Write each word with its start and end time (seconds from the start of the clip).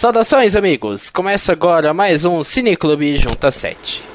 Saudações, 0.00 0.56
amigos! 0.56 1.10
Começa 1.10 1.52
agora 1.52 1.92
mais 1.92 2.24
um 2.24 2.42
Cineclube 2.42 3.18
Junta 3.18 3.50
7. 3.50 4.09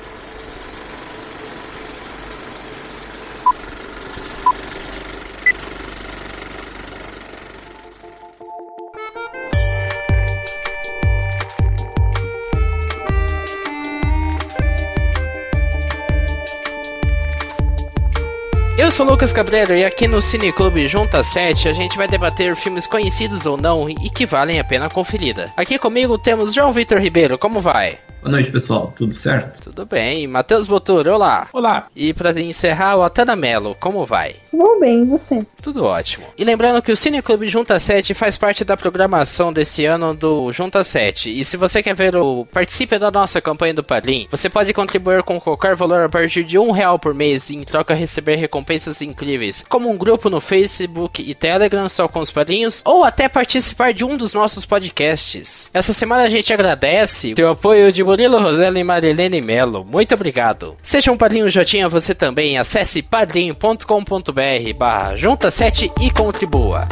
Sou 18.95 19.05
Lucas 19.05 19.33
Cabreiro 19.33 19.75
e 19.75 19.83
aqui 19.83 20.07
no 20.07 20.21
Cineclube 20.21 20.87
Junta 20.87 21.21
7 21.21 21.67
a 21.67 21.73
gente 21.73 21.97
vai 21.97 22.07
debater 22.07 22.55
filmes 22.55 22.87
conhecidos 22.87 23.45
ou 23.45 23.57
não 23.57 23.89
e 23.89 24.09
que 24.09 24.25
valem 24.25 24.57
a 24.57 24.63
pena 24.63 24.89
conferida. 24.89 25.51
Aqui 25.57 25.77
comigo 25.77 26.17
temos 26.17 26.53
João 26.53 26.71
Vitor 26.71 26.99
Ribeiro, 26.99 27.37
como 27.37 27.59
vai? 27.59 27.99
Boa 28.25 28.37
noite, 28.37 28.49
pessoal. 28.49 28.91
Tudo 28.95 29.13
certo? 29.13 29.61
Tudo 29.65 29.85
bem. 29.85 30.25
Matheus 30.25 30.65
Botur, 30.65 31.07
olá. 31.07 31.47
Olá. 31.53 31.85
E 31.95 32.11
para 32.11 32.31
encerrar, 32.41 32.97
o 32.97 33.03
Atana 33.03 33.35
Melo, 33.35 33.77
como 33.79 34.03
vai? 34.03 34.37
Vou 34.51 34.79
bem, 34.79 35.03
e 35.03 35.05
você? 35.05 35.45
Tudo 35.61 35.83
ótimo. 35.83 36.25
E 36.35 36.43
lembrando 36.43 36.81
que 36.81 36.91
o 36.91 36.97
Cine 36.97 37.21
Clube 37.21 37.47
Junta 37.49 37.79
7 37.79 38.15
faz 38.15 38.35
parte 38.35 38.65
da 38.65 38.75
programação 38.75 39.53
desse 39.53 39.85
ano 39.85 40.15
do 40.15 40.51
Junta 40.51 40.83
7. 40.83 41.39
E 41.39 41.45
se 41.45 41.55
você 41.55 41.83
quer 41.83 41.93
ver 41.93 42.15
o 42.15 42.47
participe 42.51 42.97
da 42.97 43.11
nossa 43.11 43.39
campanha 43.39 43.75
do 43.75 43.83
Padrim, 43.83 44.27
você 44.31 44.49
pode 44.49 44.73
contribuir 44.73 45.21
com 45.21 45.39
qualquer 45.39 45.75
valor 45.75 46.05
a 46.05 46.09
partir 46.09 46.43
de 46.43 46.57
um 46.57 46.71
real 46.71 46.97
por 46.97 47.13
mês 47.13 47.51
e 47.51 47.55
em 47.55 47.63
troca 47.63 47.93
receber 47.93 48.37
recompensas 48.37 49.03
incríveis, 49.03 49.63
como 49.69 49.87
um 49.87 49.97
grupo 49.97 50.31
no 50.31 50.41
Facebook 50.41 51.21
e 51.21 51.35
Telegram 51.35 51.87
só 51.87 52.07
com 52.07 52.21
os 52.21 52.31
padrinhos, 52.31 52.81
ou 52.85 53.03
até 53.03 53.29
participar 53.29 53.93
de 53.93 54.03
um 54.03 54.17
dos 54.17 54.33
nossos 54.33 54.65
podcasts. 54.65 55.69
Essa 55.71 55.93
semana 55.93 56.23
a 56.23 56.29
gente 56.29 56.51
agradece 56.51 57.35
o 57.39 57.47
apoio 57.47 57.91
de 57.91 58.03
Murilo 58.15 58.39
Rosella 58.39 58.79
e 58.79 58.83
Marilene 58.83 59.41
Melo. 59.41 59.83
Muito 59.83 60.15
obrigado. 60.15 60.77
Seja 60.81 61.11
um 61.11 61.17
padrinho 61.17 61.49
Jotinha 61.49 61.89
você 61.89 62.15
também. 62.15 62.57
Acesse 62.57 63.01
padrinho.com.br 63.01 64.73
barra 64.77 65.17
junta 65.17 65.51
7 65.51 65.91
e 65.99 66.09
contribua. 66.09 66.87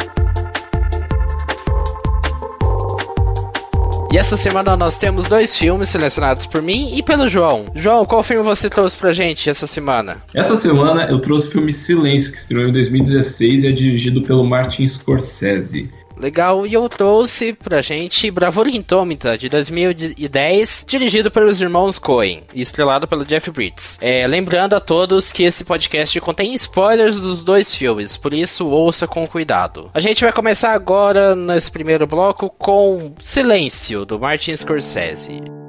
E 4.11 4.17
essa 4.17 4.35
semana 4.35 4.75
nós 4.75 4.97
temos 4.97 5.29
dois 5.29 5.55
filmes 5.55 5.87
selecionados 5.87 6.45
por 6.45 6.61
mim 6.61 6.93
e 6.93 7.01
pelo 7.01 7.29
João. 7.29 7.67
João, 7.73 8.05
qual 8.05 8.21
filme 8.21 8.43
você 8.43 8.69
trouxe 8.69 8.97
pra 8.97 9.13
gente 9.13 9.49
essa 9.49 9.65
semana? 9.65 10.21
Essa 10.33 10.57
semana 10.57 11.05
eu 11.05 11.19
trouxe 11.19 11.47
o 11.47 11.51
filme 11.51 11.71
Silêncio, 11.71 12.33
que 12.33 12.37
estreou 12.37 12.67
em 12.67 12.73
2016 12.73 13.63
e 13.63 13.67
é 13.67 13.71
dirigido 13.71 14.21
pelo 14.21 14.43
Martin 14.43 14.85
Scorsese. 14.85 15.89
Legal, 16.23 16.65
e 16.65 16.73
eu 16.73 16.87
trouxe 16.87 17.51
pra 17.51 17.81
gente 17.81 18.31
Bravura 18.31 18.69
Intômita, 18.69 19.37
de 19.37 19.49
2010, 19.49 20.85
dirigido 20.87 21.29
pelos 21.29 21.59
irmãos 21.59 21.99
Coen 21.99 22.43
e 22.53 22.61
estrelado 22.61 23.05
pelo 23.05 23.25
Jeff 23.25 23.51
Bridges. 23.51 23.99
É, 23.99 24.25
lembrando 24.25 24.73
a 24.73 24.79
todos 24.79 25.33
que 25.33 25.43
esse 25.43 25.65
podcast 25.65 26.17
contém 26.21 26.53
spoilers 26.53 27.21
dos 27.21 27.43
dois 27.43 27.75
filmes, 27.75 28.15
por 28.15 28.33
isso 28.33 28.65
ouça 28.67 29.05
com 29.05 29.27
cuidado. 29.27 29.91
A 29.93 29.99
gente 29.99 30.23
vai 30.23 30.31
começar 30.31 30.71
agora, 30.71 31.35
nesse 31.35 31.69
primeiro 31.69 32.07
bloco, 32.07 32.49
com 32.49 33.13
Silêncio, 33.21 34.05
do 34.05 34.17
Martin 34.17 34.55
Scorsese. 34.55 35.62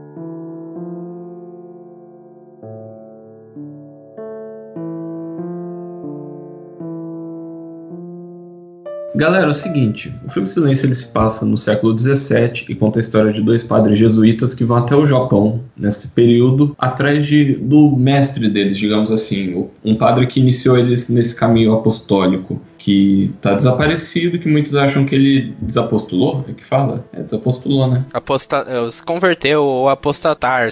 Galera, 9.14 9.46
é 9.46 9.48
o 9.48 9.54
seguinte, 9.54 10.12
o 10.26 10.30
filme 10.30 10.48
Silêncio 10.48 10.86
ele 10.86 10.94
se 10.94 11.06
passa 11.06 11.46
no 11.46 11.56
século 11.56 11.96
XVII 11.96 12.64
e 12.68 12.74
conta 12.74 12.98
a 12.98 13.00
história 13.00 13.32
de 13.32 13.40
dois 13.40 13.62
padres 13.62 13.96
jesuítas 13.96 14.54
que 14.54 14.64
vão 14.64 14.78
até 14.78 14.96
o 14.96 15.06
Japão 15.06 15.60
nesse 15.76 16.08
período 16.08 16.74
atrás 16.76 17.24
de, 17.24 17.54
do 17.54 17.96
mestre 17.96 18.48
deles, 18.48 18.76
digamos 18.76 19.12
assim, 19.12 19.68
um 19.84 19.94
padre 19.94 20.26
que 20.26 20.40
iniciou 20.40 20.76
eles 20.76 21.08
nesse 21.08 21.34
caminho 21.34 21.72
apostólico 21.72 22.60
que 22.76 23.32
está 23.36 23.54
desaparecido, 23.54 24.38
que 24.38 24.48
muitos 24.48 24.74
acham 24.74 25.06
que 25.06 25.14
ele 25.14 25.54
desapostulou, 25.62 26.44
é 26.48 26.52
que 26.52 26.64
fala? 26.64 27.04
É, 27.12 27.22
desapostulou, 27.22 27.86
né? 27.86 28.04
Aposta 28.12 28.90
se 28.90 29.02
converteu 29.02 29.64
ou 29.64 29.88
apostatar 29.88 30.68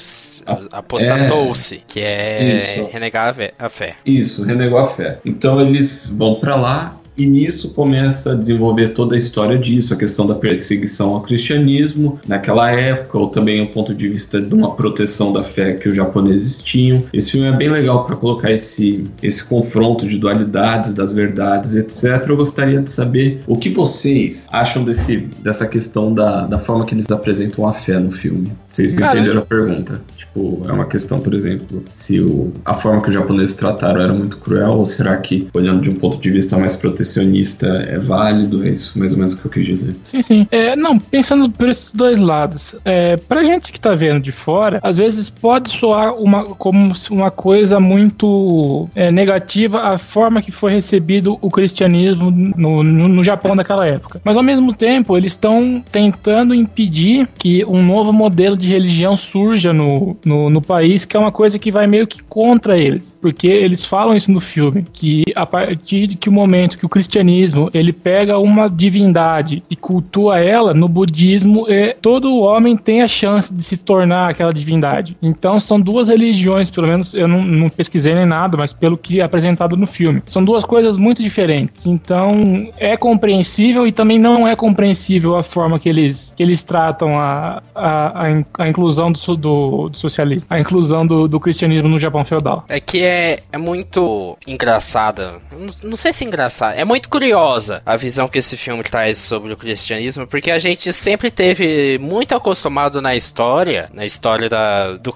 apostatou-se, 0.73 1.77
é, 1.77 1.81
que 1.87 2.01
é 2.01 2.77
isso. 2.81 2.91
renegar 2.93 3.29
a 3.29 3.35
fé, 3.35 3.55
a 3.59 3.69
fé. 3.69 3.97
Isso, 4.05 4.45
renegou 4.45 4.79
a 4.79 4.89
fé. 4.89 5.21
Então 5.25 5.61
eles 5.61 6.13
vão 6.15 6.35
para 6.35 6.57
lá 6.57 7.02
e 7.17 7.27
nisso 7.27 7.71
começa 7.75 8.33
a 8.33 8.35
desenvolver 8.35 8.89
toda 8.89 9.15
a 9.15 9.19
história 9.19 9.59
disso, 9.59 9.95
a 9.95 9.97
questão 9.97 10.27
da 10.27 10.35
perseguição 10.35 11.15
ao 11.15 11.21
cristianismo 11.21 12.19
naquela 12.27 12.71
época, 12.71 13.19
ou 13.19 13.29
também 13.29 13.63
o 13.63 13.71
ponto 13.71 13.95
de 13.95 14.09
vista 14.09 14.41
de 14.41 14.55
uma 14.55 14.75
proteção 14.75 15.33
da 15.33 15.43
fé 15.43 15.75
que 15.75 15.89
os 15.89 15.97
japoneses 15.97 16.61
tinham. 16.63 17.03
Esse 17.13 17.33
filme 17.33 17.47
é 17.47 17.53
bem 17.53 17.69
legal 17.69 18.05
para 18.05 18.17
colocar 18.17 18.51
esse, 18.51 19.05
esse 19.23 19.45
confronto 19.45 20.07
de 20.07 20.19
dualidades, 20.19 20.93
das 20.93 21.13
verdades, 21.13 21.75
etc. 21.75 22.25
Eu 22.29 22.37
gostaria 22.37 22.81
de 22.81 22.91
saber 22.91 23.43
o 23.47 23.57
que 23.57 23.71
vocês 23.71 24.47
acham 24.51 24.85
desse, 24.85 25.19
dessa 25.43 25.67
questão 25.67 26.13
da, 26.13 26.47
da 26.47 26.59
forma 26.59 26.87
que 26.87 26.95
eles 26.95 27.11
apresentam 27.11 27.67
a 27.67 27.75
fé 27.75 27.99
no 27.99 28.11
filme. 28.11 28.53
Vocês 28.69 28.95
Cara, 28.95 29.19
entenderam 29.19 29.41
a 29.41 29.45
pergunta? 29.45 30.03
Tipo, 30.33 30.63
é 30.67 30.73
uma 30.73 30.87
questão, 30.87 31.21
por 31.21 31.35
exemplo, 31.35 31.85
se 31.95 32.19
o, 32.19 32.53
a 32.65 32.75
forma 32.75 33.03
que 33.03 33.09
os 33.09 33.15
japoneses 33.15 33.55
trataram 33.55 34.01
era 34.01 34.13
muito 34.13 34.39
cruel, 34.39 34.73
ou 34.73 34.87
será 34.87 35.17
que, 35.19 35.47
olhando 35.53 35.83
de 35.83 35.91
um 35.91 35.95
ponto 35.95 36.19
de 36.19 36.31
vista 36.31 36.57
mais 36.59 36.75
protecionista, 36.75 37.67
é 37.67 37.99
válido? 37.99 38.67
É 38.67 38.71
isso 38.71 38.99
mais 38.99 39.13
ou 39.13 39.19
menos 39.19 39.35
o 39.35 39.39
que 39.39 39.47
eu 39.47 39.51
quis 39.51 39.67
dizer. 39.67 39.97
Sim, 40.03 40.23
sim. 40.23 40.47
É, 40.51 40.75
não, 40.75 40.99
pensando 40.99 41.51
por 41.51 41.69
esses 41.69 41.93
dois 41.93 42.19
lados, 42.19 42.75
é, 42.85 43.17
pra 43.17 43.45
gente 43.45 43.73
que 43.73 43.79
tá 43.79 43.95
vendo 43.95 44.21
de 44.21 44.33
fora, 44.33 44.81
às 44.83 44.97
vezes 44.97 45.29
pode 45.29 45.69
soar 45.69 46.15
uma, 46.15 46.45
como 46.45 46.95
uma 47.11 47.31
coisa 47.31 47.79
muito 47.79 48.89
é, 48.95 49.11
negativa 49.11 49.83
a 49.83 49.99
forma 49.99 50.41
que 50.41 50.51
foi 50.51 50.73
recebido 50.73 51.39
o 51.43 51.51
cristianismo 51.51 52.31
no, 52.31 52.83
no, 52.83 53.09
no 53.09 53.25
Japão 53.25 53.55
naquela 53.55 53.87
época. 53.87 54.21
Mas 54.25 54.37
ao 54.37 54.43
mesmo 54.43 54.73
tempo, 54.73 55.17
eles 55.17 55.33
estão 55.33 55.85
tentando 55.93 56.55
impedir 56.55 57.29
que 57.37 57.65
um 57.67 57.85
novo 57.85 58.13
modelo 58.13 58.57
de 58.57 58.67
religião 58.67 59.17
surja 59.17 59.73
no, 59.73 60.17
no, 60.25 60.51
no, 60.51 60.63
país, 60.63 61.05
que 61.05 61.17
é 61.17 61.21
uma 61.21 61.33
coisa 61.33 61.59
que 61.59 61.71
vai 61.71 61.87
meio 61.87 62.07
que 62.07 62.23
contra 62.23 62.79
eles, 62.79 63.13
porque 63.21 63.47
eles 63.47 63.85
falam 63.85 64.17
isso 64.17 64.31
no 64.31 64.41
filme, 64.41 64.85
que 64.93 65.25
a 65.35 65.45
partir 65.45 66.07
de 66.07 66.17
que 66.17 66.29
o 66.29 66.33
momento 66.33 66.79
que 66.79 66.87
o 66.87 66.89
cristianismo 66.89 67.71
ele 67.75 67.93
pega 67.93 68.39
uma 68.39 68.69
divindade 68.69 69.63
e 69.69 69.77
cultua 69.77 70.41
ela, 70.41 70.73
no 70.73 70.89
budismo 70.89 71.67
é, 71.69 71.97
todo 72.01 72.39
homem 72.39 72.77
tem 72.77 73.03
a 73.03 73.09
chance 73.09 73.53
de 73.53 73.63
se 73.63 73.77
tornar 73.77 74.31
aquela 74.31 74.53
divindade. 74.53 75.17
Então 75.23 75.59
são 75.59 75.81
duas 75.81 76.09
religiões, 76.09 76.71
pelo 76.71 76.87
menos 76.87 77.15
eu 77.15 77.27
não, 77.27 77.43
não 77.43 77.69
pesquisei 77.69 78.15
nem 78.15 78.27
nada, 78.27 78.57
mas 78.57 78.73
pelo 78.73 78.97
que 78.97 79.21
é 79.21 79.25
apresentado 79.25 79.77
no 79.77 79.87
filme, 79.87 80.23
são 80.27 80.45
duas 80.45 80.65
coisas 80.65 80.97
muito 80.97 81.23
diferentes. 81.23 81.87
Então 81.87 82.71
é 82.77 82.97
compreensível 82.97 83.87
e 83.87 83.93
também 83.93 84.19
não 84.19 84.47
é 84.47 84.55
compreensível 84.55 85.37
a 85.37 85.43
forma 85.43 85.79
que 85.79 85.89
eles, 85.89 86.33
que 86.37 86.43
eles 86.43 86.63
tratam 86.63 87.19
a, 87.19 87.63
a, 87.75 88.23
a 88.59 88.69
inclusão 88.69 89.13
do, 89.13 89.37
do, 89.37 89.89
do 89.89 89.99
socialismo, 90.13 90.47
a 90.51 90.61
inclusão 90.61 91.07
do, 91.07 91.27
do 91.27 91.41
cristianismo 91.41 91.89
no 91.89 91.99
Japão 91.99 92.25
feudal. 92.25 92.65
É 92.69 92.81
que 92.81 93.03
é, 93.03 93.41
é 93.51 93.59
muito 93.59 94.37
engraçada, 94.47 95.35
não, 95.51 95.91
não 95.91 95.97
sei 95.97 96.13
se 96.13 96.25
é 96.25 96.27
engraçada, 96.27 96.75
é 96.75 96.85
muito 96.85 97.09
curiosa 97.09 97.83
a 97.85 97.97
visão 97.97 98.29
que 98.29 98.39
esse 98.39 98.57
filme 98.57 98.83
traz 98.83 99.19
sobre 99.19 99.53
o 99.53 99.57
cristianismo, 99.57 100.27
porque 100.27 100.51
a 100.51 100.59
gente 100.59 100.93
sempre 100.93 101.31
teve 101.31 101.99
muito 101.99 102.35
acostumado 102.35 103.01
na 103.01 103.17
história, 103.17 103.91
na 103.93 104.05
história 104.05 104.49
da, 104.49 104.93
do, 104.93 105.15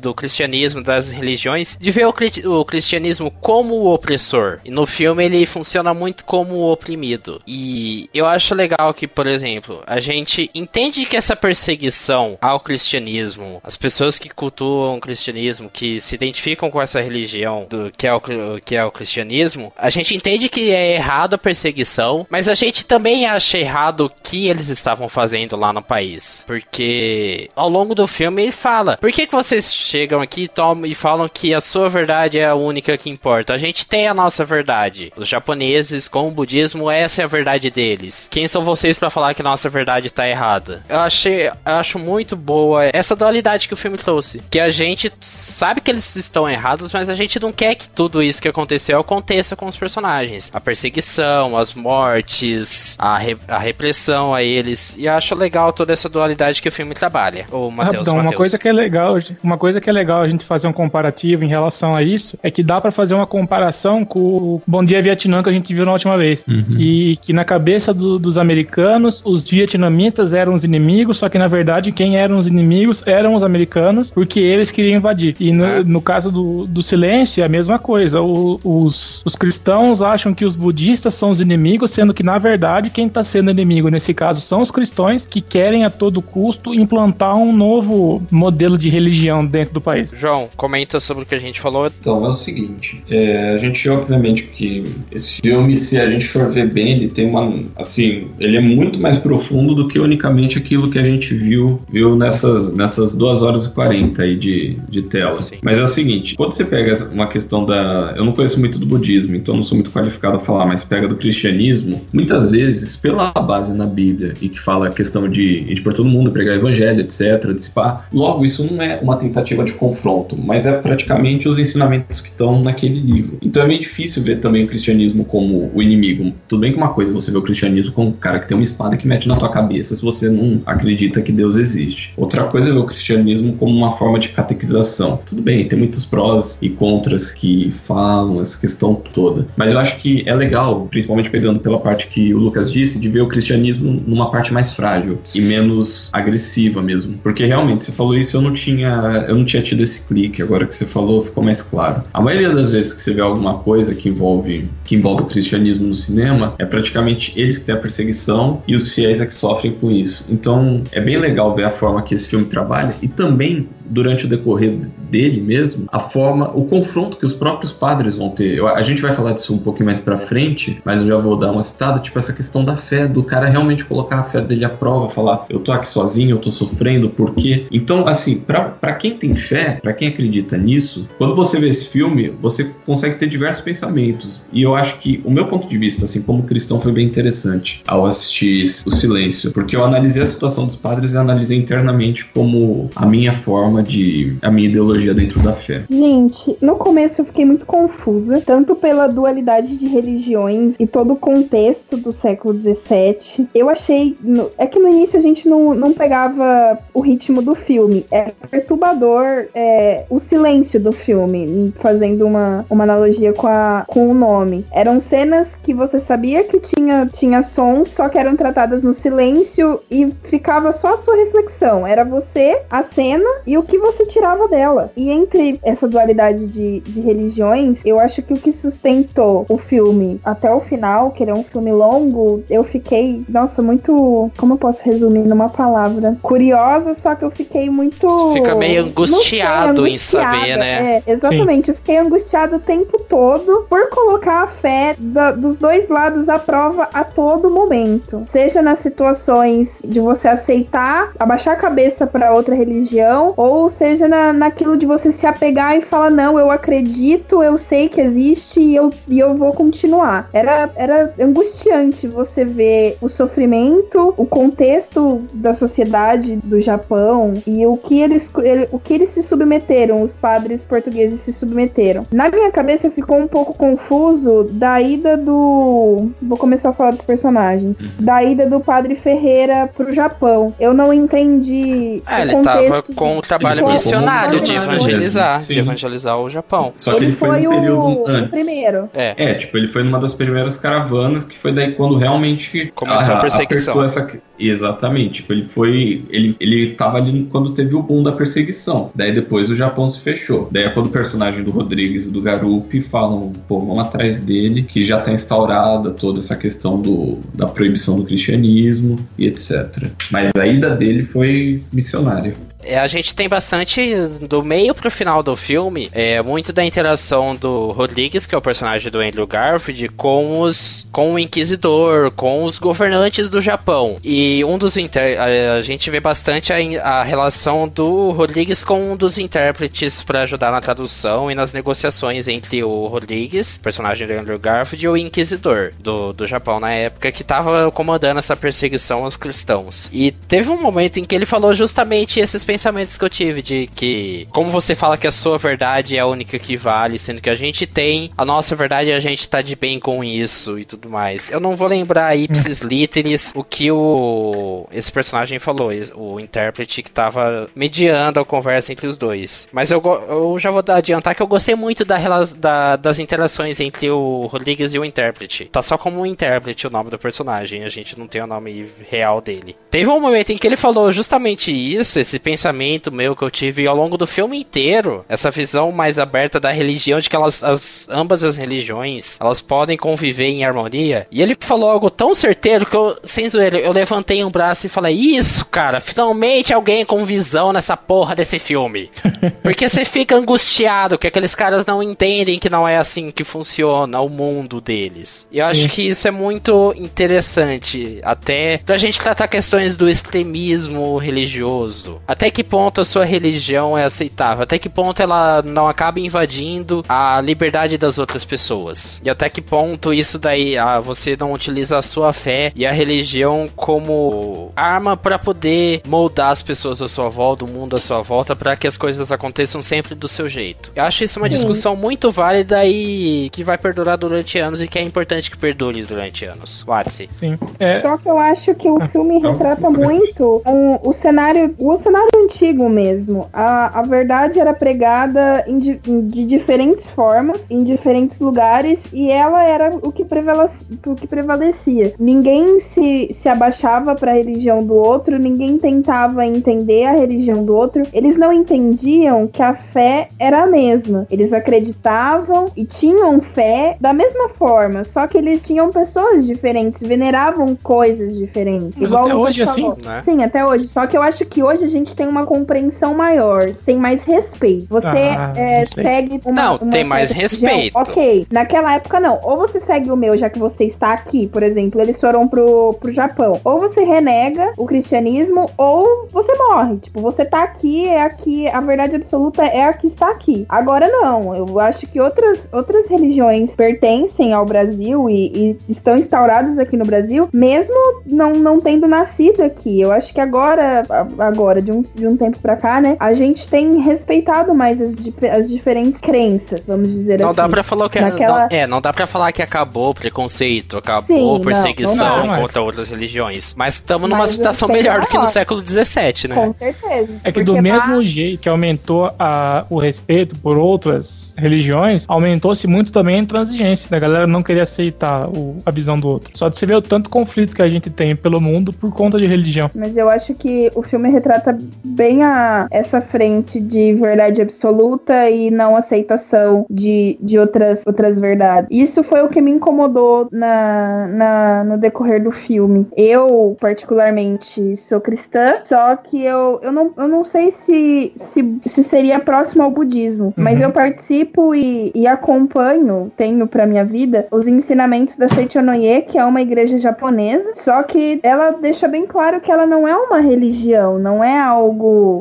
do 0.00 0.14
cristianismo, 0.14 0.82
das 0.82 1.10
religiões, 1.10 1.76
de 1.80 1.90
ver 1.90 2.06
o, 2.06 2.60
o 2.60 2.64
cristianismo 2.64 3.30
como 3.30 3.74
o 3.74 3.92
opressor. 3.92 4.58
E 4.64 4.70
no 4.70 4.86
filme 4.86 5.24
ele 5.24 5.46
funciona 5.46 5.94
muito 5.94 6.24
como 6.24 6.54
o 6.54 6.72
oprimido. 6.72 7.40
E 7.46 8.10
eu 8.12 8.26
acho 8.26 8.54
legal 8.54 8.92
que, 8.92 9.06
por 9.06 9.26
exemplo, 9.26 9.82
a 9.86 10.00
gente 10.00 10.50
entende 10.54 11.04
que 11.06 11.16
essa 11.16 11.36
perseguição 11.36 12.36
ao 12.40 12.60
cristianismo, 12.60 13.60
as 13.62 13.76
pessoas 13.76 14.18
que 14.18 14.31
cultuam 14.34 14.96
o 14.96 15.00
cristianismo, 15.00 15.70
que 15.70 16.00
se 16.00 16.14
identificam 16.14 16.70
com 16.70 16.80
essa 16.80 17.00
religião 17.00 17.66
do 17.68 17.90
que 17.96 18.06
é 18.06 18.12
o, 18.12 18.20
que 18.64 18.76
é 18.76 18.84
o 18.84 18.90
cristianismo, 18.90 19.72
a 19.76 19.90
gente 19.90 20.14
entende 20.14 20.48
que 20.48 20.70
é 20.70 20.94
errado 20.94 21.34
a 21.34 21.38
perseguição, 21.38 22.26
mas 22.30 22.48
a 22.48 22.54
gente 22.54 22.84
também 22.84 23.26
acha 23.26 23.58
errado 23.58 24.06
o 24.06 24.10
que 24.10 24.48
eles 24.48 24.68
estavam 24.68 25.08
fazendo 25.08 25.56
lá 25.56 25.72
no 25.72 25.82
país. 25.82 26.44
Porque 26.46 27.50
ao 27.54 27.68
longo 27.68 27.94
do 27.94 28.06
filme 28.06 28.42
ele 28.42 28.52
fala: 28.52 28.96
por 28.96 29.12
que, 29.12 29.26
que 29.26 29.34
vocês 29.34 29.74
chegam 29.74 30.20
aqui 30.20 30.48
tomam, 30.48 30.86
e 30.86 30.94
falam 30.94 31.28
que 31.28 31.54
a 31.54 31.60
sua 31.60 31.88
verdade 31.88 32.38
é 32.38 32.46
a 32.46 32.54
única 32.54 32.96
que 32.96 33.10
importa? 33.10 33.54
A 33.54 33.58
gente 33.58 33.86
tem 33.86 34.08
a 34.08 34.14
nossa 34.14 34.44
verdade. 34.44 35.12
Os 35.16 35.28
japoneses, 35.28 36.08
com 36.08 36.28
o 36.28 36.30
budismo, 36.30 36.90
essa 36.90 37.22
é 37.22 37.24
a 37.24 37.28
verdade 37.28 37.70
deles. 37.70 38.28
Quem 38.30 38.48
são 38.48 38.62
vocês 38.62 38.98
para 38.98 39.10
falar 39.10 39.34
que 39.34 39.42
nossa 39.42 39.68
verdade 39.68 40.10
tá 40.10 40.28
errada? 40.28 40.82
Eu 40.88 41.00
achei, 41.00 41.48
eu 41.48 41.52
acho 41.64 41.98
muito 41.98 42.36
boa 42.36 42.86
essa 42.92 43.16
dualidade 43.16 43.68
que 43.68 43.74
o 43.74 43.76
filme 43.76 43.98
trouxe. 43.98 44.21
Que 44.50 44.60
a 44.60 44.70
gente 44.70 45.12
sabe 45.20 45.80
que 45.80 45.90
eles 45.90 46.14
estão 46.16 46.48
errados, 46.48 46.92
mas 46.92 47.08
a 47.08 47.14
gente 47.14 47.40
não 47.40 47.52
quer 47.52 47.74
que 47.74 47.88
tudo 47.88 48.22
isso 48.22 48.40
que 48.40 48.48
aconteceu 48.48 49.00
aconteça 49.00 49.56
com 49.56 49.66
os 49.66 49.76
personagens. 49.76 50.50
A 50.52 50.60
perseguição 50.60 51.56
as 51.56 51.74
mortes, 51.74 52.96
a, 52.98 53.18
re, 53.18 53.36
a 53.48 53.58
repressão 53.58 54.34
a 54.34 54.42
eles. 54.42 54.96
E 54.98 55.08
acho 55.08 55.34
legal 55.34 55.72
toda 55.72 55.92
essa 55.92 56.08
dualidade 56.08 56.62
que 56.62 56.68
o 56.68 56.72
filme 56.72 56.94
trabalha. 56.94 57.46
O 57.50 57.70
Matheus, 57.70 58.06
Rapidão, 58.06 58.18
uma 58.18 58.32
coisa 58.32 58.58
que 58.58 58.68
é 58.68 58.72
legal, 58.72 59.16
uma 59.42 59.58
coisa 59.58 59.80
que 59.80 59.88
é 59.88 59.92
legal 59.92 60.22
a 60.22 60.28
gente 60.28 60.44
fazer 60.44 60.66
um 60.66 60.72
comparativo 60.72 61.44
em 61.44 61.48
relação 61.48 61.94
a 61.94 62.02
isso 62.02 62.38
é 62.42 62.50
que 62.50 62.62
dá 62.62 62.80
para 62.80 62.90
fazer 62.90 63.14
uma 63.14 63.26
comparação 63.26 64.04
com 64.04 64.20
o 64.20 64.62
Bom 64.66 64.84
Dia 64.84 65.02
Vietnã 65.02 65.42
que 65.42 65.48
a 65.48 65.52
gente 65.52 65.72
viu 65.74 65.84
na 65.84 65.92
última 65.92 66.16
vez, 66.16 66.44
uhum. 66.48 66.64
que, 66.64 67.16
que 67.20 67.32
na 67.32 67.44
cabeça 67.44 67.92
do, 67.92 68.18
dos 68.18 68.38
americanos 68.38 69.22
os 69.24 69.48
vietnamitas 69.48 70.32
eram 70.32 70.54
os 70.54 70.64
inimigos, 70.64 71.18
só 71.18 71.28
que 71.28 71.38
na 71.38 71.48
verdade 71.48 71.92
quem 71.92 72.16
eram 72.16 72.36
os 72.36 72.46
inimigos 72.46 73.02
eram 73.06 73.34
os 73.34 73.42
americanos, 73.42 74.11
porque 74.14 74.40
eles 74.40 74.70
queriam 74.70 74.96
invadir. 74.96 75.34
E 75.38 75.52
no, 75.52 75.64
é. 75.64 75.82
no 75.82 76.00
caso 76.00 76.30
do, 76.30 76.66
do 76.66 76.82
silêncio 76.82 77.42
é 77.42 77.46
a 77.46 77.48
mesma 77.48 77.78
coisa. 77.78 78.20
O, 78.20 78.60
os, 78.62 79.22
os 79.24 79.36
cristãos 79.36 80.02
acham 80.02 80.34
que 80.34 80.44
os 80.44 80.56
budistas 80.56 81.14
são 81.14 81.30
os 81.30 81.40
inimigos, 81.40 81.90
sendo 81.90 82.14
que 82.14 82.22
na 82.22 82.38
verdade 82.38 82.90
quem 82.90 83.06
está 83.06 83.24
sendo 83.24 83.50
inimigo 83.50 83.88
nesse 83.88 84.14
caso 84.14 84.40
são 84.40 84.60
os 84.60 84.70
cristãos 84.70 85.26
que 85.26 85.40
querem 85.40 85.84
a 85.84 85.90
todo 85.90 86.22
custo 86.22 86.74
implantar 86.74 87.36
um 87.36 87.52
novo 87.52 88.22
modelo 88.30 88.76
de 88.76 88.88
religião 88.88 89.44
dentro 89.44 89.74
do 89.74 89.80
país. 89.80 90.14
João, 90.16 90.48
comenta 90.56 91.00
sobre 91.00 91.24
o 91.24 91.26
que 91.26 91.34
a 91.34 91.40
gente 91.40 91.60
falou. 91.60 91.86
Então 91.86 92.24
é 92.24 92.28
o 92.28 92.34
seguinte, 92.34 93.02
é, 93.10 93.50
a 93.50 93.58
gente 93.58 93.88
obviamente 93.88 94.44
que 94.44 94.84
esse 95.10 95.40
filme, 95.40 95.76
se 95.76 95.98
a 95.98 96.10
gente 96.10 96.26
for 96.26 96.50
ver 96.50 96.72
bem, 96.72 96.92
ele 96.92 97.08
tem 97.08 97.28
uma, 97.28 97.52
assim, 97.76 98.28
ele 98.38 98.56
é 98.56 98.60
muito 98.60 99.00
mais 99.00 99.18
profundo 99.18 99.74
do 99.74 99.88
que 99.88 99.98
unicamente 99.98 100.58
aquilo 100.58 100.90
que 100.90 100.98
a 100.98 101.02
gente 101.02 101.34
viu, 101.34 101.80
viu 101.90 102.16
nessas, 102.16 102.74
nessas 102.74 103.14
2 103.14 103.42
horas 103.42 103.66
e 103.66 103.72
40 103.72 103.91
aí 104.22 104.36
de, 104.36 104.76
de 104.88 105.02
tela. 105.02 105.40
Sim. 105.40 105.56
Mas 105.62 105.78
é 105.78 105.82
o 105.82 105.86
seguinte, 105.86 106.34
quando 106.34 106.52
você 106.52 106.64
pega 106.64 107.08
uma 107.10 107.26
questão 107.26 107.64
da, 107.64 108.14
eu 108.16 108.24
não 108.24 108.32
conheço 108.32 108.58
muito 108.58 108.78
do 108.78 108.86
budismo, 108.86 109.34
então 109.34 109.56
não 109.56 109.64
sou 109.64 109.76
muito 109.76 109.90
qualificado 109.90 110.36
a 110.36 110.40
falar, 110.40 110.66
mas 110.66 110.84
pega 110.84 111.08
do 111.08 111.16
cristianismo, 111.16 112.00
muitas 112.12 112.50
vezes 112.50 112.96
pela 112.96 113.30
base 113.30 113.74
na 113.74 113.86
Bíblia 113.86 114.34
e 114.40 114.48
que 114.48 114.60
fala 114.60 114.88
a 114.88 114.90
questão 114.90 115.28
de 115.28 115.64
ir 115.68 115.82
por 115.82 115.92
todo 115.92 116.08
mundo, 116.08 116.30
pregar 116.30 116.56
evangelho, 116.56 117.00
etc, 117.00 117.52
dissipar, 117.54 118.08
logo 118.12 118.44
isso 118.44 118.66
não 118.70 118.82
é 118.82 118.98
uma 119.02 119.16
tentativa 119.16 119.64
de 119.64 119.74
confronto, 119.74 120.36
mas 120.36 120.66
é 120.66 120.72
praticamente 120.72 121.48
os 121.48 121.58
ensinamentos 121.58 122.20
que 122.20 122.28
estão 122.28 122.62
naquele 122.62 123.00
livro. 123.00 123.38
Então 123.42 123.62
é 123.62 123.66
meio 123.66 123.80
difícil 123.80 124.22
ver 124.22 124.40
também 124.40 124.64
o 124.64 124.66
cristianismo 124.66 125.24
como 125.24 125.70
o 125.74 125.82
inimigo. 125.82 126.32
Tudo 126.48 126.60
bem 126.60 126.72
que 126.72 126.78
uma 126.78 126.90
coisa 126.90 127.12
é 127.12 127.14
você 127.14 127.30
vê 127.30 127.38
o 127.38 127.42
cristianismo 127.42 127.92
como 127.92 128.08
um 128.08 128.12
cara 128.12 128.38
que 128.38 128.48
tem 128.48 128.56
uma 128.56 128.62
espada 128.62 128.96
que 128.96 129.06
mete 129.06 129.28
na 129.28 129.36
tua 129.36 129.50
cabeça 129.50 129.94
se 129.94 130.02
você 130.02 130.28
não 130.28 130.62
acredita 130.66 131.22
que 131.22 131.32
Deus 131.32 131.56
existe. 131.56 132.12
Outra 132.16 132.44
coisa 132.44 132.70
é 132.70 132.72
ver 132.72 132.78
o 132.78 132.84
cristianismo 132.84 133.54
como 133.54 133.76
uma 133.82 133.96
forma 133.96 134.18
de 134.18 134.28
catequização. 134.30 135.20
Tudo 135.26 135.42
bem, 135.42 135.66
tem 135.68 135.78
muitos 135.78 136.04
prós 136.04 136.58
e 136.60 136.68
contras 136.70 137.32
que 137.32 137.70
falam 137.70 138.40
essa 138.40 138.58
questão 138.58 138.94
toda, 138.94 139.46
mas 139.56 139.72
eu 139.72 139.78
acho 139.78 139.98
que 139.98 140.22
é 140.26 140.34
legal, 140.34 140.86
principalmente 140.86 141.30
pegando 141.30 141.60
pela 141.60 141.78
parte 141.78 142.06
que 142.06 142.32
o 142.34 142.38
Lucas 142.38 142.70
disse, 142.70 142.98
de 142.98 143.08
ver 143.08 143.20
o 143.20 143.28
cristianismo 143.28 143.96
numa 144.06 144.30
parte 144.30 144.52
mais 144.52 144.72
frágil 144.72 145.18
e 145.34 145.40
menos 145.40 146.10
agressiva 146.12 146.82
mesmo, 146.82 147.18
porque 147.22 147.44
realmente 147.44 147.84
você 147.84 147.92
falou 147.92 148.16
isso 148.16 148.36
eu 148.36 148.40
não 148.40 148.52
tinha 148.52 149.26
eu 149.28 149.36
não 149.36 149.44
tinha 149.44 149.62
tido 149.62 149.82
esse 149.82 150.02
clique 150.02 150.42
agora 150.42 150.66
que 150.66 150.74
você 150.74 150.86
falou 150.86 151.24
ficou 151.24 151.42
mais 151.42 151.62
claro. 151.62 152.02
A 152.12 152.20
maioria 152.20 152.50
das 152.50 152.70
vezes 152.70 152.92
que 152.92 153.02
você 153.02 153.12
vê 153.12 153.20
alguma 153.20 153.58
coisa 153.58 153.94
que 153.94 154.08
envolve 154.08 154.68
que 154.84 154.94
envolve 154.94 155.22
o 155.22 155.26
cristianismo 155.26 155.86
no 155.86 155.94
cinema 155.94 156.54
é 156.58 156.64
praticamente 156.64 157.32
eles 157.36 157.58
que 157.58 157.64
têm 157.64 157.74
a 157.74 157.78
perseguição 157.78 158.62
e 158.66 158.76
os 158.76 158.92
fiéis 158.92 159.20
é 159.20 159.26
que 159.26 159.34
sofrem 159.34 159.72
com 159.72 159.90
isso. 159.90 160.26
Então 160.30 160.82
é 160.92 161.00
bem 161.00 161.18
legal 161.18 161.54
ver 161.54 161.64
a 161.64 161.70
forma 161.70 162.02
que 162.02 162.14
esse 162.14 162.28
filme 162.28 162.46
trabalha 162.46 162.94
e 163.02 163.08
também 163.08 163.68
durante 163.92 164.24
o 164.24 164.28
decorrer 164.28 164.78
dele 165.10 165.40
mesmo, 165.40 165.86
a 165.92 165.98
forma, 165.98 166.50
o 166.54 166.64
confronto 166.64 167.18
que 167.18 167.26
os 167.26 167.32
próprios 167.32 167.72
padres 167.72 168.16
vão 168.16 168.30
ter. 168.30 168.56
Eu, 168.56 168.66
a 168.66 168.82
gente 168.82 169.02
vai 169.02 169.12
falar 169.12 169.32
disso 169.32 169.54
um 169.54 169.58
pouquinho 169.58 169.86
mais 169.86 169.98
para 169.98 170.16
frente, 170.16 170.80
mas 170.84 171.02
eu 171.02 171.08
já 171.08 171.16
vou 171.18 171.36
dar 171.36 171.52
uma 171.52 171.62
citada, 171.62 172.00
tipo 172.00 172.18
essa 172.18 172.32
questão 172.32 172.64
da 172.64 172.76
fé, 172.76 173.06
do 173.06 173.22
cara 173.22 173.48
realmente 173.48 173.84
colocar 173.84 174.20
a 174.20 174.24
fé 174.24 174.40
dele 174.40 174.64
à 174.64 174.70
prova, 174.70 175.10
falar, 175.10 175.44
eu 175.50 175.58
tô 175.60 175.70
aqui 175.72 175.88
sozinho, 175.88 176.30
eu 176.30 176.38
tô 176.38 176.50
sofrendo, 176.50 177.10
por 177.10 177.34
quê? 177.34 177.66
Então, 177.70 178.06
assim, 178.06 178.40
para 178.40 178.92
quem 178.94 179.16
tem 179.16 179.34
fé, 179.34 179.78
para 179.82 179.92
quem 179.92 180.08
acredita 180.08 180.56
nisso, 180.56 181.08
quando 181.18 181.34
você 181.34 181.60
vê 181.60 181.68
esse 181.68 181.88
filme, 181.88 182.32
você 182.40 182.72
consegue 182.86 183.16
ter 183.16 183.26
diversos 183.28 183.62
pensamentos. 183.62 184.44
E 184.52 184.62
eu 184.62 184.74
acho 184.74 184.98
que 184.98 185.20
o 185.24 185.30
meu 185.30 185.46
ponto 185.46 185.68
de 185.68 185.76
vista, 185.76 186.04
assim, 186.06 186.22
como 186.22 186.44
cristão, 186.44 186.80
foi 186.80 186.92
bem 186.92 187.06
interessante 187.06 187.82
ao 187.86 188.06
assistir 188.06 188.64
o 188.86 188.90
silêncio, 188.90 189.52
porque 189.52 189.76
eu 189.76 189.84
analisei 189.84 190.22
a 190.22 190.26
situação 190.26 190.64
dos 190.64 190.76
padres 190.76 191.12
e 191.12 191.18
analisei 191.18 191.58
internamente 191.58 192.24
como 192.24 192.90
a 192.96 193.04
minha 193.04 193.36
forma 193.38 193.81
de 193.82 194.36
a 194.42 194.50
minha 194.50 194.68
ideologia 194.68 195.14
dentro 195.14 195.40
da 195.40 195.52
fé. 195.52 195.82
Gente, 195.90 196.56
no 196.60 196.76
começo 196.76 197.20
eu 197.20 197.24
fiquei 197.24 197.44
muito 197.44 197.66
confusa, 197.66 198.42
tanto 198.44 198.74
pela 198.74 199.06
dualidade 199.06 199.76
de 199.76 199.86
religiões 199.86 200.74
e 200.78 200.86
todo 200.86 201.14
o 201.14 201.16
contexto 201.16 201.96
do 201.96 202.12
século 202.12 202.54
XVII. 202.54 203.48
Eu 203.54 203.68
achei. 203.68 204.16
É 204.58 204.66
que 204.66 204.78
no 204.78 204.88
início 204.88 205.18
a 205.18 205.22
gente 205.22 205.48
não, 205.48 205.74
não 205.74 205.92
pegava 205.92 206.78
o 206.94 207.00
ritmo 207.00 207.42
do 207.42 207.54
filme. 207.54 208.06
É 208.10 208.32
perturbador 208.50 209.48
é, 209.54 210.04
o 210.08 210.18
silêncio 210.18 210.80
do 210.80 210.92
filme, 210.92 211.72
fazendo 211.80 212.26
uma, 212.26 212.64
uma 212.68 212.84
analogia 212.84 213.32
com, 213.32 213.46
a, 213.46 213.84
com 213.86 214.08
o 214.08 214.14
nome. 214.14 214.64
Eram 214.72 215.00
cenas 215.00 215.48
que 215.62 215.74
você 215.74 215.98
sabia 215.98 216.44
que 216.44 216.60
tinha, 216.60 217.06
tinha 217.06 217.42
sons, 217.42 217.88
só 217.88 218.08
que 218.08 218.18
eram 218.18 218.36
tratadas 218.36 218.82
no 218.82 218.92
silêncio 218.92 219.80
e 219.90 220.10
ficava 220.24 220.72
só 220.72 220.94
a 220.94 220.98
sua 220.98 221.16
reflexão. 221.16 221.86
Era 221.86 222.04
você, 222.04 222.62
a 222.70 222.82
cena 222.82 223.28
e 223.46 223.56
o 223.56 223.62
que 223.62 223.71
você 223.78 224.06
tirava 224.06 224.48
dela. 224.48 224.90
E 224.96 225.10
entre 225.10 225.58
essa 225.62 225.88
dualidade 225.88 226.46
de, 226.46 226.80
de 226.80 227.00
religiões, 227.00 227.80
eu 227.84 227.98
acho 227.98 228.22
que 228.22 228.32
o 228.32 228.36
que 228.36 228.52
sustentou 228.52 229.46
o 229.48 229.58
filme 229.58 230.20
até 230.24 230.52
o 230.52 230.60
final, 230.60 231.10
que 231.10 231.22
ele 231.22 231.30
é 231.30 231.34
um 231.34 231.44
filme 231.44 231.72
longo, 231.72 232.42
eu 232.48 232.64
fiquei, 232.64 233.22
nossa, 233.28 233.62
muito. 233.62 234.30
Como 234.36 234.54
eu 234.54 234.58
posso 234.58 234.82
resumir 234.84 235.20
numa 235.20 235.48
palavra? 235.48 236.16
Curiosa, 236.22 236.94
só 236.94 237.14
que 237.14 237.24
eu 237.24 237.30
fiquei 237.30 237.70
muito. 237.70 238.08
Você 238.08 238.40
fica 238.40 238.54
meio 238.54 238.84
angustiado, 238.84 239.84
sei, 239.84 239.94
em 239.94 239.98
saber, 239.98 240.56
né? 240.56 241.02
É, 241.06 241.12
exatamente. 241.12 241.66
Sim. 241.66 241.72
Eu 241.72 241.76
fiquei 241.76 241.96
angustiado 241.98 242.56
o 242.56 242.60
tempo 242.60 243.02
todo 243.08 243.66
por 243.68 243.88
colocar 243.90 244.42
a 244.44 244.46
fé 244.46 244.94
da, 244.98 245.32
dos 245.32 245.56
dois 245.56 245.88
lados 245.88 246.28
à 246.28 246.38
prova 246.38 246.88
a 246.92 247.04
todo 247.04 247.50
momento. 247.50 248.24
Seja 248.30 248.62
nas 248.62 248.80
situações 248.80 249.78
de 249.84 250.00
você 250.00 250.28
aceitar, 250.28 251.12
abaixar 251.18 251.54
a 251.54 251.56
cabeça 251.56 252.06
para 252.06 252.32
outra 252.32 252.54
religião, 252.54 253.34
ou 253.36 253.51
ou 253.52 253.68
seja 253.68 254.08
na, 254.08 254.32
naquilo 254.32 254.78
de 254.78 254.86
você 254.86 255.12
se 255.12 255.26
apegar 255.26 255.76
e 255.76 255.82
falar, 255.82 256.10
não, 256.10 256.38
eu 256.38 256.50
acredito, 256.50 257.42
eu 257.42 257.58
sei 257.58 257.86
que 257.86 258.00
existe 258.00 258.60
e 258.60 258.74
eu, 258.74 258.90
e 259.06 259.18
eu 259.18 259.36
vou 259.36 259.52
continuar. 259.52 260.30
Era, 260.32 260.70
era 260.74 261.12
angustiante 261.20 262.08
você 262.08 262.46
ver 262.46 262.96
o 263.02 263.10
sofrimento, 263.10 264.14
o 264.16 264.24
contexto 264.24 265.22
da 265.34 265.52
sociedade 265.52 266.36
do 266.36 266.60
Japão 266.62 267.34
e 267.46 267.66
o 267.66 267.76
que 267.76 268.00
eles, 268.00 268.30
ele, 268.38 268.68
o 268.72 268.78
que 268.78 268.94
eles 268.94 269.10
se 269.10 269.22
submeteram, 269.22 270.02
os 270.02 270.14
padres 270.16 270.64
portugueses 270.64 271.20
se 271.20 271.32
submeteram. 271.32 272.06
Na 272.10 272.30
minha 272.30 272.50
cabeça 272.50 272.90
ficou 272.90 273.18
um 273.18 273.28
pouco 273.28 273.52
confuso 273.52 274.44
da 274.50 274.80
ida 274.80 275.16
do. 275.16 276.10
Vou 276.22 276.38
começar 276.38 276.70
a 276.70 276.72
falar 276.72 276.92
dos 276.92 277.02
personagens. 277.02 277.76
Uhum. 277.78 277.86
Da 278.00 278.22
ida 278.22 278.48
do 278.48 278.60
padre 278.60 278.96
Ferreira 278.96 279.68
pro 279.76 279.92
Japão. 279.92 280.54
Eu 280.58 280.72
não 280.72 280.92
entendi. 280.92 282.02
É, 282.08 282.22
ele 282.22 282.42
tava 282.42 282.82
com 282.94 283.18
o 283.18 283.22
trabalho 283.42 283.72
missionário 283.72 284.40
de 284.40 284.54
evangelizar, 284.54 285.42
de 285.42 285.58
evangelizar 285.58 286.18
o 286.18 286.30
Japão. 286.30 286.72
Só 286.76 286.92
que 286.92 286.98
ele, 286.98 287.06
ele 287.06 287.12
foi, 287.12 287.28
foi 287.28 287.40
no 287.42 287.50
período 287.50 288.04
antes. 288.06 288.30
primeiro. 288.30 288.90
É. 288.94 289.14
é, 289.16 289.34
tipo, 289.34 289.56
ele 289.56 289.68
foi 289.68 289.82
numa 289.82 290.00
das 290.00 290.14
primeiras 290.14 290.56
caravanas 290.56 291.24
que 291.24 291.36
foi 291.36 291.52
daí 291.52 291.72
quando 291.72 291.96
realmente 291.96 292.72
começou 292.74 293.14
a, 293.14 293.18
a 293.18 293.20
perseguição. 293.20 293.82
Essa... 293.82 294.08
Exatamente, 294.38 295.22
tipo, 295.22 295.32
ele 295.32 295.44
foi, 295.44 296.04
ele, 296.10 296.36
ele 296.40 296.72
tava 296.72 296.98
ali 296.98 297.28
quando 297.30 297.50
teve 297.50 297.74
o 297.74 297.82
boom 297.82 298.02
da 298.02 298.12
perseguição. 298.12 298.90
Daí 298.94 299.12
depois 299.12 299.50
o 299.50 299.56
Japão 299.56 299.88
se 299.88 300.00
fechou. 300.00 300.48
Daí 300.50 300.64
é 300.64 300.70
quando 300.70 300.86
o 300.86 300.90
personagem 300.90 301.44
do 301.44 301.50
Rodrigues 301.50 302.06
e 302.06 302.10
do 302.10 302.20
Garupi 302.20 302.80
falam, 302.80 303.32
pô, 303.46 303.60
vamos 303.60 303.84
atrás 303.84 304.20
dele, 304.20 304.62
que 304.62 304.84
já 304.84 305.00
tá 305.00 305.12
instaurada 305.12 305.90
toda 305.92 306.18
essa 306.18 306.34
questão 306.34 306.80
do, 306.80 307.18
da 307.34 307.46
proibição 307.46 307.96
do 307.96 308.04
cristianismo 308.04 308.98
e 309.16 309.26
etc. 309.26 309.90
Mas 310.10 310.32
a 310.36 310.46
ida 310.46 310.74
dele 310.74 311.04
foi 311.04 311.62
missionária. 311.72 312.34
É, 312.64 312.78
a 312.78 312.86
gente 312.86 313.14
tem 313.14 313.28
bastante 313.28 313.96
do 314.20 314.42
meio 314.42 314.74
pro 314.74 314.90
final 314.90 315.22
do 315.22 315.36
filme, 315.36 315.90
é 315.92 316.22
muito 316.22 316.52
da 316.52 316.64
interação 316.64 317.34
do 317.34 317.70
Rodrigues, 317.70 318.26
que 318.26 318.34
é 318.34 318.38
o 318.38 318.42
personagem 318.42 318.90
do 318.90 319.00
Andrew 319.00 319.26
Garfield, 319.26 319.88
com 319.90 320.40
os 320.40 320.88
com 320.92 321.14
o 321.14 321.18
inquisidor, 321.18 322.10
com 322.12 322.44
os 322.44 322.58
governantes 322.58 323.30
do 323.30 323.40
Japão. 323.40 323.96
E 324.02 324.44
um 324.44 324.58
dos 324.58 324.76
inter... 324.76 325.18
a 325.20 325.60
gente 325.62 325.90
vê 325.90 326.00
bastante 326.00 326.52
a, 326.52 326.56
a 326.82 327.02
relação 327.02 327.68
do 327.68 328.10
Rodrigues 328.10 328.64
com 328.64 328.92
um 328.92 328.96
dos 328.96 329.18
intérpretes 329.18 330.02
para 330.02 330.22
ajudar 330.22 330.50
na 330.50 330.60
tradução 330.60 331.30
e 331.30 331.34
nas 331.34 331.52
negociações 331.52 332.28
entre 332.28 332.62
o 332.62 332.86
Rodrigues, 332.86 333.58
personagem 333.58 334.06
do 334.06 334.12
Andrew 334.12 334.38
Garfield, 334.38 334.84
e 334.84 334.88
o 334.88 334.96
Inquisidor 334.96 335.72
do, 335.78 336.12
do 336.12 336.26
Japão 336.26 336.60
na 336.60 336.72
época, 336.72 337.12
que 337.12 337.24
tava 337.24 337.70
comandando 337.70 338.18
essa 338.18 338.36
perseguição 338.36 339.04
aos 339.04 339.16
cristãos. 339.16 339.88
E 339.92 340.12
teve 340.12 340.50
um 340.50 340.60
momento 340.60 340.98
em 340.98 341.04
que 341.04 341.14
ele 341.14 341.26
falou 341.26 341.54
justamente 341.54 342.20
esses 342.20 342.44
pensamentos 342.52 342.98
que 342.98 343.04
eu 343.04 343.08
tive, 343.08 343.40
de 343.40 343.66
que, 343.74 344.28
como 344.30 344.50
você 344.50 344.74
fala 344.74 344.98
que 344.98 345.06
a 345.06 345.10
sua 345.10 345.38
verdade 345.38 345.96
é 345.96 346.00
a 346.00 346.06
única 346.06 346.38
que 346.38 346.54
vale, 346.54 346.98
sendo 346.98 347.22
que 347.22 347.30
a 347.30 347.34
gente 347.34 347.66
tem 347.66 348.10
a 348.14 348.26
nossa 348.26 348.54
verdade 348.54 348.90
e 348.90 348.92
a 348.92 349.00
gente 349.00 349.26
tá 349.26 349.40
de 349.40 349.56
bem 349.56 349.80
com 349.80 350.04
isso 350.04 350.58
e 350.58 350.64
tudo 350.66 350.90
mais. 350.90 351.30
Eu 351.30 351.40
não 351.40 351.56
vou 351.56 351.66
lembrar 351.66 352.14
ipsis 352.14 352.60
literis 352.60 353.32
o 353.34 353.42
que 353.42 353.72
o 353.72 354.66
esse 354.70 354.92
personagem 354.92 355.38
falou, 355.38 355.70
o 355.94 356.20
intérprete 356.20 356.82
que 356.82 356.90
tava 356.90 357.48
mediando 357.56 358.20
a 358.20 358.24
conversa 358.24 358.70
entre 358.70 358.86
os 358.86 358.98
dois. 358.98 359.48
Mas 359.50 359.70
eu, 359.70 359.82
eu 360.10 360.38
já 360.38 360.50
vou 360.50 360.62
adiantar 360.68 361.14
que 361.14 361.22
eu 361.22 361.26
gostei 361.26 361.54
muito 361.54 361.86
da, 361.86 361.96
da, 362.36 362.76
das 362.76 362.98
interações 362.98 363.60
entre 363.60 363.88
o 363.88 364.26
Rodrigues 364.26 364.74
e 364.74 364.78
o 364.78 364.84
intérprete. 364.84 365.46
Tá 365.46 365.62
só 365.62 365.78
como 365.78 366.04
intérprete 366.04 366.66
o 366.66 366.70
nome 366.70 366.90
do 366.90 366.98
personagem, 366.98 367.64
a 367.64 367.70
gente 367.70 367.98
não 367.98 368.06
tem 368.06 368.20
o 368.20 368.26
nome 368.26 368.66
real 368.90 369.22
dele. 369.22 369.56
Teve 369.70 369.88
um 369.88 370.00
momento 370.00 370.32
em 370.32 370.36
que 370.36 370.46
ele 370.46 370.56
falou 370.56 370.92
justamente 370.92 371.50
isso, 371.50 371.98
esse 371.98 372.18
pensamento 372.18 372.41
meu 372.50 373.14
que 373.14 373.22
eu 373.22 373.30
tive 373.30 373.66
ao 373.66 373.76
longo 373.76 373.96
do 373.96 374.06
filme 374.06 374.38
inteiro, 374.40 375.04
essa 375.08 375.30
visão 375.30 375.70
mais 375.70 375.98
aberta 375.98 376.40
da 376.40 376.50
religião, 376.50 376.98
de 376.98 377.08
que 377.08 377.16
elas, 377.16 377.42
as, 377.44 377.86
ambas 377.90 378.24
as 378.24 378.36
religiões, 378.36 379.18
elas 379.20 379.40
podem 379.40 379.76
conviver 379.76 380.26
em 380.26 380.44
harmonia. 380.44 381.06
E 381.10 381.22
ele 381.22 381.36
falou 381.38 381.70
algo 381.70 381.90
tão 381.90 382.14
certeiro 382.14 382.66
que 382.66 382.76
eu, 382.76 382.96
sem 383.04 383.28
zoeira, 383.28 383.58
eu 383.58 383.72
levantei 383.72 384.24
um 384.24 384.30
braço 384.30 384.66
e 384.66 384.70
falei: 384.70 384.96
Isso, 384.96 385.44
cara, 385.46 385.80
finalmente 385.80 386.52
alguém 386.52 386.84
com 386.84 387.04
visão 387.04 387.52
nessa 387.52 387.76
porra 387.76 388.14
desse 388.14 388.38
filme. 388.38 388.90
Porque 389.42 389.68
você 389.68 389.84
fica 389.84 390.16
angustiado 390.16 390.98
que 390.98 391.06
aqueles 391.06 391.34
caras 391.34 391.66
não 391.66 391.82
entendem 391.82 392.38
que 392.38 392.50
não 392.50 392.66
é 392.66 392.78
assim 392.78 393.10
que 393.10 393.24
funciona 393.24 394.00
o 394.00 394.08
mundo 394.08 394.60
deles. 394.60 395.26
E 395.30 395.38
eu 395.38 395.46
acho 395.46 395.62
Sim. 395.62 395.68
que 395.68 395.82
isso 395.82 396.08
é 396.08 396.10
muito 396.10 396.74
interessante, 396.76 398.00
até 398.02 398.58
pra 398.58 398.76
gente 398.76 399.00
tratar 399.00 399.28
questões 399.28 399.76
do 399.76 399.88
extremismo 399.88 400.96
religioso. 400.98 402.00
Até 402.06 402.30
que 402.32 402.42
ponto 402.42 402.80
a 402.80 402.84
sua 402.84 403.04
religião 403.04 403.78
é 403.78 403.84
aceitável? 403.84 404.42
Até 404.42 404.58
que 404.58 404.68
ponto 404.68 405.00
ela 405.00 405.42
não 405.42 405.68
acaba 405.68 406.00
invadindo 406.00 406.84
a 406.88 407.20
liberdade 407.20 407.78
das 407.78 407.98
outras 407.98 408.24
pessoas? 408.24 409.00
E 409.04 409.10
até 409.10 409.28
que 409.28 409.40
ponto 409.40 409.92
isso 409.92 410.18
daí, 410.18 410.56
ah, 410.58 410.80
você 410.80 411.16
não 411.16 411.32
utiliza 411.32 411.78
a 411.78 411.82
sua 411.82 412.12
fé 412.12 412.52
e 412.56 412.66
a 412.66 412.72
religião 412.72 413.48
como 413.54 414.50
arma 414.56 414.96
para 414.96 415.18
poder 415.18 415.82
moldar 415.86 416.30
as 416.30 416.42
pessoas 416.42 416.80
à 416.82 416.88
sua 416.88 417.08
volta, 417.08 417.44
o 417.44 417.48
mundo 417.48 417.76
à 417.76 417.78
sua 417.78 418.02
volta, 418.02 418.34
para 418.34 418.56
que 418.56 418.66
as 418.66 418.76
coisas 418.76 419.12
aconteçam 419.12 419.62
sempre 419.62 419.94
do 419.94 420.08
seu 420.08 420.28
jeito. 420.28 420.72
Eu 420.74 420.84
acho 420.84 421.04
isso 421.04 421.18
uma 421.20 421.28
Sim. 421.28 421.36
discussão 421.36 421.76
muito 421.76 422.10
válida 422.10 422.64
e 422.64 423.28
que 423.30 423.44
vai 423.44 423.58
perdurar 423.58 423.98
durante 423.98 424.38
anos 424.38 424.62
e 424.62 424.68
que 424.68 424.78
é 424.78 424.82
importante 424.82 425.30
que 425.30 425.36
perdure 425.36 425.82
durante 425.84 426.24
anos. 426.24 426.64
Watsi. 426.66 427.08
Sim. 427.12 427.38
É... 427.58 427.80
Só 427.80 427.98
que 427.98 428.08
eu 428.08 428.18
acho 428.18 428.54
que 428.54 428.68
o 428.68 428.80
ah, 428.80 428.88
filme 428.88 429.18
retrata 429.18 429.68
muito 429.68 430.42
um, 430.46 430.78
o 430.88 430.92
cenário, 430.92 431.54
o 431.58 431.76
cenário 431.76 432.21
antigo 432.24 432.68
mesmo. 432.68 433.28
A, 433.32 433.80
a 433.80 433.82
verdade 433.82 434.40
era 434.40 434.52
pregada 434.52 435.44
em, 435.46 435.58
de, 435.58 436.24
diferentes 436.24 436.88
formas, 436.90 437.44
em 437.50 437.62
diferentes 437.62 438.18
lugares, 438.20 438.78
e 438.92 439.10
ela 439.10 439.44
era 439.44 439.76
o 439.82 439.92
que, 439.92 440.04
prevalecia, 440.04 440.66
o 440.86 440.94
que 440.94 441.06
prevalecia. 441.06 441.94
Ninguém 441.98 442.60
se, 442.60 443.10
se 443.14 443.28
abaixava 443.28 443.94
para 443.94 444.12
a 444.12 444.14
religião 444.14 444.64
do 444.64 444.74
outro, 444.74 445.18
ninguém 445.18 445.58
tentava 445.58 446.26
entender 446.26 446.84
a 446.84 446.92
religião 446.92 447.44
do 447.44 447.54
outro. 447.54 447.82
Eles 447.92 448.16
não 448.16 448.32
entendiam 448.32 449.26
que 449.26 449.42
a 449.42 449.54
fé 449.54 450.08
era 450.18 450.44
a 450.44 450.46
mesma. 450.46 451.06
Eles 451.10 451.32
acreditavam 451.32 452.46
e 452.56 452.64
tinham 452.64 453.20
fé 453.20 453.76
da 453.80 453.92
mesma 453.92 454.28
forma, 454.30 454.84
só 454.84 455.06
que 455.06 455.18
eles 455.18 455.42
tinham 455.42 455.70
pessoas 455.70 456.26
diferentes, 456.26 456.82
veneravam 456.86 457.56
coisas 457.62 458.16
diferentes. 458.16 458.76
Mas 458.76 458.90
igual 458.90 459.06
até 459.06 459.14
hoje 459.14 459.40
é 459.40 459.44
assim, 459.44 459.72
né? 459.84 460.02
Sim, 460.04 460.22
até 460.22 460.44
hoje. 460.44 460.68
Só 460.68 460.86
que 460.86 460.96
eu 460.96 461.02
acho 461.02 461.24
que 461.24 461.42
hoje 461.42 461.64
a 461.64 461.68
gente 461.68 461.94
tem 461.94 462.08
uma 462.12 462.26
compreensão 462.26 462.94
maior, 462.94 463.42
tem 463.66 463.76
mais 463.76 464.04
respeito. 464.04 464.66
Você 464.68 464.86
ah, 464.86 465.32
é, 465.34 465.64
segue 465.64 466.20
uma. 466.24 466.42
Não, 466.42 466.56
uma 466.56 466.70
tem 466.70 466.84
mais 466.84 467.10
respeito. 467.10 467.76
Ok, 467.76 468.26
naquela 468.30 468.74
época 468.74 469.00
não. 469.00 469.18
Ou 469.22 469.38
você 469.38 469.58
segue 469.60 469.90
o 469.90 469.96
meu, 469.96 470.16
já 470.16 470.28
que 470.28 470.38
você 470.38 470.64
está 470.64 470.92
aqui, 470.92 471.26
por 471.26 471.42
exemplo, 471.42 471.80
eles 471.80 472.00
foram 472.00 472.28
pro, 472.28 472.74
pro 472.74 472.92
Japão. 472.92 473.40
Ou 473.44 473.60
você 473.60 473.82
renega 473.82 474.52
o 474.56 474.66
cristianismo, 474.66 475.50
ou 475.56 476.08
você 476.12 476.32
morre. 476.36 476.76
Tipo, 476.78 477.00
você 477.00 477.24
tá 477.24 477.42
aqui, 477.42 477.88
é 477.88 478.02
aqui, 478.02 478.46
a 478.48 478.60
verdade 478.60 478.96
absoluta 478.96 479.44
é 479.44 479.64
a 479.64 479.72
que 479.72 479.86
está 479.86 480.10
aqui. 480.10 480.44
Agora 480.48 480.88
não. 480.88 481.34
Eu 481.34 481.58
acho 481.58 481.86
que 481.86 482.00
outras, 482.00 482.48
outras 482.52 482.88
religiões 482.88 483.56
pertencem 483.56 484.32
ao 484.32 484.44
Brasil 484.44 485.08
e, 485.08 485.32
e 485.34 485.58
estão 485.68 485.96
instauradas 485.96 486.58
aqui 486.58 486.76
no 486.76 486.84
Brasil, 486.84 487.28
mesmo 487.32 488.02
não, 488.06 488.32
não 488.32 488.60
tendo 488.60 488.86
nascido 488.86 489.42
aqui. 489.42 489.80
Eu 489.80 489.90
acho 489.92 490.12
que 490.12 490.20
agora, 490.20 490.84
agora, 491.18 491.62
de 491.62 491.72
um, 491.72 491.82
de 491.94 492.06
um 492.06 492.16
tempo 492.16 492.38
pra 492.38 492.56
cá, 492.56 492.80
né, 492.80 492.96
a 492.98 493.14
gente 493.14 493.46
tem 493.48 493.80
respeitado 493.80 494.54
mais 494.54 494.80
as, 494.80 494.94
as 495.30 495.48
diferentes 495.48 496.00
crenças, 496.00 496.62
vamos 496.66 496.90
dizer 496.90 497.18
não 497.18 497.30
assim. 497.30 497.36
Não 497.36 497.44
dá 497.44 497.48
pra 497.48 497.62
falar 497.62 497.88
que 497.88 497.98
é, 497.98 498.02
Naquela... 498.02 498.40
não, 498.40 498.48
é, 498.50 498.66
não 498.66 498.80
dá 498.80 498.92
pra 498.92 499.06
falar 499.06 499.32
que 499.32 499.42
acabou 499.42 499.90
o 499.90 499.94
preconceito, 499.94 500.76
acabou 500.76 501.36
a 501.36 501.40
perseguição 501.40 502.26
não, 502.26 502.40
contra 502.40 502.62
outras 502.62 502.90
religiões. 502.90 503.54
Mas 503.56 503.74
estamos 503.74 504.08
numa 504.08 504.26
situação 504.26 504.68
melhor 504.68 505.00
do 505.00 505.06
que 505.06 505.18
no 505.18 505.26
século 505.26 505.64
XVII, 505.64 506.28
né? 506.28 506.34
Com 506.34 506.52
certeza. 506.52 507.12
É 507.24 507.32
que 507.32 507.42
do 507.42 507.60
mesmo 507.60 508.02
jeito 508.04 508.40
que 508.40 508.48
aumentou 508.48 509.12
a, 509.18 509.66
o 509.68 509.78
respeito 509.78 510.36
por 510.36 510.56
outras 510.56 511.34
religiões, 511.38 512.04
aumentou-se 512.08 512.66
muito 512.66 512.92
também 512.92 513.16
a 513.16 513.18
intransigência 513.18 513.88
da 513.90 513.98
galera 513.98 514.26
não 514.26 514.42
querer 514.42 514.60
aceitar 514.60 515.28
o, 515.28 515.56
a 515.64 515.70
visão 515.70 515.98
do 515.98 516.08
outro. 516.08 516.30
Só 516.34 516.48
de 516.48 516.56
você 516.56 516.66
ver 516.66 516.76
o 516.76 516.82
tanto 516.82 517.10
conflito 517.10 517.54
que 517.54 517.62
a 517.62 517.68
gente 517.68 517.90
tem 517.90 518.14
pelo 518.16 518.40
mundo 518.40 518.72
por 518.72 518.92
conta 518.92 519.18
de 519.18 519.26
religião. 519.26 519.70
Mas 519.74 519.96
eu 519.96 520.08
acho 520.08 520.34
que 520.34 520.70
o 520.74 520.82
filme 520.82 521.10
retrata 521.10 521.58
bem 521.84 522.22
a, 522.22 522.66
essa 522.70 523.00
frente 523.00 523.60
de 523.60 523.94
verdade 523.94 524.42
absoluta 524.42 525.28
e 525.30 525.50
não 525.50 525.76
aceitação 525.76 526.66
de, 526.70 527.18
de 527.20 527.38
outras, 527.38 527.82
outras 527.86 528.18
verdades. 528.18 528.68
Isso 528.70 529.02
foi 529.02 529.22
o 529.22 529.28
que 529.28 529.40
me 529.40 529.50
incomodou 529.50 530.28
na, 530.30 531.06
na, 531.08 531.64
no 531.64 531.78
decorrer 531.78 532.22
do 532.22 532.30
filme. 532.30 532.86
Eu, 532.96 533.56
particularmente, 533.60 534.76
sou 534.76 535.00
cristã, 535.00 535.60
só 535.64 535.96
que 535.96 536.24
eu, 536.24 536.60
eu, 536.62 536.72
não, 536.72 536.92
eu 536.96 537.08
não 537.08 537.24
sei 537.24 537.50
se, 537.50 538.12
se, 538.16 538.58
se 538.62 538.84
seria 538.84 539.18
próximo 539.18 539.62
ao 539.62 539.70
budismo, 539.70 540.26
uhum. 540.26 540.32
mas 540.36 540.60
eu 540.60 540.70
participo 540.70 541.54
e, 541.54 541.90
e 541.94 542.06
acompanho, 542.06 543.10
tenho 543.16 543.46
pra 543.46 543.66
minha 543.66 543.84
vida, 543.84 544.22
os 544.30 544.46
ensinamentos 544.46 545.16
da 545.16 545.28
Seichonoye, 545.28 546.02
que 546.02 546.18
é 546.18 546.24
uma 546.24 546.42
igreja 546.42 546.78
japonesa, 546.78 547.52
só 547.54 547.82
que 547.82 548.20
ela 548.22 548.52
deixa 548.52 548.88
bem 548.88 549.06
claro 549.06 549.40
que 549.40 549.50
ela 549.50 549.66
não 549.66 549.86
é 549.86 549.96
uma 549.96 550.20
religião, 550.20 550.98
não 550.98 551.22
é 551.22 551.38
algo 551.38 551.71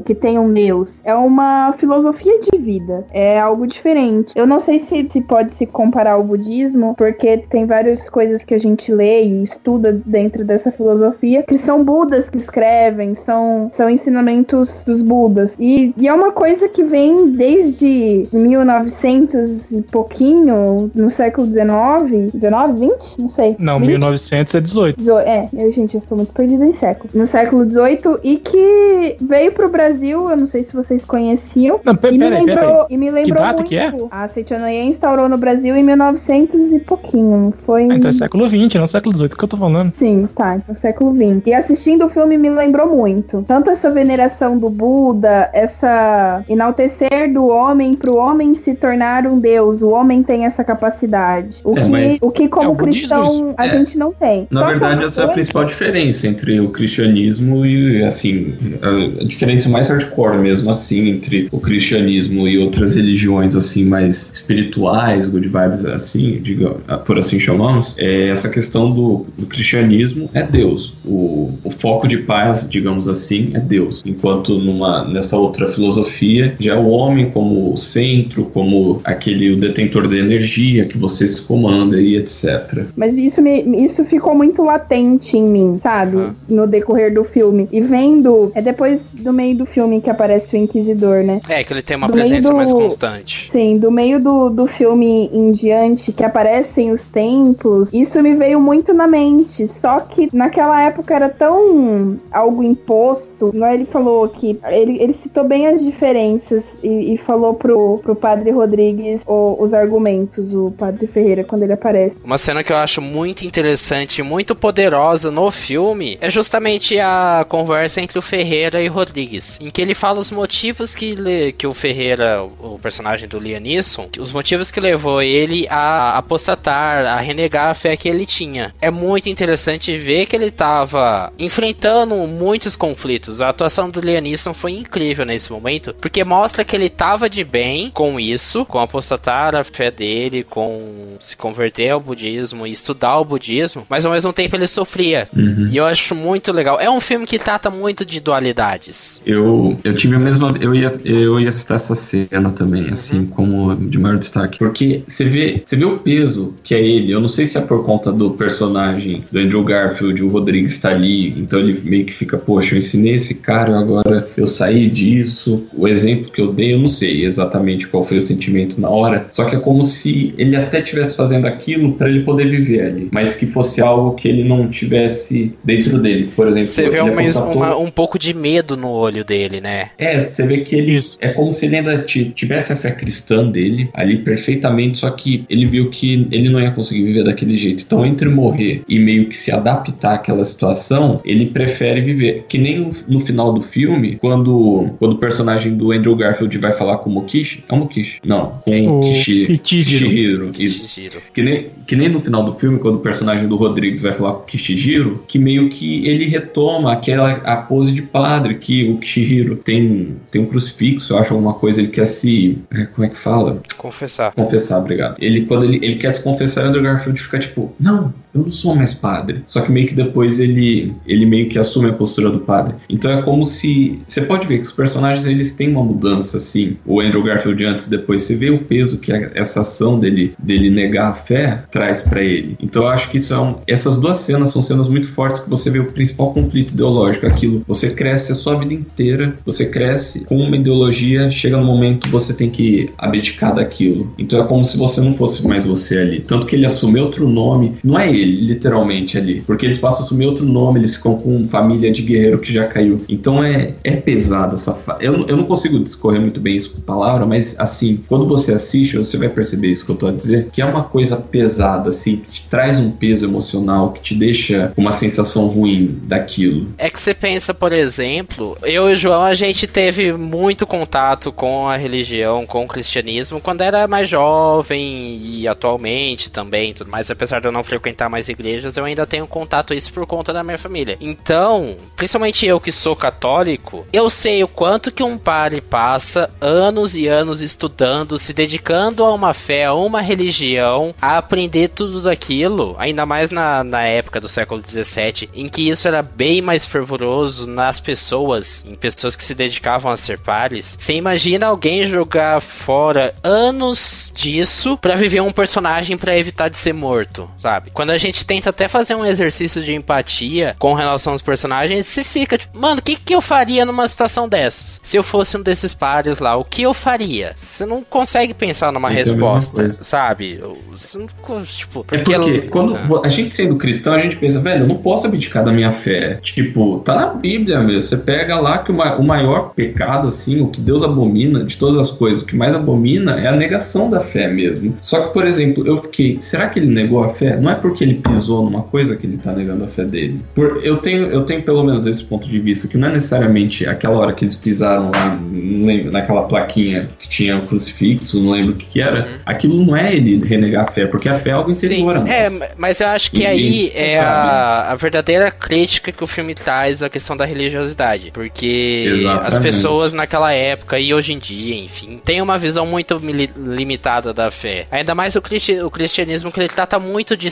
que 0.06 0.16
tem 0.16 0.38
um 0.38 0.52
Deus, 0.52 1.00
é 1.04 1.14
uma 1.14 1.74
filosofia 1.74 2.40
de 2.40 2.58
vida, 2.58 3.06
é 3.12 3.40
algo 3.40 3.66
diferente. 3.68 4.34
Eu 4.36 4.46
não 4.46 4.60
sei 4.60 4.80
se, 4.80 5.08
se 5.10 5.22
pode 5.22 5.54
se 5.54 5.66
comparar 5.66 6.14
ao 6.14 6.24
budismo, 6.24 6.96
porque 6.98 7.38
tem 7.50 7.66
várias 7.66 8.10
coisas 8.10 8.44
que 8.44 8.54
a 8.54 8.60
gente 8.60 8.92
lê 8.92 9.24
e 9.24 9.44
estuda 9.44 9.92
dentro 10.06 10.44
dessa 10.44 10.72
filosofia 10.72 11.44
que 11.44 11.58
são 11.58 11.84
budas 11.84 12.30
que 12.30 12.38
escrevem, 12.38 13.16
são, 13.16 13.70
são 13.74 13.90
ensinamentos 13.90 14.84
dos 14.86 15.02
budas. 15.02 15.56
E, 15.60 15.94
e 15.98 16.08
é 16.08 16.14
uma 16.14 16.32
coisa 16.32 16.70
que 16.70 16.84
vem 16.84 17.32
desde 17.32 18.28
1900 18.32 19.72
e 19.72 19.82
pouquinho, 19.82 20.92
no 20.94 21.10
século 21.10 21.48
19, 21.48 22.30
19, 22.34 22.80
20? 22.80 23.22
Não 23.22 23.30
sei. 23.30 23.56
Não, 23.60 23.80
20? 23.80 23.88
1918. 23.88 25.12
É, 25.20 25.50
eu, 25.54 25.72
gente, 25.72 25.96
eu 25.96 26.00
estou 26.00 26.18
muito 26.18 26.34
perdida 26.34 26.66
em 26.66 26.74
século. 26.74 27.10
No 27.14 27.26
século 27.26 27.66
18 27.66 28.20
e 28.24 28.38
que 28.38 29.16
veio 29.22 29.41
pro 29.50 29.70
Brasil, 29.70 30.30
eu 30.30 30.38
não 30.38 30.48
sei 30.48 30.64
se 30.64 30.74
vocês 30.74 31.06
conheciam. 31.06 31.80
Não, 31.84 31.96
pera, 31.96 32.14
e, 32.14 32.18
me 32.18 32.30
lembrou, 32.30 32.56
pera 32.56 32.86
e 32.90 32.98
me 32.98 33.10
lembrou 33.10 33.38
que 33.38 33.42
data 33.42 33.56
muito. 33.56 33.70
que 33.70 33.78
é? 33.78 33.94
A 34.12 34.28
Seichonoye 34.28 34.82
instaurou 34.82 35.30
no 35.30 35.38
Brasil 35.38 35.76
em 35.76 35.84
1900 35.84 36.74
e 36.74 36.80
pouquinho. 36.80 37.54
Foi. 37.66 37.84
Ah, 37.84 37.96
então 37.96 38.10
é 38.10 38.14
século 38.14 38.48
20, 38.48 38.78
não 38.78 38.88
século 38.88 39.14
18 39.14 39.38
que 39.38 39.44
eu 39.44 39.48
tô 39.48 39.58
falando. 39.58 39.94
Sim, 39.96 40.28
tá, 40.36 40.58
então 40.58 40.76
século 40.76 41.14
20. 41.14 41.48
E 41.48 41.54
assistindo 41.54 42.06
o 42.06 42.10
filme 42.10 42.38
me 42.38 42.50
lembrou 42.50 42.88
muito. 42.88 43.44
Tanto 43.48 43.72
essa 43.72 43.90
veneração 43.90 44.58
do 44.58 44.70
Buda, 44.70 45.50
essa 45.54 46.44
enaltecer 46.48 47.32
do 47.34 47.48
homem 47.48 47.94
pro 47.94 48.18
homem 48.18 48.54
se 48.56 48.76
tornar 48.76 49.26
um 49.26 49.40
deus. 49.40 49.82
O 49.82 49.90
homem 49.90 50.22
tem 50.24 50.46
essa 50.46 50.64
capacidade. 50.64 51.62
O, 51.64 51.78
é, 51.78 51.84
que, 51.84 52.18
o 52.22 52.32
que, 52.32 52.48
como 52.48 52.74
é 52.74 52.76
cristão, 52.76 53.54
a 53.58 53.68
é. 53.68 53.70
gente 53.70 53.98
não 53.98 54.12
tem. 54.12 54.48
Na 54.50 54.62
Só 54.62 54.68
verdade, 54.68 55.06
essa 55.06 55.22
é 55.22 55.26
a 55.26 55.28
principal 55.30 55.66
diferença 55.66 56.28
entre 56.28 56.60
o 56.60 56.70
cristianismo 56.70 57.66
e, 57.66 58.04
assim, 58.04 58.56
a 58.82 59.24
diferença 59.32 59.70
mais 59.70 59.88
hardcore 59.88 60.40
mesmo, 60.40 60.70
assim, 60.70 61.10
entre 61.10 61.48
o 61.52 61.60
cristianismo 61.60 62.48
e 62.48 62.58
outras 62.58 62.96
religiões, 62.96 63.56
assim, 63.56 63.86
mais 63.86 64.32
espirituais, 64.34 65.28
good 65.28 65.48
vibes, 65.48 65.86
assim, 65.86 66.40
diga, 66.42 66.72
por 67.06 67.18
assim 67.18 67.40
chamamos, 67.40 67.96
é 67.98 68.28
essa 68.28 68.50
questão 68.50 68.92
do, 68.92 69.26
do 69.38 69.46
cristianismo 69.46 70.30
é 70.34 70.44
Deus. 70.44 70.94
O, 71.06 71.50
o 71.64 71.72
foco 71.72 72.08
de 72.08 72.18
paz, 72.18 72.68
digamos 72.70 73.08
assim, 73.08 73.52
é 73.54 73.60
Deus. 73.60 74.02
Enquanto 74.06 74.58
numa, 74.60 75.06
nessa 75.06 75.38
outra 75.38 75.68
filosofia 75.72 76.56
já 76.60 76.74
é 76.74 76.78
o 76.78 76.88
homem 76.88 77.30
como 77.32 77.76
centro, 77.78 78.46
como 78.46 79.02
aquele 79.04 79.52
o 79.52 79.58
detentor 79.58 80.08
da 80.08 80.18
energia 80.18 80.86
que 80.86 80.98
você 80.98 81.28
se 81.28 81.42
comanda 81.42 82.00
e 82.00 82.16
etc. 82.16 82.86
Mas 82.96 83.16
isso, 83.16 83.42
me, 83.42 83.62
isso 83.84 84.04
ficou 84.06 84.36
muito 84.36 84.64
latente 84.64 85.38
em 85.38 85.44
mim, 85.44 85.80
sabe? 85.82 86.18
Ah. 86.18 86.34
No 86.50 86.68
decorrer 86.68 87.14
do 87.14 87.24
filme. 87.24 87.68
E 87.72 87.82
vendo, 87.82 88.52
é 88.54 88.62
depois 88.62 89.06
do 89.22 89.32
meio 89.34 89.56
do 89.56 89.66
filme 89.66 90.02
que 90.02 90.10
aparece 90.10 90.56
o 90.56 90.58
Inquisidor, 90.58 91.24
né? 91.24 91.42
É, 91.48 91.64
que 91.64 91.74
ele 91.74 91.82
tem 91.82 91.98
uma 91.98 92.08
do 92.08 92.14
presença 92.14 92.50
do, 92.50 92.56
mais 92.56 92.72
constante. 92.72 93.50
Sim, 93.52 93.78
do 93.78 93.92
meio 93.92 94.20
do, 94.20 94.50
do 94.50 94.68
filme 94.68 95.30
em 95.34 95.52
diante, 95.52 96.12
que 96.12 96.24
aparecem 96.24 96.92
os 96.92 97.04
templos, 97.04 97.92
isso 97.94 98.22
me 98.22 98.36
veio 98.36 98.60
muito 98.60 98.94
na 98.94 99.08
mente. 99.08 99.68
Só 99.68 100.00
que 100.00 100.30
naquela 100.34 100.82
época 100.84 101.14
era 101.14 101.30
tão 101.30 102.18
algo 102.32 102.64
imposto. 102.64 103.52
Não 103.54 103.68
é? 103.68 103.74
Ele 103.74 103.86
falou 103.86 104.28
que. 104.28 104.60
Ele, 104.66 105.02
ele 105.02 105.14
citou 105.14 105.44
bem 105.44 105.68
as 105.68 105.82
diferenças 105.82 106.64
e, 106.84 107.14
e 107.14 107.18
falou 107.18 107.54
pro, 107.54 108.00
pro 108.00 108.16
padre 108.16 108.52
Rodrigues 108.52 109.22
o, 109.26 109.58
os 109.60 109.74
argumentos, 109.74 110.54
o 110.54 110.72
padre 110.72 111.08
Ferreira, 111.08 111.44
quando 111.44 111.64
ele 111.64 111.74
aparece. 111.74 112.16
Uma 112.24 112.38
cena 112.38 112.64
que 112.64 112.72
eu 112.72 112.78
acho 112.78 113.02
muito 113.02 113.46
interessante, 113.46 114.24
muito 114.24 114.56
poderosa 114.56 115.32
no 115.32 115.50
filme, 115.52 116.18
é 116.22 116.30
justamente 116.30 117.00
a 117.00 117.46
conversa 117.48 118.02
entre 118.02 118.18
o 118.18 118.22
Ferreira 118.22 118.82
e 118.82 118.90
o 118.90 118.94
Rodrigues, 118.94 119.11
em 119.60 119.70
que 119.70 119.82
ele 119.82 119.94
fala 119.94 120.20
os 120.20 120.32
motivos 120.32 120.96
que, 120.96 121.54
que 121.58 121.68
o 121.68 121.74
Ferreira, 121.74 122.44
o 122.44 122.80
personagem 122.82 123.28
do 123.28 123.40
Liam 123.40 123.60
Neeson, 123.60 124.10
os 124.20 124.32
motivos 124.32 124.72
que 124.72 124.80
levou 124.80 125.22
ele 125.22 125.68
a 125.70 126.18
apostatar, 126.18 127.06
a 127.06 127.20
renegar 127.20 127.70
a 127.70 127.74
fé 127.74 127.96
que 127.98 128.08
ele 128.08 128.26
tinha. 128.26 128.74
É 128.82 128.90
muito 128.90 129.30
interessante 129.30 129.98
ver 129.98 130.26
que 130.26 130.36
ele 130.36 130.48
estava 130.48 131.32
enfrentando 131.38 132.16
muitos 132.28 132.76
conflitos. 132.76 133.42
A 133.42 133.50
atuação 133.50 133.90
do 133.90 134.00
Liam 134.00 134.22
Neeson 134.22 134.54
foi 134.54 134.72
incrível 134.72 135.26
nesse 135.26 135.52
momento, 135.52 135.94
porque 136.00 136.24
mostra 136.24 136.64
que 136.64 136.76
ele 136.76 136.86
estava 136.86 137.30
de 137.30 137.44
bem 137.44 137.90
com 137.92 138.20
isso, 138.20 138.66
com 138.66 138.80
apostatar 138.80 139.56
a 139.56 139.64
fé 139.64 139.92
dele, 139.92 140.44
com 140.44 141.16
se 141.20 141.36
converter 141.36 141.90
ao 141.90 142.00
budismo 142.00 142.66
e 142.66 142.72
estudar 142.72 143.20
o 143.20 143.26
budismo, 143.26 143.86
mas 143.90 144.06
ao 144.06 144.12
mesmo 144.12 144.32
tempo 144.34 144.56
ele 144.56 144.68
sofria. 144.68 145.30
Uhum. 145.36 145.70
E 145.72 145.78
eu 145.78 145.86
acho 145.86 146.16
muito 146.16 146.52
legal. 146.52 146.80
É 146.80 146.90
um 146.90 147.00
filme 147.00 147.26
que 147.26 147.40
trata 147.40 147.70
muito 147.70 148.06
de 148.06 148.20
dualidades. 148.20 149.01
Eu, 149.26 149.78
eu 149.84 149.96
tive 149.96 150.16
a 150.16 150.20
mesma. 150.20 150.56
Eu 150.60 150.74
ia, 150.74 150.92
eu 151.04 151.40
ia 151.40 151.52
citar 151.52 151.76
essa 151.76 151.96
cena 151.96 152.52
também, 152.52 152.86
uhum. 152.86 152.92
assim, 152.92 153.26
como 153.26 153.76
de 153.76 154.00
maior 154.00 154.18
destaque. 154.18 154.60
Porque 154.60 155.04
você 155.08 155.26
vê, 155.26 155.62
você 155.64 155.76
vê 155.76 155.86
o 155.86 155.98
peso 156.00 156.54
que 156.64 156.76
é 156.76 156.84
ele. 156.84 157.12
Eu 157.12 157.20
não 157.20 157.28
sei 157.28 157.46
se 157.46 157.58
é 157.58 157.62
por 157.62 157.86
conta 157.86 158.12
do 158.12 158.32
personagem 158.32 159.24
do 159.32 159.40
Andrew 159.40 159.64
Garfield, 159.64 160.24
o 160.24 160.30
Rodrigues 160.30 160.74
está 160.74 160.90
ali, 160.90 161.30
então 161.40 161.60
ele 161.60 161.80
meio 161.84 162.06
que 162.06 162.14
fica, 162.14 162.38
poxa, 162.38 162.76
eu 162.76 162.80
ensinei 162.80 163.16
esse 163.16 163.36
cara, 163.36 163.78
agora 163.80 164.28
eu 164.36 164.48
saí 164.48 164.90
disso. 164.90 165.64
O 165.74 165.88
exemplo 165.88 166.32
que 166.32 166.42
eu 166.42 166.52
dei, 166.52 166.74
eu 166.74 166.80
não 166.80 166.90
sei 166.90 167.26
exatamente 167.26 167.88
qual 167.88 168.06
foi 168.06 168.18
o 168.18 168.22
sentimento 168.22 168.80
na 168.80 168.90
hora. 168.90 169.28
Só 169.32 169.46
que 169.46 169.56
é 169.56 169.60
como 169.60 169.84
se 169.84 170.34
ele 170.38 170.56
até 170.56 170.80
estivesse 170.80 171.16
fazendo 171.16 171.46
aquilo 171.46 171.94
para 171.94 172.10
ele 172.10 172.22
poder 172.22 172.48
viver 172.48 172.82
ali, 172.84 173.10
mas 173.12 173.34
que 173.34 173.46
fosse 173.46 173.82
algo 173.82 174.16
que 174.16 174.28
ele 174.28 174.44
não 174.44 174.70
tivesse 174.70 175.52
dentro 175.64 176.00
dele. 176.00 176.30
Por 176.36 176.48
exemplo, 176.48 176.68
você 176.68 176.90
vê 176.90 177.02
um, 177.02 177.16
mesmo, 177.16 177.44
uma, 177.46 177.78
um 177.78 177.92
pouco 177.92 178.18
de 178.18 178.34
medo 178.34 178.76
no 178.82 178.90
olho 178.90 179.24
dele, 179.24 179.62
né? 179.62 179.92
É, 179.98 180.20
você 180.20 180.46
vê 180.46 180.62
que 180.62 180.76
ele 180.76 180.96
Isso. 180.96 181.18
é 181.22 181.30
como 181.30 181.52
se 181.52 181.66
ele 181.66 181.78
ainda 181.78 182.00
tivesse 182.00 182.74
a 182.74 182.76
fé 182.76 182.92
cristã 182.92 183.50
dele 183.50 183.90
ali 183.94 184.18
perfeitamente, 184.18 184.98
só 184.98 185.10
que 185.12 185.46
ele 185.50 185.66
viu 185.66 185.90
que 185.90 186.28
ele 186.32 186.50
não 186.50 186.60
ia 186.60 186.72
conseguir 186.72 187.04
viver 187.04 187.24
daquele 187.24 187.58
jeito. 187.58 187.84
Então, 187.86 188.06
entre 188.06 188.28
morrer 188.28 188.82
e 188.88 189.00
meio 189.00 189.28
que 189.28 189.38
se 189.38 189.52
adaptar 189.52 190.16
àquela 190.16 190.44
situação, 190.44 191.22
ele 191.24 191.46
prefere 191.46 192.02
viver. 192.02 192.46
Que 192.50 192.58
nem 192.58 192.92
no, 193.08 193.20
final 193.20 193.54
do 193.54 193.62
filme, 193.62 194.18
quando, 194.18 194.90
quando 195.00 195.14
o 195.14 195.18
personagem 195.18 195.76
do 195.76 195.92
Andrew 195.92 196.16
Garfield 196.16 196.58
vai 196.58 196.74
falar 196.74 196.98
com 196.98 197.10
o 197.10 197.14
Mokishi, 197.14 197.64
é 197.70 197.74
o 197.74 197.78
Mokishi? 197.78 198.20
Não, 198.26 198.62
com 198.66 199.00
o 199.00 199.02
Kishi, 199.02 199.60
Kishihiro. 199.60 200.52
Isso. 200.58 201.02
Que 201.34 201.42
nem, 201.42 201.68
que 201.86 201.96
nem 201.96 202.10
no 202.10 202.20
final 202.20 202.44
do 202.44 202.54
filme, 202.54 202.80
quando 202.80 202.96
o 202.96 203.00
personagem 203.00 203.48
do 203.48 203.56
Rodrigues 203.56 204.02
vai 204.02 204.14
falar 204.14 204.34
com 204.34 204.44
o 204.44 204.46
Kishihiro, 204.46 205.24
que 205.28 205.38
meio 205.38 205.70
que 205.70 206.08
ele 206.08 206.26
retoma 206.26 206.92
aquela 206.92 207.32
a 207.44 207.58
pose 207.58 207.92
de 207.92 208.02
padre, 208.02 208.56
que 208.56 208.71
o 208.90 208.98
Kishihiro 208.98 209.58
tem, 209.58 210.16
tem 210.30 210.42
um 210.42 210.46
crucifixo, 210.46 211.14
eu 211.14 211.18
acho 211.18 211.34
alguma 211.34 211.54
coisa, 211.54 211.82
ele 211.82 211.90
quer 211.90 212.06
se. 212.06 212.60
É, 212.74 212.86
como 212.86 213.06
é 213.06 213.10
que 213.10 213.18
fala? 213.18 213.62
Confessar. 213.78 214.34
Confessar, 214.34 214.80
obrigado. 214.80 215.16
Ele, 215.20 215.46
quando 215.46 215.66
ele, 215.66 215.78
ele 215.86 215.96
quer 215.96 216.14
se 216.14 216.24
confessar, 216.24 216.66
o 216.66 216.68
Andrew 216.70 216.84
Garfield 216.84 217.22
fica 217.22 217.40
tipo, 217.40 217.74
não, 217.80 218.14
eu 218.34 218.42
não 218.42 218.52
sou 218.52 218.76
mais 218.76 218.94
padre. 218.94 219.44
Só 219.48 219.62
que 219.62 219.72
meio 219.72 219.88
que 219.88 219.96
depois 219.96 220.40
ele, 220.40 220.94
ele 221.06 221.26
meio 221.26 221.50
que 221.50 221.60
assume 221.60 221.90
a 221.90 221.94
postura 221.94 222.30
do 222.30 222.40
padre. 222.40 222.76
Então 222.90 223.12
é 223.12 223.22
como 223.22 223.46
se. 223.46 224.00
Você 224.08 224.22
pode 224.22 224.48
ver 224.48 224.58
que 224.58 224.64
os 224.64 224.72
personagens 224.72 225.26
eles 225.26 225.52
têm 225.52 225.70
uma 225.70 225.84
mudança, 225.84 226.38
assim. 226.38 226.78
O 226.86 227.02
Andrew 227.02 227.24
Garfield 227.24 227.64
antes 227.66 227.88
depois, 227.88 228.24
você 228.24 228.36
vê 228.36 228.50
o 228.50 228.60
peso 228.60 229.00
que 229.00 229.12
essa 229.12 229.62
ação 229.62 230.00
dele, 230.00 230.34
dele 230.40 230.70
negar 230.70 231.12
a 231.12 231.14
fé 231.14 231.64
traz 231.72 232.02
para 232.02 232.22
ele. 232.22 232.58
Então 232.62 232.84
eu 232.84 232.90
acho 232.90 233.10
que 233.10 233.18
isso 233.18 233.34
é 233.34 233.40
um, 233.40 233.56
essas 233.68 233.98
duas 233.98 234.20
cenas 234.20 234.52
são 234.52 234.64
cenas 234.64 234.88
muito 234.88 235.10
fortes 235.10 235.42
que 235.42 235.50
você 235.50 235.70
vê 235.70 235.80
o 235.80 235.92
principal 235.92 236.34
conflito 236.34 236.74
ideológico. 236.74 237.26
Aquilo, 237.26 237.64
você 237.68 237.90
cresce 237.90 238.32
a 238.32 238.36
sua 238.36 238.56
vida 238.56 238.74
inteira, 238.74 239.36
você 239.46 239.66
cresce 239.66 240.26
com 240.26 240.38
uma 240.38 240.56
ideologia, 240.56 241.30
chega 241.30 241.58
no 241.58 241.66
momento 241.66 242.10
você 242.10 242.34
tem 242.34 242.50
que 242.50 242.90
abdicar 242.98 243.56
daquilo. 243.56 244.14
Então 244.18 244.42
é 244.42 244.48
como 244.48 244.66
se 244.66 244.78
você 244.78 245.02
não 245.02 245.14
fosse 245.14 245.46
mais 245.46 245.66
você 245.66 245.98
ali. 245.98 246.22
Tanto 246.22 246.46
que 246.46 246.56
ele 246.56 246.66
assume 246.66 247.00
outro 247.00 247.28
nome, 247.28 247.78
não 247.84 248.00
é 248.00 248.10
ele 248.10 248.21
literalmente 248.26 249.18
ali. 249.18 249.42
Porque 249.42 249.66
eles 249.66 249.78
passam 249.78 250.02
a 250.02 250.06
assumir 250.06 250.26
outro 250.26 250.46
nome, 250.46 250.80
eles 250.80 250.96
ficam 250.96 251.18
com 251.18 251.48
família 251.48 251.92
de 251.92 252.02
guerreiro 252.02 252.40
que 252.40 252.52
já 252.52 252.68
caiu. 252.68 253.02
Então 253.10 253.44
é, 253.44 253.74
é 253.84 253.96
pesada 253.96 254.56
essa. 254.56 254.78
Eu, 255.00 255.26
eu 255.28 255.38
não 255.38 255.46
consigo 255.46 255.80
discorrer 255.80 256.22
muito 256.22 256.40
bem 256.40 256.56
isso 256.56 256.74
com 256.74 256.82
palavra, 256.82 257.26
mas 257.26 257.60
assim, 257.60 258.04
quando 258.08 258.28
você 258.28 258.54
assiste, 258.54 258.98
você 258.98 259.18
vai 259.18 259.30
perceber 259.30 259.72
isso 259.72 259.86
que 259.86 259.92
eu 259.92 259.96
tô 259.96 260.08
a 260.08 260.12
dizer, 260.12 260.50
que 260.52 260.62
é 260.62 260.66
uma 260.66 260.84
coisa 260.84 261.18
pesada, 261.18 261.90
assim, 261.90 262.18
que 262.18 262.32
te 262.32 262.48
traz 262.50 262.80
um 262.80 262.92
peso 262.92 263.26
emocional, 263.26 263.92
que 263.92 264.02
te 264.02 264.16
deixa 264.16 264.72
uma 264.78 264.92
sensação 264.92 265.48
ruim 265.48 266.00
daquilo. 266.04 266.68
É 266.78 266.90
que 266.90 267.00
você 267.00 267.14
pensa, 267.14 267.54
por 267.54 267.72
exemplo, 267.72 268.58
eu 268.64 268.90
e 268.90 268.94
o 268.94 268.96
João, 268.96 269.24
a 269.24 269.34
gente 269.34 269.68
teve 269.68 270.14
muito 270.14 270.66
contato 270.68 271.32
com 271.32 271.68
a 271.68 271.78
religião, 271.78 272.46
com 272.46 272.64
o 272.64 272.68
cristianismo, 272.68 273.40
quando 273.42 273.62
era 273.62 273.88
mais 273.88 274.10
jovem 274.10 275.18
e 275.22 275.48
atualmente 275.48 276.30
também, 276.30 276.74
tudo 276.74 276.90
mais, 276.90 277.10
apesar 277.10 277.40
de 277.40 277.48
eu 277.48 277.52
não 277.52 277.64
frequentar 277.64 278.10
mais 278.12 278.30
igrejas, 278.30 278.78
eu 278.78 278.86
ainda 278.86 279.08
tenho 279.08 279.26
contato 279.26 279.74
isso 279.74 279.92
por 279.92 280.06
conta 280.06 280.34
da 280.34 280.44
minha 280.44 280.58
família. 280.58 280.98
Então, 281.00 281.76
principalmente 281.96 282.46
eu 282.46 282.60
que 282.60 282.72
sou 282.72 282.96
católico, 282.96 283.86
eu 283.92 284.10
sei 284.10 284.44
o 284.44 284.48
quanto 284.48 284.92
que 284.92 285.02
um 285.02 285.18
padre 285.18 285.62
passa 285.62 286.30
anos 286.40 286.96
e 286.96 287.08
anos 287.08 287.42
estudando, 287.42 288.20
se 288.20 288.34
dedicando 288.34 289.04
a 289.04 289.14
uma 289.14 289.34
fé, 289.34 289.66
a 289.66 289.74
uma 289.74 290.02
religião, 290.02 290.94
a 291.02 291.18
aprender 291.18 291.70
tudo 291.70 292.02
daquilo, 292.02 292.76
ainda 292.78 293.06
mais 293.06 293.32
na, 293.32 293.64
na 293.64 293.84
época 293.84 294.20
do 294.20 294.28
século 294.28 294.62
XVII, 294.66 295.30
em 295.34 295.48
que 295.48 295.70
isso 295.70 295.88
era 295.88 296.02
bem 296.02 296.42
mais 296.42 296.66
fervoroso 296.66 297.48
nas 297.48 297.80
pessoas, 297.80 298.66
em 298.68 298.76
pessoas 298.76 299.16
que 299.16 299.24
se 299.24 299.34
dedicavam 299.34 299.92
a 299.92 299.98
ser 299.98 300.20
padres. 300.20 300.76
Você 300.78 300.94
imagina 300.94 301.48
alguém 301.48 301.86
jogar 301.86 302.42
fora 302.42 303.16
anos 303.24 304.12
disso 304.14 304.78
para 304.78 304.96
viver 304.96 305.22
um 305.22 305.32
personagem 305.32 305.98
para 305.98 306.18
evitar 306.18 306.50
de 306.50 306.58
ser 306.58 306.74
morto, 306.74 307.30
sabe? 307.38 307.72
Quando 307.72 307.92
a 307.92 307.98
gente 308.02 308.26
tenta 308.26 308.50
até 308.50 308.68
fazer 308.68 308.96
um 308.96 309.06
exercício 309.06 309.62
de 309.62 309.74
empatia 309.74 310.56
com 310.60 310.74
relação 310.74 311.14
aos 311.14 311.22
personagens, 311.22 311.86
você 311.86 312.04
fica 312.04 312.38
tipo, 312.38 312.58
mano, 312.60 312.80
o 312.80 312.84
que, 312.84 312.96
que 312.96 313.14
eu 313.14 313.22
faria 313.22 313.66
numa 313.66 313.88
situação 313.88 314.28
dessas? 314.28 314.80
Se 314.84 314.98
eu 314.98 315.04
fosse 315.04 315.38
um 315.38 315.42
desses 315.42 315.74
pares 315.74 316.20
lá, 316.20 316.36
o 316.36 316.44
que 316.44 316.64
eu 316.64 316.74
faria? 316.74 317.34
Você 317.36 317.66
não 317.66 317.82
consegue 317.82 318.34
pensar 318.34 318.72
numa 318.72 318.92
Isso 318.92 319.00
é 319.00 319.14
resposta, 319.14 319.64
é 319.64 319.72
sabe? 319.72 320.42
Você 320.72 320.98
não, 320.98 321.08
tipo, 321.44 321.84
porque, 321.84 322.14
é 322.14 322.20
porque 322.20 322.42
quando 322.50 322.76
ah. 322.76 323.02
a 323.04 323.10
gente 323.10 323.36
sendo 323.36 323.56
cristão, 323.58 323.94
a 323.94 324.00
gente 324.00 324.18
pensa, 324.18 324.40
velho, 324.40 324.64
eu 324.64 324.68
não 324.68 324.78
posso 324.78 325.08
abdicar 325.08 325.44
da 325.44 325.52
minha 325.52 325.72
fé. 325.72 326.20
Tipo, 326.22 326.80
tá 326.80 326.96
na 326.96 327.08
Bíblia 327.08 327.60
mesmo. 327.60 327.82
Você 327.82 327.98
pega 327.98 328.40
lá 328.40 328.60
que 328.60 328.72
o, 328.72 328.76
o 328.76 329.04
maior 329.04 329.54
pecado, 329.54 330.08
assim, 330.08 330.42
o 330.42 330.48
que 330.48 330.62
Deus 330.62 330.84
abomina 330.84 331.44
de 331.44 331.58
todas 331.58 331.78
as 331.78 331.92
coisas, 331.92 332.22
o 332.22 332.26
que 332.26 332.36
mais 332.36 332.54
abomina 332.56 333.20
é 333.20 333.28
a 333.28 333.36
negação 333.36 333.90
da 333.90 334.00
fé 334.00 334.28
mesmo. 334.28 334.78
Só 334.82 335.02
que, 335.02 335.14
por 335.14 335.26
exemplo, 335.26 335.66
eu 335.68 335.78
fiquei, 335.82 336.18
será 336.20 336.48
que 336.48 336.60
ele 336.60 336.68
negou 336.68 337.04
a 337.04 337.10
fé? 337.10 337.38
Não 337.38 337.52
é 337.52 337.56
porque 337.56 337.84
ele 337.84 337.91
ele 337.92 338.02
pisou 338.02 338.44
numa 338.44 338.64
coisa 338.64 338.96
que 338.96 339.06
ele 339.06 339.18
tá 339.18 339.32
negando 339.32 339.64
a 339.64 339.68
fé 339.68 339.84
dele? 339.86 340.22
Por, 340.34 340.62
eu, 340.64 340.78
tenho, 340.78 341.06
eu 341.08 341.24
tenho 341.24 341.44
pelo 341.44 341.64
menos 341.64 341.86
esse 341.86 342.04
ponto 342.04 342.28
de 342.28 342.40
vista, 342.40 342.68
que 342.68 342.78
não 342.78 342.88
é 342.88 342.94
necessariamente 342.94 343.66
aquela 343.68 343.98
hora 343.98 344.14
que 344.14 344.24
eles 344.24 344.36
pisaram 344.36 344.92
lá, 344.92 345.16
não 345.16 345.66
lembro, 345.66 345.92
naquela 345.92 346.24
plaquinha 346.24 346.90
que 347.00 347.08
tinha 347.08 347.38
o 347.38 347.46
crucifixo, 347.46 348.22
não 348.22 348.32
lembro 348.32 348.54
o 348.54 348.58
que, 348.58 348.66
que 348.66 348.82
era. 348.82 349.02
Uhum. 349.02 349.20
Aquilo 349.26 349.66
não 349.66 349.76
é 349.76 349.96
ele 349.96 350.26
renegar 350.26 350.66
a 350.66 350.72
fé, 350.72 350.86
porque 350.86 351.10
a 351.10 351.20
fé 351.20 351.32
é 351.32 351.34
algo 351.34 351.52
interior. 351.52 351.98
Sim, 351.98 352.10
é, 352.10 352.54
mas 352.58 352.80
eu 352.80 352.88
acho 352.88 353.12
que 353.12 353.22
e, 353.22 353.26
aí 353.26 353.72
é 353.74 354.00
a, 354.00 354.72
a, 354.72 354.76
verdadeira 354.76 355.30
crítica 355.32 355.92
que 355.92 356.04
o 356.04 356.08
filme 356.08 356.34
traz 356.34 356.82
à 356.82 356.90
questão 356.90 357.16
da 357.16 357.26
religiosidade. 357.26 358.12
Porque 358.12 358.86
Exatamente. 358.88 359.28
as 359.28 359.40
pessoas 359.40 359.94
naquela 359.94 360.32
época 360.34 360.80
e 360.80 360.94
hoje 360.94 361.14
em 361.14 361.20
dia, 361.20 361.56
enfim, 361.56 362.00
têm 362.04 362.22
uma 362.22 362.38
visão 362.38 362.66
muito 362.66 363.00
limitada 363.38 364.14
da 364.14 364.32
fé. 364.32 364.66
Ainda 364.72 364.96
mais 364.96 365.16
o, 365.16 365.22
cristi 365.22 365.60
o 365.60 365.70
cristianismo 365.70 366.32
que 366.32 366.40
ele 366.40 366.50
trata 366.50 366.80
muito 366.80 367.16
de 367.18 367.30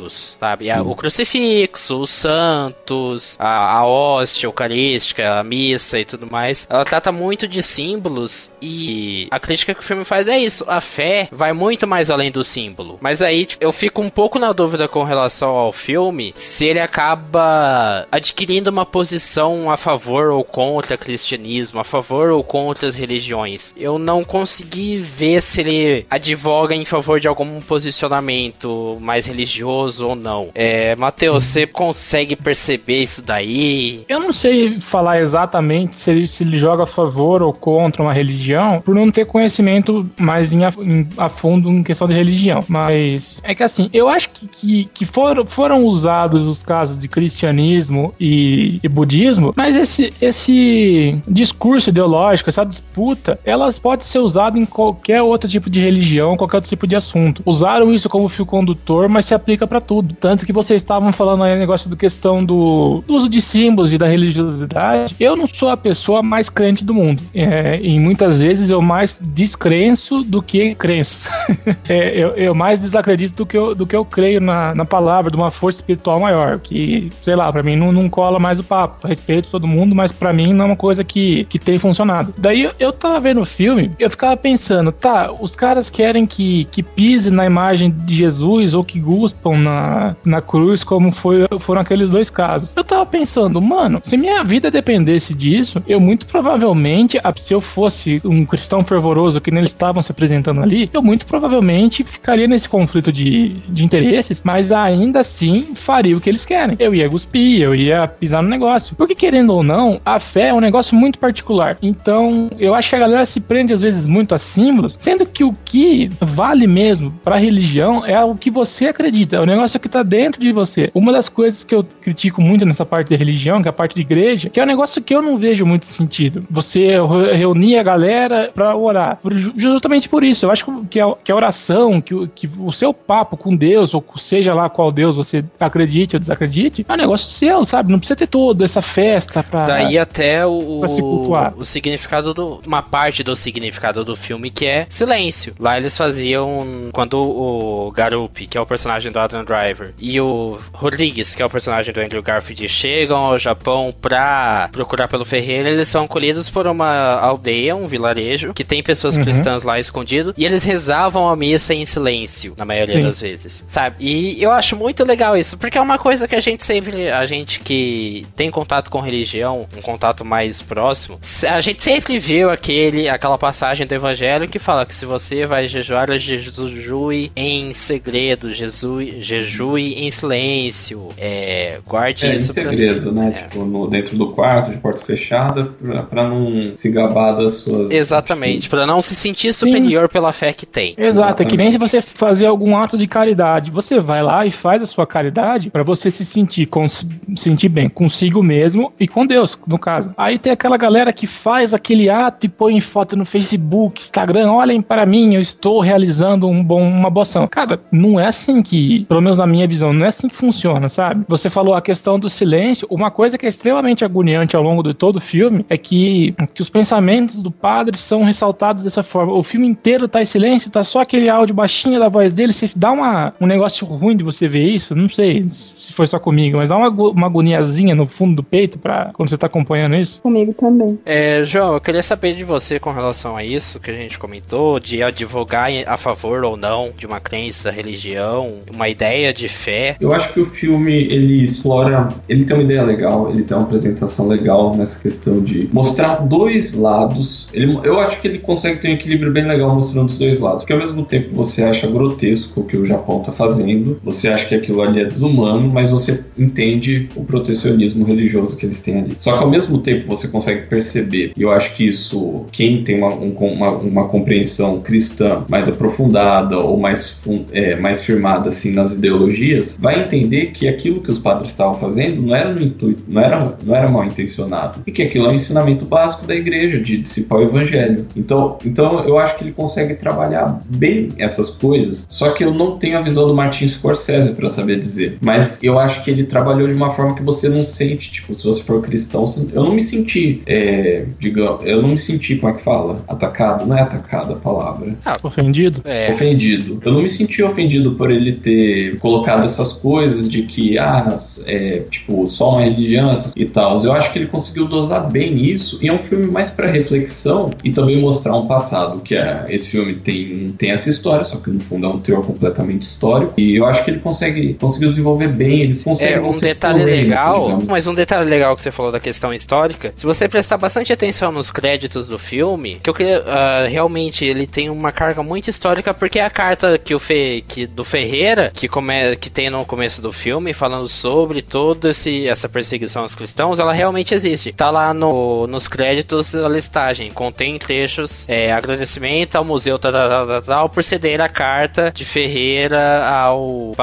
símbolos, 0.00 0.36
sabe? 0.38 0.66
O 0.72 0.94
crucifixo, 0.94 2.00
os 2.00 2.10
santos, 2.10 3.36
a, 3.38 3.78
a 3.78 3.86
hóstia 3.86 4.46
eucarística, 4.46 5.38
a 5.38 5.44
missa 5.44 5.98
e 5.98 6.04
tudo 6.04 6.30
mais. 6.30 6.66
Ela 6.70 6.84
trata 6.84 7.12
muito 7.12 7.46
de 7.46 7.62
símbolos 7.62 8.50
e 8.62 9.28
a 9.30 9.38
crítica 9.38 9.74
que 9.74 9.80
o 9.80 9.84
filme 9.84 10.04
faz 10.04 10.28
é 10.28 10.38
isso. 10.38 10.64
A 10.66 10.80
fé 10.80 11.28
vai 11.30 11.52
muito 11.52 11.86
mais 11.86 12.10
além 12.10 12.30
do 12.30 12.42
símbolo. 12.42 12.98
Mas 13.00 13.20
aí 13.20 13.46
tipo, 13.46 13.62
eu 13.62 13.72
fico 13.72 14.00
um 14.00 14.10
pouco 14.10 14.38
na 14.38 14.52
dúvida 14.52 14.88
com 14.88 15.02
relação 15.02 15.50
ao 15.50 15.72
filme 15.72 16.32
se 16.34 16.64
ele 16.64 16.80
acaba 16.80 18.06
adquirindo 18.10 18.70
uma 18.70 18.86
posição 18.86 19.70
a 19.70 19.76
favor 19.76 20.30
ou 20.30 20.44
contra 20.44 20.94
o 20.94 20.98
cristianismo, 20.98 21.80
a 21.80 21.84
favor 21.84 22.30
ou 22.30 22.42
contra 22.42 22.88
as 22.88 22.94
religiões. 22.94 23.74
Eu 23.76 23.98
não 23.98 24.24
consegui 24.24 24.96
ver 24.96 25.42
se 25.42 25.60
ele 25.60 26.06
advoga 26.08 26.74
em 26.74 26.84
favor 26.84 27.20
de 27.20 27.28
algum 27.28 27.60
posicionamento 27.60 28.98
mais 29.00 29.26
religioso 29.26 29.89
ou 29.98 30.14
não. 30.14 30.50
É, 30.54 30.94
Matheus, 30.94 31.44
você 31.44 31.66
consegue 31.66 32.36
perceber 32.36 33.02
isso 33.02 33.22
daí? 33.22 34.04
Eu 34.08 34.20
não 34.20 34.32
sei 34.32 34.78
falar 34.78 35.20
exatamente 35.20 35.96
se 35.96 36.10
ele, 36.10 36.28
se 36.28 36.44
ele 36.44 36.58
joga 36.58 36.84
a 36.84 36.86
favor 36.86 37.42
ou 37.42 37.52
contra 37.52 38.02
uma 38.02 38.12
religião, 38.12 38.82
por 38.84 38.94
não 38.94 39.10
ter 39.10 39.24
conhecimento 39.24 40.08
mais 40.18 40.52
em 40.52 40.64
a, 40.64 40.72
em, 40.80 41.08
a 41.16 41.28
fundo 41.28 41.70
em 41.70 41.82
questão 41.82 42.06
de 42.06 42.14
religião. 42.14 42.62
Mas 42.68 43.40
é 43.42 43.54
que 43.54 43.62
assim, 43.62 43.88
eu 43.92 44.08
acho 44.08 44.28
que, 44.30 44.46
que, 44.46 44.84
que 44.92 45.06
foram, 45.06 45.44
foram 45.46 45.84
usados 45.84 46.46
os 46.46 46.62
casos 46.62 47.00
de 47.00 47.08
cristianismo 47.08 48.14
e, 48.20 48.78
e 48.82 48.88
budismo, 48.88 49.52
mas 49.56 49.76
esse, 49.76 50.12
esse 50.20 51.18
discurso 51.26 51.88
ideológico, 51.88 52.50
essa 52.50 52.64
disputa, 52.64 53.38
elas 53.44 53.78
podem 53.78 54.04
ser 54.04 54.18
usadas 54.18 54.60
em 54.60 54.66
qualquer 54.66 55.22
outro 55.22 55.48
tipo 55.48 55.70
de 55.70 55.80
religião, 55.80 56.36
qualquer 56.36 56.58
outro 56.58 56.68
tipo 56.68 56.86
de 56.86 56.96
assunto. 56.96 57.42
Usaram 57.46 57.92
isso 57.92 58.08
como 58.08 58.28
fio 58.28 58.44
condutor, 58.44 59.08
mas 59.08 59.24
se 59.24 59.34
aplica 59.34 59.66
para 59.66 59.79
tudo. 59.80 60.14
Tanto 60.14 60.46
que 60.46 60.52
vocês 60.52 60.80
estavam 60.82 61.12
falando 61.12 61.44
aí 61.44 61.58
negócio 61.58 61.88
do 61.88 61.96
questão 61.96 62.44
do, 62.44 63.02
do 63.06 63.14
uso 63.14 63.28
de 63.28 63.40
símbolos 63.40 63.92
e 63.92 63.98
da 63.98 64.06
religiosidade. 64.06 65.14
Eu 65.18 65.36
não 65.36 65.46
sou 65.46 65.68
a 65.68 65.76
pessoa 65.76 66.22
mais 66.22 66.48
crente 66.48 66.84
do 66.84 66.94
mundo. 66.94 67.22
É, 67.34 67.78
e 67.80 67.98
muitas 67.98 68.40
vezes 68.40 68.70
eu 68.70 68.80
mais 68.80 69.20
descrenço 69.20 70.22
do 70.22 70.42
que 70.42 70.74
crenço. 70.74 71.20
é, 71.88 72.18
eu, 72.18 72.30
eu, 72.30 72.54
mais 72.54 72.80
desacredito 72.80 73.36
do 73.36 73.46
que 73.46 73.56
eu, 73.56 73.74
do 73.74 73.86
que 73.86 73.94
eu 73.94 74.04
creio 74.04 74.40
na, 74.40 74.74
na 74.74 74.84
palavra 74.84 75.30
de 75.30 75.36
uma 75.36 75.50
força 75.50 75.78
espiritual 75.78 76.20
maior. 76.20 76.58
Que, 76.58 77.10
sei 77.22 77.36
lá, 77.36 77.52
para 77.52 77.62
mim 77.62 77.76
não, 77.76 77.92
não 77.92 78.08
cola 78.08 78.38
mais 78.38 78.58
o 78.58 78.64
papo. 78.64 79.06
Respeito 79.06 79.50
todo 79.50 79.66
mundo, 79.66 79.94
mas 79.94 80.12
para 80.12 80.32
mim 80.32 80.52
não 80.52 80.64
é 80.64 80.66
uma 80.68 80.76
coisa 80.76 81.04
que, 81.04 81.44
que 81.44 81.58
tem 81.58 81.78
funcionado. 81.78 82.34
Daí 82.36 82.70
eu, 82.78 82.92
tava 82.92 83.20
vendo 83.20 83.40
o 83.40 83.46
filme, 83.46 83.92
eu 83.98 84.10
ficava 84.10 84.36
pensando, 84.36 84.92
tá, 84.92 85.30
os 85.32 85.54
caras 85.56 85.90
querem 85.90 86.26
que, 86.26 86.64
que 86.66 86.82
pise 86.82 87.30
na 87.30 87.46
imagem 87.46 87.90
de 87.90 88.14
Jesus 88.14 88.74
ou 88.74 88.84
que 88.84 89.00
guspam 89.00 89.56
na, 89.60 90.16
na 90.24 90.40
cruz, 90.40 90.82
como 90.82 91.10
foi, 91.10 91.46
foram 91.58 91.80
aqueles 91.80 92.10
dois 92.10 92.30
casos. 92.30 92.72
Eu 92.74 92.84
tava 92.84 93.06
pensando, 93.06 93.60
mano, 93.60 94.00
se 94.02 94.16
minha 94.16 94.42
vida 94.42 94.70
dependesse 94.70 95.34
disso, 95.34 95.82
eu 95.86 96.00
muito 96.00 96.26
provavelmente, 96.26 97.18
se 97.36 97.54
eu 97.54 97.60
fosse 97.60 98.20
um 98.24 98.44
cristão 98.44 98.82
fervoroso 98.82 99.40
que 99.40 99.50
eles 99.50 99.70
estavam 99.70 100.02
se 100.02 100.12
apresentando 100.12 100.62
ali, 100.62 100.90
eu 100.92 101.02
muito 101.02 101.26
provavelmente 101.26 102.04
ficaria 102.04 102.46
nesse 102.46 102.68
conflito 102.68 103.12
de, 103.12 103.50
de 103.68 103.84
interesses, 103.84 104.42
mas 104.44 104.72
ainda 104.72 105.20
assim 105.20 105.74
faria 105.74 106.16
o 106.16 106.20
que 106.20 106.28
eles 106.28 106.44
querem. 106.44 106.76
Eu 106.78 106.94
ia 106.94 107.08
cuspir, 107.08 107.62
eu 107.62 107.74
ia 107.74 108.06
pisar 108.08 108.42
no 108.42 108.48
negócio. 108.48 108.94
Porque 108.96 109.14
querendo 109.14 109.50
ou 109.50 109.62
não, 109.62 110.00
a 110.04 110.18
fé 110.18 110.48
é 110.48 110.54
um 110.54 110.60
negócio 110.60 110.96
muito 110.96 111.18
particular. 111.18 111.76
Então, 111.82 112.50
eu 112.58 112.74
acho 112.74 112.88
que 112.90 112.96
a 112.96 113.00
galera 113.00 113.26
se 113.26 113.40
prende 113.40 113.72
às 113.72 113.80
vezes 113.80 114.06
muito 114.06 114.34
a 114.34 114.38
símbolos, 114.38 114.96
sendo 114.98 115.26
que 115.26 115.44
o 115.44 115.52
que 115.64 116.10
vale 116.20 116.66
mesmo 116.66 117.12
para 117.22 117.36
religião 117.36 118.04
é 118.04 118.22
o 118.22 118.34
que 118.34 118.50
você 118.50 118.86
acredita, 118.86 119.36
é 119.50 119.54
o 119.54 119.56
negócio 119.56 119.80
que 119.80 119.88
tá 119.88 120.02
dentro 120.02 120.40
de 120.40 120.52
você. 120.52 120.90
Uma 120.94 121.12
das 121.12 121.28
coisas 121.28 121.64
que 121.64 121.74
eu 121.74 121.84
critico 122.00 122.42
muito 122.42 122.64
nessa 122.64 122.84
parte 122.84 123.10
da 123.10 123.16
religião, 123.16 123.60
que 123.62 123.68
é 123.68 123.70
a 123.70 123.72
parte 123.72 123.94
de 123.94 124.02
igreja, 124.02 124.48
que 124.48 124.60
é 124.60 124.62
um 124.62 124.66
negócio 124.66 125.02
que 125.02 125.14
eu 125.14 125.22
não 125.22 125.38
vejo 125.38 125.64
muito 125.66 125.86
sentido. 125.86 126.44
Você 126.50 126.96
reunir 127.34 127.78
a 127.78 127.82
galera 127.82 128.50
para 128.54 128.74
orar. 128.76 129.18
Justamente 129.56 130.08
por 130.08 130.22
isso, 130.24 130.46
eu 130.46 130.50
acho 130.50 130.84
que 130.90 131.00
a, 131.00 131.14
que 131.22 131.32
a 131.32 131.36
oração, 131.36 132.00
que, 132.00 132.28
que 132.28 132.50
o 132.58 132.72
seu 132.72 132.92
papo 132.92 133.36
com 133.36 133.54
Deus, 133.54 133.94
ou 133.94 134.04
seja 134.16 134.54
lá 134.54 134.68
qual 134.68 134.90
Deus 134.92 135.16
você 135.16 135.44
acredite 135.58 136.16
ou 136.16 136.20
desacredite, 136.20 136.84
é 136.88 136.92
um 136.92 136.96
negócio 136.96 137.28
seu, 137.28 137.64
sabe? 137.64 137.90
Não 137.90 137.98
precisa 137.98 138.16
ter 138.16 138.26
todo 138.26 138.64
essa 138.64 138.82
festa 138.82 139.42
pra. 139.42 139.66
Daí 139.66 139.98
até 139.98 140.46
o, 140.46 140.86
se 140.86 141.00
cultuar. 141.00 141.54
o 141.56 141.64
significado 141.64 142.34
do. 142.34 142.60
Uma 142.66 142.82
parte 142.82 143.22
do 143.22 143.34
significado 143.34 144.04
do 144.04 144.16
filme 144.16 144.50
que 144.50 144.66
é 144.66 144.86
silêncio. 144.88 145.54
Lá 145.58 145.76
eles 145.76 145.96
faziam. 145.96 146.90
Quando 146.92 147.14
o 147.14 147.90
Garup, 147.92 148.46
que 148.46 148.56
é 148.56 148.60
o 148.60 148.66
personagem 148.66 149.10
do 149.10 149.18
Adam 149.18 149.39
Driver, 149.44 149.92
e 149.98 150.20
o 150.20 150.58
Rodrigues, 150.72 151.34
que 151.34 151.42
é 151.42 151.46
o 151.46 151.50
personagem 151.50 151.92
do 151.92 152.00
Andrew 152.00 152.22
Garfield, 152.22 152.68
chegam 152.68 153.18
ao 153.18 153.38
Japão 153.38 153.94
pra 154.00 154.68
procurar 154.72 155.08
pelo 155.08 155.24
Ferreira, 155.24 155.68
eles 155.68 155.88
são 155.88 156.04
acolhidos 156.04 156.48
por 156.48 156.66
uma 156.66 157.18
aldeia, 157.20 157.76
um 157.76 157.86
vilarejo, 157.86 158.52
que 158.52 158.64
tem 158.64 158.82
pessoas 158.82 159.16
uhum. 159.16 159.24
cristãs 159.24 159.62
lá 159.62 159.78
escondido, 159.78 160.34
e 160.36 160.44
eles 160.44 160.62
rezavam 160.64 161.28
a 161.28 161.36
missa 161.36 161.74
em 161.74 161.84
silêncio, 161.84 162.54
na 162.58 162.64
maioria 162.64 162.96
Sim. 162.96 163.02
das 163.02 163.20
vezes, 163.20 163.64
sabe? 163.66 163.96
E 164.00 164.42
eu 164.42 164.50
acho 164.50 164.76
muito 164.76 165.04
legal 165.04 165.36
isso, 165.36 165.56
porque 165.56 165.78
é 165.78 165.80
uma 165.80 165.98
coisa 165.98 166.26
que 166.26 166.34
a 166.34 166.40
gente 166.40 166.64
sempre, 166.64 167.10
a 167.10 167.26
gente 167.26 167.60
que 167.60 168.26
tem 168.36 168.50
contato 168.50 168.90
com 168.90 169.00
religião, 169.00 169.66
um 169.76 169.80
contato 169.80 170.24
mais 170.24 170.62
próximo, 170.62 171.18
a 171.48 171.60
gente 171.60 171.82
sempre 171.82 172.18
viu 172.18 172.50
aquele, 172.50 173.08
aquela 173.08 173.38
passagem 173.38 173.86
do 173.86 173.94
evangelho 173.94 174.48
que 174.48 174.58
fala 174.58 174.86
que 174.86 174.94
se 174.94 175.06
você 175.06 175.46
vai 175.46 175.66
jejuar, 175.66 176.10
jejue 176.18 177.30
em 177.34 177.72
segredo, 177.72 178.52
jejue, 178.52 179.20
jejue 179.30 179.94
em 179.94 180.10
silêncio, 180.10 181.08
é, 181.16 181.78
guarde 181.86 182.26
é, 182.26 182.34
isso 182.34 182.50
em 182.50 182.54
segredo, 182.54 183.10
si. 183.10 183.14
né? 183.14 183.34
É. 183.36 183.42
Tipo, 183.42 183.64
no, 183.64 183.86
dentro 183.86 184.16
do 184.16 184.32
quarto, 184.32 184.72
de 184.72 184.78
porta 184.78 185.04
fechada, 185.04 185.64
pra, 185.80 186.02
pra 186.02 186.28
não 186.28 186.74
se 186.74 186.90
gabar 186.90 187.32
das 187.32 187.54
suas. 187.54 187.90
Exatamente, 187.90 188.68
para 188.68 188.86
não 188.86 189.00
se 189.00 189.14
sentir 189.14 189.52
superior 189.52 190.08
Sim. 190.08 190.12
pela 190.12 190.32
fé 190.32 190.52
que 190.52 190.66
tem. 190.66 190.90
Exato, 190.90 191.04
Exatamente. 191.08 191.42
é 191.42 191.50
que 191.50 191.56
nem 191.56 191.70
se 191.70 191.78
você 191.78 192.02
fazer 192.02 192.46
algum 192.46 192.76
ato 192.76 192.98
de 192.98 193.06
caridade. 193.06 193.70
Você 193.70 194.00
vai 194.00 194.22
lá 194.22 194.44
e 194.44 194.50
faz 194.50 194.82
a 194.82 194.86
sua 194.86 195.06
caridade 195.06 195.70
para 195.70 195.82
você 195.82 196.10
se 196.10 196.24
sentir, 196.24 196.66
com, 196.66 196.86
sentir 196.88 197.68
bem 197.68 197.88
consigo 197.88 198.42
mesmo 198.42 198.92
e 198.98 199.06
com 199.06 199.26
Deus, 199.26 199.58
no 199.66 199.78
caso. 199.78 200.12
Aí 200.16 200.38
tem 200.38 200.52
aquela 200.52 200.76
galera 200.76 201.12
que 201.12 201.26
faz 201.26 201.72
aquele 201.72 202.10
ato 202.10 202.46
e 202.46 202.48
põe 202.48 202.80
foto 202.80 203.16
no 203.16 203.24
Facebook, 203.24 204.00
Instagram, 204.00 204.50
olhem 204.50 204.82
para 204.82 205.06
mim, 205.06 205.34
eu 205.34 205.40
estou 205.40 205.80
realizando 205.80 206.48
um 206.48 206.64
bom, 206.64 206.82
uma 206.82 207.10
boa 207.10 207.22
ação. 207.22 207.46
Cara, 207.46 207.80
não 207.92 208.18
é 208.18 208.26
assim 208.26 208.62
que, 208.62 209.06
pelo 209.20 209.24
menos 209.24 209.38
na 209.38 209.46
minha 209.46 209.66
visão, 209.66 209.92
não 209.92 210.06
é 210.06 210.08
assim 210.08 210.28
que 210.28 210.36
funciona, 210.36 210.88
sabe? 210.88 211.24
Você 211.28 211.50
falou 211.50 211.74
a 211.74 211.82
questão 211.82 212.18
do 212.18 212.28
silêncio, 212.28 212.88
uma 212.90 213.10
coisa 213.10 213.36
que 213.36 213.44
é 213.44 213.48
extremamente 213.50 214.02
agoniante 214.02 214.56
ao 214.56 214.62
longo 214.62 214.82
de 214.82 214.94
todo 214.94 215.16
o 215.16 215.20
filme 215.20 215.64
é 215.68 215.76
que, 215.76 216.34
que 216.54 216.62
os 216.62 216.70
pensamentos 216.70 217.40
do 217.40 217.50
padre 217.50 217.98
são 217.98 218.24
ressaltados 218.24 218.82
dessa 218.82 219.02
forma. 219.02 219.34
O 219.34 219.42
filme 219.42 219.66
inteiro 219.66 220.08
tá 220.08 220.22
em 220.22 220.24
silêncio, 220.24 220.70
tá 220.70 220.82
só 220.82 221.00
aquele 221.00 221.28
áudio 221.28 221.54
baixinho 221.54 222.00
da 222.00 222.08
voz 222.08 222.32
dele, 222.32 222.52
você 222.52 222.70
dá 222.74 222.92
uma, 222.92 223.34
um 223.38 223.46
negócio 223.46 223.86
ruim 223.86 224.16
de 224.16 224.24
você 224.24 224.48
ver 224.48 224.64
isso, 224.64 224.94
não 224.94 225.08
sei 225.10 225.46
se 225.50 225.92
foi 225.92 226.06
só 226.06 226.18
comigo, 226.18 226.56
mas 226.56 226.70
dá 226.70 226.78
uma, 226.78 226.88
uma 226.88 227.26
agoniazinha 227.26 227.94
no 227.94 228.06
fundo 228.06 228.36
do 228.36 228.42
peito 228.42 228.78
para 228.78 229.10
quando 229.12 229.28
você 229.28 229.36
tá 229.36 229.48
acompanhando 229.48 229.96
isso. 229.96 230.22
Comigo 230.22 230.54
também. 230.54 230.98
É, 231.04 231.44
João, 231.44 231.74
eu 231.74 231.80
queria 231.80 232.02
saber 232.02 232.32
de 232.32 232.42
você 232.42 232.80
com 232.80 232.90
relação 232.90 233.36
a 233.36 233.44
isso 233.44 233.78
que 233.78 233.90
a 233.90 233.94
gente 233.94 234.18
comentou, 234.18 234.80
de 234.80 235.02
advogar 235.02 235.68
a 235.86 235.96
favor 235.98 236.42
ou 236.42 236.56
não 236.56 236.90
de 236.96 237.04
uma 237.04 237.20
crença, 237.20 237.70
religião, 237.70 238.60
uma 238.72 238.88
ideia 238.88 239.09
de 239.32 239.48
fé. 239.48 239.96
Eu 240.00 240.12
acho 240.12 240.32
que 240.32 240.40
o 240.40 240.46
filme 240.46 240.92
ele 240.92 241.42
explora, 241.42 242.08
ele 242.28 242.44
tem 242.44 242.56
uma 242.56 242.62
ideia 242.62 242.82
legal, 242.82 243.30
ele 243.30 243.42
tem 243.42 243.56
uma 243.56 243.64
apresentação 243.64 244.28
legal 244.28 244.76
nessa 244.76 244.98
questão 244.98 245.40
de 245.40 245.68
mostrar 245.72 246.16
dois 246.26 246.74
lados. 246.74 247.48
Ele, 247.52 247.78
eu 247.84 247.98
acho 247.98 248.20
que 248.20 248.28
ele 248.28 248.38
consegue 248.38 248.78
ter 248.78 248.88
um 248.88 248.92
equilíbrio 248.92 249.32
bem 249.32 249.46
legal 249.46 249.74
mostrando 249.74 250.08
os 250.08 250.18
dois 250.18 250.38
lados, 250.38 250.62
porque 250.62 250.72
ao 250.72 250.78
mesmo 250.78 251.04
tempo 251.04 251.34
você 251.34 251.62
acha 251.64 251.86
grotesco 251.86 252.60
o 252.60 252.64
que 252.64 252.76
o 252.76 252.86
Japão 252.86 253.20
está 253.20 253.32
fazendo, 253.32 254.00
você 254.04 254.28
acha 254.28 254.46
que 254.46 254.54
aquilo 254.54 254.82
ali 254.82 255.00
é 255.00 255.04
desumano, 255.04 255.68
mas 255.68 255.90
você 255.90 256.24
entende 256.38 257.08
o 257.16 257.24
protecionismo 257.24 258.04
religioso 258.04 258.56
que 258.56 258.66
eles 258.66 258.80
têm 258.80 258.98
ali. 258.98 259.16
Só 259.18 259.36
que 259.36 259.44
ao 259.44 259.50
mesmo 259.50 259.78
tempo 259.78 260.06
você 260.06 260.28
consegue 260.28 260.66
perceber, 260.66 261.32
e 261.36 261.42
eu 261.42 261.50
acho 261.50 261.74
que 261.74 261.86
isso, 261.86 262.44
quem 262.52 262.84
tem 262.84 262.98
uma, 262.98 263.12
um, 263.14 263.32
uma, 263.32 263.70
uma 263.70 264.08
compreensão 264.08 264.80
cristã 264.80 265.44
mais 265.48 265.68
aprofundada 265.68 266.58
ou 266.58 266.78
mais, 266.78 267.20
é, 267.52 267.76
mais 267.76 268.04
firmada 268.04 268.48
assim 268.48 268.72
nas 268.72 268.96
ideologias, 269.00 269.76
vai 269.80 270.00
entender 270.00 270.46
que 270.52 270.68
aquilo 270.68 271.00
que 271.00 271.10
os 271.10 271.18
padres 271.18 271.50
estavam 271.50 271.74
fazendo 271.74 272.22
não 272.22 272.34
era 272.34 272.52
no 272.52 272.62
intuito, 272.62 273.02
não 273.08 273.20
era, 273.20 273.56
não 273.62 273.74
era 273.74 273.88
mal 273.88 274.04
intencionado. 274.04 274.80
E 274.86 274.92
que 274.92 275.02
aquilo 275.02 275.26
é 275.26 275.30
um 275.30 275.34
ensinamento 275.34 275.84
básico 275.84 276.26
da 276.26 276.34
igreja, 276.34 276.78
de 276.78 276.98
dissipar 276.98 277.40
o 277.40 277.42
evangelho. 277.42 278.06
Então, 278.14 278.58
então 278.64 279.04
eu 279.04 279.18
acho 279.18 279.36
que 279.36 279.44
ele 279.44 279.52
consegue 279.52 279.94
trabalhar 279.94 280.60
bem 280.66 281.12
essas 281.18 281.50
coisas, 281.50 282.06
só 282.08 282.30
que 282.30 282.44
eu 282.44 282.52
não 282.52 282.78
tenho 282.78 282.98
a 282.98 283.00
visão 283.00 283.26
do 283.26 283.34
Martin 283.34 283.66
Scorsese 283.66 284.32
para 284.32 284.48
saber 284.50 284.78
dizer. 284.78 285.18
Mas 285.20 285.58
eu 285.62 285.78
acho 285.78 286.04
que 286.04 286.10
ele 286.10 286.24
trabalhou 286.24 286.68
de 286.68 286.74
uma 286.74 286.90
forma 286.90 287.14
que 287.14 287.22
você 287.22 287.48
não 287.48 287.64
sente, 287.64 288.10
tipo, 288.10 288.34
se 288.34 288.46
você 288.46 288.62
for 288.62 288.80
cristão, 288.82 289.24
eu 289.52 289.64
não 289.64 289.74
me 289.74 289.82
senti, 289.82 290.42
é, 290.46 291.04
digamos, 291.18 291.64
eu 291.64 291.80
não 291.82 291.90
me 291.90 291.98
senti, 291.98 292.36
como 292.36 292.52
é 292.52 292.56
que 292.56 292.62
fala? 292.62 293.02
Atacado? 293.08 293.66
Não 293.66 293.76
é 293.76 293.82
atacado 293.82 294.32
a 294.32 294.36
palavra. 294.36 294.94
Ah, 295.04 295.18
ofendido? 295.22 295.80
É. 295.84 296.10
Ofendido. 296.10 296.80
Eu 296.84 296.92
não 296.92 297.02
me 297.02 297.08
senti 297.08 297.42
ofendido 297.42 297.92
por 297.92 298.10
ele 298.10 298.32
ter 298.32 298.89
colocado 298.98 299.44
essas 299.44 299.72
coisas 299.72 300.28
de 300.28 300.42
que, 300.42 300.78
ah, 300.78 301.16
é, 301.46 301.82
tipo, 301.90 302.26
só 302.26 302.52
uma 302.52 302.62
religião 302.62 303.12
e 303.36 303.44
tal. 303.44 303.82
Eu 303.84 303.92
acho 303.92 304.12
que 304.12 304.18
ele 304.18 304.26
conseguiu 304.26 304.66
dosar 304.66 305.10
bem 305.10 305.44
isso 305.44 305.78
e 305.82 305.88
é 305.88 305.92
um 305.92 305.98
filme 305.98 306.26
mais 306.26 306.50
para 306.50 306.70
reflexão 306.70 307.50
e 307.64 307.70
também 307.70 308.00
mostrar 308.00 308.36
um 308.36 308.46
passado, 308.46 309.00
que 309.00 309.14
é, 309.14 309.46
esse 309.48 309.70
filme 309.70 309.94
tem, 309.96 310.54
tem 310.58 310.70
essa 310.70 310.88
história, 310.88 311.24
só 311.24 311.36
que 311.38 311.50
no 311.50 311.60
fundo 311.60 311.86
é 311.86 311.88
um 311.88 311.98
teor 311.98 312.24
completamente 312.24 312.82
histórico 312.82 313.34
e 313.38 313.56
eu 313.56 313.64
acho 313.64 313.84
que 313.84 313.90
ele 313.90 314.00
consegue, 314.00 314.54
conseguiu 314.54 314.90
desenvolver 314.90 315.28
bem, 315.28 315.60
ele 315.60 315.76
consegue... 315.76 316.14
É, 316.14 316.20
um 316.20 316.38
detalhe 316.38 316.84
legal, 316.84 317.60
mas 317.66 317.86
um 317.86 317.94
detalhe 317.94 318.28
legal 318.28 318.54
que 318.54 318.62
você 318.62 318.70
falou 318.70 318.92
da 318.92 319.00
questão 319.00 319.32
histórica, 319.32 319.92
se 319.96 320.06
você 320.06 320.28
prestar 320.28 320.56
bastante 320.56 320.92
atenção 320.92 321.32
nos 321.32 321.50
créditos 321.50 322.08
do 322.08 322.18
filme, 322.18 322.78
que 322.82 322.88
eu 322.88 322.94
queria, 322.94 323.20
uh, 323.20 323.68
realmente 323.68 324.24
ele 324.24 324.46
tem 324.46 324.70
uma 324.70 324.92
carga 324.92 325.22
muito 325.22 325.48
histórica 325.48 325.92
porque 325.92 326.18
é 326.18 326.24
a 326.24 326.30
carta 326.30 326.78
que 326.78 326.94
o 326.94 326.98
Fe, 326.98 327.44
que, 327.46 327.66
do 327.66 327.84
Ferreira, 327.84 328.50
que, 328.54 328.68
come, 328.70 329.16
que 329.16 329.28
tem 329.28 329.50
no 329.50 329.64
começo 329.64 330.00
do 330.00 330.12
filme, 330.12 330.52
falando 330.52 330.88
sobre 330.88 331.42
toda 331.42 331.90
essa 331.90 332.48
perseguição 332.48 333.02
aos 333.02 333.14
cristãos, 333.14 333.58
ela 333.58 333.72
realmente 333.72 334.14
existe. 334.14 334.52
Tá 334.52 334.70
lá 334.70 334.94
no, 334.94 335.46
nos 335.46 335.68
créditos 335.68 336.34
a 336.34 336.48
listagem, 336.48 337.10
contém 337.10 337.58
trechos, 337.58 338.24
é, 338.28 338.52
agradecimento 338.52 339.36
ao 339.36 339.44
museu 339.44 339.78
tal, 339.78 339.92
tal, 339.92 340.26
tal, 340.26 340.42
tal, 340.42 340.68
por 340.68 340.82
ceder 340.82 341.20
a 341.20 341.28
carta 341.28 341.92
de 341.94 342.04
Ferreira 342.04 343.06
ao 343.06 343.74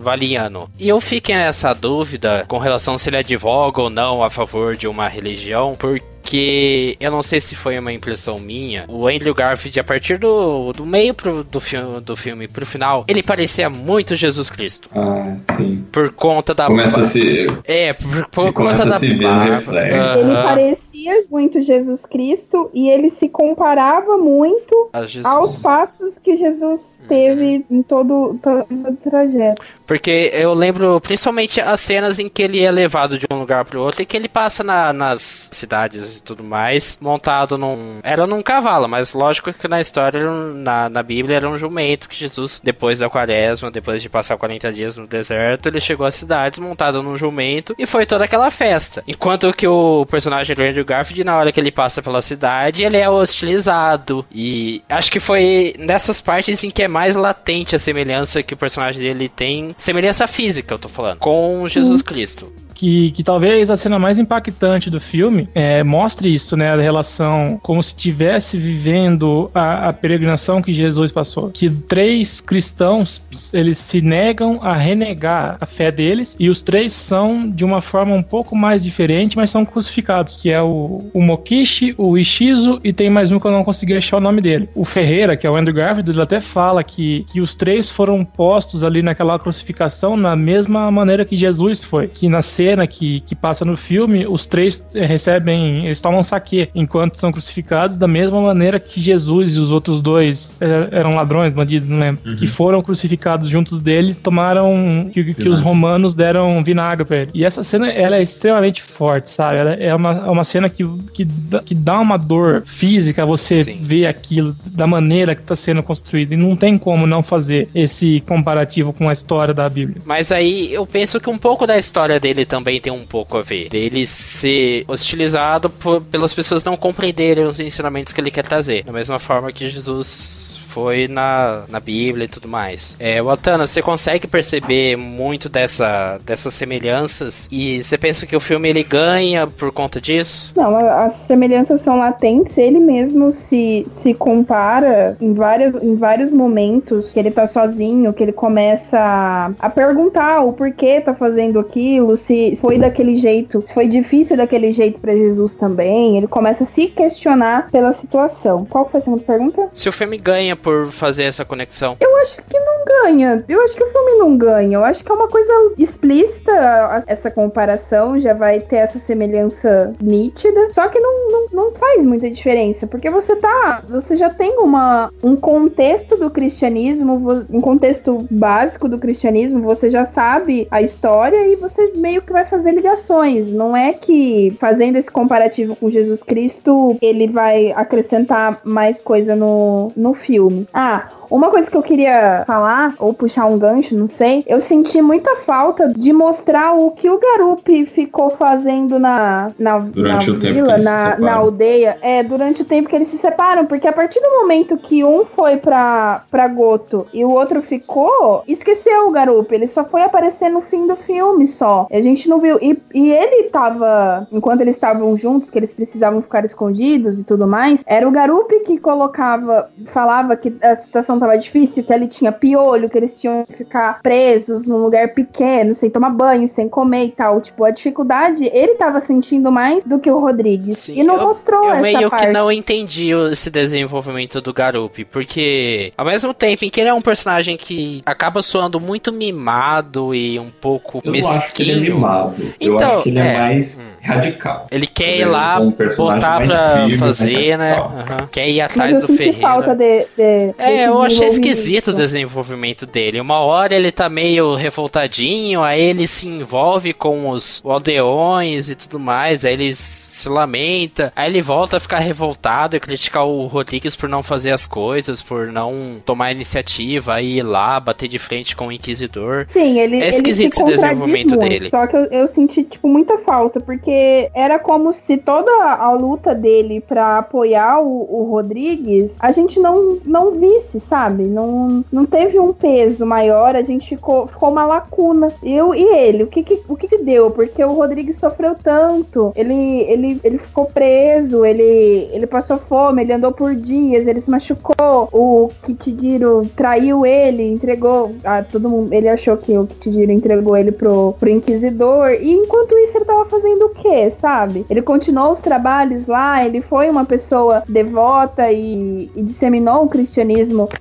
Valiano. 0.00 0.68
E 0.78 0.88
eu 0.88 1.00
fico 1.00 1.30
nessa 1.30 1.72
dúvida 1.72 2.44
com 2.48 2.58
relação 2.58 2.98
se 2.98 3.08
ele 3.08 3.18
advoga 3.18 3.82
ou 3.82 3.90
não 3.90 4.22
a 4.22 4.30
favor 4.30 4.76
de 4.76 4.88
uma 4.88 5.08
religião, 5.08 5.74
porque 5.78 6.13
que 6.24 6.96
eu 6.98 7.10
não 7.10 7.22
sei 7.22 7.40
se 7.40 7.54
foi 7.54 7.78
uma 7.78 7.92
impressão 7.92 8.38
minha, 8.38 8.86
o 8.88 9.06
Andrew 9.06 9.34
Garfield, 9.34 9.78
a 9.78 9.84
partir 9.84 10.18
do, 10.18 10.72
do 10.72 10.86
meio 10.86 11.14
pro, 11.14 11.44
do, 11.44 11.60
filme, 11.60 12.00
do 12.00 12.16
filme 12.16 12.48
pro 12.48 12.64
final, 12.64 13.04
ele 13.06 13.22
parecia 13.22 13.68
muito 13.68 14.16
Jesus 14.16 14.48
Cristo. 14.50 14.88
Ah, 14.94 15.36
sim. 15.56 15.84
Por 15.92 16.10
conta 16.12 16.54
da. 16.54 16.66
Começa 16.66 17.00
a 17.00 17.04
se. 17.04 17.46
É, 17.64 17.92
por, 17.92 18.26
por 18.28 18.52
conta 18.52 18.86
da. 18.86 18.98
Se 18.98 19.12
ver 19.12 19.26
uhum. 19.26 19.54
Ele 19.54 20.42
parecia 20.42 20.83
muito 21.30 21.60
Jesus 21.60 22.04
Cristo 22.06 22.70
e 22.72 22.88
ele 22.88 23.08
se 23.08 23.28
comparava 23.28 24.16
muito 24.18 24.90
aos 25.24 25.60
passos 25.60 26.18
que 26.18 26.36
Jesus 26.36 27.00
uhum. 27.00 27.08
teve 27.08 27.66
em 27.70 27.82
todo, 27.82 28.38
todo 28.42 28.66
o 28.70 28.96
trajeto. 28.96 29.62
Porque 29.86 30.30
eu 30.32 30.54
lembro 30.54 31.00
principalmente 31.00 31.60
as 31.60 31.80
cenas 31.80 32.18
em 32.18 32.28
que 32.28 32.42
ele 32.42 32.62
é 32.62 32.70
levado 32.70 33.18
de 33.18 33.26
um 33.30 33.38
lugar 33.38 33.64
para 33.64 33.78
o 33.78 33.82
outro 33.82 34.02
e 34.02 34.06
que 34.06 34.16
ele 34.16 34.28
passa 34.28 34.64
na, 34.64 34.92
nas 34.92 35.50
cidades 35.52 36.18
e 36.18 36.22
tudo 36.22 36.42
mais, 36.42 36.98
montado 37.00 37.58
num. 37.58 38.00
Era 38.02 38.26
num 38.26 38.42
cavalo, 38.42 38.88
mas 38.88 39.12
lógico 39.14 39.52
que 39.52 39.68
na 39.68 39.80
história, 39.80 40.30
na, 40.30 40.88
na 40.88 41.02
Bíblia, 41.02 41.36
era 41.36 41.48
um 41.48 41.58
jumento 41.58 42.08
que 42.08 42.16
Jesus, 42.16 42.60
depois 42.62 42.98
da 42.98 43.10
quaresma, 43.10 43.70
depois 43.70 44.02
de 44.02 44.08
passar 44.08 44.36
40 44.36 44.72
dias 44.72 44.96
no 44.96 45.06
deserto, 45.06 45.68
ele 45.68 45.80
chegou 45.80 46.06
às 46.06 46.14
cidades 46.14 46.58
montado 46.58 47.02
num 47.02 47.16
jumento 47.16 47.74
e 47.78 47.86
foi 47.86 48.06
toda 48.06 48.24
aquela 48.24 48.50
festa. 48.50 49.02
Enquanto 49.06 49.52
que 49.52 49.66
o 49.66 50.06
personagem 50.06 50.54
do 50.54 50.62
Andrew 50.62 50.84
Garfield, 50.94 51.24
na 51.24 51.36
hora 51.36 51.50
que 51.50 51.58
ele 51.58 51.72
passa 51.72 52.00
pela 52.00 52.22
cidade, 52.22 52.84
ele 52.84 52.96
é 52.96 53.08
hostilizado. 53.10 54.24
E 54.32 54.82
acho 54.88 55.10
que 55.10 55.20
foi 55.20 55.74
nessas 55.78 56.20
partes 56.20 56.62
em 56.62 56.70
que 56.70 56.82
é 56.82 56.88
mais 56.88 57.16
latente 57.16 57.74
a 57.74 57.78
semelhança 57.78 58.42
que 58.42 58.54
o 58.54 58.56
personagem 58.56 59.02
dele 59.02 59.28
tem 59.28 59.74
semelhança 59.78 60.26
física, 60.26 60.74
eu 60.74 60.78
tô 60.78 60.88
falando, 60.88 61.18
com 61.18 61.66
Jesus 61.68 62.00
uhum. 62.00 62.06
Cristo 62.06 62.63
que, 62.74 63.12
que 63.12 63.22
talvez 63.22 63.70
a 63.70 63.76
cena 63.76 63.98
mais 63.98 64.18
impactante 64.18 64.90
do 64.90 65.00
filme 65.00 65.48
é, 65.54 65.82
mostre 65.82 66.34
isso, 66.34 66.56
né? 66.56 66.72
A 66.72 66.76
relação 66.76 67.58
como 67.62 67.82
se 67.82 67.90
estivesse 67.90 68.58
vivendo 68.58 69.50
a, 69.54 69.88
a, 69.88 69.92
peregrinação 69.92 70.60
que 70.60 70.72
Jesus 70.72 71.12
passou. 71.12 71.50
Que 71.50 71.70
três 71.70 72.40
cristãos, 72.40 73.22
eles 73.52 73.78
se 73.78 74.00
negam 74.00 74.60
a 74.62 74.74
renegar 74.74 75.56
a 75.60 75.66
fé 75.66 75.90
deles 75.90 76.36
e 76.38 76.50
os 76.50 76.62
três 76.62 76.92
são 76.92 77.48
de 77.48 77.64
uma 77.64 77.80
forma 77.80 78.14
um 78.14 78.22
pouco 78.22 78.56
mais 78.56 78.82
diferente, 78.82 79.36
mas 79.36 79.50
são 79.50 79.64
crucificados, 79.64 80.36
que 80.36 80.50
é 80.50 80.60
o, 80.60 81.04
o 81.12 81.22
Mokishi, 81.22 81.94
o 81.96 82.18
Ishizo 82.18 82.80
e 82.82 82.92
tem 82.92 83.08
mais 83.08 83.30
um 83.30 83.38
que 83.38 83.46
eu 83.46 83.52
não 83.52 83.64
consegui 83.64 83.94
achar 83.94 84.16
o 84.16 84.20
nome 84.20 84.40
dele. 84.40 84.68
O 84.74 84.84
Ferreira, 84.84 85.36
que 85.36 85.46
é 85.46 85.50
o 85.50 85.56
Andrew 85.56 85.74
Garfield, 85.74 86.10
ele 86.10 86.20
até 86.20 86.40
fala 86.40 86.82
que, 86.82 87.24
que 87.32 87.40
os 87.40 87.54
três 87.54 87.90
foram 87.90 88.24
postos 88.24 88.82
ali 88.82 89.02
naquela 89.02 89.38
crucificação 89.38 90.16
na 90.16 90.34
mesma 90.34 90.90
maneira 90.90 91.24
que 91.24 91.36
Jesus 91.36 91.84
foi, 91.84 92.08
que 92.08 92.28
na 92.28 92.42
cena 92.64 92.86
que, 92.86 93.20
que 93.20 93.34
passa 93.34 93.64
no 93.64 93.76
filme, 93.76 94.26
os 94.26 94.46
três 94.46 94.84
eh, 94.94 95.04
recebem, 95.04 95.84
eles 95.84 96.00
tomam 96.00 96.22
saque 96.22 96.68
enquanto 96.74 97.16
são 97.16 97.30
crucificados, 97.30 97.96
da 97.96 98.08
mesma 98.08 98.40
maneira 98.40 98.80
que 98.80 99.00
Jesus 99.00 99.54
e 99.54 99.58
os 99.58 99.70
outros 99.70 100.00
dois 100.00 100.56
eh, 100.60 100.88
eram 100.90 101.14
ladrões, 101.14 101.52
bandidos, 101.52 101.88
não 101.88 101.98
lembro, 101.98 102.22
uhum. 102.24 102.36
que 102.36 102.46
foram 102.46 102.80
crucificados 102.80 103.48
juntos 103.48 103.80
dele, 103.80 104.14
tomaram 104.14 105.10
que, 105.12 105.34
que 105.34 105.48
os 105.48 105.60
romanos 105.60 106.14
deram 106.14 106.64
vinagre 106.64 107.04
pra 107.04 107.16
ele. 107.18 107.30
E 107.34 107.44
essa 107.44 107.62
cena, 107.62 107.90
ela 107.90 108.16
é 108.16 108.22
extremamente 108.22 108.82
forte, 108.82 109.28
sabe? 109.28 109.58
Ela 109.58 109.74
é 109.74 109.94
uma, 109.94 110.10
é 110.26 110.30
uma 110.30 110.44
cena 110.44 110.68
que, 110.68 110.84
que, 111.12 111.26
que 111.64 111.74
dá 111.74 112.00
uma 112.00 112.16
dor 112.16 112.62
física 112.64 113.26
você 113.26 113.64
Sim. 113.64 113.78
ver 113.80 114.06
aquilo 114.06 114.56
da 114.66 114.86
maneira 114.86 115.34
que 115.34 115.42
está 115.42 115.54
sendo 115.54 115.82
construído. 115.82 116.32
E 116.32 116.36
não 116.36 116.56
tem 116.56 116.78
como 116.78 117.06
não 117.06 117.22
fazer 117.22 117.68
esse 117.74 118.22
comparativo 118.26 118.92
com 118.92 119.08
a 119.08 119.12
história 119.12 119.52
da 119.52 119.68
Bíblia. 119.68 120.00
Mas 120.06 120.32
aí 120.32 120.72
eu 120.72 120.86
penso 120.86 121.20
que 121.20 121.28
um 121.28 121.38
pouco 121.38 121.66
da 121.66 121.76
história 121.76 122.18
dele 122.18 122.46
também 122.54 122.80
tem 122.80 122.92
um 122.92 123.04
pouco 123.04 123.36
a 123.36 123.42
ver. 123.42 123.68
Dele 123.68 124.06
ser 124.06 124.84
hostilizado 124.86 125.68
por, 125.68 126.00
pelas 126.02 126.32
pessoas 126.32 126.62
não 126.62 126.76
compreenderem 126.76 127.44
os 127.44 127.58
ensinamentos 127.58 128.12
que 128.12 128.20
ele 128.20 128.30
quer 128.30 128.46
trazer. 128.46 128.84
Da 128.84 128.92
mesma 128.92 129.18
forma 129.18 129.50
que 129.50 129.68
Jesus 129.68 130.53
foi 130.74 131.06
na, 131.06 131.62
na 131.68 131.78
Bíblia 131.78 132.24
e 132.24 132.28
tudo 132.28 132.48
mais. 132.48 132.96
É, 132.98 133.22
Watana, 133.22 133.64
você 133.64 133.80
consegue 133.80 134.26
perceber 134.26 134.96
muito 134.96 135.48
dessa, 135.48 136.18
dessas 136.26 136.52
semelhanças 136.52 137.48
e 137.50 137.80
você 137.80 137.96
pensa 137.96 138.26
que 138.26 138.34
o 138.34 138.40
filme 138.40 138.68
ele 138.68 138.82
ganha 138.82 139.46
por 139.46 139.70
conta 139.70 140.00
disso? 140.00 140.52
Não, 140.56 140.76
as 140.76 141.12
semelhanças 141.12 141.80
são 141.80 141.96
latentes. 141.96 142.58
Ele 142.58 142.80
mesmo 142.80 143.30
se, 143.30 143.86
se 143.88 144.12
compara 144.14 145.16
em, 145.20 145.32
várias, 145.32 145.80
em 145.80 145.94
vários 145.94 146.32
momentos 146.32 147.12
que 147.12 147.20
ele 147.20 147.30
tá 147.30 147.46
sozinho, 147.46 148.12
que 148.12 148.24
ele 148.24 148.32
começa 148.32 148.98
a, 148.98 149.52
a 149.60 149.70
perguntar 149.70 150.40
o 150.40 150.52
porquê 150.52 151.00
tá 151.00 151.14
fazendo 151.14 151.60
aquilo, 151.60 152.16
se 152.16 152.56
foi 152.56 152.78
daquele 152.78 153.16
jeito, 153.16 153.62
se 153.64 153.72
foi 153.72 153.86
difícil 153.86 154.36
daquele 154.36 154.72
jeito 154.72 154.98
para 154.98 155.14
Jesus 155.14 155.54
também. 155.54 156.16
Ele 156.16 156.26
começa 156.26 156.64
a 156.64 156.66
se 156.66 156.88
questionar 156.88 157.70
pela 157.70 157.92
situação. 157.92 158.66
Qual 158.68 158.88
foi 158.88 158.98
a 158.98 159.02
segunda 159.04 159.22
pergunta? 159.22 159.68
Se 159.72 159.88
o 159.88 159.92
filme 159.92 160.18
ganha 160.18 160.56
por 160.64 160.86
fazer 160.86 161.24
essa 161.24 161.44
conexão? 161.44 161.98
Eu 162.00 162.16
acho 162.16 162.42
que 162.42 162.58
não 162.58 162.84
ganha. 163.02 163.44
Eu 163.46 163.62
acho 163.62 163.76
que 163.76 163.84
o 163.84 163.92
filme 163.92 164.12
não 164.18 164.36
ganha. 164.36 164.76
Eu 164.76 164.84
acho 164.84 165.04
que 165.04 165.12
é 165.12 165.14
uma 165.14 165.28
coisa 165.28 165.52
explícita 165.76 167.04
essa 167.06 167.30
comparação, 167.30 168.18
já 168.18 168.32
vai 168.32 168.60
ter 168.60 168.76
essa 168.76 168.98
semelhança 168.98 169.92
nítida. 170.00 170.72
Só 170.72 170.88
que 170.88 170.98
não, 170.98 171.30
não, 171.30 171.46
não 171.52 171.72
faz 171.72 172.04
muita 172.04 172.30
diferença, 172.30 172.86
porque 172.86 173.10
você 173.10 173.36
tá. 173.36 173.82
Você 173.90 174.16
já 174.16 174.30
tem 174.30 174.58
uma, 174.58 175.12
um 175.22 175.36
contexto 175.36 176.16
do 176.16 176.30
cristianismo, 176.30 177.44
um 177.50 177.60
contexto 177.60 178.26
básico 178.30 178.88
do 178.88 178.98
cristianismo, 178.98 179.60
você 179.60 179.90
já 179.90 180.06
sabe 180.06 180.66
a 180.70 180.80
história 180.80 181.46
e 181.46 181.56
você 181.56 181.92
meio 181.96 182.22
que 182.22 182.32
vai 182.32 182.46
fazer 182.46 182.72
ligações. 182.72 183.52
Não 183.52 183.76
é 183.76 183.92
que 183.92 184.56
fazendo 184.58 184.96
esse 184.96 185.10
comparativo 185.10 185.76
com 185.76 185.90
Jesus 185.90 186.22
Cristo, 186.22 186.96
ele 187.02 187.28
vai 187.28 187.70
acrescentar 187.72 188.62
mais 188.64 189.02
coisa 189.02 189.36
no, 189.36 189.92
no 189.94 190.14
filme 190.14 190.53
filme. 190.54 190.68
Ah, 190.72 191.08
uma 191.30 191.50
coisa 191.50 191.70
que 191.70 191.76
eu 191.76 191.82
queria 191.82 192.44
falar, 192.46 192.94
ou 192.98 193.12
puxar 193.12 193.46
um 193.46 193.58
gancho, 193.58 193.96
não 193.96 194.06
sei, 194.06 194.44
eu 194.46 194.60
senti 194.60 195.02
muita 195.02 195.36
falta 195.36 195.88
de 195.88 196.12
mostrar 196.12 196.74
o 196.74 196.92
que 196.92 197.10
o 197.10 197.18
Garup 197.18 197.66
ficou 197.86 198.30
fazendo 198.30 198.98
na, 198.98 199.48
na, 199.58 199.78
durante 199.78 200.30
na 200.30 200.36
o 200.36 200.40
vila, 200.40 200.76
na, 200.78 201.18
na, 201.18 201.34
aldeia. 201.34 201.98
É, 202.00 202.22
durante 202.22 202.62
o 202.62 202.64
tempo 202.64 202.88
que 202.88 202.94
eles 202.94 203.08
se 203.08 203.18
separam, 203.18 203.66
porque 203.66 203.88
a 203.88 203.92
partir 203.92 204.20
do 204.20 204.30
momento 204.30 204.76
que 204.76 205.02
um 205.04 205.24
foi 205.24 205.56
pra, 205.56 206.22
pra 206.30 206.46
Goto 206.46 207.06
e 207.12 207.24
o 207.24 207.30
outro 207.30 207.62
ficou, 207.62 208.44
esqueceu 208.46 209.08
o 209.08 209.10
Garup. 209.10 209.50
Ele 209.50 209.66
só 209.66 209.84
foi 209.84 210.02
aparecer 210.02 210.48
no 210.48 210.60
fim 210.60 210.86
do 210.86 210.96
filme 210.96 211.46
só. 211.46 211.88
A 211.90 212.00
gente 212.00 212.28
não 212.28 212.38
viu. 212.38 212.58
E, 212.60 212.80
e 212.94 213.10
ele 213.10 213.44
tava, 213.44 214.28
enquanto 214.30 214.60
eles 214.60 214.76
estavam 214.76 215.16
juntos, 215.16 215.50
que 215.50 215.58
eles 215.58 215.74
precisavam 215.74 216.22
ficar 216.22 216.44
escondidos 216.44 217.18
e 217.18 217.24
tudo 217.24 217.46
mais, 217.46 217.82
era 217.86 218.06
o 218.06 218.12
Garup 218.12 218.50
que 218.64 218.78
colocava, 218.78 219.68
falava 219.86 220.36
que 220.50 220.54
a 220.64 220.76
situação 220.76 221.18
tava 221.18 221.36
difícil, 221.38 221.82
que 221.84 221.92
ele 221.92 222.06
tinha 222.08 222.30
pior 222.32 222.64
olho, 222.74 222.90
que 222.90 222.96
eles 222.98 223.20
tinham 223.20 223.44
que 223.46 223.54
ficar 223.54 224.00
presos 224.02 224.66
num 224.66 224.76
lugar 224.78 225.08
pequeno, 225.14 225.74
sem 225.74 225.88
tomar 225.90 226.10
banho, 226.10 226.46
sem 226.48 226.68
comer 226.68 227.06
e 227.06 227.10
tal. 227.12 227.40
Tipo, 227.40 227.64
a 227.64 227.70
dificuldade 227.70 228.44
ele 228.52 228.74
tava 228.74 229.00
sentindo 229.00 229.50
mais 229.50 229.84
do 229.84 229.98
que 229.98 230.10
o 230.10 230.18
Rodrigues. 230.18 230.78
Sim, 230.78 231.00
e 231.00 231.02
não 231.02 231.16
eu, 231.16 231.24
mostrou 231.28 231.64
eu 231.64 231.72
essa 231.72 231.80
meio 231.82 232.10
parte. 232.10 232.26
que 232.26 232.32
não 232.32 232.50
entendi 232.50 233.10
esse 233.32 233.50
desenvolvimento 233.50 234.40
do 234.40 234.52
Garup, 234.52 234.98
porque 235.10 235.92
ao 235.96 236.04
mesmo 236.04 236.34
tempo 236.34 236.64
em 236.64 236.70
que 236.70 236.80
ele 236.80 236.88
é 236.88 236.94
um 236.94 237.02
personagem 237.02 237.56
que 237.56 238.02
acaba 238.04 238.42
soando 238.42 238.78
muito 238.80 239.12
mimado 239.12 240.14
e 240.14 240.38
um 240.38 240.50
pouco 240.50 240.98
Eu 240.98 241.06
não 241.06 241.12
mesquinho. 241.12 241.38
acho 241.42 241.54
que 241.54 241.62
ele 241.62 241.72
é 241.72 241.76
mimado. 241.76 242.34
eu 242.60 242.74
Então, 242.74 242.94
acho 242.94 243.02
que 243.02 243.08
ele 243.10 243.18
é, 243.18 243.26
é. 243.34 243.38
mais 243.38 243.88
radical. 244.02 244.66
Ele 244.70 244.86
quer 244.86 245.08
Ele 245.10 245.18
ir 245.18 245.22
é 245.22 245.26
lá, 245.26 245.60
um 245.60 245.70
botar 245.96 246.40
pra 246.46 246.74
firme, 246.86 246.98
fazer, 246.98 247.58
né? 247.58 247.72
Aham. 247.78 248.28
Quer 248.30 248.48
ir 248.48 248.60
Mas 248.60 248.70
atrás 248.72 249.00
eu 249.02 249.06
do 249.08 249.16
senti 249.16 249.40
falta 249.40 249.74
Ferreira. 249.76 250.06
de, 250.16 250.22
de- 250.22 250.33
É, 250.58 250.86
eu 250.86 251.00
achei 251.02 251.26
esquisito 251.26 251.88
o 251.88 251.94
desenvolvimento 251.94 252.86
dele. 252.86 253.20
Uma 253.20 253.40
hora 253.40 253.74
ele 253.74 253.90
tá 253.90 254.08
meio 254.08 254.54
revoltadinho, 254.54 255.62
aí 255.62 255.82
ele 255.82 256.06
se 256.06 256.26
envolve 256.26 256.92
com 256.92 257.30
os 257.30 257.62
aldeões 257.64 258.68
e 258.68 258.74
tudo 258.74 258.98
mais, 258.98 259.44
aí 259.44 259.52
ele 259.52 259.74
se 259.74 260.28
lamenta, 260.28 261.12
aí 261.14 261.30
ele 261.30 261.42
volta 261.42 261.76
a 261.76 261.80
ficar 261.80 261.98
revoltado 261.98 262.76
e 262.76 262.80
criticar 262.80 263.26
o 263.26 263.46
Rodrigues 263.46 263.96
por 263.96 264.08
não 264.08 264.22
fazer 264.22 264.52
as 264.52 264.66
coisas, 264.66 265.22
por 265.22 265.48
não 265.48 265.96
tomar 266.04 266.32
iniciativa, 266.32 267.20
ir 267.20 267.42
lá, 267.42 267.78
bater 267.80 268.08
de 268.08 268.18
frente 268.18 268.56
com 268.56 268.68
o 268.68 268.72
Inquisidor. 268.72 269.46
Sim, 269.48 269.78
ele, 269.78 269.96
É 269.96 270.08
ele 270.08 270.08
esquisito 270.08 270.54
se 270.54 270.62
esse 270.62 270.72
desenvolvimento 270.72 271.30
muito, 271.30 271.48
dele. 271.48 271.70
Só 271.70 271.86
que 271.86 271.96
eu, 271.96 272.04
eu 272.04 272.28
senti, 272.28 272.62
tipo, 272.62 272.88
muita 272.88 273.18
falta, 273.18 273.60
porque 273.60 274.30
era 274.34 274.58
como 274.58 274.92
se 274.92 275.16
toda 275.16 275.50
a 275.50 275.92
luta 275.92 276.34
dele 276.34 276.80
pra 276.80 277.18
apoiar 277.18 277.80
o, 277.80 278.06
o 278.10 278.30
Rodrigues, 278.30 279.14
a 279.18 279.30
gente 279.32 279.58
não, 279.58 279.98
não 280.04 280.23
visse, 280.32 280.80
sabe? 280.80 281.24
Não, 281.24 281.84
não 281.92 282.06
teve 282.06 282.38
um 282.38 282.52
peso 282.52 283.06
maior, 283.06 283.56
a 283.56 283.62
gente 283.62 283.88
ficou, 283.88 284.26
ficou 284.26 284.50
uma 284.50 284.66
lacuna. 284.66 285.28
Eu 285.42 285.74
e 285.74 285.82
ele, 285.82 286.24
o 286.24 286.26
que 286.26 286.42
que, 286.42 286.62
o 286.68 286.76
que 286.76 286.88
que 286.88 286.98
deu? 286.98 287.30
Porque 287.30 287.62
o 287.64 287.74
Rodrigues 287.74 288.16
sofreu 288.16 288.54
tanto, 288.62 289.32
ele, 289.36 289.82
ele, 289.82 290.20
ele 290.22 290.38
ficou 290.38 290.66
preso, 290.66 291.44
ele, 291.44 292.08
ele 292.12 292.26
passou 292.26 292.58
fome, 292.58 293.02
ele 293.02 293.12
andou 293.12 293.32
por 293.32 293.54
dias, 293.54 294.06
ele 294.06 294.20
se 294.20 294.30
machucou, 294.30 295.08
o 295.12 295.50
Kitidiro 295.64 296.48
traiu 296.56 297.04
ele, 297.04 297.42
entregou 297.42 298.14
a 298.24 298.42
todo 298.42 298.68
mundo, 298.68 298.92
ele 298.92 299.08
achou 299.08 299.36
que 299.36 299.56
o 299.56 299.66
Kitidiro 299.66 300.12
entregou 300.12 300.56
ele 300.56 300.72
pro, 300.72 301.14
pro 301.18 301.30
Inquisidor, 301.30 302.12
e 302.12 302.32
enquanto 302.32 302.76
isso 302.78 302.96
ele 302.96 303.04
tava 303.04 303.24
fazendo 303.26 303.66
o 303.66 303.70
quê, 303.70 304.12
sabe? 304.20 304.64
Ele 304.68 304.82
continuou 304.82 305.32
os 305.32 305.40
trabalhos 305.40 306.06
lá, 306.06 306.44
ele 306.44 306.60
foi 306.60 306.88
uma 306.88 307.04
pessoa 307.04 307.62
devota 307.68 308.50
e, 308.50 309.10
e 309.14 309.22
disseminou 309.22 309.84
o 309.84 309.88
cristianismo 309.88 310.03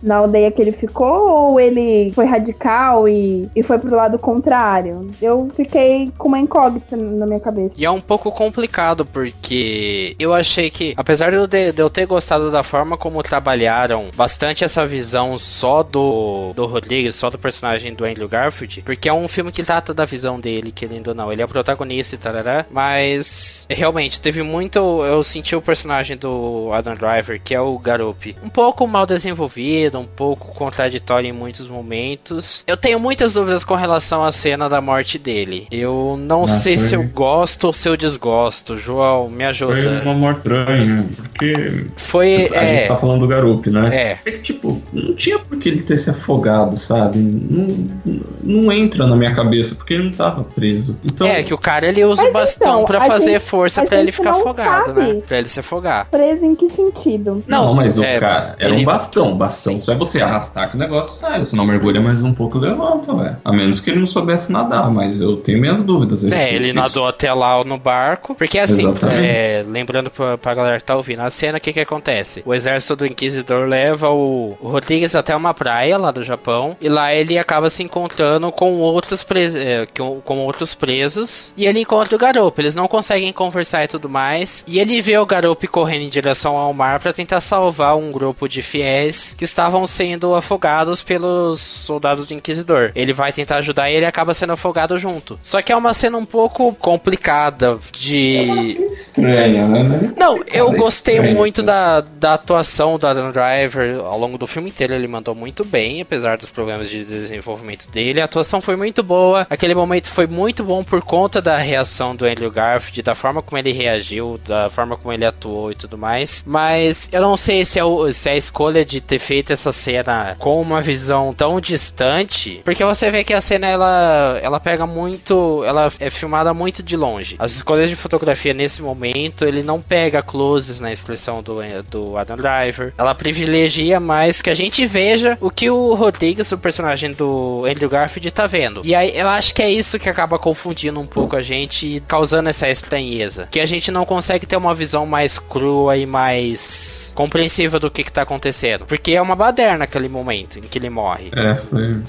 na 0.01 0.17
aldeia 0.17 0.51
que 0.51 0.61
ele 0.61 0.71
ficou, 0.71 1.49
ou 1.49 1.59
ele 1.59 2.11
foi 2.13 2.25
radical 2.25 3.07
e, 3.07 3.49
e 3.55 3.63
foi 3.63 3.77
pro 3.79 3.95
lado 3.95 4.17
contrário? 4.17 5.07
Eu 5.21 5.49
fiquei 5.55 6.11
com 6.17 6.27
uma 6.27 6.39
incógnita 6.39 6.95
na 6.95 7.25
minha 7.25 7.39
cabeça. 7.39 7.75
E 7.77 7.85
é 7.85 7.91
um 7.91 8.01
pouco 8.01 8.31
complicado, 8.31 9.05
porque 9.05 10.15
eu 10.19 10.33
achei 10.33 10.69
que, 10.69 10.93
apesar 10.97 11.31
de 11.31 11.37
eu, 11.77 11.89
ter 11.89 12.05
gostado 12.05 12.51
da 12.51 12.63
forma 12.63 12.97
como 12.97 13.21
trabalharam 13.23 14.07
bastante 14.15 14.63
essa 14.63 14.85
visão 14.85 15.37
só 15.37 15.83
do, 15.83 16.53
do 16.55 16.65
Rodrigues, 16.65 17.15
só 17.15 17.29
do 17.29 17.37
personagem 17.37 17.93
do 17.93 18.05
Andrew 18.05 18.27
Garfield, 18.27 18.81
porque 18.83 19.09
é 19.09 19.13
um 19.13 19.27
filme 19.27 19.51
que 19.51 19.63
trata 19.63 19.93
da 19.93 20.05
visão 20.05 20.39
dele, 20.39 20.71
querendo 20.71 21.09
ou 21.09 21.15
não. 21.15 21.31
Ele 21.31 21.41
é 21.41 21.45
o 21.45 21.47
protagonista 21.49 22.15
e 22.15 22.17
tarará, 22.17 22.65
mas 22.69 23.65
realmente 23.69 24.19
teve 24.19 24.43
muito. 24.43 24.79
Eu 25.03 25.23
senti 25.23 25.55
o 25.55 25.61
personagem 25.61 26.17
do 26.17 26.71
Adam 26.73 26.95
Driver, 26.95 27.41
que 27.41 27.53
é 27.53 27.61
o 27.61 27.77
Garup, 27.77 28.35
um 28.43 28.49
pouco 28.49 28.87
mal 28.87 29.05
desenvolvido, 29.13 29.99
um 29.99 30.05
pouco 30.05 30.53
contraditório 30.53 31.27
em 31.29 31.31
muitos 31.33 31.67
momentos. 31.67 32.63
Eu 32.67 32.77
tenho 32.77 32.99
muitas 32.99 33.33
dúvidas 33.33 33.63
com 33.63 33.75
relação 33.75 34.23
à 34.23 34.31
cena 34.31 34.67
da 34.69 34.81
morte 34.81 35.17
dele. 35.17 35.67
Eu 35.71 36.17
não 36.19 36.43
Ah, 36.43 36.47
sei 36.47 36.77
foi- 36.77 36.87
se 36.87 36.95
eu 36.95 37.03
gosto 37.03 37.65
ou 37.65 37.73
se 37.73 37.87
eu 37.87 37.95
desgosto. 37.97 38.75
João, 38.77 39.27
me 39.27 39.37
Foi 39.37 39.45
ajuda. 39.45 40.01
uma 40.03 40.13
morte 40.13 40.37
estranha, 40.39 41.05
porque 41.15 41.85
Foi. 41.97 42.35
a 42.53 42.63
gente 42.63 42.83
É. 42.83 42.87
tá 42.87 42.95
falando 42.97 43.19
do 43.21 43.27
Garup, 43.27 43.67
né? 43.67 43.95
É. 43.95 44.17
É 44.29 44.31
que, 44.31 44.39
tipo, 44.39 44.81
não 44.91 45.15
tinha 45.15 45.39
por 45.39 45.57
que 45.57 45.69
ele 45.69 45.81
ter 45.81 45.97
se 45.97 46.09
afogado, 46.09 46.75
sabe? 46.77 47.17
Não, 47.19 48.23
não 48.43 48.71
entra 48.71 49.05
na 49.07 49.15
minha 49.15 49.33
cabeça, 49.33 49.75
porque 49.75 49.93
ele 49.93 50.03
não 50.05 50.11
tava 50.11 50.43
preso. 50.43 50.97
Então, 51.03 51.27
É, 51.27 51.43
que 51.43 51.53
o 51.53 51.57
cara 51.57 51.87
ele 51.87 52.03
usa 52.03 52.23
o 52.23 52.31
bastão 52.31 52.73
então, 52.73 52.85
pra 52.85 53.01
fazer 53.01 53.33
gente- 53.33 53.41
força 53.43 53.83
pra 53.85 53.97
ele 53.97 54.07
gente 54.07 54.15
ficar 54.17 54.31
não 54.31 54.39
afogado, 54.41 54.85
sabe. 54.87 55.01
né? 55.01 55.21
Pra 55.27 55.37
ele 55.39 55.49
se 55.49 55.59
afogar. 55.59 56.07
Preso 56.09 56.45
em 56.45 56.55
que 56.55 56.69
sentido? 56.69 57.43
Não, 57.47 57.73
mas 57.73 57.97
o 57.97 58.03
é, 58.03 58.19
cara 58.19 58.55
era 58.59 58.69
ele- 58.71 58.81
um 58.81 58.85
bastão. 58.85 59.02
Bastão 59.35 59.79
só 59.79 59.93
é 59.93 59.95
você 59.95 60.21
arrastar 60.21 60.69
que 60.69 60.75
o 60.75 60.79
negócio 60.79 61.19
sai. 61.19 61.39
Você 61.39 61.55
não 61.55 61.65
mergulha 61.65 62.01
mais 62.01 62.21
um 62.21 62.33
pouco 62.33 62.57
e 62.57 62.61
levanta, 62.61 63.13
velho. 63.13 63.37
A 63.43 63.51
menos 63.51 63.79
que 63.79 63.89
ele 63.89 63.99
não 63.99 64.07
soubesse 64.07 64.51
nadar, 64.51 64.89
mas 64.91 65.19
eu 65.19 65.37
tenho 65.37 65.59
minhas 65.59 65.81
dúvidas. 65.81 66.23
É, 66.23 66.53
ele 66.53 66.65
disso. 66.65 66.75
nadou 66.75 67.07
até 67.07 67.33
lá 67.33 67.63
no 67.63 67.77
barco. 67.77 68.35
Porque 68.35 68.59
assim, 68.59 68.87
Exatamente. 68.87 69.25
é, 69.25 69.65
lembrando 69.67 70.09
pra, 70.09 70.37
pra 70.37 70.53
galera 70.53 70.77
que 70.77 70.85
tá 70.85 70.95
ouvindo, 70.95 71.21
a 71.21 71.29
cena, 71.29 71.57
o 71.57 71.61
que 71.61 71.73
que 71.73 71.79
acontece? 71.79 72.43
O 72.45 72.53
exército 72.53 72.95
do 72.95 73.05
Inquisidor 73.05 73.67
leva 73.67 74.09
o, 74.09 74.57
o 74.59 74.67
Rodrigues 74.69 75.15
até 75.15 75.35
uma 75.35 75.53
praia 75.53 75.97
lá 75.97 76.11
do 76.11 76.23
Japão. 76.23 76.75
E 76.79 76.89
lá 76.89 77.13
ele 77.13 77.37
acaba 77.37 77.69
se 77.69 77.83
encontrando 77.83 78.51
com 78.51 78.73
outros, 78.79 79.23
pres, 79.23 79.55
é, 79.55 79.87
com, 79.97 80.21
com 80.21 80.39
outros 80.39 80.73
presos. 80.73 81.53
E 81.57 81.65
ele 81.65 81.79
encontra 81.79 82.15
o 82.15 82.19
Garopo. 82.19 82.61
Eles 82.61 82.75
não 82.75 82.87
conseguem 82.87 83.33
conversar 83.33 83.83
e 83.83 83.87
tudo 83.87 84.09
mais. 84.09 84.63
E 84.67 84.79
ele 84.79 85.01
vê 85.01 85.17
o 85.17 85.25
Garopo 85.25 85.67
correndo 85.67 86.03
em 86.03 86.09
direção 86.09 86.57
ao 86.57 86.73
mar 86.73 86.99
pra 86.99 87.13
tentar 87.13 87.41
salvar 87.41 87.95
um 87.97 88.11
grupo 88.11 88.47
de 88.47 88.61
fiéis 88.61 88.92
que 89.37 89.43
estavam 89.45 89.85
sendo 89.87 90.35
afogados 90.35 91.01
pelos 91.01 91.59
soldados 91.61 92.25
do 92.27 92.33
Inquisidor. 92.33 92.91
Ele 92.95 93.13
vai 93.13 93.31
tentar 93.33 93.57
ajudar 93.57 93.89
e 93.89 93.95
ele 93.95 94.05
acaba 94.05 94.33
sendo 94.33 94.53
afogado 94.53 94.97
junto. 94.97 95.39
Só 95.43 95.61
que 95.61 95.71
é 95.71 95.75
uma 95.75 95.93
cena 95.93 96.17
um 96.17 96.25
pouco 96.25 96.73
complicada 96.75 97.77
É 97.93 97.97
de. 97.97 98.73
cena 98.75 98.91
estranha, 98.91 99.67
né? 99.67 100.13
Não, 100.17 100.37
eu 100.51 100.67
Cara, 100.67 100.77
gostei 100.77 101.19
muito 101.33 101.63
cara. 101.63 102.01
da, 102.01 102.07
da 102.19 102.33
atuação 102.35 102.97
do 102.97 103.05
Adam 103.07 103.31
Driver 103.31 103.99
ao 103.99 104.17
longo 104.19 104.37
do 104.37 104.47
filme 104.47 104.69
inteiro. 104.69 104.93
Ele 104.93 105.07
mandou 105.07 105.35
muito 105.35 105.63
bem, 105.65 106.01
apesar 106.01 106.37
dos 106.37 106.49
problemas 106.51 106.89
de 106.89 107.03
desenvolvimento 107.03 107.89
dele. 107.89 108.21
A 108.21 108.25
atuação 108.25 108.61
foi 108.61 108.75
muito 108.75 109.03
boa. 109.03 109.45
Aquele 109.49 109.75
momento 109.75 110.09
foi 110.09 110.27
muito 110.27 110.63
bom 110.63 110.83
por 110.83 111.01
conta 111.01 111.41
da 111.41 111.57
reação 111.57 112.15
do 112.15 112.25
Andrew 112.25 112.51
Garfield, 112.51 113.01
da 113.01 113.15
forma 113.15 113.41
como 113.41 113.57
ele 113.57 113.71
reagiu, 113.71 114.39
da 114.45 114.69
forma 114.69 114.95
como 114.97 115.13
ele 115.13 115.25
atuou 115.25 115.71
e 115.71 115.75
tudo 115.75 115.97
mais. 115.97 116.43
Mas 116.45 117.09
eu 117.11 117.21
não 117.21 117.35
sei 117.37 117.63
se 117.65 117.79
é, 117.79 117.83
o- 117.83 118.11
se 118.11 118.29
é 118.29 118.33
a 118.33 118.37
escolha 118.37 118.82
de 118.83 119.01
ter 119.01 119.19
feito 119.19 119.53
essa 119.53 119.71
cena 119.71 120.35
com 120.39 120.61
uma 120.61 120.81
visão 120.81 121.33
tão 121.33 121.59
distante, 121.59 122.61
porque 122.63 122.83
você 122.83 123.09
vê 123.11 123.23
que 123.23 123.33
a 123.33 123.41
cena 123.41 123.67
ela, 123.67 124.39
ela 124.41 124.59
pega 124.59 124.85
muito, 124.85 125.63
ela 125.65 125.91
é 125.99 126.09
filmada 126.09 126.53
muito 126.53 126.81
de 126.81 126.95
longe. 126.95 127.35
As 127.39 127.53
escolhas 127.53 127.89
de 127.89 127.95
fotografia 127.95 128.53
nesse 128.53 128.81
momento, 128.81 129.45
ele 129.45 129.63
não 129.63 129.81
pega 129.81 130.21
closes 130.21 130.79
na 130.79 130.91
expressão 130.91 131.41
do, 131.41 131.59
do 131.89 132.17
Adam 132.17 132.37
Driver. 132.37 132.93
Ela 132.97 133.15
privilegia 133.15 133.99
mais 133.99 134.41
que 134.41 134.49
a 134.49 134.55
gente 134.55 134.85
veja 134.85 135.37
o 135.39 135.49
que 135.49 135.69
o 135.69 135.93
Rodrigues, 135.93 136.51
o 136.51 136.57
personagem 136.57 137.11
do 137.11 137.65
Andrew 137.65 137.89
Garfield, 137.89 138.31
tá 138.31 138.47
vendo. 138.47 138.81
E 138.83 138.93
aí 138.95 139.17
eu 139.17 139.27
acho 139.27 139.53
que 139.53 139.61
é 139.61 139.69
isso 139.69 139.99
que 139.99 140.09
acaba 140.09 140.39
confundindo 140.39 140.99
um 140.99 141.07
pouco 141.07 141.35
a 141.35 141.41
gente 141.41 141.97
e 141.97 141.99
causando 142.01 142.49
essa 142.49 142.69
estranheza. 142.69 143.47
Que 143.51 143.59
a 143.59 143.65
gente 143.65 143.91
não 143.91 144.05
consegue 144.05 144.45
ter 144.45 144.57
uma 144.57 144.73
visão 144.73 145.05
mais 145.05 145.39
crua 145.39 145.97
e 145.97 146.05
mais 146.05 147.11
compreensiva 147.15 147.79
do 147.79 147.91
que, 147.91 148.03
que 148.03 148.11
tá 148.11 148.23
acontecendo. 148.23 148.72
Porque 148.79 149.11
é 149.11 149.21
uma 149.21 149.35
baderna 149.35 149.79
naquele 149.79 150.07
momento 150.07 150.59
em 150.59 150.61
que 150.61 150.77
ele 150.77 150.89
morre. 150.89 151.31
É, 151.35 151.55
foi. 151.55 152.01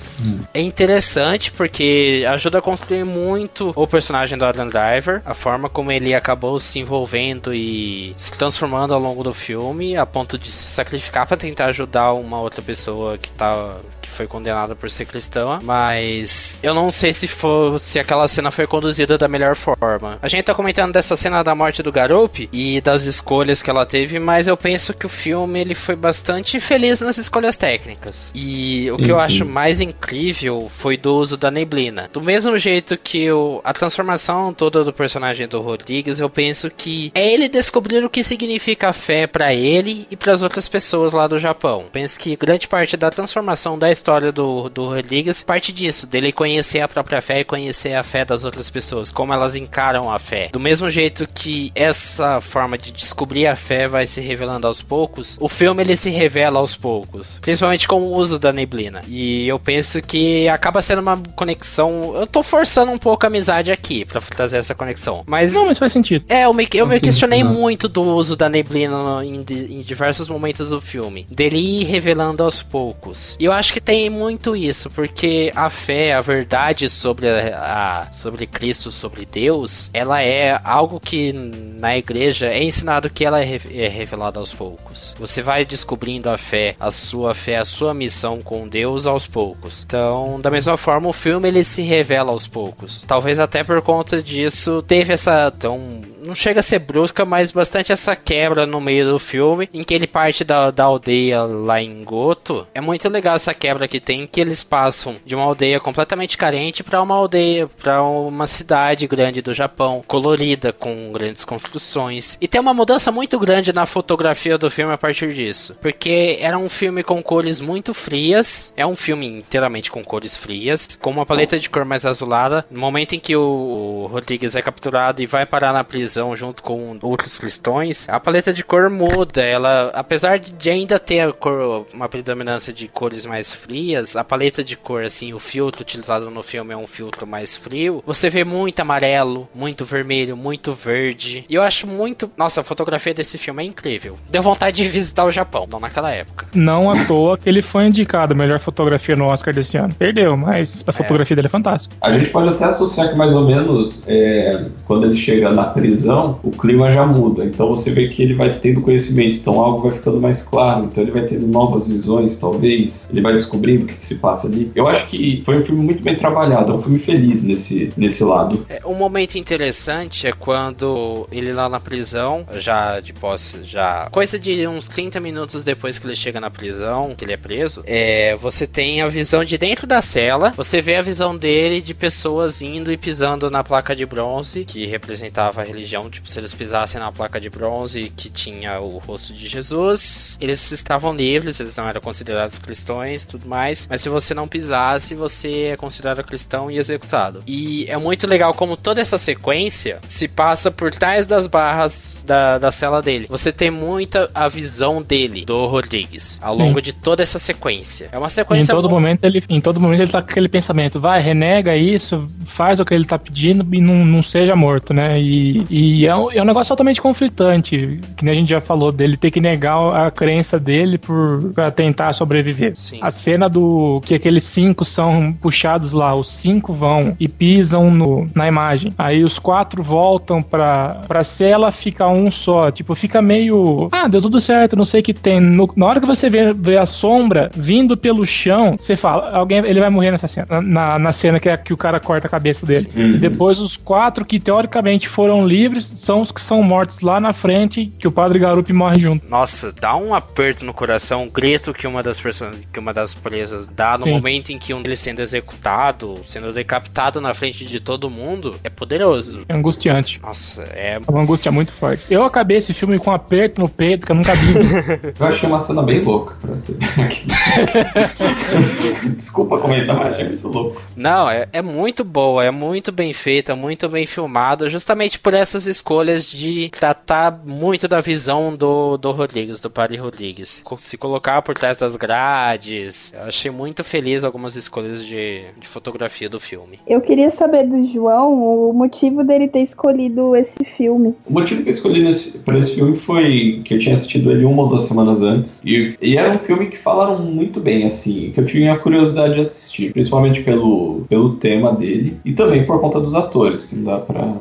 É 0.52 0.60
interessante 0.60 1.52
porque 1.52 2.24
ajuda 2.28 2.58
a 2.58 2.62
construir 2.62 3.04
muito 3.04 3.72
o 3.74 3.86
personagem 3.86 4.38
do 4.38 4.44
Adam 4.44 4.68
Driver, 4.68 5.22
a 5.24 5.34
forma 5.34 5.68
como 5.68 5.90
ele 5.90 6.14
acabou 6.14 6.58
se 6.60 6.78
envolvendo 6.78 7.52
e 7.52 8.14
se 8.16 8.32
transformando 8.32 8.94
ao 8.94 9.00
longo 9.00 9.22
do 9.22 9.34
filme, 9.34 9.96
a 9.96 10.06
ponto 10.06 10.38
de 10.38 10.50
se 10.50 10.66
sacrificar 10.66 11.26
para 11.26 11.36
tentar 11.36 11.66
ajudar 11.66 12.12
uma 12.12 12.40
outra 12.40 12.62
pessoa 12.62 13.18
que 13.18 13.30
tá 13.30 13.76
que 14.04 14.10
foi 14.10 14.26
condenada 14.26 14.76
por 14.76 14.90
ser 14.90 15.06
cristã, 15.06 15.58
mas 15.62 16.60
eu 16.62 16.74
não 16.74 16.92
sei 16.92 17.12
se 17.12 17.26
for 17.26 17.78
se 17.80 17.98
aquela 17.98 18.28
cena 18.28 18.50
foi 18.50 18.66
conduzida 18.66 19.16
da 19.16 19.26
melhor 19.28 19.56
forma. 19.56 20.18
A 20.20 20.28
gente 20.28 20.44
tá 20.44 20.54
comentando 20.54 20.92
dessa 20.92 21.16
cena 21.16 21.42
da 21.42 21.54
morte 21.54 21.82
do 21.82 21.90
Garup 21.92 22.48
e 22.52 22.80
das 22.80 23.04
escolhas 23.04 23.62
que 23.62 23.70
ela 23.70 23.86
teve, 23.86 24.18
mas 24.18 24.46
eu 24.46 24.56
penso 24.56 24.92
que 24.92 25.06
o 25.06 25.08
filme 25.08 25.60
ele 25.60 25.74
foi 25.74 25.96
bastante 25.96 26.60
feliz 26.60 27.00
nas 27.00 27.18
escolhas 27.18 27.56
técnicas. 27.56 28.30
E 28.34 28.90
o 28.90 28.96
que 28.96 29.04
Sim, 29.04 29.10
eu 29.10 29.16
sim. 29.16 29.22
acho 29.22 29.46
mais 29.46 29.80
incrível 29.80 30.70
foi 30.70 30.96
do 30.96 31.14
uso 31.14 31.36
da 31.36 31.50
neblina. 31.50 32.08
Do 32.12 32.20
mesmo 32.20 32.56
jeito 32.58 32.96
que 32.96 33.28
a 33.62 33.72
transformação 33.72 34.52
toda 34.52 34.84
do 34.84 34.92
personagem 34.92 35.48
do 35.48 35.60
Rodrigues, 35.60 36.20
eu 36.20 36.28
penso 36.28 36.70
que 36.70 37.10
é 37.14 37.32
ele 37.32 37.48
descobrir 37.48 38.04
o 38.04 38.10
que 38.10 38.22
significa 38.22 38.92
fé 38.92 39.26
pra 39.26 39.54
ele 39.54 40.06
e 40.10 40.16
para 40.16 40.32
as 40.32 40.42
outras 40.42 40.68
pessoas 40.68 41.12
lá 41.12 41.26
do 41.26 41.38
Japão. 41.38 41.86
Penso 41.92 42.18
que 42.18 42.36
grande 42.36 42.68
parte 42.68 42.96
da 42.96 43.10
transformação 43.10 43.78
da 43.78 43.90
história 43.94 44.30
do, 44.30 44.68
do 44.68 44.86
Rodrigues 44.88 45.42
parte 45.42 45.72
disso, 45.72 46.06
dele 46.06 46.30
conhecer 46.32 46.80
a 46.80 46.88
própria 46.88 47.22
fé 47.22 47.40
e 47.40 47.44
conhecer 47.44 47.94
a 47.94 48.02
fé 48.02 48.24
das 48.24 48.44
outras 48.44 48.68
pessoas, 48.68 49.10
como 49.10 49.32
elas 49.32 49.56
encaram 49.56 50.12
a 50.12 50.18
fé. 50.18 50.48
Do 50.52 50.60
mesmo 50.60 50.90
jeito 50.90 51.26
que 51.26 51.72
essa 51.74 52.40
forma 52.40 52.76
de 52.76 52.92
descobrir 52.92 53.46
a 53.46 53.56
fé 53.56 53.88
vai 53.88 54.06
se 54.06 54.20
revelando 54.20 54.66
aos 54.66 54.82
poucos, 54.82 55.36
o 55.40 55.48
filme 55.48 55.82
ele 55.82 55.96
se 55.96 56.10
revela 56.10 56.58
aos 56.58 56.76
poucos, 56.76 57.38
principalmente 57.40 57.88
com 57.88 58.02
o 58.02 58.12
uso 58.14 58.38
da 58.38 58.52
neblina. 58.52 59.02
E 59.08 59.46
eu 59.48 59.58
penso 59.58 60.02
que 60.02 60.48
acaba 60.48 60.82
sendo 60.82 61.00
uma 61.00 61.20
conexão. 61.34 62.12
Eu 62.16 62.26
tô 62.26 62.42
forçando 62.42 62.90
um 62.92 62.98
pouco 62.98 63.24
a 63.24 63.28
amizade 63.28 63.70
aqui 63.72 64.04
para 64.04 64.20
trazer 64.20 64.58
essa 64.58 64.74
conexão, 64.74 65.22
mas 65.26 65.54
Não, 65.54 65.66
mas 65.66 65.78
faz 65.78 65.92
sentido. 65.92 66.24
é, 66.28 66.44
eu 66.44 66.52
me, 66.52 66.68
eu 66.74 66.86
me 66.86 66.98
questionei 67.00 67.42
não. 67.44 67.52
muito 67.52 67.88
do 67.88 68.02
uso 68.02 68.36
da 68.36 68.48
neblina 68.48 68.96
no- 69.02 69.22
em, 69.22 69.44
em 69.48 69.82
diversos 69.82 70.28
momentos 70.28 70.68
do 70.70 70.80
filme. 70.80 71.26
Dele 71.30 71.58
ir 71.58 71.84
revelando 71.84 72.42
aos 72.42 72.62
poucos. 72.62 73.36
E 73.38 73.44
eu 73.44 73.52
acho 73.52 73.72
que 73.72 73.80
tem 73.84 74.08
muito 74.08 74.56
isso, 74.56 74.88
porque 74.90 75.52
a 75.54 75.68
fé, 75.68 76.14
a 76.14 76.20
verdade 76.20 76.88
sobre, 76.88 77.28
a, 77.28 78.08
sobre 78.12 78.46
Cristo, 78.46 78.90
sobre 78.90 79.26
Deus, 79.26 79.90
ela 79.92 80.22
é 80.22 80.58
algo 80.64 80.98
que 80.98 81.32
na 81.32 81.96
igreja 81.96 82.46
é 82.46 82.62
ensinado 82.62 83.10
que 83.10 83.24
ela 83.24 83.42
é, 83.42 83.60
é 83.70 83.88
revelada 83.88 84.40
aos 84.40 84.52
poucos. 84.52 85.14
Você 85.18 85.42
vai 85.42 85.64
descobrindo 85.64 86.30
a 86.30 86.38
fé, 86.38 86.74
a 86.80 86.90
sua 86.90 87.34
fé, 87.34 87.58
a 87.58 87.64
sua 87.64 87.92
missão 87.92 88.40
com 88.40 88.66
Deus 88.66 89.06
aos 89.06 89.26
poucos. 89.26 89.84
Então, 89.84 90.40
da 90.40 90.50
mesma 90.50 90.76
forma, 90.76 91.08
o 91.08 91.12
filme 91.12 91.48
ele 91.48 91.64
se 91.64 91.82
revela 91.82 92.30
aos 92.30 92.46
poucos. 92.46 93.04
Talvez 93.06 93.38
até 93.38 93.62
por 93.62 93.82
conta 93.82 94.22
disso 94.22 94.82
teve 94.82 95.12
essa 95.12 95.50
tão 95.50 96.02
não 96.24 96.34
chega 96.34 96.60
a 96.60 96.62
ser 96.62 96.78
brusca, 96.78 97.24
mas 97.24 97.50
bastante 97.50 97.92
essa 97.92 98.16
quebra 98.16 98.66
no 98.66 98.80
meio 98.80 99.10
do 99.10 99.18
filme, 99.18 99.68
em 99.72 99.84
que 99.84 99.94
ele 99.94 100.06
parte 100.06 100.44
da, 100.44 100.70
da 100.70 100.84
aldeia 100.84 101.42
lá 101.42 101.80
em 101.80 102.02
Goto. 102.04 102.66
É 102.74 102.80
muito 102.80 103.08
legal 103.08 103.36
essa 103.36 103.54
quebra 103.54 103.86
que 103.86 104.00
tem, 104.00 104.26
que 104.26 104.40
eles 104.40 104.64
passam 104.64 105.16
de 105.24 105.34
uma 105.34 105.44
aldeia 105.44 105.78
completamente 105.78 106.38
carente 106.38 106.82
para 106.82 107.02
uma 107.02 107.14
aldeia, 107.14 107.68
para 107.68 108.02
uma 108.02 108.46
cidade 108.46 109.06
grande 109.06 109.42
do 109.42 109.54
Japão, 109.54 110.02
colorida, 110.06 110.72
com 110.72 111.12
grandes 111.12 111.44
construções. 111.44 112.38
E 112.40 112.48
tem 112.48 112.60
uma 112.60 112.74
mudança 112.74 113.12
muito 113.12 113.38
grande 113.38 113.72
na 113.72 113.86
fotografia 113.86 114.56
do 114.56 114.70
filme 114.70 114.92
a 114.92 114.98
partir 114.98 115.32
disso, 115.34 115.76
porque 115.80 116.38
era 116.40 116.58
um 116.58 116.68
filme 116.68 117.02
com 117.02 117.22
cores 117.22 117.60
muito 117.60 117.92
frias, 117.92 118.72
é 118.76 118.86
um 118.86 118.96
filme 118.96 119.26
inteiramente 119.26 119.90
com 119.90 120.04
cores 120.04 120.36
frias, 120.36 120.86
com 121.00 121.10
uma 121.10 121.26
paleta 121.26 121.58
de 121.58 121.68
cor 121.68 121.84
mais 121.84 122.06
azulada. 122.06 122.64
No 122.70 122.80
momento 122.80 123.14
em 123.14 123.20
que 123.20 123.36
o, 123.36 124.08
Rodrigues 124.10 124.54
é 124.54 124.62
capturado 124.62 125.22
e 125.22 125.26
vai 125.26 125.44
parar 125.44 125.72
na 125.72 125.84
prisão 125.84 126.13
junto 126.36 126.62
com 126.62 126.96
outros 127.02 127.36
cristãos, 127.38 128.08
a 128.08 128.18
paleta 128.20 128.52
de 128.52 128.62
cor 128.64 128.88
muda. 128.90 129.42
Ela, 129.42 129.90
apesar 129.94 130.38
de 130.38 130.70
ainda 130.70 130.98
ter 130.98 131.20
a 131.20 131.32
cor- 131.32 131.86
uma 131.92 132.08
predominância 132.08 132.72
de 132.72 132.88
cores 132.88 133.26
mais 133.26 133.52
frias, 133.52 134.16
a 134.16 134.24
paleta 134.24 134.62
de 134.62 134.76
cor, 134.76 135.02
assim, 135.04 135.32
o 135.32 135.38
filtro 135.38 135.82
utilizado 135.82 136.30
no 136.30 136.42
filme 136.42 136.72
é 136.72 136.76
um 136.76 136.86
filtro 136.86 137.26
mais 137.26 137.56
frio. 137.56 138.02
Você 138.06 138.28
vê 138.30 138.44
muito 138.44 138.80
amarelo, 138.80 139.48
muito 139.54 139.84
vermelho, 139.84 140.36
muito 140.36 140.72
verde. 140.72 141.44
E 141.48 141.54
eu 141.54 141.62
acho 141.62 141.86
muito. 141.86 142.30
Nossa, 142.36 142.60
a 142.60 142.64
fotografia 142.64 143.14
desse 143.14 143.38
filme 143.38 143.62
é 143.62 143.66
incrível. 143.66 144.18
Deu 144.30 144.42
vontade 144.42 144.82
de 144.82 144.88
visitar 144.88 145.24
o 145.24 145.30
Japão, 145.32 145.66
não 145.70 145.80
naquela 145.80 146.10
época. 146.10 146.46
Não 146.54 146.90
à 146.90 147.04
toa 147.04 147.36
que 147.38 147.48
ele 147.48 147.62
foi 147.62 147.84
indicado 147.86 148.34
a 148.34 148.36
melhor 148.36 148.58
fotografia 148.58 149.16
no 149.16 149.26
Oscar 149.26 149.52
desse 149.54 149.76
ano. 149.76 149.94
Perdeu, 149.94 150.36
mas 150.36 150.84
a 150.86 150.92
fotografia 150.92 151.34
dele 151.36 151.46
é 151.46 151.50
fantástica. 151.50 151.94
A 152.00 152.12
gente 152.12 152.30
pode 152.30 152.48
até 152.50 152.64
associar 152.66 153.08
que 153.10 153.16
mais 153.16 153.32
ou 153.32 153.46
menos 153.46 154.02
é, 154.06 154.66
quando 154.86 155.06
ele 155.06 155.16
chega 155.16 155.50
na 155.50 155.64
prisão, 155.64 156.03
o 156.12 156.50
clima 156.50 156.90
já 156.90 157.06
muda. 157.06 157.44
Então 157.44 157.68
você 157.68 157.90
vê 157.90 158.08
que 158.08 158.22
ele 158.22 158.34
vai 158.34 158.52
tendo 158.58 158.80
conhecimento, 158.80 159.36
então 159.36 159.60
algo 159.60 159.82
vai 159.82 159.92
ficando 159.92 160.20
mais 160.20 160.42
claro. 160.42 160.84
Então 160.84 161.02
ele 161.02 161.12
vai 161.12 161.22
tendo 161.22 161.46
novas 161.46 161.86
visões, 161.86 162.36
talvez. 162.36 163.08
Ele 163.10 163.20
vai 163.20 163.32
descobrindo 163.32 163.84
o 163.84 163.86
que, 163.86 163.94
que 163.94 164.06
se 164.06 164.16
passa 164.16 164.46
ali. 164.46 164.70
Eu 164.74 164.88
acho 164.88 165.06
que 165.08 165.42
foi 165.44 165.60
um 165.60 165.64
filme 165.64 165.82
muito 165.82 166.02
bem 166.02 166.16
trabalhado, 166.16 166.72
é 166.72 166.74
um 166.74 166.82
filme 166.82 166.98
feliz 166.98 167.42
nesse, 167.42 167.92
nesse 167.96 168.24
lado. 168.24 168.64
É, 168.68 168.80
Um 168.86 168.94
momento 168.94 169.36
interessante 169.36 170.26
é 170.26 170.32
quando 170.32 171.26
ele 171.30 171.52
lá 171.52 171.68
na 171.68 171.80
prisão, 171.80 172.46
já 172.58 173.00
de 173.00 173.12
posse, 173.12 173.64
já. 173.64 174.08
Coisa 174.10 174.38
de 174.38 174.66
uns 174.66 174.88
30 174.88 175.20
minutos 175.20 175.64
depois 175.64 175.98
que 175.98 176.06
ele 176.06 176.16
chega 176.16 176.40
na 176.40 176.50
prisão, 176.50 177.14
que 177.14 177.24
ele 177.24 177.32
é 177.32 177.36
preso, 177.36 177.82
é, 177.86 178.36
você 178.36 178.66
tem 178.66 179.00
a 179.02 179.08
visão 179.08 179.44
de 179.44 179.56
dentro 179.58 179.86
da 179.86 180.00
cela, 180.00 180.52
você 180.56 180.80
vê 180.80 180.96
a 180.96 181.02
visão 181.02 181.36
dele 181.36 181.80
de 181.80 181.94
pessoas 181.94 182.62
indo 182.62 182.92
e 182.92 182.96
pisando 182.96 183.50
na 183.50 183.62
placa 183.62 183.94
de 183.94 184.04
bronze, 184.06 184.64
que 184.64 184.86
representava 184.86 185.60
a 185.60 185.64
religião, 185.64 185.93
tipo, 186.10 186.28
se 186.28 186.38
eles 186.38 186.52
pisassem 186.54 187.00
na 187.00 187.10
placa 187.12 187.40
de 187.40 187.48
bronze 187.50 188.12
que 188.16 188.28
tinha 188.28 188.80
o 188.80 188.98
rosto 188.98 189.32
de 189.32 189.48
Jesus, 189.48 190.36
eles 190.40 190.70
estavam 190.72 191.14
livres, 191.14 191.60
eles 191.60 191.76
não 191.76 191.88
eram 191.88 192.00
considerados 192.00 192.58
cristãos 192.58 193.22
e 193.22 193.26
tudo 193.26 193.48
mais, 193.48 193.86
mas 193.90 194.00
se 194.00 194.08
você 194.08 194.34
não 194.34 194.46
pisasse, 194.48 195.14
você 195.14 195.70
é 195.72 195.76
considerado 195.76 196.22
cristão 196.24 196.70
e 196.70 196.78
executado. 196.78 197.42
E 197.46 197.86
é 197.88 197.96
muito 197.96 198.26
legal 198.26 198.54
como 198.54 198.76
toda 198.76 199.00
essa 199.00 199.18
sequência 199.18 199.98
se 200.08 200.26
passa 200.28 200.70
por 200.70 200.90
trás 200.90 201.26
das 201.26 201.46
barras 201.46 202.24
da, 202.26 202.58
da 202.58 202.70
cela 202.72 203.00
dele. 203.02 203.26
Você 203.28 203.52
tem 203.52 203.70
muita 203.70 204.30
a 204.34 204.48
visão 204.48 205.02
dele, 205.02 205.44
do 205.44 205.66
Rodrigues, 205.66 206.38
ao 206.42 206.54
Sim. 206.56 206.62
longo 206.62 206.80
de 206.80 206.92
toda 206.92 207.22
essa 207.22 207.38
sequência. 207.38 208.08
É 208.12 208.18
uma 208.18 208.26
E 208.26 208.30
em 208.30 208.30
sequência 208.30 208.74
todo 208.74 208.88
mu- 208.88 208.94
momento 208.96 209.24
ele, 209.24 209.42
em 209.48 209.60
todo 209.60 209.80
momento 209.80 210.00
ele 210.00 210.10
tá 210.10 210.22
com 210.22 210.30
aquele 210.30 210.48
pensamento, 210.48 210.98
vai, 211.00 211.20
renega 211.20 211.76
isso, 211.76 212.28
faz 212.44 212.80
o 212.80 212.84
que 212.84 212.94
ele 212.94 213.04
tá 213.04 213.18
pedindo 213.18 213.66
e 213.74 213.80
não, 213.80 214.04
não 214.04 214.22
seja 214.22 214.54
morto, 214.56 214.94
né? 214.94 215.20
E, 215.20 215.66
e 215.70 215.83
é, 216.06 216.14
um, 216.16 216.30
é 216.30 216.40
um 216.42 216.44
negócio 216.44 216.68
totalmente 216.70 217.00
conflitante, 217.00 218.00
que 218.16 218.24
nem 218.24 218.32
a 218.32 218.36
gente 218.36 218.48
já 218.50 218.60
falou 218.60 218.92
dele 218.92 219.16
ter 219.16 219.30
que 219.30 219.40
negar 219.40 220.06
a 220.06 220.10
crença 220.10 220.58
dele 220.58 220.98
por 220.98 221.52
pra 221.54 221.70
tentar 221.70 222.12
sobreviver. 222.12 222.74
Sim. 222.76 222.98
A 223.00 223.10
cena 223.10 223.48
do 223.48 224.00
que 224.04 224.14
aqueles 224.14 224.44
cinco 224.44 224.84
são 224.84 225.32
puxados 225.40 225.92
lá, 225.92 226.14
os 226.14 226.28
cinco 226.28 226.72
vão 226.72 227.16
e 227.18 227.28
pisam 227.28 227.90
no, 227.90 228.28
na 228.34 228.46
imagem. 228.46 228.92
Aí 228.96 229.24
os 229.24 229.38
quatro 229.38 229.82
voltam 229.82 230.42
pra, 230.42 231.02
pra 231.08 231.24
cela, 231.24 231.70
fica 231.72 232.06
um 232.08 232.30
só. 232.30 232.70
Tipo, 232.70 232.94
fica 232.94 233.20
meio. 233.20 233.88
Ah, 233.90 234.06
deu 234.08 234.22
tudo 234.22 234.40
certo, 234.40 234.76
não 234.76 234.84
sei 234.84 235.00
o 235.00 235.02
que 235.04 235.12
tem. 235.14 235.40
No- 235.40 235.68
na 235.76 235.86
hora 235.86 236.00
que 236.00 236.06
você 236.06 236.30
vê, 236.30 236.52
vê 236.52 236.76
a 236.76 236.86
sombra 236.86 237.50
vindo 237.54 237.96
pelo 237.96 238.24
chão, 238.26 238.76
você 238.78 238.94
fala, 238.96 239.36
alguém 239.36 239.58
ele 239.64 239.80
vai 239.80 239.90
morrer 239.90 240.10
nessa 240.10 240.28
cena. 240.28 240.60
Na, 240.60 240.98
na 240.98 241.12
cena 241.12 241.40
que, 241.40 241.48
é, 241.48 241.56
que 241.56 241.72
o 241.72 241.76
cara 241.76 241.98
corta 241.98 242.26
a 242.26 242.30
cabeça 242.30 242.64
dele. 242.66 242.88
Uhum. 242.94 243.18
Depois, 243.18 243.58
os 243.58 243.76
quatro 243.76 244.24
que 244.24 244.38
teoricamente 244.38 245.08
foram 245.08 245.46
livres 245.46 245.73
são 245.80 246.20
os 246.20 246.32
que 246.32 246.40
são 246.40 246.62
mortos 246.62 247.00
lá 247.00 247.20
na 247.20 247.32
frente, 247.32 247.92
que 247.98 248.08
o 248.08 248.12
padre 248.12 248.38
Garupi 248.38 248.72
morre 248.72 249.00
junto. 249.00 249.28
Nossa, 249.28 249.72
dá 249.72 249.96
um 249.96 250.14
aperto 250.14 250.64
no 250.64 250.72
coração, 250.72 251.24
o 251.24 251.30
grito 251.30 251.74
que 251.74 251.86
uma 251.86 252.02
das 252.02 252.20
pessoas, 252.20 252.56
que 252.72 252.78
uma 252.78 252.92
das 252.92 253.14
presas 253.14 253.66
dá 253.68 253.94
no 253.98 254.04
Sim. 254.04 254.12
momento 254.12 254.50
em 254.50 254.58
que 254.58 254.72
um 254.72 254.82
deles 254.82 255.00
sendo 255.00 255.20
executado, 255.20 256.20
sendo 256.26 256.52
decapitado 256.52 257.20
na 257.20 257.34
frente 257.34 257.64
de 257.64 257.80
todo 257.80 258.08
mundo, 258.08 258.56
é 258.62 258.70
poderoso. 258.70 259.44
É 259.48 259.54
angustiante. 259.54 260.20
Nossa, 260.22 260.62
é 260.72 260.94
É 260.94 261.10
uma 261.10 261.22
angústia 261.22 261.50
muito 261.50 261.72
forte. 261.72 262.04
Eu 262.08 262.24
acabei 262.24 262.58
esse 262.58 262.72
filme 262.72 262.98
com 262.98 263.10
um 263.10 263.14
aperto 263.14 263.60
no 263.60 263.68
peito 263.68 264.06
que 264.06 264.12
eu 264.12 264.16
nunca 264.16 264.34
vi. 264.34 264.54
Eu 265.18 265.26
achei 265.26 265.48
uma 265.48 265.60
cena 265.60 265.82
bem 265.82 266.00
louca 266.02 266.36
pra 266.40 266.56
ser. 266.56 266.76
Desculpa 269.16 269.58
comentar, 269.58 269.96
mas 269.96 270.18
é 270.18 270.24
muito 270.24 270.48
louco. 270.48 270.82
Não, 270.96 271.28
é, 271.28 271.48
é 271.52 271.62
muito 271.62 272.04
boa, 272.04 272.44
é 272.44 272.50
muito 272.50 272.92
bem 272.92 273.12
feita, 273.12 273.56
muito 273.56 273.88
bem 273.88 274.06
filmado, 274.06 274.68
justamente 274.68 275.18
por 275.18 275.34
essas 275.34 275.63
escolhas 275.66 276.26
de 276.26 276.68
tratar 276.70 277.42
muito 277.44 277.88
da 277.88 278.00
visão 278.00 278.54
do, 278.54 278.96
do 278.96 279.10
Rodrigues, 279.12 279.60
do 279.60 279.70
Padre 279.70 279.96
Rodrigues. 279.96 280.62
Se 280.78 280.96
colocar 280.96 281.42
por 281.42 281.54
trás 281.54 281.78
das 281.78 281.96
grades. 281.96 283.12
Eu 283.14 283.22
achei 283.24 283.50
muito 283.50 283.82
feliz 283.82 284.24
algumas 284.24 284.56
escolhas 284.56 285.04
de, 285.04 285.42
de 285.58 285.66
fotografia 285.66 286.28
do 286.28 286.40
filme. 286.40 286.78
Eu 286.86 287.00
queria 287.00 287.30
saber 287.30 287.66
do 287.66 287.84
João 287.84 288.32
o 288.70 288.72
motivo 288.72 289.24
dele 289.24 289.48
ter 289.48 289.62
escolhido 289.62 290.36
esse 290.36 290.64
filme. 290.76 291.14
O 291.26 291.32
motivo 291.32 291.62
que 291.62 291.68
eu 291.68 291.72
escolhi 291.72 292.04
pra 292.44 292.58
esse 292.58 292.74
filme 292.74 292.96
foi 292.96 293.62
que 293.64 293.74
eu 293.74 293.78
tinha 293.78 293.94
assistido 293.94 294.30
ele 294.30 294.44
uma 294.44 294.62
ou 294.62 294.68
duas 294.68 294.84
semanas 294.84 295.22
antes. 295.22 295.60
E, 295.64 295.96
e 296.00 296.16
era 296.16 296.34
um 296.34 296.38
filme 296.38 296.66
que 296.66 296.76
falaram 296.76 297.18
muito 297.18 297.60
bem, 297.60 297.84
assim, 297.84 298.32
que 298.32 298.40
eu 298.40 298.46
tinha 298.46 298.76
curiosidade 298.78 299.34
de 299.34 299.40
assistir. 299.40 299.92
Principalmente 299.92 300.42
pelo, 300.42 301.04
pelo 301.08 301.36
tema 301.36 301.72
dele. 301.72 302.18
E 302.24 302.32
também 302.32 302.64
por 302.64 302.80
conta 302.80 303.00
dos 303.00 303.14
atores, 303.14 303.64
que 303.64 303.76
não 303.76 303.84
dá 303.84 303.98
pra 303.98 304.36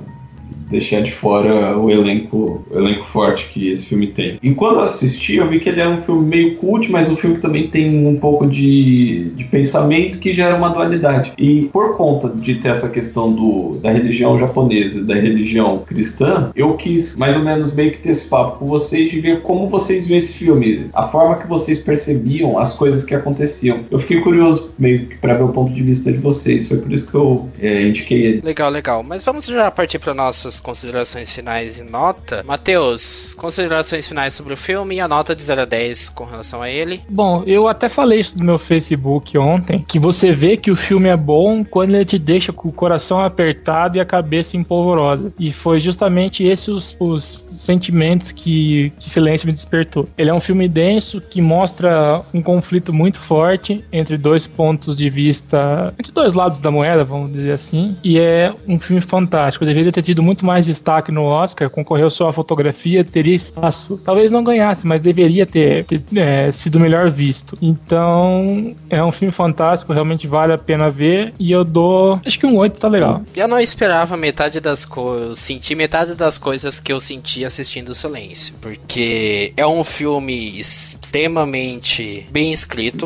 deixar 0.69 1.01
de 1.01 1.11
fora 1.11 1.77
o 1.77 1.89
elenco, 1.89 2.65
o 2.69 2.77
elenco 2.77 3.05
forte 3.05 3.49
que 3.53 3.69
esse 3.69 3.85
filme 3.85 4.07
tem. 4.07 4.39
E 4.41 4.53
quando 4.53 4.75
eu 4.75 4.81
assisti, 4.81 5.35
eu 5.35 5.47
vi 5.47 5.59
que 5.59 5.69
ele 5.69 5.81
é 5.81 5.87
um 5.87 6.01
filme 6.01 6.27
meio 6.27 6.55
cult, 6.55 6.91
mas 6.91 7.09
um 7.09 7.15
filme 7.15 7.37
que 7.37 7.41
também 7.41 7.67
tem 7.67 8.05
um 8.05 8.17
pouco 8.17 8.47
de, 8.47 9.31
de 9.35 9.43
pensamento 9.45 10.19
que 10.19 10.33
gera 10.33 10.55
uma 10.55 10.69
dualidade. 10.69 11.33
E 11.37 11.65
por 11.67 11.95
conta 11.95 12.29
de 12.29 12.55
ter 12.55 12.69
essa 12.69 12.89
questão 12.89 13.31
do, 13.31 13.77
da 13.77 13.91
religião 13.91 14.37
japonesa 14.39 14.99
e 14.99 15.03
da 15.03 15.15
religião 15.15 15.79
cristã, 15.79 16.51
eu 16.55 16.73
quis 16.73 17.15
mais 17.17 17.35
ou 17.35 17.43
menos 17.43 17.73
meio 17.73 17.91
que 17.91 17.99
ter 17.99 18.09
esse 18.09 18.27
papo 18.27 18.59
com 18.59 18.65
vocês 18.65 19.11
de 19.11 19.19
ver 19.19 19.41
como 19.41 19.67
vocês 19.67 20.07
veem 20.07 20.19
esse 20.19 20.33
filme, 20.33 20.89
a 20.93 21.07
forma 21.07 21.35
que 21.35 21.47
vocês 21.47 21.79
percebiam 21.79 22.57
as 22.57 22.73
coisas 22.73 23.03
que 23.03 23.13
aconteciam. 23.13 23.79
Eu 23.89 23.99
fiquei 23.99 24.21
curioso 24.21 24.73
meio 24.77 25.07
que 25.07 25.17
pra 25.17 25.35
ver 25.35 25.43
o 25.43 25.49
ponto 25.49 25.73
de 25.73 25.83
vista 25.83 26.11
de 26.11 26.17
vocês, 26.17 26.67
foi 26.67 26.77
por 26.77 26.91
isso 26.91 27.07
que 27.07 27.15
eu 27.15 27.49
é, 27.59 27.87
indiquei 27.87 28.25
ele. 28.25 28.41
Legal, 28.41 28.69
legal. 28.69 29.03
Mas 29.03 29.23
vamos 29.23 29.45
já 29.45 29.69
partir 29.69 29.99
para 29.99 30.13
nossas 30.13 30.52
suas 30.53 30.59
considerações 30.59 31.31
finais 31.31 31.79
e 31.79 31.83
nota. 31.83 32.43
Matheus, 32.43 33.33
considerações 33.33 34.07
finais 34.07 34.33
sobre 34.33 34.53
o 34.53 34.57
filme 34.57 34.95
e 34.95 34.99
a 34.99 35.07
nota 35.07 35.35
de 35.35 35.41
0 35.41 35.61
a 35.61 35.65
10 35.65 36.09
com 36.09 36.23
relação 36.25 36.61
a 36.61 36.69
ele. 36.69 37.01
Bom, 37.09 37.43
eu 37.45 37.67
até 37.67 37.89
falei 37.89 38.19
isso 38.19 38.37
no 38.37 38.43
meu 38.43 38.59
Facebook 38.59 39.37
ontem, 39.37 39.83
que 39.87 39.97
você 39.97 40.31
vê 40.31 40.57
que 40.57 40.71
o 40.71 40.75
filme 40.75 41.09
é 41.09 41.17
bom 41.17 41.63
quando 41.63 41.95
ele 41.95 42.05
te 42.05 42.19
deixa 42.19 42.53
com 42.53 42.69
o 42.69 42.71
coração 42.71 43.19
apertado 43.19 43.97
e 43.97 44.01
a 44.01 44.05
cabeça 44.05 44.57
empolvorosa. 44.57 45.33
E 45.39 45.51
foi 45.51 45.79
justamente 45.79 46.43
esses 46.43 46.67
os, 46.67 46.97
os 46.99 47.45
sentimentos 47.51 48.31
que, 48.31 48.91
que 48.99 49.09
Silêncio 49.09 49.47
me 49.47 49.53
despertou. 49.53 50.07
Ele 50.17 50.29
é 50.29 50.33
um 50.33 50.41
filme 50.41 50.67
denso 50.67 51.21
que 51.21 51.41
mostra 51.41 52.21
um 52.33 52.41
conflito 52.41 52.93
muito 52.93 53.19
forte 53.19 53.83
entre 53.91 54.17
dois 54.17 54.47
pontos 54.47 54.97
de 54.97 55.09
vista, 55.09 55.93
entre 55.97 56.11
dois 56.11 56.33
lados 56.33 56.59
da 56.59 56.69
moeda, 56.69 57.03
vamos 57.03 57.31
dizer 57.31 57.53
assim, 57.53 57.95
e 58.03 58.19
é 58.19 58.53
um 58.67 58.79
filme 58.79 59.01
fantástico. 59.01 59.65
Deveria 59.65 59.91
ter 59.91 60.01
tido 60.01 60.21
muito 60.21 60.42
mais 60.45 60.65
destaque 60.65 61.11
no 61.11 61.23
Oscar, 61.23 61.69
concorreu 61.69 62.09
só 62.09 62.29
a 62.29 62.33
fotografia, 62.33 63.03
teria 63.03 63.35
espaço. 63.35 63.99
Talvez 64.03 64.31
não 64.31 64.43
ganhasse, 64.43 64.85
mas 64.87 65.01
deveria 65.01 65.45
ter, 65.45 65.85
ter 65.85 66.03
é, 66.15 66.51
sido 66.51 66.79
melhor 66.79 67.09
visto. 67.09 67.57
Então, 67.61 68.75
é 68.89 69.03
um 69.03 69.11
filme 69.11 69.31
fantástico, 69.31 69.93
realmente 69.93 70.27
vale 70.27 70.53
a 70.53 70.57
pena 70.57 70.89
ver, 70.89 71.33
e 71.39 71.51
eu 71.51 71.63
dou, 71.63 72.19
acho 72.25 72.39
que 72.39 72.45
um 72.45 72.57
8 72.57 72.79
tá 72.79 72.87
legal. 72.87 73.21
Eu 73.35 73.47
não 73.47 73.59
esperava 73.59 74.15
metade 74.17 74.59
das 74.59 74.85
coisas, 74.85 75.39
senti 75.39 75.75
metade 75.75 76.15
das 76.15 76.37
coisas 76.37 76.79
que 76.79 76.91
eu 76.91 76.99
senti 76.99 77.43
assistindo 77.43 77.89
o 77.89 77.95
Silêncio, 77.95 78.53
porque 78.61 79.53
é 79.57 79.65
um 79.65 79.83
filme 79.83 80.59
extremamente 80.59 82.25
bem 82.31 82.51
escrito, 82.51 83.05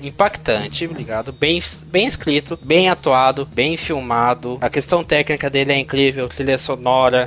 impactante, 0.00 0.84
impactante 0.84 0.98
ligado? 0.98 1.32
Bem, 1.32 1.62
bem 1.86 2.06
escrito, 2.06 2.58
bem 2.62 2.88
atuado, 2.88 3.46
bem 3.46 3.76
filmado. 3.76 4.58
A 4.60 4.68
questão 4.68 5.04
técnica 5.04 5.48
dele 5.48 5.72
é 5.72 5.78
incrível, 5.78 6.28
trilha 6.28 6.58
sonora, 6.58 6.77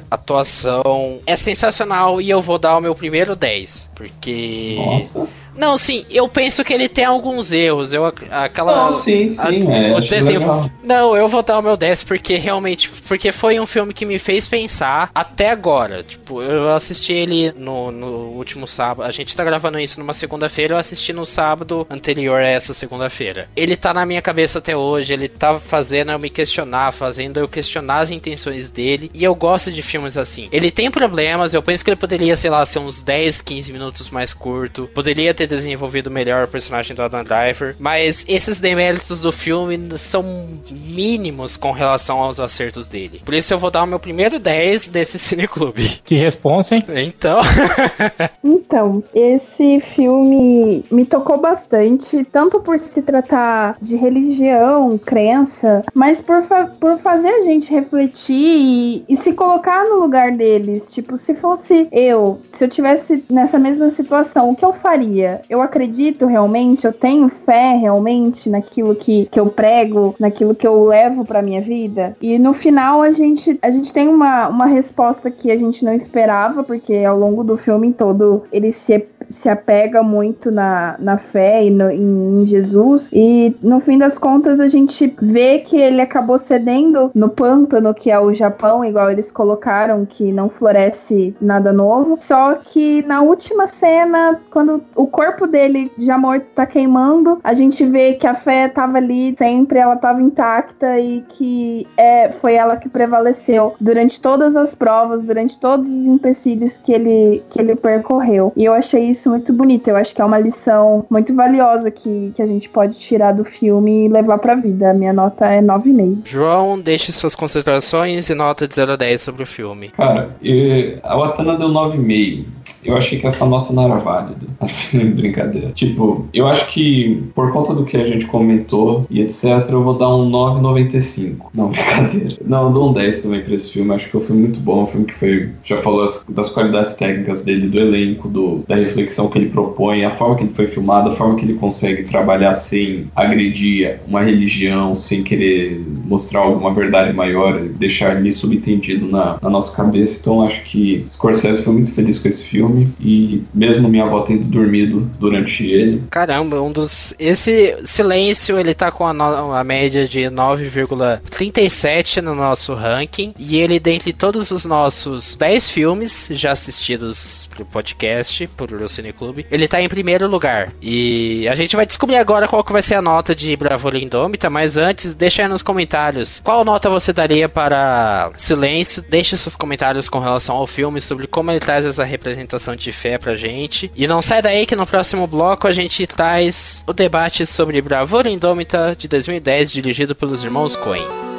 atuação 0.10 1.20
é 1.26 1.36
sensacional 1.36 2.22
e 2.22 2.30
eu 2.30 2.42
vou 2.42 2.58
dar 2.58 2.78
o 2.78 2.82
meu 2.82 2.96
primeiro 2.96 3.36
10, 3.36 3.90
porque 3.96 4.78
Nossa. 4.78 5.28
Não, 5.56 5.78
sim, 5.78 6.06
eu 6.10 6.28
penso 6.28 6.64
que 6.64 6.74
ele 6.74 6.88
tem 6.88 7.06
alguns 7.06 7.52
erros. 7.52 7.94
Eu, 7.94 8.06
aquela. 8.06 8.84
Não, 8.84 8.90
sim, 8.90 9.30
sim. 9.30 9.72
A, 9.72 9.76
é, 9.76 9.96
o 9.96 10.00
desenho, 10.00 10.72
não, 10.84 11.16
eu 11.16 11.28
vou 11.28 11.44
dar 11.44 11.60
o 11.60 11.62
meu 11.62 11.78
10 11.78 12.04
porque 12.04 12.38
realmente. 12.38 12.90
Porque 13.08 13.32
foi 13.32 13.60
um 13.60 13.66
filme 13.66 13.94
que 13.94 14.06
me 14.06 14.18
fez 14.18 14.48
pensar 14.48 15.12
até 15.14 15.50
agora. 15.50 16.04
Tipo, 16.04 16.42
eu 16.42 16.74
assisti 16.74 17.14
ele 17.14 17.52
no, 17.58 17.92
no 17.92 18.08
último 18.32 18.68
sábado. 18.68 19.08
A 19.08 19.12
gente 19.12 19.36
tá 19.36 19.44
gravando 19.44 19.80
isso 19.80 20.00
numa 20.00 20.14
segunda-feira. 20.14 20.76
Eu 20.76 20.78
assisti 20.78 21.14
no 21.14 21.26
sábado 21.26 21.86
anterior 21.90 22.42
a 22.42 22.48
essa 22.48 22.74
segunda-feira. 22.74 23.50
Ele 23.56 23.76
tá 23.76 23.94
na 23.94 24.06
minha 24.06 24.22
cabeça 24.22 24.60
até 24.60 24.76
hoje. 24.76 25.14
Ele 25.14 25.28
tá 25.28 25.60
fazendo 25.60 26.12
eu 26.12 26.20
me 26.20 26.30
questionar, 26.30 26.92
fazendo 26.92 27.40
eu 27.40 27.48
questionar 27.48 28.00
as 28.00 28.12
intenções 28.12 28.70
dele. 28.70 29.12
E 29.14 29.24
eu 29.24 29.36
gosto 29.36 29.72
de 29.72 29.82
filmes 29.82 30.18
assim. 30.18 30.48
Ele 30.52 30.72
tem 30.72 30.90
problemas. 30.90 31.54
Eu 31.54 31.62
penso 31.62 31.84
que 31.84 31.90
ele 31.90 31.98
poderia, 31.98 32.36
sei 32.36 32.50
lá, 32.50 32.66
ser 32.66 32.80
uns 32.80 33.02
10, 33.02 33.42
15 33.42 33.72
minutos 33.74 34.10
mais 34.10 34.34
curto. 34.34 34.90
Poderia 34.94 35.34
ter 35.42 35.48
desenvolvido 35.48 36.12
melhor 36.12 36.46
o 36.46 36.48
personagem 36.48 36.96
do 36.96 37.02
Adam 37.02 37.24
Driver, 37.24 37.76
mas 37.80 38.26
esses 38.28 38.60
deméritos 38.60 39.22
do 39.22 39.32
filme 39.32 39.98
são 39.98 40.24
mínimos 40.70 41.58
com 41.58 41.72
relação 41.72 42.20
aos 42.20 42.40
acertos 42.40 42.88
dele. 42.88 43.22
Por 43.26 43.34
isso 43.34 43.54
eu 43.54 43.60
vou 43.60 43.72
dar 43.72 43.84
o 43.84 43.88
meu 43.88 44.00
primeiro 44.00 44.40
10 44.40 44.88
desse 44.88 45.18
cineclube. 45.20 46.02
Que 46.04 46.16
responsa, 46.16 46.76
hein? 46.76 46.84
Então, 46.88 47.40
Então, 48.72 49.04
esse 49.14 49.80
filme 49.82 50.86
me 50.90 51.06
tocou 51.06 51.38
bastante, 51.38 52.24
tanto 52.32 52.60
por 52.60 52.80
se 52.80 53.02
tratar 53.02 53.76
de 53.82 53.96
religião, 53.96 54.98
crença, 54.98 55.84
mas 55.94 56.22
por, 56.22 56.44
fa 56.44 56.66
por 56.80 56.98
fazer 57.00 57.28
a 57.28 57.42
gente 57.42 57.72
refletir 57.72 58.34
e, 58.34 59.06
e 59.10 59.18
se 59.18 59.34
colocar 59.34 59.86
no 59.86 60.00
lugar 60.00 60.32
deles. 60.32 60.92
Tipo, 60.92 61.18
se 61.18 61.36
fosse 61.36 61.88
eu, 61.92 62.40
se 62.54 62.64
eu 62.64 62.70
tivesse 62.70 63.24
nessa 63.30 63.60
mesma 63.60 63.90
situação, 63.90 64.52
o 64.52 64.56
que 64.56 64.66
eu 64.66 64.74
faria? 64.74 65.31
Eu 65.50 65.62
acredito 65.62 66.26
realmente, 66.26 66.86
eu 66.86 66.94
tenho 66.94 67.30
fé 67.46 67.74
realmente 67.76 68.50
naquilo 68.50 68.96
que, 68.96 69.26
que 69.32 69.40
eu 69.40 69.48
prego, 69.48 70.16
naquilo 70.20 70.56
que 70.56 70.68
eu 70.68 70.86
levo 70.86 71.26
pra 71.26 71.42
minha 71.42 71.62
vida. 71.62 72.16
E 72.22 72.38
no 72.38 72.54
final 72.54 73.02
a 73.02 73.12
gente, 73.12 73.58
a 73.62 73.70
gente 73.70 73.94
tem 73.94 74.08
uma, 74.08 74.48
uma 74.48 74.66
resposta 74.66 75.30
que 75.30 75.52
a 75.52 75.58
gente 75.58 75.84
não 75.84 75.94
esperava, 75.94 76.64
porque 76.64 76.96
ao 77.06 77.18
longo 77.18 77.44
do 77.44 77.58
filme 77.58 77.94
todo 77.94 78.44
ele 78.52 78.72
se, 78.72 79.06
se 79.30 79.50
apega 79.50 80.04
muito 80.04 80.52
na, 80.52 80.96
na 81.00 81.18
fé 81.18 81.66
e 81.66 81.70
no, 81.70 81.90
em, 81.90 82.42
em 82.42 82.46
Jesus. 82.46 83.10
E 83.14 83.56
no 83.62 83.80
fim 83.80 83.98
das 83.98 84.18
contas 84.18 84.60
a 84.60 84.68
gente 84.68 85.14
vê 85.22 85.60
que 85.60 85.78
ele 85.78 86.02
acabou 86.02 86.38
cedendo 86.38 87.12
no 87.14 87.30
pântano, 87.30 87.94
que 87.94 88.12
é 88.12 88.20
o 88.20 88.34
Japão, 88.34 88.84
igual 88.84 89.10
eles 89.10 89.32
colocaram, 89.32 90.06
que 90.06 90.32
não 90.32 90.50
floresce 90.50 91.36
nada 91.42 91.72
novo. 91.72 92.18
Só 92.20 92.56
que 92.56 93.02
na 93.04 93.22
última 93.22 93.68
cena, 93.68 94.40
quando 94.50 94.82
o 94.96 95.08
corpo 95.22 95.46
dele 95.46 95.92
já 96.00 96.18
morto 96.18 96.46
tá 96.56 96.66
queimando, 96.66 97.40
a 97.44 97.54
gente 97.54 97.86
vê 97.86 98.14
que 98.14 98.26
a 98.26 98.34
fé 98.34 98.68
tava 98.68 98.98
ali 98.98 99.36
sempre, 99.38 99.78
ela 99.78 99.96
tava 99.96 100.20
intacta 100.20 101.00
e 101.00 101.22
que 101.30 101.86
é, 101.96 102.32
foi 102.42 102.56
ela 102.56 102.76
que 102.76 102.90
prevaleceu 102.90 103.76
durante 103.80 104.20
todas 104.20 104.56
as 104.56 104.74
provas, 104.74 105.22
durante 105.22 105.60
todos 105.60 105.88
os 105.88 106.06
empecilhos 106.06 106.76
que 106.78 106.92
ele, 106.92 107.44
que 107.52 107.62
ele 107.62 107.76
percorreu. 107.76 108.52
E 108.58 108.66
eu 108.66 108.74
achei 108.74 109.12
isso 109.12 109.30
muito 109.30 109.54
bonito. 109.54 109.88
Eu 109.90 109.96
acho 109.96 110.14
que 110.16 110.22
é 110.22 110.26
uma 110.26 110.40
lição 110.40 111.06
muito 111.08 111.36
valiosa 111.36 111.92
que, 111.92 112.32
que 112.36 112.42
a 112.42 112.48
gente 112.48 112.68
pode 112.68 112.98
tirar 112.98 113.34
do 113.34 113.46
filme 113.46 114.06
e 114.06 114.10
levar 114.10 114.40
pra 114.40 114.56
vida. 114.56 114.90
A 114.90 114.94
minha 114.94 115.14
nota 115.14 115.46
é 115.46 115.62
9,5. 115.62 116.22
João, 116.26 116.80
deixe 116.80 117.12
suas 117.12 117.36
considerações 117.36 118.28
e 118.28 118.34
nota 118.34 118.68
de 118.68 118.74
0 118.74 118.94
a 118.94 118.96
10 118.96 119.22
sobre 119.22 119.44
o 119.44 119.48
filme. 119.48 119.90
Cara, 119.90 120.32
e- 120.42 120.98
a 121.04 121.16
Watana 121.16 121.56
deu 121.56 121.70
9,5. 121.70 122.46
Eu 122.84 122.98
achei 122.98 123.20
que 123.20 123.28
essa 123.28 123.46
nota 123.46 123.72
não 123.74 123.84
era 123.86 123.96
válida. 123.96 124.48
Assim, 124.60 125.12
brincadeira. 125.12 125.72
Tipo, 125.74 126.26
eu 126.34 126.48
acho 126.48 126.72
que 126.72 127.24
por 127.36 127.52
conta 127.52 127.74
do 127.74 127.86
que 127.86 127.98
a 127.98 128.06
gente 128.08 128.26
comentou 128.26 129.06
e 129.10 129.22
etc, 129.22 129.68
eu 129.70 129.84
vou 129.84 129.98
dar 129.98 130.16
um 130.16 130.30
9,95. 130.30 131.36
Não, 131.54 131.70
brincadeira. 131.72 132.38
Não, 132.46 132.68
eu 132.68 132.74
dou 132.74 132.90
um 132.90 132.94
10 132.94 133.20
também 133.24 133.42
pra 133.42 133.54
esse 133.56 133.72
filme. 133.72 133.94
Acho 133.94 134.10
que 134.10 134.20
filme 134.22 134.42
muito 134.42 134.60
bom. 134.60 134.84
Um 134.84 134.88
filme 134.88 135.06
que 135.06 135.14
foi. 135.16 135.50
Já 135.64 135.78
falou 135.78 136.04
as- 136.04 136.24
das 136.30 136.50
qualidades 136.50 136.96
técnicas 136.96 137.42
dele, 137.42 137.68
do 137.68 137.80
elenco, 137.80 138.28
do, 138.28 138.64
da 138.68 138.76
reflexão 138.76 139.30
que 139.30 139.38
ele 139.38 139.50
propõe, 139.50 140.04
a 140.06 140.12
forma 140.12 140.36
que 140.36 140.44
ele 140.44 140.54
foi 140.54 140.68
filmado, 140.68 141.10
a 141.10 141.12
forma 141.12 141.36
que 141.36 141.46
ele 141.46 141.56
consegue 141.56 142.04
trabalhar 142.04 142.54
sem 142.54 143.08
agredir 143.16 144.00
uma 144.08 144.22
religião, 144.22 144.96
sem 144.96 145.24
querer 145.24 145.82
mostrar 146.06 146.42
alguma 146.42 146.74
verdade 146.74 147.14
maior, 147.14 147.60
deixar 147.62 148.16
ali 148.18 148.32
subentendido 148.32 149.08
na, 149.08 149.38
na 149.42 149.50
nossa 149.50 149.76
cabeça. 149.76 150.20
Então 150.22 150.42
acho 150.42 150.64
que 150.66 151.06
Scorsese 151.10 151.64
foi 151.64 151.74
muito 151.74 151.92
feliz 151.92 152.20
com 152.20 152.28
esse 152.28 152.44
filme 152.44 152.71
e 153.00 153.44
mesmo 153.54 153.88
minha 153.90 154.04
avó 154.04 154.22
tendo 154.22 154.44
dormido 154.46 155.10
durante 155.20 155.66
ele, 155.66 156.04
Caramba, 156.10 156.62
um 156.62 156.72
dos. 156.72 157.14
Esse 157.20 157.78
silêncio 157.86 158.58
ele 158.60 158.74
tá 158.74 158.92
com 158.92 159.06
a, 159.08 159.14
no- 159.14 159.54
a 159.54 159.64
média 159.64 160.08
de 160.08 160.22
9,37 160.22 162.22
no 162.22 162.36
nosso 162.36 162.74
ranking. 162.74 163.34
E 163.38 163.58
ele, 163.58 163.80
dentre 163.80 164.14
todos 164.14 164.52
os 164.52 164.66
nossos 164.66 165.36
10 165.36 165.70
filmes 165.70 166.28
já 166.32 166.52
assistidos 166.52 167.48
pro 167.56 167.66
podcast, 167.66 168.48
pro 168.56 168.90
Cine 168.90 169.14
Clube, 169.14 169.46
ele 169.52 169.68
tá 169.68 169.82
em 169.82 169.90
primeiro 169.90 170.28
lugar. 170.28 170.74
E 170.82 171.48
a 171.48 171.56
gente 171.56 171.76
vai 171.76 171.86
descobrir 171.86 172.18
agora 172.18 172.48
qual 172.48 172.64
que 172.64 172.72
vai 172.72 172.82
ser 172.82 172.96
a 172.96 173.02
nota 173.02 173.36
de 173.36 173.56
Bravura 173.56 173.98
Indômita. 174.00 174.50
Mas 174.50 174.78
antes, 174.78 175.14
deixa 175.14 175.42
aí 175.44 175.48
nos 175.48 175.62
comentários 175.62 176.42
qual 176.44 176.64
nota 176.64 176.90
você 176.90 177.12
daria 177.14 177.48
para 177.50 178.32
Silêncio. 178.38 179.04
Deixe 179.10 179.36
seus 179.38 179.56
comentários 179.56 180.10
com 180.10 180.20
relação 180.20 180.56
ao 180.56 180.68
filme, 180.68 181.02
sobre 181.02 181.28
como 181.28 181.52
ele 181.52 181.60
traz 181.60 181.86
essa 181.86 182.04
representação 182.04 182.61
de 182.76 182.92
fé 182.92 183.18
pra 183.18 183.36
gente. 183.36 183.92
E 183.96 184.08
não 184.08 184.22
sai 184.22 184.42
daí 184.42 184.66
que 184.66 184.76
no 184.76 184.86
próximo 184.86 185.26
bloco 185.28 185.68
a 185.68 185.74
gente 185.74 186.06
traz 186.06 186.84
o 186.88 186.94
debate 186.94 187.46
sobre 187.46 187.82
Bravura 187.82 188.30
Indômita 188.30 188.96
de 188.98 189.08
2010, 189.08 189.72
dirigido 189.72 190.16
pelos 190.16 190.44
irmãos 190.44 190.76
Coen. 190.76 191.31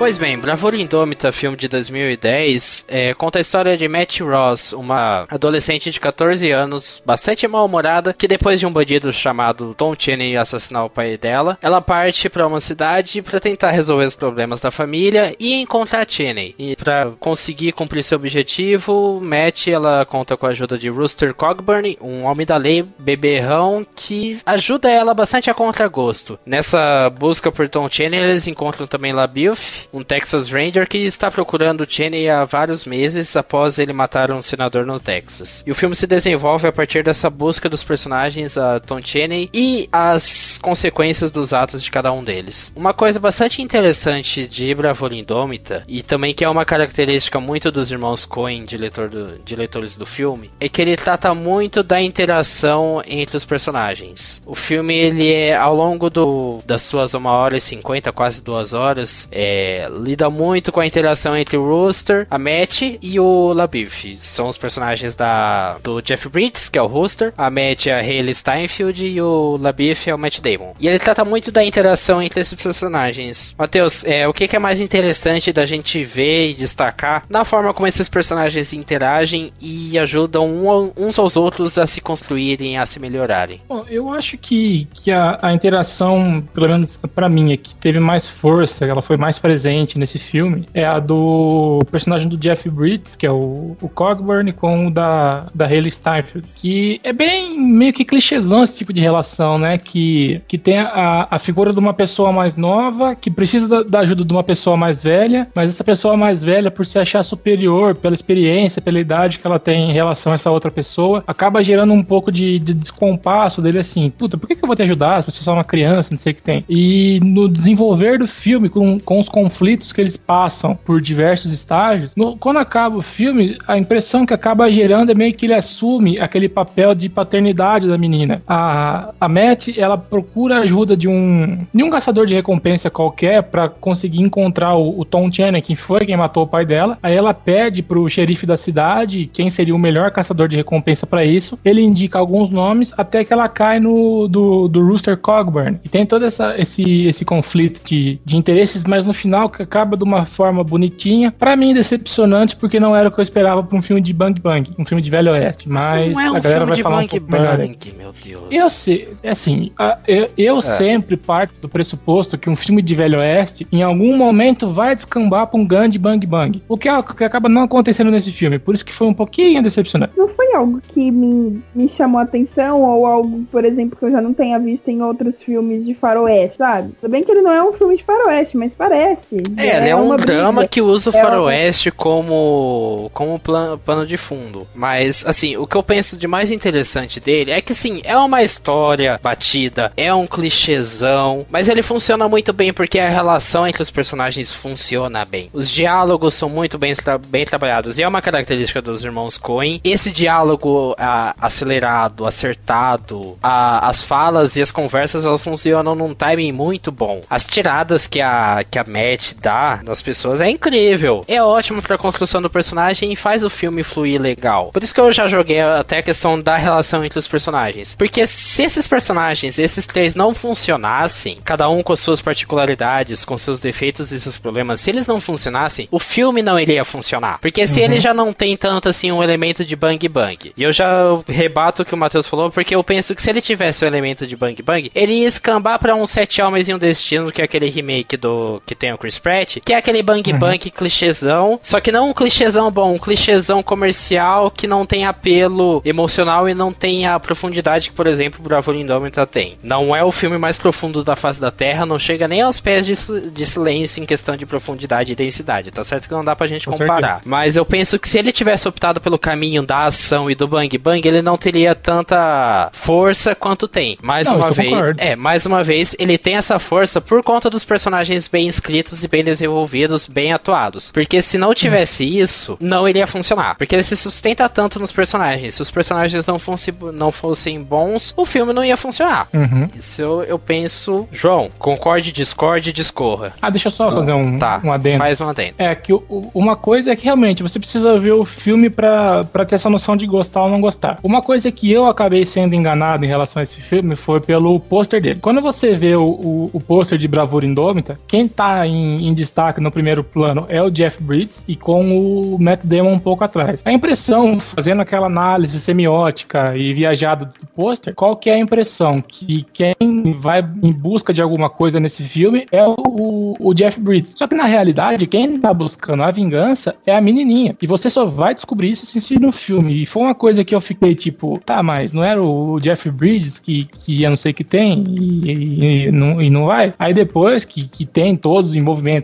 Pois 0.00 0.16
bem, 0.16 0.38
Bravura 0.38 0.78
Indômita, 0.78 1.30
filme 1.30 1.58
de 1.58 1.68
2010, 1.68 2.86
é, 2.88 3.12
conta 3.12 3.36
a 3.36 3.42
história 3.42 3.76
de 3.76 3.86
Matt 3.86 4.20
Ross, 4.20 4.72
uma 4.72 5.26
adolescente 5.28 5.90
de 5.90 6.00
14 6.00 6.50
anos, 6.50 7.02
bastante 7.04 7.46
mal-humorada, 7.46 8.14
que 8.14 8.26
depois 8.26 8.58
de 8.58 8.64
um 8.64 8.72
bandido 8.72 9.12
chamado 9.12 9.74
Tom 9.74 9.94
Cheney 9.94 10.38
assassinar 10.38 10.86
o 10.86 10.88
pai 10.88 11.18
dela, 11.18 11.58
ela 11.60 11.82
parte 11.82 12.30
para 12.30 12.46
uma 12.46 12.60
cidade 12.60 13.20
para 13.20 13.38
tentar 13.38 13.72
resolver 13.72 14.06
os 14.06 14.16
problemas 14.16 14.62
da 14.62 14.70
família 14.70 15.36
e 15.38 15.60
encontrar 15.60 16.08
Cheney. 16.08 16.54
E 16.58 16.74
para 16.76 17.12
conseguir 17.20 17.72
cumprir 17.72 18.02
seu 18.02 18.16
objetivo, 18.16 19.20
Matt 19.22 19.66
ela 19.66 20.06
conta 20.06 20.34
com 20.34 20.46
a 20.46 20.48
ajuda 20.48 20.78
de 20.78 20.88
Rooster 20.88 21.34
Cogburn, 21.34 21.98
um 22.00 22.22
homem 22.24 22.46
da 22.46 22.56
lei 22.56 22.82
beberrão 22.98 23.86
que 23.94 24.40
ajuda 24.46 24.90
ela 24.90 25.12
bastante 25.12 25.50
a 25.50 25.54
contragosto. 25.54 26.38
Nessa 26.46 27.10
busca 27.10 27.52
por 27.52 27.68
Tom 27.68 27.86
Cheney, 27.90 28.18
eles 28.18 28.46
encontram 28.46 28.86
também 28.86 29.12
LaBeouf, 29.12 29.89
um 29.92 30.02
Texas 30.02 30.48
Ranger 30.48 30.88
que 30.88 30.98
está 30.98 31.30
procurando 31.30 31.86
Cheney 31.88 32.28
há 32.28 32.44
vários 32.44 32.84
meses 32.84 33.36
após 33.36 33.78
ele 33.78 33.92
matar 33.92 34.30
um 34.30 34.42
senador 34.42 34.86
no 34.86 35.00
Texas. 35.00 35.62
E 35.66 35.70
o 35.70 35.74
filme 35.74 35.94
se 35.94 36.06
desenvolve 36.06 36.66
a 36.66 36.72
partir 36.72 37.02
dessa 37.02 37.28
busca 37.28 37.68
dos 37.68 37.82
personagens, 37.82 38.56
a 38.56 38.80
Tom 38.80 39.00
Cheney, 39.02 39.50
e 39.52 39.88
as 39.92 40.58
consequências 40.58 41.30
dos 41.30 41.52
atos 41.52 41.82
de 41.82 41.90
cada 41.90 42.12
um 42.12 42.22
deles. 42.22 42.72
Uma 42.74 42.92
coisa 42.92 43.18
bastante 43.18 43.62
interessante 43.62 44.46
de 44.46 44.74
Bravura 44.74 45.14
Indômita, 45.14 45.84
e 45.88 46.02
também 46.02 46.34
que 46.34 46.44
é 46.44 46.48
uma 46.48 46.64
característica 46.64 47.40
muito 47.40 47.70
dos 47.70 47.90
irmãos 47.90 48.24
Coen, 48.24 48.64
diretor 48.64 49.08
do, 49.08 49.38
diretores 49.44 49.96
do 49.96 50.06
filme, 50.06 50.50
é 50.60 50.68
que 50.68 50.80
ele 50.80 50.96
trata 50.96 51.34
muito 51.34 51.82
da 51.82 52.00
interação 52.00 53.02
entre 53.06 53.36
os 53.36 53.44
personagens. 53.44 54.42
O 54.46 54.54
filme, 54.54 54.94
ele 54.94 55.32
é, 55.32 55.56
ao 55.56 55.74
longo 55.74 56.10
do, 56.10 56.60
das 56.64 56.82
suas 56.82 57.14
1 57.14 57.26
hora 57.26 57.56
e 57.56 57.60
50, 57.60 58.12
quase 58.12 58.42
2 58.42 58.72
horas, 58.72 59.28
é, 59.30 59.79
lida 59.88 60.28
muito 60.28 60.72
com 60.72 60.80
a 60.80 60.86
interação 60.86 61.36
entre 61.36 61.56
o 61.56 61.64
Rooster, 61.64 62.26
a 62.30 62.38
Matt 62.38 62.82
e 63.00 63.20
o 63.20 63.52
LaBeouf. 63.52 64.18
São 64.18 64.48
os 64.48 64.58
personagens 64.58 65.14
da, 65.14 65.76
do 65.82 66.00
Jeff 66.00 66.28
Bridges, 66.28 66.68
que 66.68 66.78
é 66.78 66.82
o 66.82 66.86
Rooster, 66.86 67.32
a 67.36 67.50
Matt 67.50 67.86
é 67.86 67.94
a 67.94 68.00
Hayley 68.00 68.34
Steinfeld 68.34 69.06
e 69.06 69.20
o 69.20 69.58
LaBeouf 69.60 70.08
é 70.08 70.14
o 70.14 70.18
Matt 70.18 70.40
Damon. 70.40 70.74
E 70.78 70.88
ele 70.88 70.98
trata 70.98 71.24
muito 71.24 71.50
da 71.50 71.64
interação 71.64 72.22
entre 72.22 72.40
esses 72.40 72.54
personagens. 72.54 73.54
Matheus, 73.58 74.04
é, 74.04 74.26
o 74.26 74.32
que, 74.32 74.48
que 74.48 74.56
é 74.56 74.58
mais 74.58 74.80
interessante 74.80 75.52
da 75.52 75.66
gente 75.66 76.02
ver 76.04 76.50
e 76.50 76.54
destacar 76.54 77.24
na 77.28 77.44
forma 77.44 77.72
como 77.72 77.86
esses 77.86 78.08
personagens 78.08 78.72
interagem 78.72 79.52
e 79.60 79.98
ajudam 79.98 80.46
um, 80.46 80.92
uns 80.96 81.18
aos 81.18 81.36
outros 81.36 81.78
a 81.78 81.86
se 81.86 82.00
construírem, 82.00 82.78
a 82.78 82.86
se 82.86 82.98
melhorarem? 82.98 83.60
Bom, 83.68 83.84
eu 83.88 84.12
acho 84.12 84.36
que, 84.36 84.88
que 84.92 85.10
a, 85.10 85.38
a 85.40 85.52
interação, 85.52 86.42
pelo 86.52 86.68
menos 86.68 86.98
para 87.14 87.28
mim, 87.28 87.52
é 87.52 87.56
que 87.56 87.74
teve 87.74 88.00
mais 88.00 88.28
força, 88.28 88.84
ela 88.84 89.02
foi 89.02 89.16
mais 89.16 89.38
presente 89.38 89.69
nesse 89.98 90.18
filme, 90.18 90.66
é 90.74 90.84
a 90.84 90.98
do 90.98 91.82
personagem 91.90 92.28
do 92.28 92.36
Jeff 92.36 92.68
Bridges, 92.68 93.16
que 93.16 93.26
é 93.26 93.30
o, 93.30 93.76
o 93.80 93.88
Cogburn, 93.88 94.52
com 94.52 94.86
o 94.86 94.90
da, 94.90 95.46
da 95.54 95.66
Hayley 95.66 95.90
Steinfeld, 95.90 96.46
que 96.56 97.00
é 97.04 97.12
bem 97.12 97.58
meio 97.60 97.92
que 97.92 98.04
clichêzão 98.04 98.62
esse 98.62 98.76
tipo 98.76 98.92
de 98.92 99.00
relação, 99.00 99.58
né? 99.58 99.78
Que, 99.78 100.40
que 100.48 100.58
tem 100.58 100.78
a, 100.78 101.28
a 101.30 101.38
figura 101.38 101.72
de 101.72 101.78
uma 101.78 101.94
pessoa 101.94 102.32
mais 102.32 102.56
nova 102.56 103.14
que 103.14 103.30
precisa 103.30 103.68
da, 103.68 103.82
da 103.82 104.00
ajuda 104.00 104.24
de 104.24 104.32
uma 104.32 104.42
pessoa 104.42 104.76
mais 104.76 105.02
velha, 105.02 105.48
mas 105.54 105.70
essa 105.70 105.84
pessoa 105.84 106.16
mais 106.16 106.42
velha, 106.42 106.70
por 106.70 106.84
se 106.84 106.98
achar 106.98 107.22
superior 107.22 107.94
pela 107.94 108.14
experiência, 108.14 108.82
pela 108.82 108.98
idade 108.98 109.38
que 109.38 109.46
ela 109.46 109.58
tem 109.58 109.90
em 109.90 109.92
relação 109.92 110.32
a 110.32 110.34
essa 110.34 110.50
outra 110.50 110.70
pessoa, 110.70 111.22
acaba 111.26 111.62
gerando 111.62 111.92
um 111.92 112.02
pouco 112.02 112.32
de, 112.32 112.58
de 112.58 112.74
descompasso 112.74 113.62
dele 113.62 113.78
assim, 113.78 114.10
puta, 114.10 114.36
por 114.36 114.46
que, 114.46 114.56
que 114.56 114.64
eu 114.64 114.66
vou 114.66 114.76
te 114.76 114.82
ajudar 114.82 115.22
se 115.22 115.30
você 115.30 115.40
é 115.40 115.42
só 115.42 115.54
uma 115.54 115.64
criança, 115.64 116.10
não 116.12 116.18
sei 116.18 116.32
o 116.32 116.34
que 116.34 116.42
tem. 116.42 116.64
E 116.68 117.20
no 117.22 117.48
desenvolver 117.48 118.18
do 118.18 118.26
filme, 118.26 118.68
com, 118.68 118.98
com 118.98 119.20
os 119.20 119.28
conflitos 119.28 119.59
que 119.92 120.00
eles 120.00 120.16
passam 120.16 120.74
por 120.74 121.00
diversos 121.00 121.52
estágios, 121.52 122.16
no, 122.16 122.36
quando 122.36 122.58
acaba 122.58 122.96
o 122.96 123.02
filme, 123.02 123.58
a 123.68 123.76
impressão 123.78 124.24
que 124.24 124.32
acaba 124.32 124.70
gerando 124.70 125.12
é 125.12 125.14
meio 125.14 125.34
que 125.34 125.46
ele 125.46 125.54
assume 125.54 126.18
aquele 126.18 126.48
papel 126.48 126.94
de 126.94 127.08
paternidade 127.08 127.86
da 127.86 127.98
menina. 127.98 128.42
A, 128.48 129.12
a 129.20 129.28
Matt, 129.28 129.76
ela 129.76 129.98
procura 129.98 130.56
a 130.56 130.60
ajuda 130.60 130.96
de 130.96 131.06
um, 131.06 131.66
de 131.72 131.82
um 131.82 131.90
caçador 131.90 132.26
de 132.26 132.34
recompensa 132.34 132.88
qualquer 132.90 133.42
para 133.42 133.68
conseguir 133.68 134.22
encontrar 134.22 134.74
o, 134.74 135.00
o 135.00 135.04
Tom 135.04 135.30
Channing, 135.30 135.60
que 135.60 135.76
foi 135.76 136.06
quem 136.06 136.16
matou 136.16 136.44
o 136.44 136.46
pai 136.46 136.64
dela. 136.64 136.98
Aí 137.02 137.14
ela 137.14 137.34
pede 137.34 137.82
pro 137.82 138.08
xerife 138.08 138.46
da 138.46 138.56
cidade 138.56 139.30
quem 139.32 139.50
seria 139.50 139.74
o 139.74 139.78
melhor 139.78 140.10
caçador 140.10 140.48
de 140.48 140.56
recompensa 140.56 141.06
para 141.06 141.24
isso. 141.24 141.58
Ele 141.64 141.82
indica 141.82 142.18
alguns 142.18 142.48
nomes 142.50 142.94
até 142.96 143.24
que 143.24 143.32
ela 143.32 143.48
cai 143.48 143.78
no 143.78 144.26
do, 144.26 144.68
do 144.68 144.84
Rooster 144.86 145.16
Cogburn. 145.16 145.78
E 145.84 145.88
tem 145.88 146.06
todo 146.06 146.24
essa, 146.24 146.58
esse, 146.58 147.06
esse 147.06 147.24
conflito 147.24 147.82
de, 147.84 148.18
de 148.24 148.36
interesses, 148.36 148.84
mas 148.84 149.06
no 149.06 149.12
final 149.12 149.49
que 149.50 149.62
acaba 149.62 149.96
de 149.96 150.04
uma 150.04 150.24
forma 150.26 150.62
bonitinha. 150.64 151.30
Para 151.32 151.56
mim, 151.56 151.74
decepcionante, 151.74 152.56
porque 152.56 152.78
não 152.80 152.94
era 152.94 153.08
o 153.08 153.12
que 153.12 153.18
eu 153.20 153.22
esperava 153.22 153.62
pra 153.62 153.76
um 153.76 153.82
filme 153.82 154.00
de 154.00 154.12
Bang 154.12 154.40
Bang, 154.40 154.70
um 154.78 154.84
filme 154.84 155.02
de 155.02 155.10
Velho 155.10 155.32
Oeste. 155.32 155.68
Mas 155.68 156.12
não 156.14 156.20
é 156.20 156.30
um 156.30 156.36
a 156.36 156.40
galera 156.40 156.60
filme 156.60 156.66
vai 156.68 156.76
de 156.76 156.82
falar 156.82 156.96
Bang 156.96 157.06
um 157.06 157.08
pouco 157.20 157.26
Bang, 157.30 157.92
meu 157.96 158.14
Deus. 158.22 158.42
Eu 158.50 158.70
sei, 158.70 159.08
é 159.22 159.30
assim, 159.30 159.70
a- 159.78 159.98
eu, 160.06 160.28
eu 160.36 160.58
É. 160.58 160.62
sempre 160.62 161.16
parto 161.16 161.54
do 161.60 161.68
pressuposto 161.68 162.38
que 162.38 162.48
um 162.48 162.56
filme 162.56 162.80
de 162.82 162.94
Velho 162.94 163.18
Oeste, 163.18 163.66
em 163.72 163.82
algum 163.82 164.16
momento, 164.16 164.68
vai 164.70 164.94
descambar 164.94 165.46
pra 165.46 165.58
um 165.60 165.66
grande 165.66 165.98
Bang 165.98 166.24
Bang. 166.26 166.62
O 166.68 166.76
que, 166.76 166.88
a- 166.88 167.02
que 167.02 167.24
acaba 167.24 167.48
não 167.48 167.62
acontecendo 167.62 168.10
nesse 168.10 168.30
filme. 168.32 168.58
Por 168.58 168.74
isso 168.74 168.84
que 168.84 168.92
foi 168.92 169.06
um 169.06 169.14
pouquinho 169.14 169.62
decepcionante. 169.62 170.12
Não 170.16 170.28
foi 170.28 170.54
algo 170.54 170.80
que 170.88 171.10
me, 171.10 171.62
me 171.74 171.88
chamou 171.88 172.20
a 172.20 172.24
atenção 172.24 172.82
ou 172.82 173.06
algo, 173.06 173.44
por 173.50 173.64
exemplo, 173.64 173.96
que 173.98 174.04
eu 174.04 174.10
já 174.10 174.20
não 174.20 174.32
tenha 174.34 174.58
visto 174.58 174.88
em 174.88 175.00
outros 175.02 175.40
filmes 175.42 175.84
de 175.84 175.94
faroeste, 175.94 176.56
sabe? 176.58 176.92
Tudo 177.00 177.10
bem 177.10 177.22
que 177.22 177.30
ele 177.30 177.42
não 177.42 177.52
é 177.52 177.62
um 177.62 177.72
filme 177.72 177.96
de 177.96 178.02
faroeste, 178.04 178.56
mas 178.56 178.74
parece. 178.74 179.39
É, 179.56 179.76
ele 179.78 179.88
é 179.90 179.96
um 179.96 180.06
uma 180.06 180.16
drama 180.16 180.52
briga. 180.62 180.68
que 180.68 180.82
usa 180.82 181.10
o 181.10 181.14
É 181.16 181.20
uma- 181.20 181.30
faroeste 181.30 181.90
como, 181.90 183.10
como 183.14 183.38
plan- 183.38 183.78
pano 183.78 184.06
de 184.06 184.16
fundo. 184.16 184.66
Mas, 184.74 185.24
assim, 185.26 185.56
o 185.56 185.66
que 185.66 185.76
eu 185.76 185.82
penso 185.82 186.16
de 186.16 186.26
mais 186.26 186.50
interessante 186.50 187.20
dele 187.20 187.50
é 187.50 187.60
que, 187.60 187.74
sim, 187.74 188.00
é 188.04 188.16
uma 188.16 188.42
história 188.42 189.18
batida, 189.22 189.92
é 189.96 190.12
um 190.14 190.26
clichêzão, 190.26 191.44
mas 191.50 191.68
ele 191.68 191.82
funciona 191.82 192.28
muito 192.28 192.52
bem 192.52 192.72
porque 192.72 192.98
a 192.98 193.08
relação 193.08 193.66
entre 193.66 193.82
os 193.82 193.90
personagens 193.90 194.52
funciona 194.52 195.24
bem. 195.24 195.48
Os 195.52 195.70
diálogos 195.70 196.34
são 196.34 196.48
muito 196.48 196.78
bem, 196.78 196.94
tra- 196.94 197.18
bem 197.18 197.44
trabalhados 197.44 197.98
e 197.98 198.02
é 198.02 198.08
uma 198.08 198.22
característica 198.22 198.80
dos 198.82 199.04
irmãos 199.04 199.36
Coen. 199.38 199.80
Esse 199.84 200.10
diálogo 200.10 200.94
acelerado, 201.40 202.26
acertado, 202.26 203.36
a- 203.42 203.88
as 203.88 204.02
falas 204.02 204.56
e 204.56 204.62
as 204.62 204.70
conversas 204.72 205.24
elas 205.24 205.42
funcionam 205.42 205.94
num 205.94 206.14
timing 206.14 206.52
muito 206.52 206.90
bom. 206.92 207.20
As 207.28 207.46
tiradas 207.46 208.06
que 208.06 208.20
a, 208.20 208.64
que 208.70 208.78
a 208.78 208.84
Matt 208.84 209.29
dá 209.34 209.80
nas 209.84 210.02
pessoas 210.02 210.40
é 210.40 210.48
incrível. 210.48 211.24
É 211.26 211.42
ótimo 211.42 211.82
pra 211.82 211.98
construção 211.98 212.40
do 212.40 212.50
personagem 212.50 213.12
e 213.12 213.16
faz 213.16 213.42
o 213.42 213.50
filme 213.50 213.82
fluir 213.82 214.20
legal. 214.20 214.70
Por 214.72 214.82
isso 214.82 214.94
que 214.94 215.00
eu 215.00 215.12
já 215.12 215.26
joguei 215.26 215.60
até 215.60 215.98
a 215.98 216.02
questão 216.02 216.40
da 216.40 216.56
relação 216.56 217.04
entre 217.04 217.18
os 217.18 217.26
personagens. 217.26 217.94
Porque 217.94 218.26
se 218.26 218.62
esses 218.62 218.86
personagens, 218.86 219.58
esses 219.58 219.86
três, 219.86 220.14
não 220.14 220.34
funcionassem, 220.34 221.38
cada 221.44 221.68
um 221.68 221.82
com 221.82 221.96
suas 221.96 222.20
particularidades, 222.20 223.24
com 223.24 223.36
seus 223.36 223.60
defeitos 223.60 224.12
e 224.12 224.20
seus 224.20 224.38
problemas, 224.38 224.80
se 224.80 224.90
eles 224.90 225.06
não 225.06 225.20
funcionassem, 225.20 225.88
o 225.90 225.98
filme 225.98 226.42
não 226.42 226.58
iria 226.58 226.84
funcionar. 226.84 227.38
Porque 227.40 227.66
se 227.66 227.80
ele 227.80 228.00
já 228.00 228.14
não 228.14 228.32
tem 228.32 228.56
tanto 228.56 228.88
assim 228.88 229.10
um 229.12 229.22
elemento 229.22 229.64
de 229.64 229.76
bang 229.76 230.08
bang. 230.08 230.52
E 230.56 230.62
eu 230.62 230.72
já 230.72 230.88
rebato 231.28 231.82
o 231.82 231.84
que 231.84 231.94
o 231.94 231.98
Matheus 231.98 232.26
falou, 232.26 232.50
porque 232.50 232.74
eu 232.74 232.84
penso 232.84 233.14
que 233.14 233.22
se 233.22 233.30
ele 233.30 233.40
tivesse 233.40 233.84
o 233.84 233.86
elemento 233.86 234.26
de 234.26 234.36
bang 234.36 234.60
bang, 234.62 234.90
ele 234.94 235.12
ia 235.12 235.26
escambar 235.26 235.78
pra 235.78 235.94
um 235.94 236.06
Sete 236.06 236.40
Almas 236.40 236.68
e 236.68 236.74
um 236.74 236.78
Destino, 236.78 237.32
que 237.32 237.40
é 237.40 237.44
aquele 237.44 237.68
remake 237.68 238.16
do 238.16 238.62
que 238.66 238.74
tem 238.74 238.92
o 238.92 238.98
Chris 238.98 239.09
Pratt, 239.18 239.58
que 239.64 239.72
é 239.72 239.76
aquele 239.76 240.02
bang 240.02 240.32
bang 240.32 240.70
clichêzão, 240.70 241.58
só 241.62 241.80
que 241.80 241.90
não 241.92 242.10
um 242.10 242.12
clichêzão 242.14 242.70
bom, 242.70 242.94
um 242.94 242.98
clichêzão 242.98 243.62
comercial 243.62 244.50
que 244.50 244.66
não 244.66 244.84
tem 244.86 245.06
apelo 245.06 245.80
emocional 245.84 246.48
e 246.48 246.54
não 246.54 246.72
tem 246.72 247.06
a 247.06 247.18
profundidade 247.18 247.90
que, 247.90 247.96
por 247.96 248.06
exemplo, 248.06 248.40
o 248.40 248.42
Bravura 248.42 248.76
Indômita 248.78 249.26
tem. 249.26 249.58
Não 249.62 249.94
é 249.94 250.02
o 250.04 250.12
filme 250.12 250.38
mais 250.38 250.58
profundo 250.58 251.02
da 251.04 251.16
face 251.16 251.40
da 251.40 251.50
Terra, 251.50 251.86
não 251.86 251.98
chega 251.98 252.28
nem 252.28 252.42
aos 252.42 252.60
pés 252.60 252.86
de, 252.86 252.94
de 253.30 253.46
silêncio 253.46 254.02
em 254.02 254.06
questão 254.06 254.36
de 254.36 254.46
profundidade 254.46 255.12
e 255.12 255.16
densidade, 255.16 255.70
tá 255.70 255.82
certo 255.84 256.08
que 256.08 256.14
não 256.14 256.24
dá 256.24 256.34
pra 256.36 256.46
gente 256.46 256.66
Com 256.66 256.72
comparar. 256.72 257.00
certeza. 257.00 257.22
Mas 257.24 257.56
eu 257.56 257.64
penso 257.64 257.98
que 257.98 258.08
se 258.08 258.18
ele 258.18 258.32
tivesse 258.32 258.66
optado 258.68 259.00
pelo 259.00 259.18
caminho 259.18 259.62
da 259.62 259.84
ação 259.84 260.30
e 260.30 260.34
do 260.34 260.46
bang 260.48 260.76
bang, 260.78 261.06
ele 261.06 261.22
não 261.22 261.36
teria 261.36 261.74
tanta 261.74 262.70
força 262.72 263.34
quanto 263.34 263.68
tem. 263.68 263.96
Mais 264.02 264.26
Não, 264.26 264.36
uma 264.36 264.50
vez, 264.50 264.68
concordo. 264.70 265.00
é, 265.02 265.16
mais 265.16 265.46
uma 265.46 265.62
vez, 265.62 265.94
ele 265.98 266.18
tem 266.18 266.36
essa 266.36 266.58
força 266.58 267.00
por 267.00 267.22
conta 267.22 267.48
dos 267.50 267.64
personagens 267.64 268.26
bem 268.28 268.48
escritos 268.48 268.99
e 269.04 269.08
bem 269.08 269.24
desenvolvidos, 269.24 270.06
bem 270.06 270.32
atuados. 270.32 270.90
Porque 270.90 271.20
se 271.20 271.38
não 271.38 271.54
tivesse 271.54 272.04
isso, 272.04 272.56
não 272.60 272.88
iria 272.88 273.06
funcionar. 273.06 273.54
Porque 273.56 273.74
ele 273.74 273.82
se 273.82 273.96
sustenta 273.96 274.48
tanto 274.48 274.78
nos 274.78 274.92
personagens. 274.92 275.54
Se 275.54 275.62
os 275.62 275.70
personagens 275.70 276.26
não 276.26 276.38
fossem, 276.38 276.74
não 276.92 277.10
fossem 277.12 277.62
bons, 277.62 278.12
o 278.16 278.24
filme 278.24 278.52
não 278.52 278.64
ia 278.64 278.76
funcionar. 278.76 279.28
Uhum. 279.32 279.68
Isso 279.74 280.00
eu, 280.02 280.22
eu 280.22 280.38
penso. 280.38 281.08
João, 281.12 281.50
concorde, 281.58 282.12
discorde, 282.12 282.72
discorra. 282.72 283.32
Ah, 283.40 283.50
deixa 283.50 283.68
eu 283.68 283.72
só 283.72 283.90
fazer 283.92 284.12
um, 284.12 284.38
Tá, 284.38 284.60
um 284.64 284.72
adendo. 284.72 284.98
faz 284.98 285.20
um 285.20 285.28
adendo. 285.28 285.54
É 285.58 285.74
que 285.74 285.92
o- 285.92 286.30
uma 286.34 286.56
coisa 286.56 286.92
é 286.92 286.96
que 286.96 287.04
realmente 287.04 287.42
você 287.42 287.58
precisa 287.58 287.98
ver 287.98 288.12
o 288.12 288.24
filme 288.24 288.70
pra, 288.70 289.24
pra 289.24 289.44
ter 289.44 289.54
essa 289.56 289.70
noção 289.70 289.96
de 289.96 290.06
gostar 290.06 290.42
ou 290.44 290.48
não 290.50 290.60
gostar. 290.60 290.98
Uma 291.02 291.20
coisa 291.22 291.50
que 291.52 291.70
eu 291.70 291.86
acabei 291.86 292.24
sendo 292.26 292.54
enganado 292.54 293.04
em 293.04 293.08
relação 293.08 293.40
a 293.40 293.42
esse 293.42 293.60
filme 293.60 293.94
foi 293.96 294.20
pelo 294.20 294.58
pôster 294.60 295.00
dele. 295.00 295.18
Quando 295.20 295.40
você 295.40 295.74
vê 295.74 295.94
o, 295.96 296.02
o, 296.04 296.50
o 296.52 296.60
pôster 296.60 296.98
de 296.98 297.08
Bravura 297.08 297.46
Indômita, 297.46 297.98
quem 298.06 298.26
tá 298.28 298.66
em, 298.66 298.89
em 298.98 299.14
destaque 299.14 299.60
no 299.60 299.70
primeiro 299.70 300.02
plano 300.02 300.46
é 300.48 300.62
o 300.62 300.70
Jeff 300.70 301.02
Bridges 301.02 301.44
e 301.46 301.54
com 301.56 301.90
o 302.34 302.38
Matt 302.38 302.64
Damon 302.64 302.92
um 302.92 302.98
pouco 302.98 303.24
atrás. 303.24 303.60
A 303.64 303.72
impressão, 303.72 304.38
fazendo 304.40 304.80
aquela 304.82 305.06
análise 305.06 305.58
semiótica 305.60 306.56
e 306.56 306.72
viajada 306.74 307.24
do 307.26 307.46
pôster, 307.54 307.94
qual 307.94 308.16
que 308.16 308.30
é 308.30 308.34
a 308.34 308.38
impressão? 308.38 309.02
Que 309.06 309.46
quem 309.52 309.74
vai 310.18 310.40
em 310.62 310.72
busca 310.72 311.12
de 311.12 311.20
alguma 311.22 311.48
coisa 311.50 311.78
nesse 311.80 312.02
filme 312.02 312.46
é 312.52 312.62
o, 312.66 313.36
o- 313.38 313.54
Jeff 313.54 313.78
Bridges. 313.80 314.14
Só 314.16 314.26
que 314.26 314.34
na 314.34 314.44
realidade, 314.44 315.06
quem 315.06 315.36
tá 315.38 315.52
buscando 315.52 316.02
a 316.02 316.10
vingança 316.10 316.74
é 316.86 316.94
a 316.96 317.00
menininha. 317.00 317.56
E 317.60 317.66
você 317.66 317.90
só 317.90 318.06
vai 318.06 318.34
descobrir 318.34 318.70
isso 318.70 318.84
assistindo 318.84 319.22
no 319.26 319.32
filme. 319.32 319.82
E 319.82 319.86
foi 319.86 320.02
uma 320.02 320.14
coisa 320.14 320.44
que 320.44 320.54
eu 320.54 320.60
fiquei 320.60 320.94
tipo, 320.94 321.38
tá, 321.44 321.62
mas 321.62 321.92
não 321.92 322.02
era 322.04 322.22
o 322.22 322.58
Jeff 322.60 322.88
Bridges 322.90 323.38
que, 323.38 323.64
que 323.64 324.02
eu 324.02 324.10
não 324.10 324.16
sei 324.16 324.32
que 324.32 324.44
tem 324.44 324.84
e, 324.88 325.32
e- 325.32 325.86
e 325.86 325.92
não, 325.92 326.20
e 326.22 326.30
não 326.30 326.46
vai? 326.46 326.72
Aí 326.78 326.94
depois 326.94 327.44
que, 327.44 327.68
que 327.68 327.84
tem 327.84 328.16
todos 328.16 328.50
os 328.50 328.56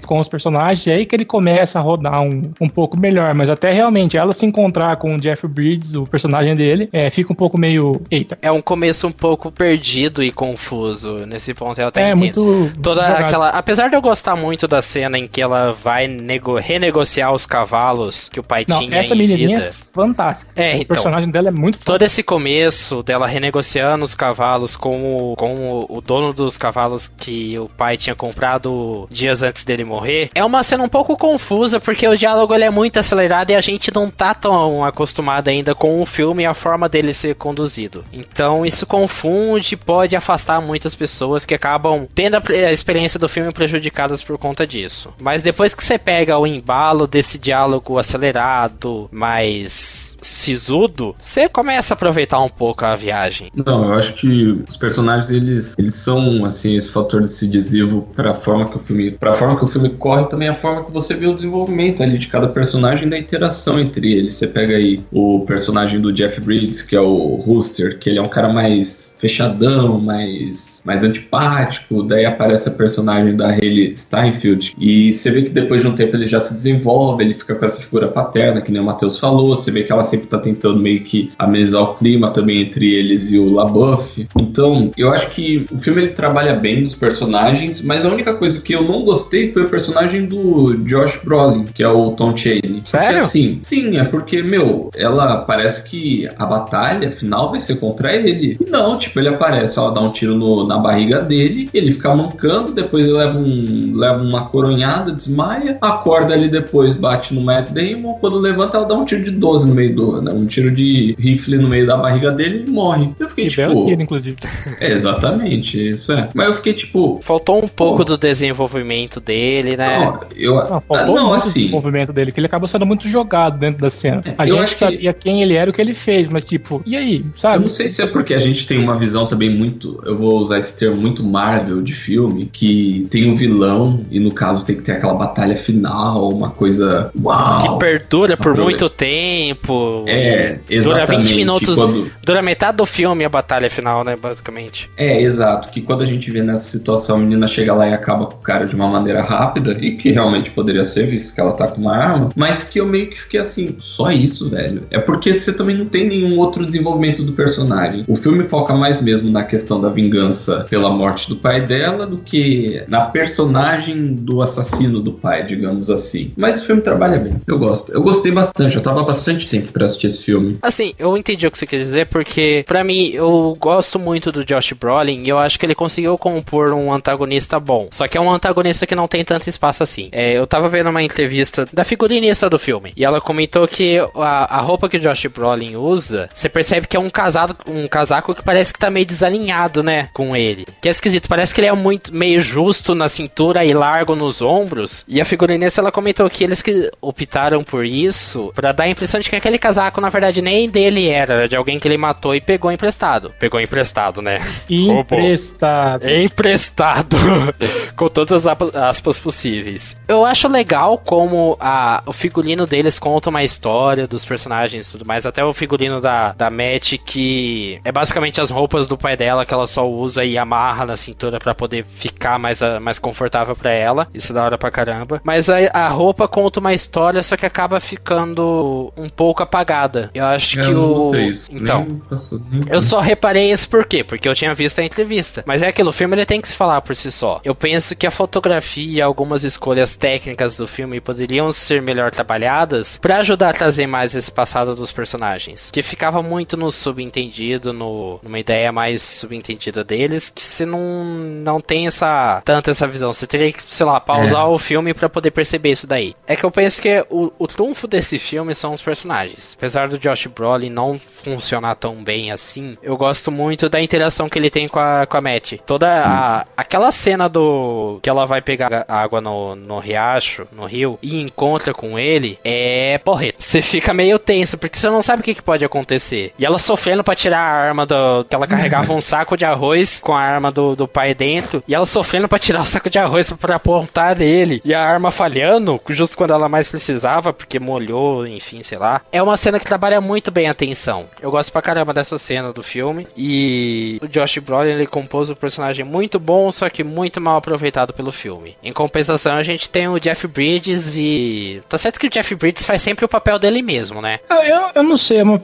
com 0.06 0.18
os 0.18 0.28
personagens, 0.28 0.86
é 0.86 0.94
aí 0.94 1.06
que 1.06 1.14
ele 1.14 1.24
começa 1.24 1.78
a 1.78 1.82
rodar 1.82 2.22
um, 2.22 2.50
um 2.60 2.68
pouco 2.68 2.98
melhor. 2.98 3.34
Mas 3.34 3.50
até 3.50 3.72
realmente 3.72 4.16
ela 4.16 4.32
se 4.32 4.46
encontrar 4.46 4.96
com 4.96 5.14
o 5.14 5.20
Jeff 5.20 5.46
Bridges, 5.46 5.94
o 5.94 6.06
personagem 6.06 6.54
dele, 6.56 6.88
é, 6.92 7.10
fica 7.10 7.32
um 7.32 7.36
pouco 7.36 7.58
meio. 7.58 8.00
Eita. 8.10 8.38
É 8.40 8.50
um 8.50 8.60
começo 8.62 9.06
um 9.06 9.12
pouco 9.12 9.50
perdido 9.50 10.22
e 10.22 10.30
confuso. 10.32 11.26
Nesse 11.26 11.52
ponto 11.54 11.80
eu 11.80 11.88
até 11.88 12.02
É 12.10 12.12
entendo. 12.12 12.18
muito. 12.44 12.72
Toda 12.82 13.02
jogado. 13.02 13.24
aquela. 13.24 13.48
Apesar 13.50 13.88
de 13.88 13.96
eu 13.96 14.02
gostar 14.02 14.36
muito 14.36 14.66
da 14.68 14.80
cena 14.82 15.18
em 15.18 15.26
que 15.28 15.40
ela 15.40 15.72
vai 15.72 16.06
nego- 16.06 16.56
renegociar 16.58 17.32
os 17.32 17.46
cavalos 17.46 18.28
que 18.28 18.40
o 18.40 18.42
pai 18.42 18.64
Não, 18.68 18.78
tinha 18.80 18.96
essa 18.96 19.14
menininha 19.14 19.58
vida. 19.58 19.68
é 19.70 19.72
fantástica. 19.72 20.52
É, 20.60 20.72
o 20.72 20.76
então. 20.76 20.86
personagem 20.86 21.30
dela 21.30 21.48
é 21.48 21.50
muito 21.50 21.78
Todo 21.84 22.02
esse 22.02 22.22
começo 22.22 23.02
dela 23.02 23.26
renegociando 23.26 24.04
os 24.04 24.14
cavalos 24.14 24.76
com, 24.76 25.16
o, 25.32 25.36
com 25.36 25.54
o, 25.54 25.96
o 25.98 26.00
dono 26.00 26.32
dos 26.32 26.56
cavalos 26.58 27.08
que 27.08 27.58
o 27.58 27.68
pai 27.68 27.96
tinha 27.96 28.14
comprado 28.14 29.06
dias 29.10 29.42
antes 29.42 29.64
dele 29.66 29.84
morrer 29.84 30.30
é 30.34 30.44
uma 30.44 30.62
cena 30.62 30.84
um 30.84 30.88
pouco 30.88 31.16
confusa 31.16 31.80
porque 31.80 32.06
o 32.06 32.16
diálogo 32.16 32.54
ele 32.54 32.64
é 32.64 32.70
muito 32.70 32.98
acelerado 32.98 33.50
e 33.50 33.54
a 33.54 33.60
gente 33.60 33.92
não 33.94 34.10
tá 34.10 34.32
tão 34.32 34.84
acostumado 34.84 35.48
ainda 35.48 35.74
com 35.74 36.00
o 36.00 36.06
filme 36.06 36.44
e 36.44 36.46
a 36.46 36.54
forma 36.54 36.88
dele 36.88 37.12
ser 37.12 37.34
conduzido. 37.34 38.04
Então 38.12 38.64
isso 38.64 38.86
confunde 38.86 39.76
pode 39.76 40.16
afastar 40.16 40.60
muitas 40.60 40.94
pessoas 40.94 41.44
que 41.44 41.54
acabam 41.54 42.06
tendo 42.14 42.36
a, 42.36 42.72
experiência 42.72 43.18
do 43.18 43.28
filme 43.28 43.52
prejudicadas 43.52 44.22
por 44.22 44.38
conta 44.38 44.66
disso. 44.66 45.12
Mas 45.20 45.42
depois 45.42 45.74
que 45.74 45.82
você 45.82 45.98
pega 45.98 46.38
o 46.38 46.46
embalo 46.46 47.06
desse 47.06 47.38
diálogo 47.38 47.98
acelerado, 47.98 49.08
mais 49.10 50.16
sisudo, 50.22 51.14
você 51.20 51.48
começa 51.48 51.94
a 51.94 51.96
aproveitar 51.96 52.40
um 52.40 52.48
pouco 52.48 52.84
a 52.84 52.94
viagem. 52.94 53.50
Não, 53.54 53.84
eu 53.84 53.94
acho 53.94 54.14
que 54.14 54.64
os 54.68 54.76
personagens 54.76 55.30
eles, 55.30 55.74
eles 55.78 55.94
são 55.94 56.44
assim 56.44 56.76
esse 56.76 56.90
fator 56.90 57.22
decisivo 57.22 58.08
para 58.14 58.32
a 58.32 58.34
forma 58.34 58.68
que 58.68 58.76
o 58.76 58.80
filme, 58.80 59.10
para 59.10 59.32
a 59.32 59.34
que 59.56 59.64
o 59.64 59.68
filme 59.68 59.90
corre, 59.90 60.26
também 60.26 60.48
a 60.48 60.54
forma 60.54 60.84
que 60.84 60.92
você 60.92 61.14
vê 61.14 61.26
o 61.26 61.34
desenvolvimento 61.34 62.02
ali 62.02 62.18
de 62.18 62.28
cada 62.28 62.48
personagem 62.48 63.08
da 63.08 63.18
interação 63.18 63.78
entre 63.78 64.12
eles. 64.12 64.34
Você 64.34 64.46
pega 64.46 64.76
aí 64.76 65.02
o 65.12 65.44
personagem 65.46 66.00
do 66.00 66.12
Jeff 66.12 66.40
Bridges, 66.40 66.82
que 66.82 66.94
é 66.94 67.00
o 67.00 67.36
Rooster, 67.36 67.98
que 67.98 68.10
ele 68.10 68.18
é 68.18 68.22
um 68.22 68.28
cara 68.28 68.52
mais 68.52 69.14
fechadão, 69.18 69.98
mais 69.98 70.82
mais 70.84 71.02
antipático, 71.02 72.02
daí 72.02 72.24
aparece 72.24 72.68
a 72.68 72.72
personagem 72.72 73.36
da 73.36 73.48
Hayley 73.48 73.96
Steinfeld 73.96 74.74
e 74.78 75.12
você 75.12 75.30
vê 75.30 75.42
que 75.42 75.50
depois 75.50 75.80
de 75.80 75.88
um 75.88 75.94
tempo 75.94 76.16
ele 76.16 76.28
já 76.28 76.38
se 76.38 76.54
desenvolve, 76.54 77.24
ele 77.24 77.34
fica 77.34 77.54
com 77.54 77.64
essa 77.64 77.80
figura 77.80 78.06
paterna, 78.06 78.60
que 78.60 78.70
nem 78.70 78.80
o 78.80 78.84
Matheus 78.84 79.18
falou, 79.18 79.56
você 79.56 79.70
vê 79.70 79.82
que 79.82 79.92
ela 79.92 80.04
sempre 80.04 80.26
tá 80.26 80.38
tentando 80.38 80.78
meio 80.78 81.02
que 81.02 81.32
amenizar 81.38 81.82
o 81.82 81.94
clima 81.94 82.30
também 82.30 82.62
entre 82.62 82.94
eles 82.94 83.30
e 83.30 83.38
o 83.38 83.52
LaBeouf. 83.52 84.26
Então, 84.40 84.92
eu 84.96 85.12
acho 85.12 85.30
que 85.30 85.66
o 85.70 85.78
filme 85.78 86.02
ele 86.02 86.12
trabalha 86.12 86.54
bem 86.54 86.82
nos 86.82 86.94
personagens, 86.94 87.82
mas 87.82 88.04
a 88.04 88.08
única 88.08 88.34
coisa 88.34 88.60
que 88.60 88.72
eu 88.72 88.82
não 88.82 89.04
gostei 89.04 89.52
foi 89.52 89.62
o 89.62 89.68
personagem 89.68 90.26
do 90.26 90.74
Josh 90.84 91.20
Brolin, 91.24 91.64
que 91.64 91.82
é 91.82 91.88
o 91.88 92.12
Tom 92.12 92.36
Cheney. 92.36 92.82
Sério? 92.84 93.20
Assim, 93.20 93.58
sim, 93.62 93.98
é 93.98 94.04
porque, 94.04 94.42
meu, 94.42 94.90
ela 94.94 95.38
parece 95.38 95.88
que 95.88 96.28
a 96.38 96.46
batalha 96.46 97.10
final 97.10 97.50
vai 97.50 97.60
ser 97.60 97.76
contra 97.76 98.14
ele. 98.14 98.56
Não, 98.68 98.98
tipo, 99.08 99.18
ele 99.20 99.28
aparece, 99.28 99.78
ela 99.78 99.90
dá 99.90 100.00
um 100.00 100.10
tiro 100.12 100.34
no- 100.36 100.66
na 100.66 100.78
barriga 100.78 101.20
dele, 101.20 101.68
ele 101.74 101.92
fica 101.92 102.14
mancando, 102.14 102.72
depois 102.72 103.06
ele 103.06 103.16
leva, 103.16 103.38
um, 103.38 103.90
leva 103.94 104.22
uma 104.22 104.46
coronhada, 104.46 105.12
desmaia, 105.12 105.78
acorda 105.80 106.34
ali 106.34 106.48
depois, 106.48 106.94
bate 106.94 107.34
no 107.34 107.40
Matt 107.40 107.70
Damon, 107.70 108.14
quando 108.20 108.38
levanta, 108.38 108.76
ela 108.76 108.86
dá 108.86 108.94
um 108.94 109.04
tiro 109.04 109.24
de 109.24 109.30
12 109.30 109.66
no 109.66 109.74
meio 109.74 109.94
do. 109.94 110.22
Né, 110.22 110.32
um 110.32 110.46
tiro 110.46 110.70
de 110.70 111.14
rifle 111.18 111.58
no 111.58 111.68
meio 111.68 111.86
da 111.86 111.96
barriga 111.96 112.30
dele 112.30 112.64
e 112.66 112.70
morre. 112.70 113.10
Eu 113.18 113.28
fiquei 113.28 113.48
Que 113.48 113.56
belo 113.56 113.74
tipo. 113.74 113.86
tiro, 113.88 114.02
inclusive. 114.02 114.36
É, 114.80 114.92
exatamente, 114.92 115.88
isso 115.90 116.12
é. 116.12 116.28
Mas 116.34 116.48
eu 116.48 116.54
fiquei 116.54 116.72
tipo. 116.72 117.18
Faltou 117.22 117.62
um 117.64 117.68
pouco 117.68 117.98
Pô. 117.98 118.04
do 118.04 118.16
desenvolvimento 118.18 119.20
dele, 119.20 119.76
né? 119.76 119.98
Não, 119.98 120.20
eu, 120.36 120.54
Não, 120.54 120.76
ah, 120.76 120.80
faltou 120.80 121.14
não 121.16 121.28
muito 121.28 121.34
assim. 121.36 121.60
desenvolvimento 121.60 122.12
dele, 122.12 122.32
que 122.32 122.40
ele 122.40 122.46
acabou 122.46 122.68
sendo 122.68 122.86
muito 122.86 123.08
jogado 123.08 123.58
dentro 123.58 123.80
da 123.82 123.90
cena. 123.90 124.22
É, 124.24 124.34
a 124.38 124.44
eu 124.44 124.48
gente 124.48 124.58
acho 124.64 124.72
que- 124.74 124.78
sabia 124.78 125.12
quem 125.12 125.42
ele 125.42 125.54
era 125.54 125.68
e 125.68 125.70
o 125.70 125.72
que 125.74 125.80
ele 125.80 125.94
fez, 125.94 126.28
mas 126.28 126.46
tipo, 126.46 126.82
e 126.86 126.96
aí, 126.96 127.16
Eu 127.18 127.24
sabe? 127.36 127.62
não 127.62 127.68
sei 127.68 127.88
se 127.88 128.02
é 128.02 128.06
porque 128.06 128.34
a 128.34 128.38
gente 128.38 128.66
tem 128.66 128.78
uma 128.78 128.95
visão 128.96 129.26
também 129.26 129.50
muito, 129.50 130.00
eu 130.04 130.16
vou 130.16 130.38
usar 130.38 130.58
esse 130.58 130.76
termo 130.76 130.96
muito 130.96 131.22
Marvel 131.22 131.82
de 131.82 131.92
filme, 131.92 132.48
que 132.52 133.06
tem 133.10 133.30
um 133.30 133.36
vilão 133.36 134.00
e 134.10 134.18
no 134.18 134.30
caso 134.32 134.64
tem 134.66 134.76
que 134.76 134.82
ter 134.82 134.92
aquela 134.92 135.14
batalha 135.14 135.56
final, 135.56 136.28
uma 136.30 136.50
coisa 136.50 137.10
Que 137.12 137.20
uau. 137.22 137.78
perdura 137.78 138.36
por 138.36 138.56
muito 138.56 138.88
tempo. 138.88 140.04
É, 140.06 140.58
Dura 140.82 141.02
exatamente. 141.02 141.28
20 141.28 141.36
minutos. 141.36 141.74
Quando, 141.76 142.10
Dura 142.22 142.42
metade 142.42 142.76
do 142.76 142.86
filme 142.86 143.24
a 143.24 143.28
batalha 143.28 143.68
final, 143.70 144.04
né? 144.04 144.16
Basicamente. 144.16 144.88
é, 144.96 145.20
exato. 145.20 145.68
Que 145.68 145.80
quando 145.80 146.02
a 146.02 146.06
gente 146.06 146.30
vê 146.30 146.42
nessa 146.42 146.64
situação, 146.64 147.16
a 147.16 147.18
menina 147.18 147.46
chega 147.48 147.72
lá 147.74 147.88
e 147.88 147.92
acaba 147.92 148.26
com 148.26 148.34
o 148.34 148.40
cara 148.40 148.66
de 148.66 148.74
uma 148.74 148.88
maneira 148.88 149.22
rápida, 149.22 149.72
e 149.80 149.96
que 149.96 150.10
realmente 150.10 150.50
poderia 150.50 150.84
ser, 150.84 151.06
visto 151.06 151.34
que 151.34 151.40
ela 151.40 151.52
tá 151.52 151.66
com 151.66 151.80
uma 151.80 151.96
arma, 151.96 152.28
mas 152.36 152.64
que 152.64 152.80
eu 152.80 152.86
meio 152.86 153.08
que 153.08 153.20
fiquei 153.20 153.40
assim, 153.40 153.76
só 153.78 154.10
isso, 154.10 154.48
velho. 154.50 154.82
É 154.90 154.98
porque 154.98 155.38
você 155.38 155.52
também 155.52 155.76
não 155.76 155.86
tem 155.86 156.06
nenhum 156.06 156.38
outro 156.38 156.64
desenvolvimento 156.64 157.22
do 157.22 157.32
personagem. 157.32 158.04
O 158.06 158.16
filme 158.16 158.44
foca 158.44 158.74
mais 158.74 158.85
mesmo 159.00 159.30
na 159.30 159.44
questão 159.44 159.80
da 159.80 159.88
vingança 159.88 160.66
pela 160.68 160.90
morte 160.90 161.28
do 161.28 161.36
pai 161.36 161.60
dela 161.60 162.06
do 162.06 162.18
que 162.18 162.82
na 162.88 163.02
personagem 163.02 164.14
do 164.14 164.42
assassino 164.42 165.00
do 165.00 165.12
pai, 165.12 165.44
digamos 165.44 165.90
assim. 165.90 166.32
Mas 166.36 166.62
o 166.62 166.66
filme 166.66 166.82
trabalha 166.82 167.18
bem. 167.18 167.36
Eu 167.46 167.58
gosto. 167.58 167.92
Eu 167.92 168.02
gostei 168.02 168.32
bastante. 168.32 168.76
Eu 168.76 168.82
tava 168.82 169.02
bastante 169.02 169.48
tempo 169.48 169.72
pra 169.72 169.86
assistir 169.86 170.06
esse 170.06 170.22
filme. 170.22 170.58
Assim, 170.62 170.94
eu 170.98 171.16
entendi 171.16 171.46
o 171.46 171.50
que 171.50 171.58
você 171.58 171.66
quer 171.66 171.78
dizer, 171.78 172.06
porque 172.06 172.64
pra 172.66 172.84
mim 172.84 173.10
eu 173.10 173.56
gosto 173.58 173.98
muito 173.98 174.30
do 174.30 174.44
Josh 174.44 174.72
Brolin 174.72 175.22
e 175.24 175.28
eu 175.28 175.38
acho 175.38 175.58
que 175.58 175.66
ele 175.66 175.74
conseguiu 175.74 176.16
compor 176.16 176.72
um 176.72 176.92
antagonista 176.92 177.58
bom. 177.58 177.88
Só 177.90 178.06
que 178.06 178.16
é 178.16 178.20
um 178.20 178.30
antagonista 178.30 178.86
que 178.86 178.94
não 178.94 179.08
tem 179.08 179.24
tanto 179.24 179.48
espaço 179.48 179.82
assim. 179.82 180.08
É, 180.12 180.32
eu 180.32 180.46
tava 180.46 180.68
vendo 180.68 180.90
uma 180.90 181.02
entrevista 181.02 181.66
da 181.72 181.84
figurinista 181.84 182.48
do 182.48 182.58
filme 182.58 182.92
e 182.96 183.04
ela 183.04 183.20
comentou 183.20 183.66
que 183.66 183.98
a, 184.16 184.56
a 184.56 184.60
roupa 184.60 184.88
que 184.88 184.96
o 184.96 185.00
Josh 185.00 185.26
Brolin 185.26 185.76
usa, 185.76 186.28
você 186.34 186.48
percebe 186.48 186.86
que 186.86 186.96
é 186.96 187.00
um 187.00 187.10
casado, 187.10 187.56
um 187.66 187.88
casaco 187.88 188.34
que 188.34 188.42
parece 188.42 188.72
que 188.76 188.80
tá 188.80 188.90
meio 188.90 189.06
desalinhado, 189.06 189.82
né, 189.82 190.08
com 190.12 190.36
ele. 190.36 190.66
Que 190.80 190.88
é 190.88 190.90
esquisito, 190.90 191.28
parece 191.28 191.54
que 191.54 191.60
ele 191.60 191.68
é 191.68 191.72
muito 191.72 192.14
meio 192.14 192.40
justo 192.40 192.94
na 192.94 193.08
cintura 193.08 193.64
e 193.64 193.72
largo 193.72 194.14
nos 194.14 194.40
ombros. 194.40 195.04
E 195.08 195.20
a 195.20 195.24
figurinista 195.24 195.80
ela 195.80 195.92
comentou 195.92 196.28
que 196.30 196.44
eles 196.44 196.62
que 196.62 196.90
optaram 197.00 197.64
por 197.64 197.84
isso 197.84 198.52
pra 198.54 198.72
dar 198.72 198.84
a 198.84 198.88
impressão 198.88 199.20
de 199.20 199.30
que 199.30 199.36
aquele 199.36 199.58
casaco 199.58 200.00
na 200.00 200.08
verdade 200.08 200.42
nem 200.42 200.68
dele 200.68 201.08
era, 201.08 201.34
era 201.34 201.48
de 201.48 201.56
alguém 201.56 201.78
que 201.78 201.88
ele 201.88 201.96
matou 201.96 202.34
e 202.34 202.40
pegou 202.40 202.70
emprestado. 202.70 203.32
Pegou 203.38 203.60
emprestado, 203.60 204.20
né? 204.20 204.40
Emprestado. 204.68 206.08
Emprestado. 206.08 207.16
Com 207.96 208.08
todas 208.08 208.46
as 208.46 208.74
aspas 208.74 209.18
possíveis. 209.18 209.96
Eu 210.06 210.24
acho 210.24 210.48
legal 210.48 210.98
como 210.98 211.56
a, 211.58 212.02
o 212.04 212.12
figurino 212.12 212.66
deles 212.66 212.98
conta 212.98 213.30
uma 213.30 213.42
história 213.42 214.06
dos 214.06 214.24
personagens 214.24 214.86
e 214.86 214.92
tudo 214.92 215.06
mais. 215.06 215.24
Até 215.24 215.44
o 215.44 215.52
figurino 215.52 216.00
da, 216.00 216.32
da 216.32 216.50
Matt, 216.50 216.94
que 217.04 217.80
é 217.84 217.90
basicamente 217.90 218.40
as 218.40 218.50
roupas 218.50 218.65
do 218.88 218.96
pai 218.98 219.16
dela 219.16 219.44
que 219.46 219.54
ela 219.54 219.66
só 219.66 219.88
usa 219.88 220.24
e 220.24 220.36
amarra 220.38 220.84
na 220.86 220.96
cintura 220.96 221.38
pra 221.38 221.54
poder 221.54 221.84
ficar 221.84 222.38
mais, 222.38 222.62
a- 222.62 222.80
mais 222.80 222.98
confortável 222.98 223.54
pra 223.56 223.70
ela. 223.72 224.08
Isso 224.12 224.32
é 224.32 224.34
da 224.34 224.44
hora 224.44 224.58
pra 224.58 224.70
caramba. 224.70 225.20
Mas 225.24 225.48
a, 225.48 225.56
a 225.72 225.88
roupa 225.88 226.26
conta 226.28 226.60
uma 226.60 226.74
história, 226.74 227.22
só 227.22 227.36
que 227.36 227.46
acaba 227.46 227.78
ficando 227.80 228.92
um 228.96 229.08
pouco 229.08 229.42
apagada. 229.42 230.10
Eu 230.14 230.24
acho 230.24 230.54
que 230.56 230.60
eu 230.60 230.72
não 230.72 231.06
o. 231.08 231.16
isso. 231.16 231.48
Então. 231.52 232.00
Passou, 232.08 232.40
Eu 232.68 232.82
só 232.82 233.00
reparei 233.00 233.50
isso 233.50 233.68
por 233.68 233.84
quê? 233.86 234.02
Porque 234.02 234.28
eu 234.28 234.34
tinha 234.34 234.54
visto 234.54 234.78
a 234.80 234.84
entrevista. 234.84 235.42
Mas 235.46 235.62
é 235.62 235.68
aquilo, 235.68 235.90
o 235.90 235.92
filme 235.92 236.14
ele 236.16 236.26
tem 236.26 236.40
que 236.40 236.48
se 236.48 236.56
falar 236.56 236.80
por 236.80 236.94
si 236.96 237.10
só. 237.10 237.40
Eu 237.44 237.54
penso 237.54 237.94
que 237.94 238.06
a 238.06 238.10
fotografia 238.10 238.98
e 238.98 239.00
algumas 239.02 239.44
escolhas 239.44 239.96
técnicas 239.96 240.56
do 240.56 240.66
filme 240.66 241.00
poderiam 241.00 241.52
ser 241.52 241.80
melhor 241.82 242.10
trabalhadas 242.10 242.98
pra 242.98 243.18
ajudar 243.18 243.50
a 243.50 243.52
trazer 243.52 243.86
mais 243.86 244.14
esse 244.14 244.30
passado 244.30 244.74
dos 244.74 244.90
personagens. 244.92 245.70
Que 245.72 245.82
ficava 245.82 246.22
muito 246.22 246.56
no 246.56 246.70
subentendido, 246.70 247.72
no, 247.72 248.18
numa 248.22 248.38
ideia 248.38 248.55
mais 248.72 249.02
subentendida 249.02 249.82
deles, 249.84 250.30
que 250.30 250.42
você 250.42 250.64
não, 250.66 251.04
não 251.04 251.60
tem 251.60 251.86
essa 251.86 252.40
tanta 252.44 252.70
essa 252.70 252.86
visão. 252.86 253.12
Você 253.12 253.26
teria 253.26 253.52
que, 253.52 253.62
sei 253.68 253.86
lá, 253.86 254.00
pausar 254.00 254.42
É. 254.42 254.44
o 254.44 254.58
filme 254.58 254.94
pra 254.94 255.08
poder 255.08 255.30
perceber 255.30 255.70
isso 255.70 255.86
daí. 255.86 256.14
É 256.26 256.36
que 256.36 256.44
eu 256.44 256.50
penso 256.50 256.80
que 256.80 257.04
o, 257.10 257.32
o 257.38 257.46
trunfo 257.46 257.86
desse 257.86 258.18
filme 258.18 258.54
são 258.54 258.72
os 258.72 258.82
personagens. 258.82 259.54
Apesar 259.56 259.88
do 259.88 259.98
Josh 259.98 260.26
Brolin 260.26 260.70
não 260.70 260.98
funcionar 260.98 261.74
tão 261.76 262.02
bem 262.02 262.30
assim, 262.30 262.76
eu 262.82 262.96
gosto 262.96 263.30
muito 263.30 263.68
da 263.68 263.80
interação 263.80 264.28
que 264.28 264.38
ele 264.38 264.50
tem 264.50 264.68
com 264.68 264.78
a, 264.78 265.06
com 265.06 265.16
a 265.16 265.20
Matt. 265.20 265.54
Toda 265.66 265.88
a, 265.88 266.46
aquela 266.56 266.92
cena 266.92 267.28
do 267.28 267.98
que 268.02 268.08
ela 268.08 268.26
vai 268.26 268.40
pegar 268.40 268.84
água 268.88 269.20
no, 269.20 269.54
no 269.56 269.78
riacho, 269.78 270.46
no 270.52 270.64
rio, 270.66 270.98
e 271.02 271.20
encontra 271.20 271.72
com 271.74 271.98
ele, 271.98 272.38
é 272.44 272.98
porreta. 272.98 273.36
Você 273.38 273.60
fica 273.62 273.92
meio 273.94 274.18
tenso, 274.18 274.56
porque 274.58 274.78
você 274.78 274.88
não 274.88 275.02
sabe 275.02 275.20
o 275.20 275.24
que, 275.24 275.34
que 275.34 275.42
pode 275.42 275.64
acontecer. 275.64 276.32
E 276.38 276.44
ela 276.44 276.58
sofrendo 276.58 277.02
pra 277.04 277.14
tirar 277.14 277.38
a 277.38 277.68
arma 277.68 277.86
do, 277.86 278.24
que 278.24 278.34
ela 278.34 278.45
ela 278.46 278.56
carregava 278.56 278.92
um 278.92 279.00
saco 279.00 279.36
de 279.36 279.44
arroz 279.44 280.00
com 280.00 280.14
a 280.14 280.20
arma 280.20 280.50
do, 280.52 280.76
do 280.76 280.86
pai 280.86 281.14
dentro 281.14 281.62
e 281.66 281.74
ela 281.74 281.84
sofrendo 281.84 282.28
para 282.28 282.38
tirar 282.38 282.62
o 282.62 282.66
saco 282.66 282.88
de 282.88 282.98
arroz 282.98 283.32
para 283.32 283.56
apontar 283.56 284.16
nele 284.16 284.62
e 284.64 284.72
a 284.72 284.80
arma 284.80 285.10
falhando 285.10 285.80
justo 285.88 286.16
quando 286.16 286.32
ela 286.32 286.48
mais 286.48 286.68
precisava 286.68 287.32
porque 287.32 287.58
molhou, 287.58 288.26
enfim, 288.26 288.62
sei 288.62 288.78
lá. 288.78 289.02
É 289.10 289.22
uma 289.22 289.36
cena 289.36 289.58
que 289.58 289.64
trabalha 289.64 290.00
muito 290.00 290.30
bem 290.30 290.48
a 290.48 290.54
tensão. 290.54 291.06
Eu 291.20 291.30
gosto 291.30 291.50
pra 291.50 291.60
caramba 291.60 291.92
dessa 291.92 292.18
cena 292.18 292.52
do 292.52 292.62
filme 292.62 293.06
e 293.16 293.98
o 294.02 294.08
Josh 294.08 294.38
Brolin 294.38 294.70
ele 294.70 294.86
compôs 294.86 295.28
um 295.30 295.34
personagem 295.34 295.84
muito 295.84 296.20
bom, 296.20 296.50
só 296.52 296.68
que 296.68 296.84
muito 296.84 297.20
mal 297.20 297.36
aproveitado 297.36 297.92
pelo 297.92 298.12
filme. 298.12 298.56
Em 298.62 298.72
compensação, 298.72 299.36
a 299.36 299.42
gente 299.42 299.68
tem 299.68 299.88
o 299.88 299.98
Jeff 299.98 300.26
Bridges 300.28 300.94
e 300.96 301.62
tá 301.68 301.76
certo 301.78 301.98
que 301.98 302.06
o 302.06 302.10
Jeff 302.10 302.34
Bridges 302.34 302.64
faz 302.64 302.82
sempre 302.82 303.04
o 303.04 303.08
papel 303.08 303.38
dele 303.38 303.62
mesmo, 303.62 304.00
né? 304.00 304.20
Ah, 304.28 304.46
eu, 304.46 304.70
eu 304.76 304.82
não 304.82 304.96
sei, 304.96 305.18
é 305.18 305.22
uma 305.22 305.40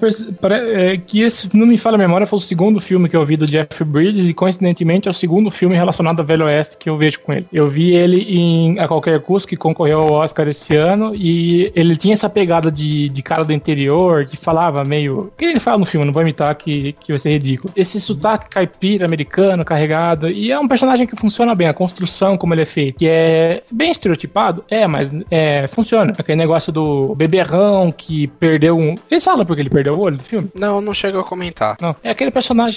é, 0.75 0.97
que 0.99 1.23
esse 1.23 1.55
não 1.57 1.67
me 1.67 1.79
fala 1.79 1.97
a 1.97 1.99
memória 1.99 2.27
foi 2.27 2.39
o 2.39 2.43
segundo 2.43 2.81
filme 2.81 2.92
que 3.09 3.17
eu 3.17 3.25
vi 3.25 3.37
do 3.37 3.47
Jeff 3.47 3.85
Bridges 3.85 4.29
e 4.29 4.35
coincidentemente 4.35 5.09
é 5.09 5.11
o 5.11 5.15
segundo 5.15 5.51
filme 5.51 5.75
relacionado 5.75 6.21
ao 6.21 6.27
Velho 6.27 6.47
Oeste 6.47 6.77
que 6.77 6.89
eu 6.89 6.97
vejo 6.97 7.21
com 7.21 7.33
ele. 7.33 7.47
Eu 7.53 7.69
vi 7.69 7.95
ele 7.95 8.25
em 8.29 8.79
A 8.79 8.87
Qualquer 8.87 9.21
Custo, 9.21 9.49
que 9.49 9.57
concorreu 9.57 10.01
ao 10.01 10.13
Oscar 10.13 10.49
esse 10.49 10.77
ano, 10.77 11.15
e 11.15 11.73
ele 11.75 11.97
tinha 11.97 12.15
essa 12.15 12.29
pegada 12.29 12.71
de, 12.71 13.09
de 13.09 13.23
cara 13.23 13.45
do 13.45 13.53
interior, 13.53 14.25
que 14.25 14.37
falava 14.37 14.85
meio. 14.85 15.21
O 15.21 15.33
que 15.37 15.45
ele 15.45 15.61
fala 15.61 15.79
no 15.79 15.85
filme? 15.85 16.07
Não 16.07 16.13
vou 16.13 16.23
imitar 16.23 16.55
que, 16.55 16.93
que 17.01 17.13
vai 17.13 17.19
ser 17.19 17.31
ridículo. 17.31 17.73
Esse 17.77 18.01
sotaque 18.01 18.49
caipira 18.49 19.07
americano, 19.07 19.65
carregado, 19.65 20.29
e 20.29 20.51
é 20.51 20.59
um 20.59 20.69
personagem 20.69 21.07
que 21.07 21.17
funciona 21.17 21.55
bem, 21.55 21.69
a 21.69 21.75
construção 21.75 22.37
como 22.37 22.55
ele 22.55 22.63
é 22.63 22.67
feito, 22.67 22.99
que 22.99 23.09
é 23.09 23.63
bem 23.71 23.91
estereotipado, 23.91 24.65
é, 24.71 24.87
mas 24.87 25.13
é, 25.31 25.67
funciona. 25.69 26.13
Aquele 26.17 26.39
negócio 26.39 26.73
do 26.73 27.15
beberrão 27.15 27.93
que 27.93 28.27
perdeu 28.27 28.77
um. 28.77 28.97
Eles 29.11 29.25
falam 29.25 29.45
porque 29.45 29.63
ele 29.63 29.71
perdeu 29.71 29.95
o 29.95 30.01
olho 30.01 30.17
do 30.17 30.23
filme? 30.23 30.49
Não, 30.55 30.81
não 30.81 30.95
chegou 30.95 31.21
a 31.21 31.25
comentar. 31.25 31.77
Não, 31.81 31.95
é 32.03 32.11
aquele 32.11 32.31
personagem. 32.31 32.72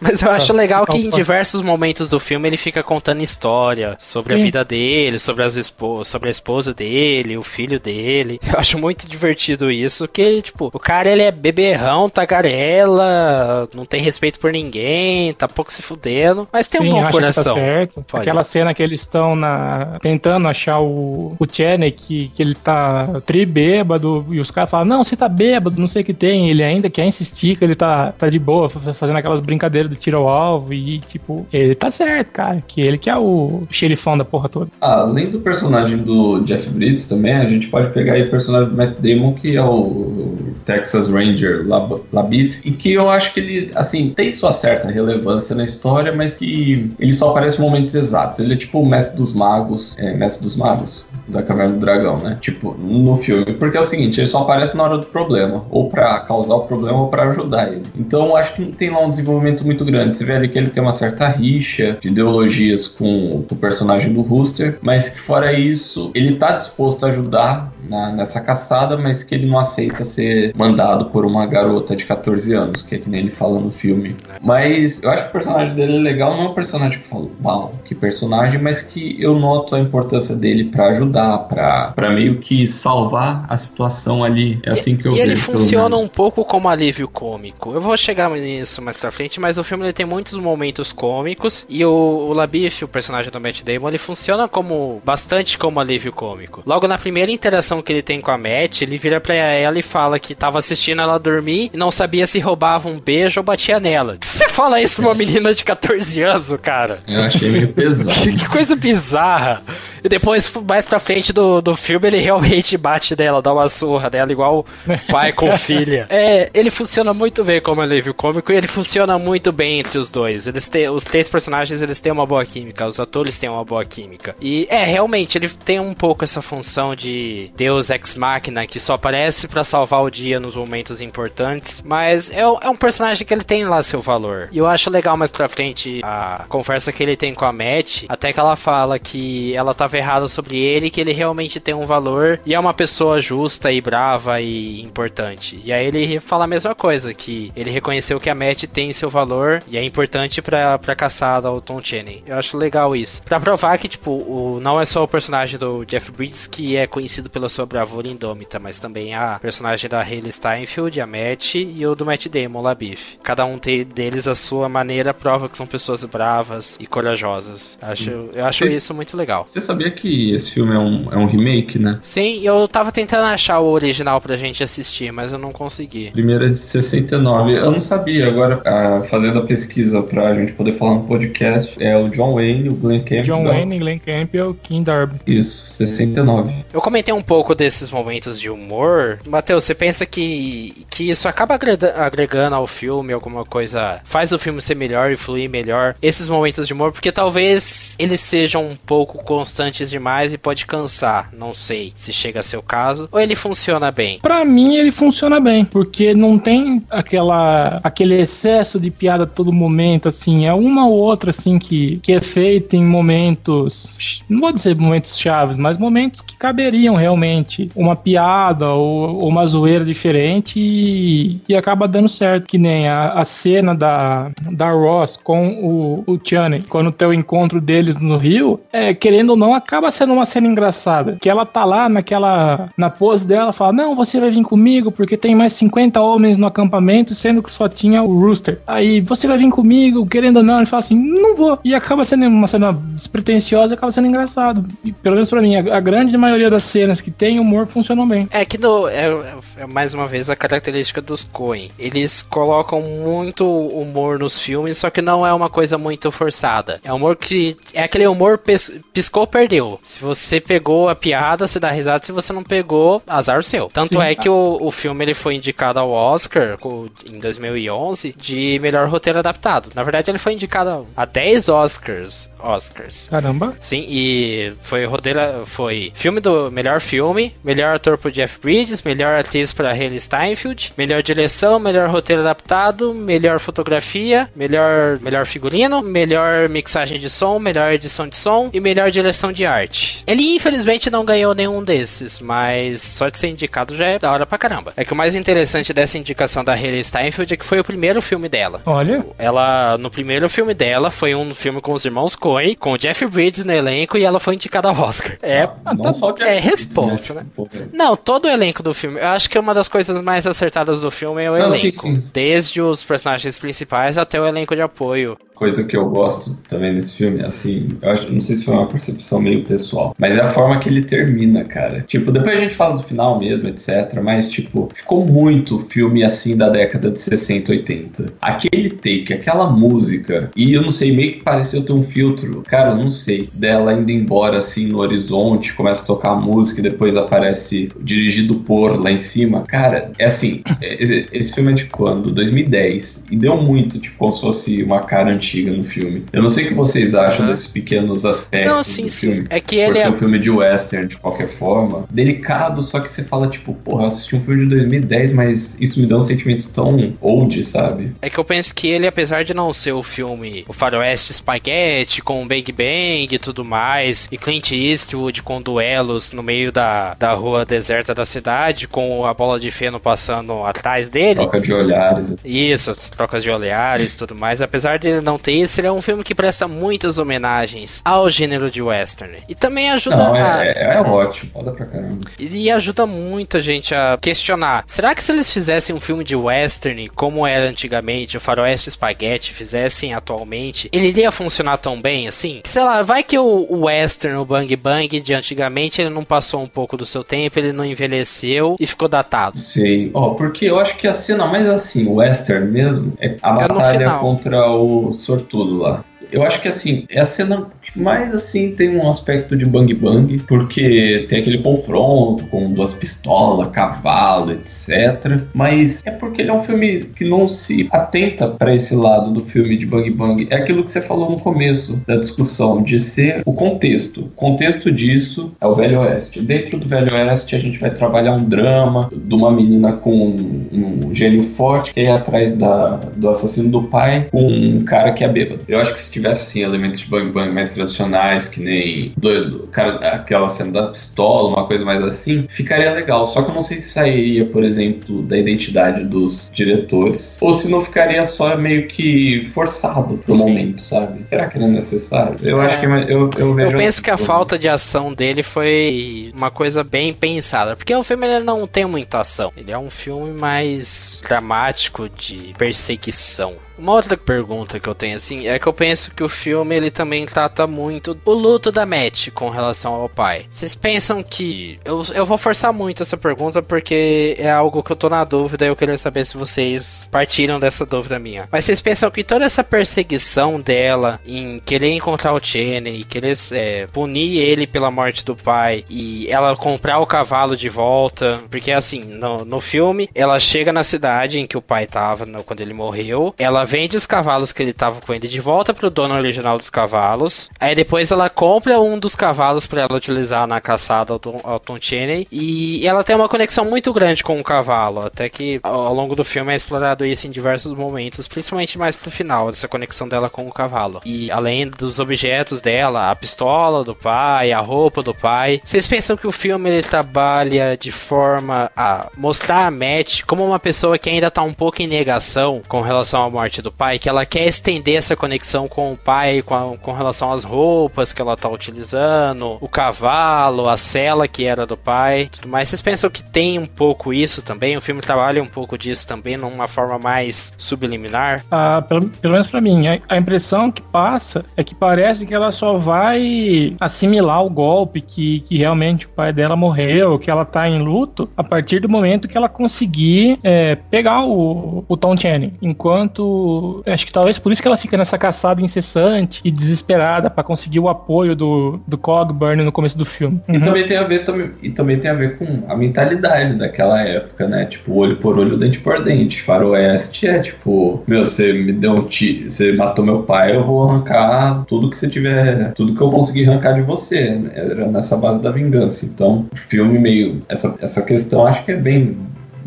Mas 0.00 0.22
eu 0.22 0.30
acho 0.30 0.52
legal 0.52 0.86
que 0.86 0.98
em 0.98 1.10
diversos 1.10 1.60
momentos 1.60 2.10
do 2.10 2.20
filme 2.20 2.48
ele 2.48 2.56
fica 2.56 2.82
contando 2.82 3.22
história 3.22 3.96
sobre 3.98 4.34
Sim. 4.34 4.40
a 4.40 4.44
vida 4.44 4.64
dele, 4.64 5.18
sobre, 5.18 5.44
as 5.44 5.56
espo... 5.56 6.04
sobre 6.04 6.28
a 6.28 6.30
esposa 6.30 6.74
dele, 6.74 7.36
o 7.36 7.42
filho 7.42 7.80
dele. 7.80 8.40
Eu 8.52 8.58
acho 8.58 8.78
muito 8.78 9.08
divertido 9.08 9.70
isso, 9.70 10.08
que, 10.08 10.42
tipo, 10.42 10.70
o 10.72 10.78
cara 10.78 11.10
ele 11.10 11.22
é 11.22 11.30
beberrão, 11.30 12.08
tagarela, 12.08 13.68
não 13.74 13.84
tem 13.84 14.00
respeito 14.00 14.38
por 14.38 14.52
ninguém, 14.52 15.32
tá 15.34 15.46
pouco 15.46 15.72
se 15.72 15.82
fudendo, 15.82 16.48
mas 16.52 16.68
tem 16.68 16.80
Sim, 16.80 16.88
um 16.88 17.02
bom 17.02 17.10
coração. 17.10 17.54
Que 17.54 17.60
tá 17.60 17.66
certo. 17.66 18.04
Aquela 18.12 18.44
cena 18.44 18.74
que 18.74 18.82
eles 18.82 19.00
estão 19.00 19.36
na 19.36 19.98
tentando 20.00 20.48
achar 20.48 20.80
o, 20.80 21.36
o 21.38 21.46
Cheney, 21.50 21.90
que, 21.92 22.28
que 22.28 22.42
ele 22.42 22.54
tá 22.54 23.20
tri 23.24 23.44
bêbado, 23.44 24.26
e 24.30 24.40
os 24.40 24.50
caras 24.50 24.70
falam, 24.70 24.86
não, 24.86 25.04
você 25.04 25.16
tá 25.16 25.28
bêbado, 25.28 25.80
não 25.80 25.88
sei 25.88 26.02
o 26.02 26.04
que 26.04 26.14
tem, 26.14 26.50
ele 26.50 26.62
ainda 26.62 26.90
quer 26.90 27.04
insistir 27.04 27.56
que 27.56 27.64
ele 27.64 27.74
tá, 27.74 28.12
tá 28.12 28.28
de 28.28 28.38
boa, 28.38 28.68
fazendo 28.68 29.16
aquelas 29.38 29.40
brincadeiras 29.40 29.90
de 29.90 29.96
tiro 29.96 30.18
ao 30.18 30.28
alvo, 30.28 30.72
e, 30.72 30.98
tipo, 30.98 31.46
ele 31.52 31.74
tá 31.74 31.90
certo, 31.90 32.32
cara, 32.32 32.62
que 32.66 32.80
ele 32.80 32.98
que 32.98 33.08
é 33.08 33.16
o 33.16 33.66
xerifão 33.70 34.18
da 34.18 34.24
porra 34.24 34.48
toda. 34.48 34.70
Ah, 34.80 35.00
além 35.00 35.30
do 35.30 35.40
personagem 35.40 35.98
do 35.98 36.40
Jeff 36.40 36.68
Bridges 36.68 37.06
também, 37.06 37.34
a 37.34 37.48
gente 37.48 37.68
pode 37.68 37.92
pegar 37.92 38.14
aí 38.14 38.22
o 38.22 38.30
personagem 38.30 38.70
do 38.70 38.76
Matt 38.76 38.98
Damon, 38.98 39.34
que 39.34 39.56
é 39.56 39.62
o 39.62 40.34
Texas 40.64 41.08
Ranger 41.08 41.64
Labif, 42.12 42.58
e 42.64 42.72
que 42.72 42.92
eu 42.92 43.08
acho 43.10 43.32
que 43.32 43.40
ele, 43.40 43.70
assim, 43.74 44.10
tem 44.10 44.32
sua 44.32 44.52
certa 44.52 44.88
relevância 44.88 45.54
na 45.54 45.64
história, 45.64 46.12
mas 46.12 46.38
que 46.38 46.90
ele 46.98 47.12
só 47.12 47.30
aparece 47.30 47.58
em 47.58 47.60
momentos 47.60 47.94
exatos. 47.94 48.38
Ele 48.38 48.54
é 48.54 48.56
tipo 48.56 48.80
o 48.80 48.86
mestre 48.86 49.16
dos 49.16 49.32
magos, 49.32 49.94
é, 49.98 50.14
mestre 50.14 50.42
dos 50.42 50.56
magos 50.56 51.06
da 51.28 51.42
Caverna 51.42 51.74
do 51.74 51.80
Dragão, 51.80 52.18
né? 52.18 52.38
Tipo, 52.40 52.74
no 52.74 53.16
filme. 53.16 53.44
Porque 53.54 53.76
é 53.76 53.80
o 53.80 53.84
seguinte, 53.84 54.20
ele 54.20 54.26
só 54.26 54.42
aparece 54.42 54.76
na 54.76 54.84
hora 54.84 54.98
do 54.98 55.06
problema, 55.06 55.64
ou 55.70 55.88
para 55.88 56.20
causar 56.20 56.54
o 56.54 56.60
problema 56.62 57.00
ou 57.00 57.08
para 57.08 57.28
ajudar 57.28 57.68
ele. 57.68 57.82
Então, 57.96 58.34
acho 58.36 58.54
que 58.54 58.64
tem 58.66 58.90
lá 58.90 59.04
um 59.04 59.10
desenvolvimento 59.10 59.64
muito 59.64 59.84
grande. 59.84 60.16
Você 60.16 60.24
vê 60.24 60.34
ali 60.34 60.48
que 60.48 60.58
ele 60.58 60.70
tem 60.70 60.82
uma 60.82 60.92
certa 60.92 61.28
rixa 61.28 61.98
de 62.00 62.08
ideologias 62.08 62.86
com, 62.86 63.44
com 63.48 63.54
o 63.54 63.58
personagem 63.58 64.12
do 64.12 64.22
Rooster, 64.22 64.78
mas 64.80 65.08
que 65.08 65.20
fora 65.20 65.52
isso, 65.52 66.10
ele 66.14 66.36
tá 66.36 66.52
disposto 66.52 67.04
a 67.04 67.08
ajudar 67.10 67.72
na, 67.88 68.12
nessa 68.12 68.40
caçada, 68.40 68.96
mas 68.96 69.22
que 69.22 69.34
ele 69.34 69.46
não 69.46 69.58
aceita 69.58 70.04
ser 70.04 70.52
mandado 70.54 71.06
por 71.06 71.24
uma 71.24 71.46
garota 71.46 71.94
de 71.94 72.04
14 72.04 72.52
anos, 72.54 72.82
que 72.82 72.94
é 72.94 72.98
que 72.98 73.08
nem 73.08 73.20
ele 73.20 73.30
fala 73.30 73.58
no 73.58 73.70
filme. 73.70 74.16
Mas 74.42 75.00
eu 75.02 75.10
acho 75.10 75.24
que 75.24 75.30
o 75.30 75.32
personagem 75.32 75.74
dele 75.74 75.96
é 75.96 76.00
legal, 76.00 76.36
não 76.36 76.44
é 76.44 76.48
um 76.48 76.54
personagem 76.54 77.00
que 77.00 77.06
eu 77.06 77.10
falo, 77.10 77.30
uau, 77.44 77.72
que 77.84 77.94
personagem, 77.94 78.60
mas 78.60 78.82
que 78.82 79.20
eu 79.22 79.38
noto 79.38 79.74
a 79.74 79.80
importância 79.80 80.34
dele 80.34 80.64
para 80.64 80.88
ajudar, 80.88 81.17
para 81.48 82.10
meio 82.10 82.38
que 82.38 82.66
salvar 82.66 83.44
a 83.48 83.56
situação 83.56 84.22
ali. 84.22 84.60
É 84.64 84.70
assim 84.70 84.96
que 84.96 85.06
eu 85.06 85.12
e 85.12 85.16
vejo. 85.16 85.26
E 85.26 85.30
ele 85.30 85.36
funciona 85.36 85.96
um 85.96 86.08
pouco 86.08 86.44
como 86.44 86.68
alívio 86.68 87.08
cômico. 87.08 87.72
Eu 87.72 87.80
vou 87.80 87.96
chegar 87.96 88.30
nisso 88.30 88.80
mais 88.82 88.96
pra 88.96 89.10
frente, 89.10 89.40
mas 89.40 89.58
o 89.58 89.64
filme 89.64 89.84
ele 89.84 89.92
tem 89.92 90.06
muitos 90.06 90.34
momentos 90.34 90.92
cômicos 90.92 91.66
e 91.68 91.84
o, 91.84 91.90
o 91.90 92.32
Labif, 92.32 92.84
o 92.84 92.88
personagem 92.88 93.30
do 93.30 93.40
Matt 93.40 93.62
Damon, 93.62 93.88
ele 93.88 93.98
funciona 93.98 94.48
como 94.48 95.00
bastante 95.04 95.58
como 95.58 95.80
alívio 95.80 96.12
cômico. 96.12 96.62
Logo 96.66 96.86
na 96.86 96.98
primeira 96.98 97.30
interação 97.30 97.82
que 97.82 97.92
ele 97.92 98.02
tem 98.02 98.20
com 98.20 98.30
a 98.30 98.38
Matt, 98.38 98.82
ele 98.82 98.98
vira 98.98 99.20
pra 99.20 99.34
ela 99.34 99.78
e 99.78 99.82
fala 99.82 100.18
que 100.18 100.34
tava 100.34 100.58
assistindo 100.58 101.00
ela 101.02 101.18
dormir 101.18 101.70
e 101.72 101.76
não 101.76 101.90
sabia 101.90 102.26
se 102.26 102.38
roubava 102.38 102.88
um 102.88 102.98
beijo 102.98 103.40
ou 103.40 103.44
batia 103.44 103.80
nela. 103.80 104.16
Você 104.24 104.48
fala 104.48 104.80
isso 104.80 104.96
pra 104.96 105.06
uma 105.06 105.14
menina 105.16 105.52
de 105.54 105.64
14 105.64 106.22
anos, 106.22 106.54
cara? 106.62 107.00
Eu 107.08 107.22
achei 107.22 107.50
meio 107.50 107.68
pesado. 107.72 108.20
que 108.20 108.48
coisa 108.48 108.76
bizarra. 108.76 109.62
E 110.02 110.08
depois, 110.08 110.50
mais 110.68 110.86
pra 110.86 111.00
frente 111.08 111.32
do, 111.32 111.62
do 111.62 111.74
filme, 111.74 112.06
ele 112.06 112.18
realmente 112.18 112.76
bate 112.76 113.16
dela, 113.16 113.40
dá 113.40 113.50
uma 113.50 113.66
surra 113.66 114.10
dela, 114.10 114.30
igual 114.30 114.66
pai 115.10 115.32
com 115.32 115.50
filha. 115.56 116.06
É, 116.10 116.50
ele 116.52 116.68
funciona 116.68 117.14
muito 117.14 117.42
bem 117.42 117.62
como 117.62 117.80
alívio 117.80 118.12
cômico 118.12 118.52
e 118.52 118.56
ele 118.56 118.66
funciona 118.66 119.18
muito 119.18 119.50
bem 119.50 119.80
entre 119.80 119.96
os 119.96 120.10
dois. 120.10 120.46
Eles 120.46 120.68
têm, 120.68 120.90
os 120.90 121.04
três 121.04 121.26
personagens, 121.26 121.80
eles 121.80 121.98
têm 121.98 122.12
uma 122.12 122.26
boa 122.26 122.44
química, 122.44 122.86
os 122.86 123.00
atores 123.00 123.38
têm 123.38 123.48
uma 123.48 123.64
boa 123.64 123.86
química. 123.86 124.36
E 124.38 124.66
é, 124.68 124.84
realmente, 124.84 125.38
ele 125.38 125.48
tem 125.48 125.80
um 125.80 125.94
pouco 125.94 126.24
essa 126.24 126.42
função 126.42 126.94
de 126.94 127.50
Deus 127.56 127.88
ex 127.88 128.14
machina, 128.14 128.66
que 128.66 128.78
só 128.78 128.92
aparece 128.92 129.48
para 129.48 129.64
salvar 129.64 130.02
o 130.02 130.10
dia 130.10 130.38
nos 130.38 130.56
momentos 130.56 131.00
importantes, 131.00 131.82
mas 131.86 132.28
é, 132.28 132.40
é 132.40 132.68
um 132.68 132.76
personagem 132.76 133.26
que 133.26 133.32
ele 133.32 133.44
tem 133.44 133.64
lá 133.64 133.82
seu 133.82 134.02
valor. 134.02 134.50
E 134.52 134.58
eu 134.58 134.66
acho 134.66 134.90
legal 134.90 135.16
mais 135.16 135.32
pra 135.32 135.48
frente 135.48 136.02
a 136.04 136.44
conversa 136.50 136.92
que 136.92 137.02
ele 137.02 137.16
tem 137.16 137.32
com 137.32 137.46
a 137.46 137.52
Matt, 137.52 138.04
até 138.10 138.30
que 138.30 138.38
ela 138.38 138.56
fala 138.56 138.98
que 138.98 139.54
ela 139.54 139.72
estava 139.72 139.96
errada 139.96 140.28
sobre 140.28 140.58
ele, 140.58 140.87
que 140.90 141.00
ele 141.00 141.12
realmente 141.12 141.60
tem 141.60 141.74
um 141.74 141.86
valor 141.86 142.40
e 142.44 142.54
é 142.54 142.60
uma 142.60 142.74
pessoa 142.74 143.20
justa 143.20 143.72
e 143.72 143.80
brava 143.80 144.40
e 144.40 144.80
importante. 144.82 145.60
E 145.64 145.72
aí 145.72 145.86
ele 145.86 146.20
fala 146.20 146.44
a 146.44 146.48
mesma 146.48 146.74
coisa, 146.74 147.14
que 147.14 147.52
ele 147.56 147.70
reconheceu 147.70 148.20
que 148.20 148.30
a 148.30 148.34
Matt 148.34 148.64
tem 148.64 148.92
seu 148.92 149.10
valor 149.10 149.62
e 149.66 149.76
é 149.76 149.82
importante 149.82 150.40
pra, 150.42 150.78
pra 150.78 150.94
caçada 150.94 151.48
ao 151.48 151.60
Tom 151.60 151.80
Chaney. 151.82 152.22
Eu 152.26 152.36
acho 152.36 152.56
legal 152.56 152.94
isso. 152.94 153.22
Pra 153.22 153.40
provar 153.40 153.78
que, 153.78 153.88
tipo, 153.88 154.10
o, 154.10 154.60
não 154.60 154.80
é 154.80 154.84
só 154.84 155.02
o 155.04 155.08
personagem 155.08 155.58
do 155.58 155.84
Jeff 155.84 156.10
Bridges 156.10 156.46
que 156.46 156.76
é 156.76 156.86
conhecido 156.86 157.30
pela 157.30 157.48
sua 157.48 157.66
bravura 157.66 158.08
indômita, 158.08 158.58
mas 158.58 158.78
também 158.78 159.14
a 159.14 159.38
personagem 159.38 159.88
da 159.88 160.00
Hayley 160.00 160.32
Steinfeld, 160.32 161.00
a 161.00 161.06
Matt 161.06 161.54
e 161.54 161.86
o 161.86 161.94
do 161.94 162.04
Matt 162.04 162.26
Damon, 162.28 162.62
Labif. 162.62 163.18
Cada 163.22 163.44
um 163.44 163.58
tem 163.58 163.84
deles 163.84 164.26
a 164.26 164.34
sua 164.34 164.68
maneira 164.68 165.12
prova 165.12 165.48
que 165.48 165.56
são 165.56 165.66
pessoas 165.66 166.04
bravas 166.04 166.76
e 166.80 166.86
corajosas. 166.86 167.78
Acho, 167.80 168.30
eu 168.32 168.44
acho 168.44 168.64
isso 168.66 168.94
muito 168.94 169.16
legal. 169.16 169.44
Você 169.46 169.60
sabia 169.60 169.90
que 169.90 170.32
esse 170.32 170.52
filme 170.52 170.74
é 170.74 170.77
um, 170.78 171.12
é 171.12 171.16
um 171.16 171.26
remake, 171.26 171.78
né? 171.78 171.98
Sim, 172.02 172.40
eu 172.42 172.66
tava 172.68 172.92
tentando 172.92 173.24
achar 173.24 173.58
o 173.58 173.70
original 173.70 174.20
pra 174.20 174.36
gente 174.36 174.62
assistir, 174.62 175.12
mas 175.12 175.32
eu 175.32 175.38
não 175.38 175.52
consegui. 175.52 176.10
Primeiro 176.10 176.46
é 176.46 176.48
de 176.48 176.58
69. 176.58 177.54
Eu 177.54 177.70
não 177.70 177.80
sabia, 177.80 178.28
agora 178.28 178.60
ah, 178.64 179.02
fazendo 179.08 179.38
a 179.38 179.42
pesquisa 179.42 180.02
pra 180.02 180.34
gente 180.34 180.52
poder 180.52 180.72
falar 180.72 180.94
no 180.94 181.04
podcast, 181.04 181.74
é 181.78 181.96
o 181.96 182.08
John 182.08 182.34
Wayne, 182.34 182.68
o 182.68 182.74
Glenn 182.74 183.00
Campbell. 183.00 183.24
John 183.24 183.44
Wayne, 183.44 183.78
Glenn 183.78 183.98
Campbell, 183.98 184.56
Kim 184.62 184.82
Darby. 184.82 185.18
Isso, 185.26 185.70
69. 185.70 186.54
Eu 186.72 186.80
comentei 186.80 187.12
um 187.14 187.22
pouco 187.22 187.54
desses 187.54 187.90
momentos 187.90 188.40
de 188.40 188.50
humor. 188.50 189.18
Matheus, 189.26 189.64
você 189.64 189.74
pensa 189.74 190.06
que, 190.06 190.86
que 190.90 191.10
isso 191.10 191.28
acaba 191.28 191.58
agregando 191.96 192.56
ao 192.56 192.66
filme 192.66 193.12
alguma 193.12 193.44
coisa, 193.44 194.00
faz 194.04 194.32
o 194.32 194.38
filme 194.38 194.60
ser 194.60 194.74
melhor 194.74 195.10
e 195.10 195.16
fluir 195.16 195.48
melhor, 195.48 195.94
esses 196.00 196.28
momentos 196.28 196.66
de 196.66 196.72
humor, 196.72 196.92
porque 196.92 197.12
talvez 197.12 197.96
eles 197.98 198.20
sejam 198.20 198.66
um 198.66 198.76
pouco 198.76 199.22
constantes 199.24 199.90
demais 199.90 200.32
e 200.32 200.38
pode 200.38 200.66
cansar. 200.68 201.30
Não 201.32 201.54
sei 201.54 201.92
se 201.96 202.12
chega 202.12 202.40
a 202.40 202.42
ser 202.42 202.58
o 202.58 202.62
caso. 202.62 203.08
Ou 203.10 203.18
ele 203.18 203.34
funciona 203.34 203.90
bem? 203.90 204.18
Para 204.20 204.44
mim, 204.44 204.76
ele 204.76 204.92
funciona 204.92 205.40
bem, 205.40 205.64
porque 205.64 206.14
não 206.14 206.38
tem 206.38 206.84
aquela 206.90 207.80
aquele 207.82 208.20
excesso 208.20 208.78
de 208.78 208.90
piada 208.90 209.24
a 209.24 209.26
todo 209.26 209.52
momento, 209.52 210.08
assim. 210.08 210.46
É 210.46 210.52
uma 210.52 210.86
ou 210.86 210.94
outra, 210.94 211.30
assim, 211.30 211.58
que, 211.58 211.98
que 212.00 212.12
é 212.12 212.20
feita 212.20 212.76
em 212.76 212.84
momentos. 212.84 214.22
Não 214.28 214.40
vou 214.40 214.52
dizer 214.52 214.76
momentos 214.76 215.18
chaves, 215.18 215.56
mas 215.56 215.78
momentos 215.78 216.20
que 216.20 216.36
caberiam 216.36 216.94
realmente 216.94 217.70
uma 217.74 217.96
piada 217.96 218.68
ou, 218.68 219.20
ou 219.20 219.28
uma 219.28 219.46
zoeira 219.46 219.84
diferente 219.84 220.58
e, 220.58 221.40
e, 221.48 221.56
acaba 221.56 221.88
dando 221.88 222.08
certo. 222.08 222.46
Que 222.46 222.58
nem 222.58 222.88
a, 222.88 223.12
a 223.12 223.24
cena 223.24 223.74
da, 223.74 224.30
da 224.50 224.70
Ross 224.70 225.16
com 225.16 225.48
o, 225.54 226.04
o 226.06 226.20
Channing, 226.22 226.62
quando 226.62 226.92
tem 226.92 227.08
o 227.08 227.12
encontro 227.12 227.60
deles 227.60 227.98
no 227.98 228.18
Rio, 228.18 228.60
é, 228.72 228.92
querendo 228.92 229.30
ou 229.30 229.36
não, 229.36 229.54
acaba 229.54 229.90
sendo 229.90 230.12
uma 230.12 230.26
cena 230.26 230.48
engraçada. 230.58 231.16
Que 231.20 231.30
ela 231.30 231.46
tá 231.46 231.64
lá 231.64 231.88
naquela. 231.88 232.68
na 232.76 232.90
pose 232.90 233.26
dela, 233.26 233.52
fala: 233.52 233.72
Não, 233.72 233.96
você 233.96 234.20
vai 234.20 234.30
vir 234.30 234.42
comigo, 234.42 234.92
porque 234.92 235.16
tem 235.16 235.34
mais 235.34 235.52
50 235.54 236.00
homens 236.00 236.36
no 236.36 236.46
acampamento, 236.46 237.14
sendo 237.14 237.42
que 237.42 237.50
só 237.50 237.68
tinha 237.68 238.02
o 238.02 238.20
Rooster. 238.20 238.60
Aí 238.66 239.00
você 239.00 239.26
vai 239.26 239.38
vir 239.38 239.50
comigo, 239.50 240.06
querendo 240.06 240.38
ou 240.38 240.42
não, 240.42 240.58
ele 240.58 240.66
fala 240.66 240.80
assim: 240.80 240.96
Não 240.96 241.36
vou. 241.36 241.58
E 241.64 241.74
acaba 241.74 242.04
sendo 242.04 242.26
uma 242.26 242.46
cena 242.46 242.72
despretensiosa 242.72 243.78
acaba 243.78 243.92
sendo 243.92 244.08
engraçado. 244.08 244.64
E, 244.84 244.92
pelo 244.92 245.14
menos 245.14 245.30
pra 245.30 245.40
mim, 245.40 245.56
a, 245.56 245.76
a, 245.76 245.80
grande 245.80 246.16
maioria 246.16 246.50
das 246.50 246.64
cenas 246.64 247.00
que 247.00 247.10
tem 247.10 247.38
humor 247.38 247.66
funcionam 247.66 248.06
bem. 248.06 248.28
É 248.30 248.44
que 248.44 248.58
no, 248.58 248.88
é, 248.88 249.36
é 249.56 249.66
mais 249.66 249.94
uma 249.94 250.06
vez 250.06 250.28
a 250.28 250.36
característica 250.36 251.00
dos 251.00 251.24
Coen. 251.24 251.70
Eles 251.78 252.22
colocam 252.22 252.80
muito 252.80 253.46
humor 253.48 254.18
nos 254.18 254.38
filmes, 254.38 254.78
só 254.78 254.90
que 254.90 255.00
não 255.00 255.26
é 255.26 255.32
uma 255.32 255.48
coisa 255.48 255.78
muito 255.78 256.10
forçada. 256.10 256.80
É 256.82 256.92
humor 256.92 257.16
que. 257.16 257.56
É 257.72 257.82
aquele 257.82 258.06
humor 258.06 258.38
pis, 258.38 258.72
piscou, 258.92 259.26
perdeu. 259.26 259.80
Se 259.82 260.02
você 260.02 260.40
pegou 260.48 260.88
a 260.88 260.96
piada, 260.96 261.46
você 261.46 261.60
dá 261.60 261.70
risada. 261.70 262.04
Se 262.04 262.10
você 262.10 262.32
não 262.32 262.42
pegou, 262.42 263.02
azar 263.06 263.44
seu. 263.44 263.68
Tanto 263.68 263.94
Sim. 263.96 264.02
é 264.02 264.14
que 264.14 264.30
o, 264.30 264.58
o 264.60 264.70
filme 264.70 265.04
ele 265.04 265.12
foi 265.12 265.34
indicado 265.34 265.78
ao 265.78 265.90
Oscar 265.90 266.58
em 267.06 267.20
2011 267.20 268.14
de 268.16 268.58
melhor 268.60 268.88
roteiro 268.88 269.18
adaptado. 269.18 269.68
Na 269.74 269.82
verdade, 269.82 270.10
ele 270.10 270.18
foi 270.18 270.32
indicado 270.32 270.86
a 270.96 271.04
10 271.04 271.50
Oscars. 271.50 272.30
Oscars. 272.38 273.08
Caramba. 273.10 273.54
Sim, 273.60 273.84
e 273.88 274.52
foi 274.62 274.84
roteiro, 274.84 275.20
foi 275.46 275.92
filme 275.94 276.20
do 276.20 276.50
melhor 276.50 276.80
filme, 276.80 277.34
melhor 277.42 277.74
ator 277.74 277.98
pro 277.98 278.10
Jeff 278.10 278.38
Bridges, 278.40 278.82
melhor 278.82 279.18
atriz 279.18 279.52
para 279.52 279.70
Haley 279.70 280.00
Steinfeld, 280.00 280.72
melhor 280.76 281.02
direção, 281.02 281.58
melhor 281.58 281.88
roteiro 281.88 282.22
adaptado, 282.22 282.94
melhor 282.94 283.38
fotografia, 283.38 284.28
melhor 284.34 284.98
melhor 285.00 285.26
figurino, 285.26 285.82
melhor 285.82 286.48
mixagem 286.48 286.98
de 286.98 287.10
som, 287.10 287.38
melhor 287.38 287.72
edição 287.72 288.08
de 288.08 288.16
som 288.16 288.50
e 288.52 288.60
melhor 288.60 288.90
direção 288.90 289.32
de 289.32 289.44
arte. 289.44 290.02
Ele 290.06 290.34
infelizmente 290.34 290.90
não 290.90 291.04
ganhou 291.04 291.34
nenhum 291.34 291.62
desses, 291.62 292.18
mas 292.18 292.82
só 292.82 293.08
de 293.08 293.18
ser 293.18 293.28
indicado 293.28 293.76
já 293.76 293.86
é 293.86 293.98
da 293.98 294.12
hora 294.12 294.26
pra 294.26 294.38
caramba. 294.38 294.72
É 294.76 294.84
que 294.84 294.92
o 294.92 294.96
mais 294.96 295.14
interessante 295.14 295.72
dessa 295.72 295.98
indicação 295.98 296.44
da 296.44 296.52
Haley 296.52 296.84
Steinfeld 296.84 297.34
é 297.34 297.36
que 297.36 297.44
foi 297.44 297.60
o 297.60 297.64
primeiro 297.64 298.00
filme 298.00 298.28
dela. 298.28 298.62
Olha. 298.66 299.04
Ela 299.18 299.76
no 299.78 299.90
primeiro 299.90 300.28
filme 300.28 300.54
dela 300.54 300.90
foi 300.90 301.14
um 301.14 301.34
filme 301.34 301.60
com 301.60 301.72
os 301.72 301.84
irmãos 301.84 302.16
Coen, 302.28 302.54
com 302.54 302.72
o 302.72 302.78
Jeff 302.78 303.06
Bridges 303.06 303.42
no 303.42 303.52
elenco 303.52 303.96
e 303.96 304.04
ela 304.04 304.20
foi 304.20 304.34
indicada 304.34 304.68
ao 304.68 304.78
Oscar. 304.78 305.16
É, 305.22 305.48
ah, 305.64 305.74
tá, 305.74 306.26
é 306.26 306.38
responsa, 306.38 307.14
né? 307.14 307.22
Tipo, 307.22 307.48
não, 307.72 307.96
todo 307.96 308.26
o 308.26 308.28
elenco 308.28 308.62
do 308.62 308.74
filme. 308.74 309.00
Eu 309.00 309.08
acho 309.08 309.30
que 309.30 309.38
uma 309.38 309.54
das 309.54 309.66
coisas 309.66 310.02
mais 310.02 310.26
acertadas 310.26 310.82
do 310.82 310.90
filme 310.90 311.22
é 311.22 311.30
o 311.30 311.38
não, 311.38 311.46
elenco. 311.46 311.80
Sim, 311.80 311.94
sim. 311.94 312.04
Desde 312.12 312.60
os 312.60 312.84
personagens 312.84 313.38
principais 313.38 313.96
até 313.96 314.20
o 314.20 314.26
elenco 314.26 314.54
de 314.54 314.60
apoio 314.60 315.16
coisa 315.38 315.62
que 315.62 315.76
eu 315.76 315.88
gosto 315.88 316.36
também 316.48 316.74
nesse 316.74 316.94
filme, 316.94 317.22
assim, 317.22 317.68
eu 317.80 317.90
acho, 317.90 318.12
não 318.12 318.20
sei 318.20 318.36
se 318.36 318.44
foi 318.44 318.54
uma 318.54 318.66
percepção 318.66 319.20
meio 319.20 319.44
pessoal, 319.44 319.94
mas 319.96 320.16
é 320.16 320.20
a 320.20 320.28
forma 320.28 320.58
que 320.58 320.68
ele 320.68 320.82
termina, 320.82 321.44
cara. 321.44 321.84
Tipo, 321.86 322.10
depois 322.10 322.36
a 322.36 322.40
gente 322.40 322.56
fala 322.56 322.76
do 322.76 322.82
final 322.82 323.18
mesmo, 323.20 323.48
etc, 323.48 324.00
mas 324.02 324.28
tipo, 324.28 324.68
ficou 324.74 325.06
muito 325.06 325.60
filme 325.70 326.02
assim 326.02 326.36
da 326.36 326.48
década 326.48 326.90
de 326.90 327.00
60, 327.00 327.52
80. 327.52 328.06
Aquele 328.20 328.70
take, 328.70 329.12
aquela 329.12 329.48
música, 329.48 330.30
e 330.36 330.52
eu 330.52 330.62
não 330.62 330.72
sei, 330.72 330.94
meio 330.94 331.12
que 331.12 331.22
pareceu 331.22 331.64
ter 331.64 331.72
um 331.72 331.84
filtro, 331.84 332.42
cara, 332.42 332.70
eu 332.70 332.76
não 332.76 332.90
sei, 332.90 333.28
dela 333.32 333.72
indo 333.72 333.92
embora 333.92 334.38
assim 334.38 334.66
no 334.66 334.78
horizonte, 334.78 335.54
começa 335.54 335.82
a 335.84 335.86
tocar 335.86 336.10
a 336.10 336.16
música 336.16 336.60
e 336.60 336.64
depois 336.64 336.96
aparece 336.96 337.68
dirigido 337.80 338.40
por 338.40 338.76
lá 338.82 338.90
em 338.90 338.98
cima. 338.98 339.42
Cara, 339.42 339.92
é 339.98 340.06
assim, 340.06 340.42
é, 340.60 340.82
esse, 340.82 341.06
esse 341.12 341.34
filme 341.34 341.52
é 341.52 341.54
de 341.54 341.66
quando? 341.66 342.10
2010. 342.10 343.04
E 343.10 343.16
deu 343.16 343.36
muito, 343.36 343.78
tipo, 343.78 343.96
como 343.96 344.12
se 344.12 344.20
fosse 344.20 344.62
uma 344.62 344.80
cara 344.80 345.10
antiga 345.10 345.27
antiga 345.28 345.52
no 345.52 345.64
filme. 345.64 346.04
Eu 346.12 346.22
não 346.22 346.30
sei 346.30 346.44
o 346.44 346.48
que 346.48 346.54
vocês 346.54 346.94
acham 346.94 347.20
uhum. 347.24 347.30
desses 347.30 347.46
pequenos 347.46 348.04
aspectos 348.04 348.56
não, 348.56 348.64
sim, 348.64 348.84
do 348.84 348.90
sim. 348.90 349.06
filme. 349.12 349.26
É 349.30 349.40
que 349.40 349.56
ele 349.56 349.72
Por 349.72 349.76
ser 349.76 349.84
é... 349.84 349.90
um 349.90 349.98
filme 349.98 350.18
de 350.18 350.30
western, 350.30 350.88
de 350.88 350.96
qualquer 350.96 351.28
forma. 351.28 351.84
Delicado, 351.90 352.62
só 352.62 352.80
que 352.80 352.90
você 352.90 353.04
fala, 353.04 353.28
tipo, 353.28 353.54
porra, 353.54 353.84
eu 353.84 353.88
assisti 353.88 354.16
um 354.16 354.20
filme 354.22 354.44
de 354.44 354.50
2010, 354.50 355.12
mas 355.12 355.56
isso 355.60 355.80
me 355.80 355.86
dá 355.86 355.98
um 355.98 356.02
sentimento 356.02 356.48
tão 356.48 356.94
old, 357.00 357.44
sabe? 357.44 357.92
É 358.00 358.08
que 358.08 358.18
eu 358.18 358.24
penso 358.24 358.54
que 358.54 358.68
ele, 358.68 358.86
apesar 358.86 359.24
de 359.24 359.34
não 359.34 359.52
ser 359.52 359.72
o 359.72 359.82
filme, 359.82 360.44
o 360.48 360.52
faroeste 360.52 361.12
spaghetti, 361.12 362.00
com 362.00 362.26
Bang 362.26 362.52
Bang 362.52 363.08
e 363.10 363.18
tudo 363.18 363.44
mais, 363.44 364.08
e 364.10 364.16
Clint 364.16 364.52
Eastwood 364.52 365.22
com 365.22 365.42
duelos 365.42 366.12
no 366.12 366.22
meio 366.22 366.50
da, 366.50 366.94
da 366.94 367.12
rua 367.12 367.44
deserta 367.44 367.94
da 367.94 368.06
cidade, 368.06 368.66
com 368.66 369.04
a 369.04 369.12
bola 369.12 369.38
de 369.38 369.50
feno 369.50 369.78
passando 369.78 370.44
atrás 370.44 370.88
dele. 370.88 371.16
Troca 371.16 371.40
de 371.40 371.52
olhares. 371.52 372.16
Isso, 372.24 372.70
as 372.70 372.90
trocas 372.90 373.22
de 373.22 373.30
olhares 373.30 373.94
e 373.94 373.96
tudo 373.96 374.14
mais. 374.14 374.40
Apesar 374.40 374.78
de 374.78 374.88
ele 374.88 375.00
não 375.00 375.17
ter 375.18 375.32
isso, 375.32 375.60
ele 375.60 375.68
é 375.68 375.72
um 375.72 375.82
filme 375.82 376.04
que 376.04 376.14
presta 376.14 376.48
muitas 376.48 376.98
homenagens 376.98 377.82
ao 377.84 378.08
gênero 378.08 378.50
de 378.50 378.62
western. 378.62 379.18
E 379.28 379.34
também 379.34 379.70
ajuda 379.70 379.96
Não, 379.96 380.16
é, 380.16 380.22
a... 380.22 380.44
é, 380.44 380.74
é 380.76 380.80
ótimo, 380.80 381.30
foda 381.32 381.52
pra 381.52 381.66
caramba. 381.66 381.98
E, 382.18 382.44
e 382.44 382.50
ajuda 382.50 382.86
muito 382.86 383.36
a 383.36 383.40
gente 383.40 383.74
a 383.74 383.98
questionar. 384.00 384.64
Será 384.66 384.94
que 384.94 385.02
se 385.02 385.12
eles 385.12 385.30
fizessem 385.30 385.74
um 385.74 385.80
filme 385.80 386.04
de 386.04 386.16
western, 386.16 386.88
como 386.90 387.26
era 387.26 387.48
antigamente, 387.48 388.16
o 388.16 388.20
Faroeste 388.20 388.70
Spaghetti, 388.70 389.32
fizessem 389.32 389.94
atualmente, 389.94 390.68
ele 390.72 390.88
iria 390.88 391.10
funcionar 391.10 391.58
tão 391.58 391.80
bem 391.80 392.08
assim? 392.08 392.40
Sei 392.44 392.62
lá, 392.62 392.82
vai 392.82 393.02
que 393.02 393.18
o, 393.18 393.46
o 393.48 393.66
western, 393.66 394.18
o 394.18 394.24
Bang 394.24 394.54
Bang 394.56 395.00
de 395.00 395.14
antigamente, 395.14 395.80
ele 395.80 395.90
não 395.90 396.04
passou 396.04 396.42
um 396.42 396.48
pouco 396.48 396.76
do 396.76 396.86
seu 396.86 397.02
tempo, 397.04 397.38
ele 397.38 397.52
não 397.52 397.64
envelheceu 397.64 398.56
e 398.58 398.66
ficou 398.66 398.88
datado. 398.88 399.38
Sei. 399.40 399.90
Ó, 399.94 400.08
oh, 400.08 400.14
porque 400.14 400.46
eu 400.46 400.58
acho 400.58 400.76
que 400.76 400.86
a 400.86 400.94
cena 400.94 401.26
mais 401.26 401.48
assim, 401.48 401.86
o 401.86 401.94
western 401.94 402.50
mesmo, 402.50 402.92
é 402.98 403.16
a 403.22 403.34
é 403.34 403.48
batalha 403.48 403.90
contra 403.98 404.50
o 404.50 404.92
sortudo 405.08 405.56
lá. 405.56 405.82
Eu 406.12 406.22
acho 406.22 406.42
que 406.42 406.48
assim, 406.48 406.86
é 406.90 407.00
a 407.00 407.04
cena 407.04 407.50
mas 407.78 408.14
assim, 408.14 408.52
tem 408.52 408.76
um 408.76 408.88
aspecto 408.88 409.36
de 409.36 409.46
bang 409.46 409.72
bang, 409.74 410.18
porque 410.26 411.06
tem 411.08 411.20
aquele 411.20 411.38
confronto 411.38 412.24
com 412.26 412.52
duas 412.52 412.74
pistolas, 412.74 413.48
cavalo, 413.50 414.32
etc. 414.32 415.20
Mas 415.32 415.82
é 415.86 415.90
porque 415.90 416.22
ele 416.22 416.30
é 416.30 416.34
um 416.34 416.42
filme 416.42 416.84
que 416.96 417.04
não 417.04 417.28
se 417.28 417.68
atenta 417.70 418.28
para 418.28 418.54
esse 418.54 418.74
lado 418.74 419.10
do 419.10 419.20
filme 419.24 419.56
de 419.56 419.66
bang 419.66 419.90
bang. 419.90 420.26
É 420.30 420.36
aquilo 420.36 420.64
que 420.64 420.72
você 420.72 420.80
falou 420.80 421.10
no 421.10 421.20
começo 421.20 421.80
da 421.86 421.96
discussão, 421.96 422.62
de 422.62 422.78
ser 422.78 423.22
o 423.24 423.32
contexto. 423.32 424.02
O 424.02 424.10
contexto 424.10 424.70
disso 424.70 425.32
é 425.40 425.46
o 425.46 425.54
Velho 425.54 425.80
Oeste. 425.80 426.20
Dentro 426.20 426.58
do 426.58 426.68
Velho 426.68 426.92
Oeste, 426.92 427.36
a 427.36 427.38
gente 427.38 427.58
vai 427.58 427.70
trabalhar 427.70 428.14
um 428.14 428.24
drama 428.24 428.90
de 428.92 429.14
uma 429.14 429.30
menina 429.30 429.72
com 429.72 430.16
um, 430.52 430.94
gênio 430.94 431.22
forte 431.34 431.72
que 431.72 431.80
é 431.80 431.92
atrás 431.92 432.32
da, 432.32 432.76
do 432.96 433.08
assassino 433.08 433.50
do 433.50 433.62
pai 433.64 434.08
com 434.10 434.26
um 434.26 434.64
cara 434.64 434.92
que 434.92 435.04
é 435.04 435.08
bêbado. 435.08 435.40
Eu 435.46 435.60
acho 435.60 435.74
que 435.74 435.80
se 435.80 435.90
tivesse 435.90 436.22
assim 436.22 436.40
elementos 436.40 436.80
de 436.80 436.88
bang 436.88 437.10
bang 437.10 437.32
mais 437.32 437.50
tradicionais, 437.68 438.28
que 438.28 438.40
nem 438.40 438.92
do, 438.96 439.48
cara, 439.48 439.76
aquela 439.94 440.28
cena 440.28 440.52
da 440.52 440.66
pistola, 440.68 441.28
uma 441.28 441.46
coisa 441.46 441.64
mais 441.64 441.82
assim, 441.84 442.26
ficaria 442.28 442.72
legal. 442.72 443.06
Só 443.06 443.22
que 443.22 443.30
eu 443.30 443.34
não 443.34 443.42
sei 443.42 443.60
se 443.60 443.70
sairia, 443.70 444.26
por 444.26 444.42
exemplo, 444.42 445.02
da 445.02 445.16
identidade 445.16 445.84
dos 445.84 446.30
diretores, 446.32 447.18
ou 447.20 447.32
se 447.32 447.50
não 447.50 447.62
ficaria 447.62 448.04
só 448.04 448.36
meio 448.36 448.66
que 448.66 449.30
forçado 449.34 449.98
pro 449.98 450.14
momento, 450.14 450.62
sabe? 450.62 451.00
Será 451.06 451.26
que 451.26 451.38
era 451.38 451.46
necessário? 451.46 452.16
Eu 452.22 452.42
é. 452.42 452.46
acho 452.46 452.60
que 452.60 452.66
eu, 452.66 452.76
eu, 452.76 453.10
eu 453.18 453.34
vejo. 453.34 453.50
Eu 453.50 453.58
penso 453.58 453.68
assim, 453.68 453.82
que 453.82 453.90
a 453.90 453.98
falta 453.98 454.38
de 454.38 454.48
ação 454.48 454.92
dele 454.92 455.22
foi 455.22 456.10
uma 456.14 456.30
coisa 456.30 456.64
bem 456.64 456.92
pensada, 456.92 457.56
porque 457.56 457.74
o 457.74 457.84
filme 457.84 458.06
ele 458.06 458.24
não 458.24 458.46
tem 458.46 458.64
muita 458.64 459.00
ação. 459.00 459.32
Ele 459.36 459.50
é 459.50 459.58
um 459.58 459.70
filme 459.70 460.12
mais 460.12 461.00
dramático 461.06 461.88
de 461.88 462.34
perseguição. 462.38 463.47
Uma 463.58 463.72
outra 463.72 463.96
pergunta 463.96 464.60
que 464.60 464.68
eu 464.68 464.74
tenho 464.74 464.96
assim 464.96 465.26
é 465.26 465.38
que 465.38 465.46
eu 465.46 465.52
penso 465.52 465.90
que 465.90 466.02
o 466.02 466.08
filme 466.08 466.54
ele 466.54 466.70
também 466.70 467.04
trata 467.04 467.46
muito 467.46 467.98
o 468.04 468.12
luto 468.12 468.52
da 468.52 468.64
Matt 468.64 469.10
com 469.10 469.28
relação 469.28 469.74
ao 469.74 469.88
pai. 469.88 470.26
Vocês 470.30 470.54
pensam 470.54 471.02
que 471.02 471.58
eu, 471.64 471.82
eu 471.94 472.06
vou 472.06 472.16
forçar 472.16 472.52
muito 472.52 472.84
essa 472.84 472.96
pergunta 472.96 473.42
porque 473.42 474.16
é 474.18 474.30
algo 474.30 474.62
que 474.62 474.70
eu 474.70 474.76
tô 474.76 474.88
na 474.88 475.02
dúvida 475.04 475.44
e 475.44 475.48
eu 475.48 475.56
queria 475.56 475.76
saber 475.76 476.06
se 476.06 476.16
vocês 476.16 476.88
partiram 476.90 477.40
dessa 477.40 477.66
dúvida 477.66 477.98
minha. 477.98 478.28
Mas 478.30 478.44
vocês 478.44 478.60
pensam 478.60 478.90
que 478.90 479.02
toda 479.02 479.24
essa 479.24 479.42
perseguição 479.42 480.40
dela 480.40 481.00
em 481.04 481.40
querer 481.40 481.72
encontrar 481.72 482.12
o 482.12 482.24
Cheney, 482.24 482.84
querer 482.84 483.16
é, 483.32 483.66
punir 483.66 484.18
ele 484.18 484.46
pela 484.46 484.70
morte 484.70 485.04
do 485.04 485.16
pai 485.16 485.64
e 485.68 486.06
ela 486.08 486.36
comprar 486.36 486.78
o 486.78 486.86
cavalo 486.86 487.36
de 487.36 487.48
volta, 487.48 488.20
porque 488.30 488.52
assim, 488.52 488.84
no, 488.84 489.24
no 489.24 489.40
filme 489.40 489.90
ela 489.94 490.20
chega 490.20 490.52
na 490.52 490.62
cidade 490.62 491.18
em 491.18 491.26
que 491.26 491.36
o 491.36 491.42
pai 491.42 491.66
tava 491.66 492.06
no, 492.06 492.22
quando 492.22 492.40
ele 492.40 492.54
morreu, 492.54 493.12
ela 493.18 493.47
vende 493.48 493.78
os 493.78 493.86
cavalos 493.86 494.30
que 494.30 494.42
ele 494.42 494.52
tava 494.52 494.78
com 494.82 494.92
ele 494.92 495.08
de 495.08 495.20
volta 495.20 495.54
pro 495.54 495.70
dono 495.70 495.94
original 495.94 496.36
dos 496.36 496.50
cavalos. 496.50 497.30
Aí 497.40 497.54
depois 497.54 497.90
ela 497.90 498.10
compra 498.10 498.60
um 498.60 498.78
dos 498.78 498.94
cavalos 498.94 499.46
para 499.46 499.62
ela 499.62 499.74
utilizar 499.74 500.26
na 500.26 500.38
caçada 500.38 500.92
ao 500.92 500.98
Tom, 500.98 501.18
ao 501.24 501.40
Tom 501.40 501.56
Cheney. 501.58 502.06
E 502.12 502.66
ela 502.66 502.84
tem 502.84 502.94
uma 502.94 503.08
conexão 503.08 503.46
muito 503.46 503.72
grande 503.72 504.04
com 504.04 504.20
o 504.20 504.24
cavalo. 504.24 504.82
Até 504.82 505.08
que 505.08 505.40
ao 505.42 505.72
longo 505.72 505.96
do 505.96 506.04
filme 506.04 506.30
é 506.30 506.36
explorado 506.36 506.84
isso 506.84 507.06
em 507.06 507.10
diversos 507.10 507.54
momentos, 507.54 508.06
principalmente 508.06 508.58
mais 508.58 508.76
pro 508.76 508.90
final, 508.90 509.30
essa 509.30 509.48
conexão 509.48 509.88
dela 509.88 510.10
com 510.10 510.28
o 510.28 510.32
cavalo. 510.32 510.82
E 510.84 511.10
além 511.10 511.48
dos 511.48 511.80
objetos 511.80 512.42
dela, 512.42 512.90
a 512.90 512.96
pistola 512.96 513.64
do 513.64 513.74
pai, 513.74 514.30
a 514.30 514.40
roupa 514.40 514.82
do 514.82 514.94
pai. 514.94 515.40
Vocês 515.42 515.66
pensam 515.66 515.96
que 515.96 516.06
o 516.06 516.12
filme 516.12 516.50
ele 516.50 516.62
trabalha 516.62 517.56
de 517.56 517.72
forma 517.72 518.50
a 518.54 518.88
mostrar 518.94 519.46
a 519.46 519.50
Matt 519.50 520.02
como 520.06 520.24
uma 520.26 520.38
pessoa 520.38 520.76
que 520.78 520.90
ainda 520.90 521.10
tá 521.10 521.22
um 521.22 521.32
pouco 521.32 521.62
em 521.62 521.66
negação 521.66 522.42
com 522.46 522.60
relação 522.60 523.04
à 523.04 523.10
morte 523.10 523.37
do 523.42 523.52
pai 523.52 523.78
que 523.78 523.88
ela 523.88 524.04
quer 524.04 524.26
estender 524.26 524.76
essa 524.76 524.96
conexão 524.96 525.48
com 525.48 525.72
o 525.72 525.76
pai 525.76 526.22
com, 526.22 526.34
a, 526.34 526.56
com 526.56 526.72
relação 526.72 527.12
às 527.12 527.24
roupas 527.24 527.92
que 527.92 528.02
ela 528.02 528.16
tá 528.16 528.28
utilizando, 528.28 529.38
o 529.40 529.48
cavalo, 529.48 530.48
a 530.48 530.56
cela 530.56 531.08
que 531.08 531.24
era 531.24 531.46
do 531.46 531.56
pai, 531.56 532.08
tudo 532.12 532.28
mais. 532.28 532.48
Vocês 532.48 532.62
pensam 532.62 532.90
que 532.90 533.02
tem 533.02 533.38
um 533.38 533.46
pouco 533.46 533.92
isso 533.92 534.22
também? 534.22 534.56
O 534.56 534.60
filme 534.60 534.80
trabalha 534.80 535.22
um 535.22 535.26
pouco 535.26 535.56
disso 535.56 535.86
também, 535.86 536.16
numa 536.16 536.48
forma 536.48 536.78
mais 536.78 537.32
subliminar? 537.36 538.24
Ah, 538.30 538.62
pelo, 538.66 538.88
pelo 538.88 539.12
menos 539.12 539.30
para 539.30 539.40
mim, 539.40 539.66
a, 539.68 539.78
a 539.88 539.96
impressão 539.96 540.50
que 540.50 540.62
passa 540.62 541.24
é 541.36 541.44
que 541.44 541.54
parece 541.54 542.06
que 542.06 542.14
ela 542.14 542.32
só 542.32 542.58
vai 542.58 543.56
assimilar 543.60 544.24
o 544.24 544.30
golpe 544.30 544.80
que, 544.80 545.20
que 545.20 545.38
realmente 545.38 545.86
o 545.86 545.90
pai 545.90 546.12
dela 546.12 546.36
morreu, 546.36 546.98
que 546.98 547.10
ela 547.10 547.24
tá 547.24 547.48
em 547.48 547.60
luto, 547.62 548.08
a 548.16 548.24
partir 548.24 548.60
do 548.60 548.68
momento 548.68 549.08
que 549.08 549.16
ela 549.16 549.28
conseguir 549.28 550.18
é, 550.22 550.54
pegar 550.54 551.04
o, 551.04 551.64
o 551.68 551.76
Tom 551.76 551.96
Channing. 551.96 552.34
Enquanto. 552.40 553.27
Acho 553.66 553.86
que 553.86 553.92
talvez 553.92 554.18
por 554.18 554.32
isso 554.32 554.42
que 554.42 554.48
ela 554.48 554.56
fica 554.56 554.76
nessa 554.76 554.98
caçada 554.98 555.42
incessante 555.42 556.20
e 556.24 556.30
desesperada 556.30 557.10
para 557.10 557.22
conseguir 557.22 557.60
o 557.60 557.68
apoio 557.68 558.14
do, 558.14 558.60
do 558.66 558.78
Cogburn 558.78 559.42
no 559.42 559.52
começo 559.52 559.76
do 559.76 559.84
filme. 559.84 560.20
Uhum. 560.28 560.34
E 560.34 560.40
também 560.40 560.66
tem 560.66 560.76
a 560.76 560.84
ver 560.84 561.04
também, 561.04 561.30
e 561.42 561.50
também 561.50 561.78
tem 561.78 561.90
a 561.90 561.94
ver 561.94 562.18
com 562.18 562.42
a 562.48 562.56
mentalidade 562.56 563.36
daquela 563.36 563.80
época, 563.80 564.26
né? 564.26 564.44
Tipo, 564.46 564.74
olho 564.74 564.96
por 564.96 565.18
olho, 565.18 565.36
dente 565.36 565.60
por 565.60 565.82
dente. 565.82 566.22
Faroeste 566.22 567.06
é 567.06 567.18
tipo, 567.20 567.82
meu, 567.86 568.04
você 568.04 568.32
me 568.32 568.52
deu 568.52 568.72
um 568.72 568.84
tiro, 568.86 569.30
você 569.30 569.52
matou 569.52 569.84
meu 569.84 570.02
pai, 570.02 570.34
eu 570.34 570.44
vou 570.44 570.68
arrancar 570.68 571.44
tudo 571.46 571.70
que 571.70 571.76
você 571.76 571.88
tiver, 571.88 572.52
tudo 572.52 572.74
que 572.74 572.80
eu 572.80 572.90
conseguir 572.90 573.28
arrancar 573.28 573.52
de 573.52 573.62
você. 573.62 574.20
Era 574.34 574.66
nessa 574.66 574.96
base 574.96 575.20
da 575.20 575.30
vingança. 575.30 575.84
Então, 575.84 576.26
o 576.32 576.36
filme 576.36 576.78
meio. 576.78 577.22
Essa, 577.28 577.56
essa 577.60 577.82
questão 577.82 578.26
acho 578.26 578.44
que 578.44 578.52
é 578.52 578.56
bem 578.56 578.96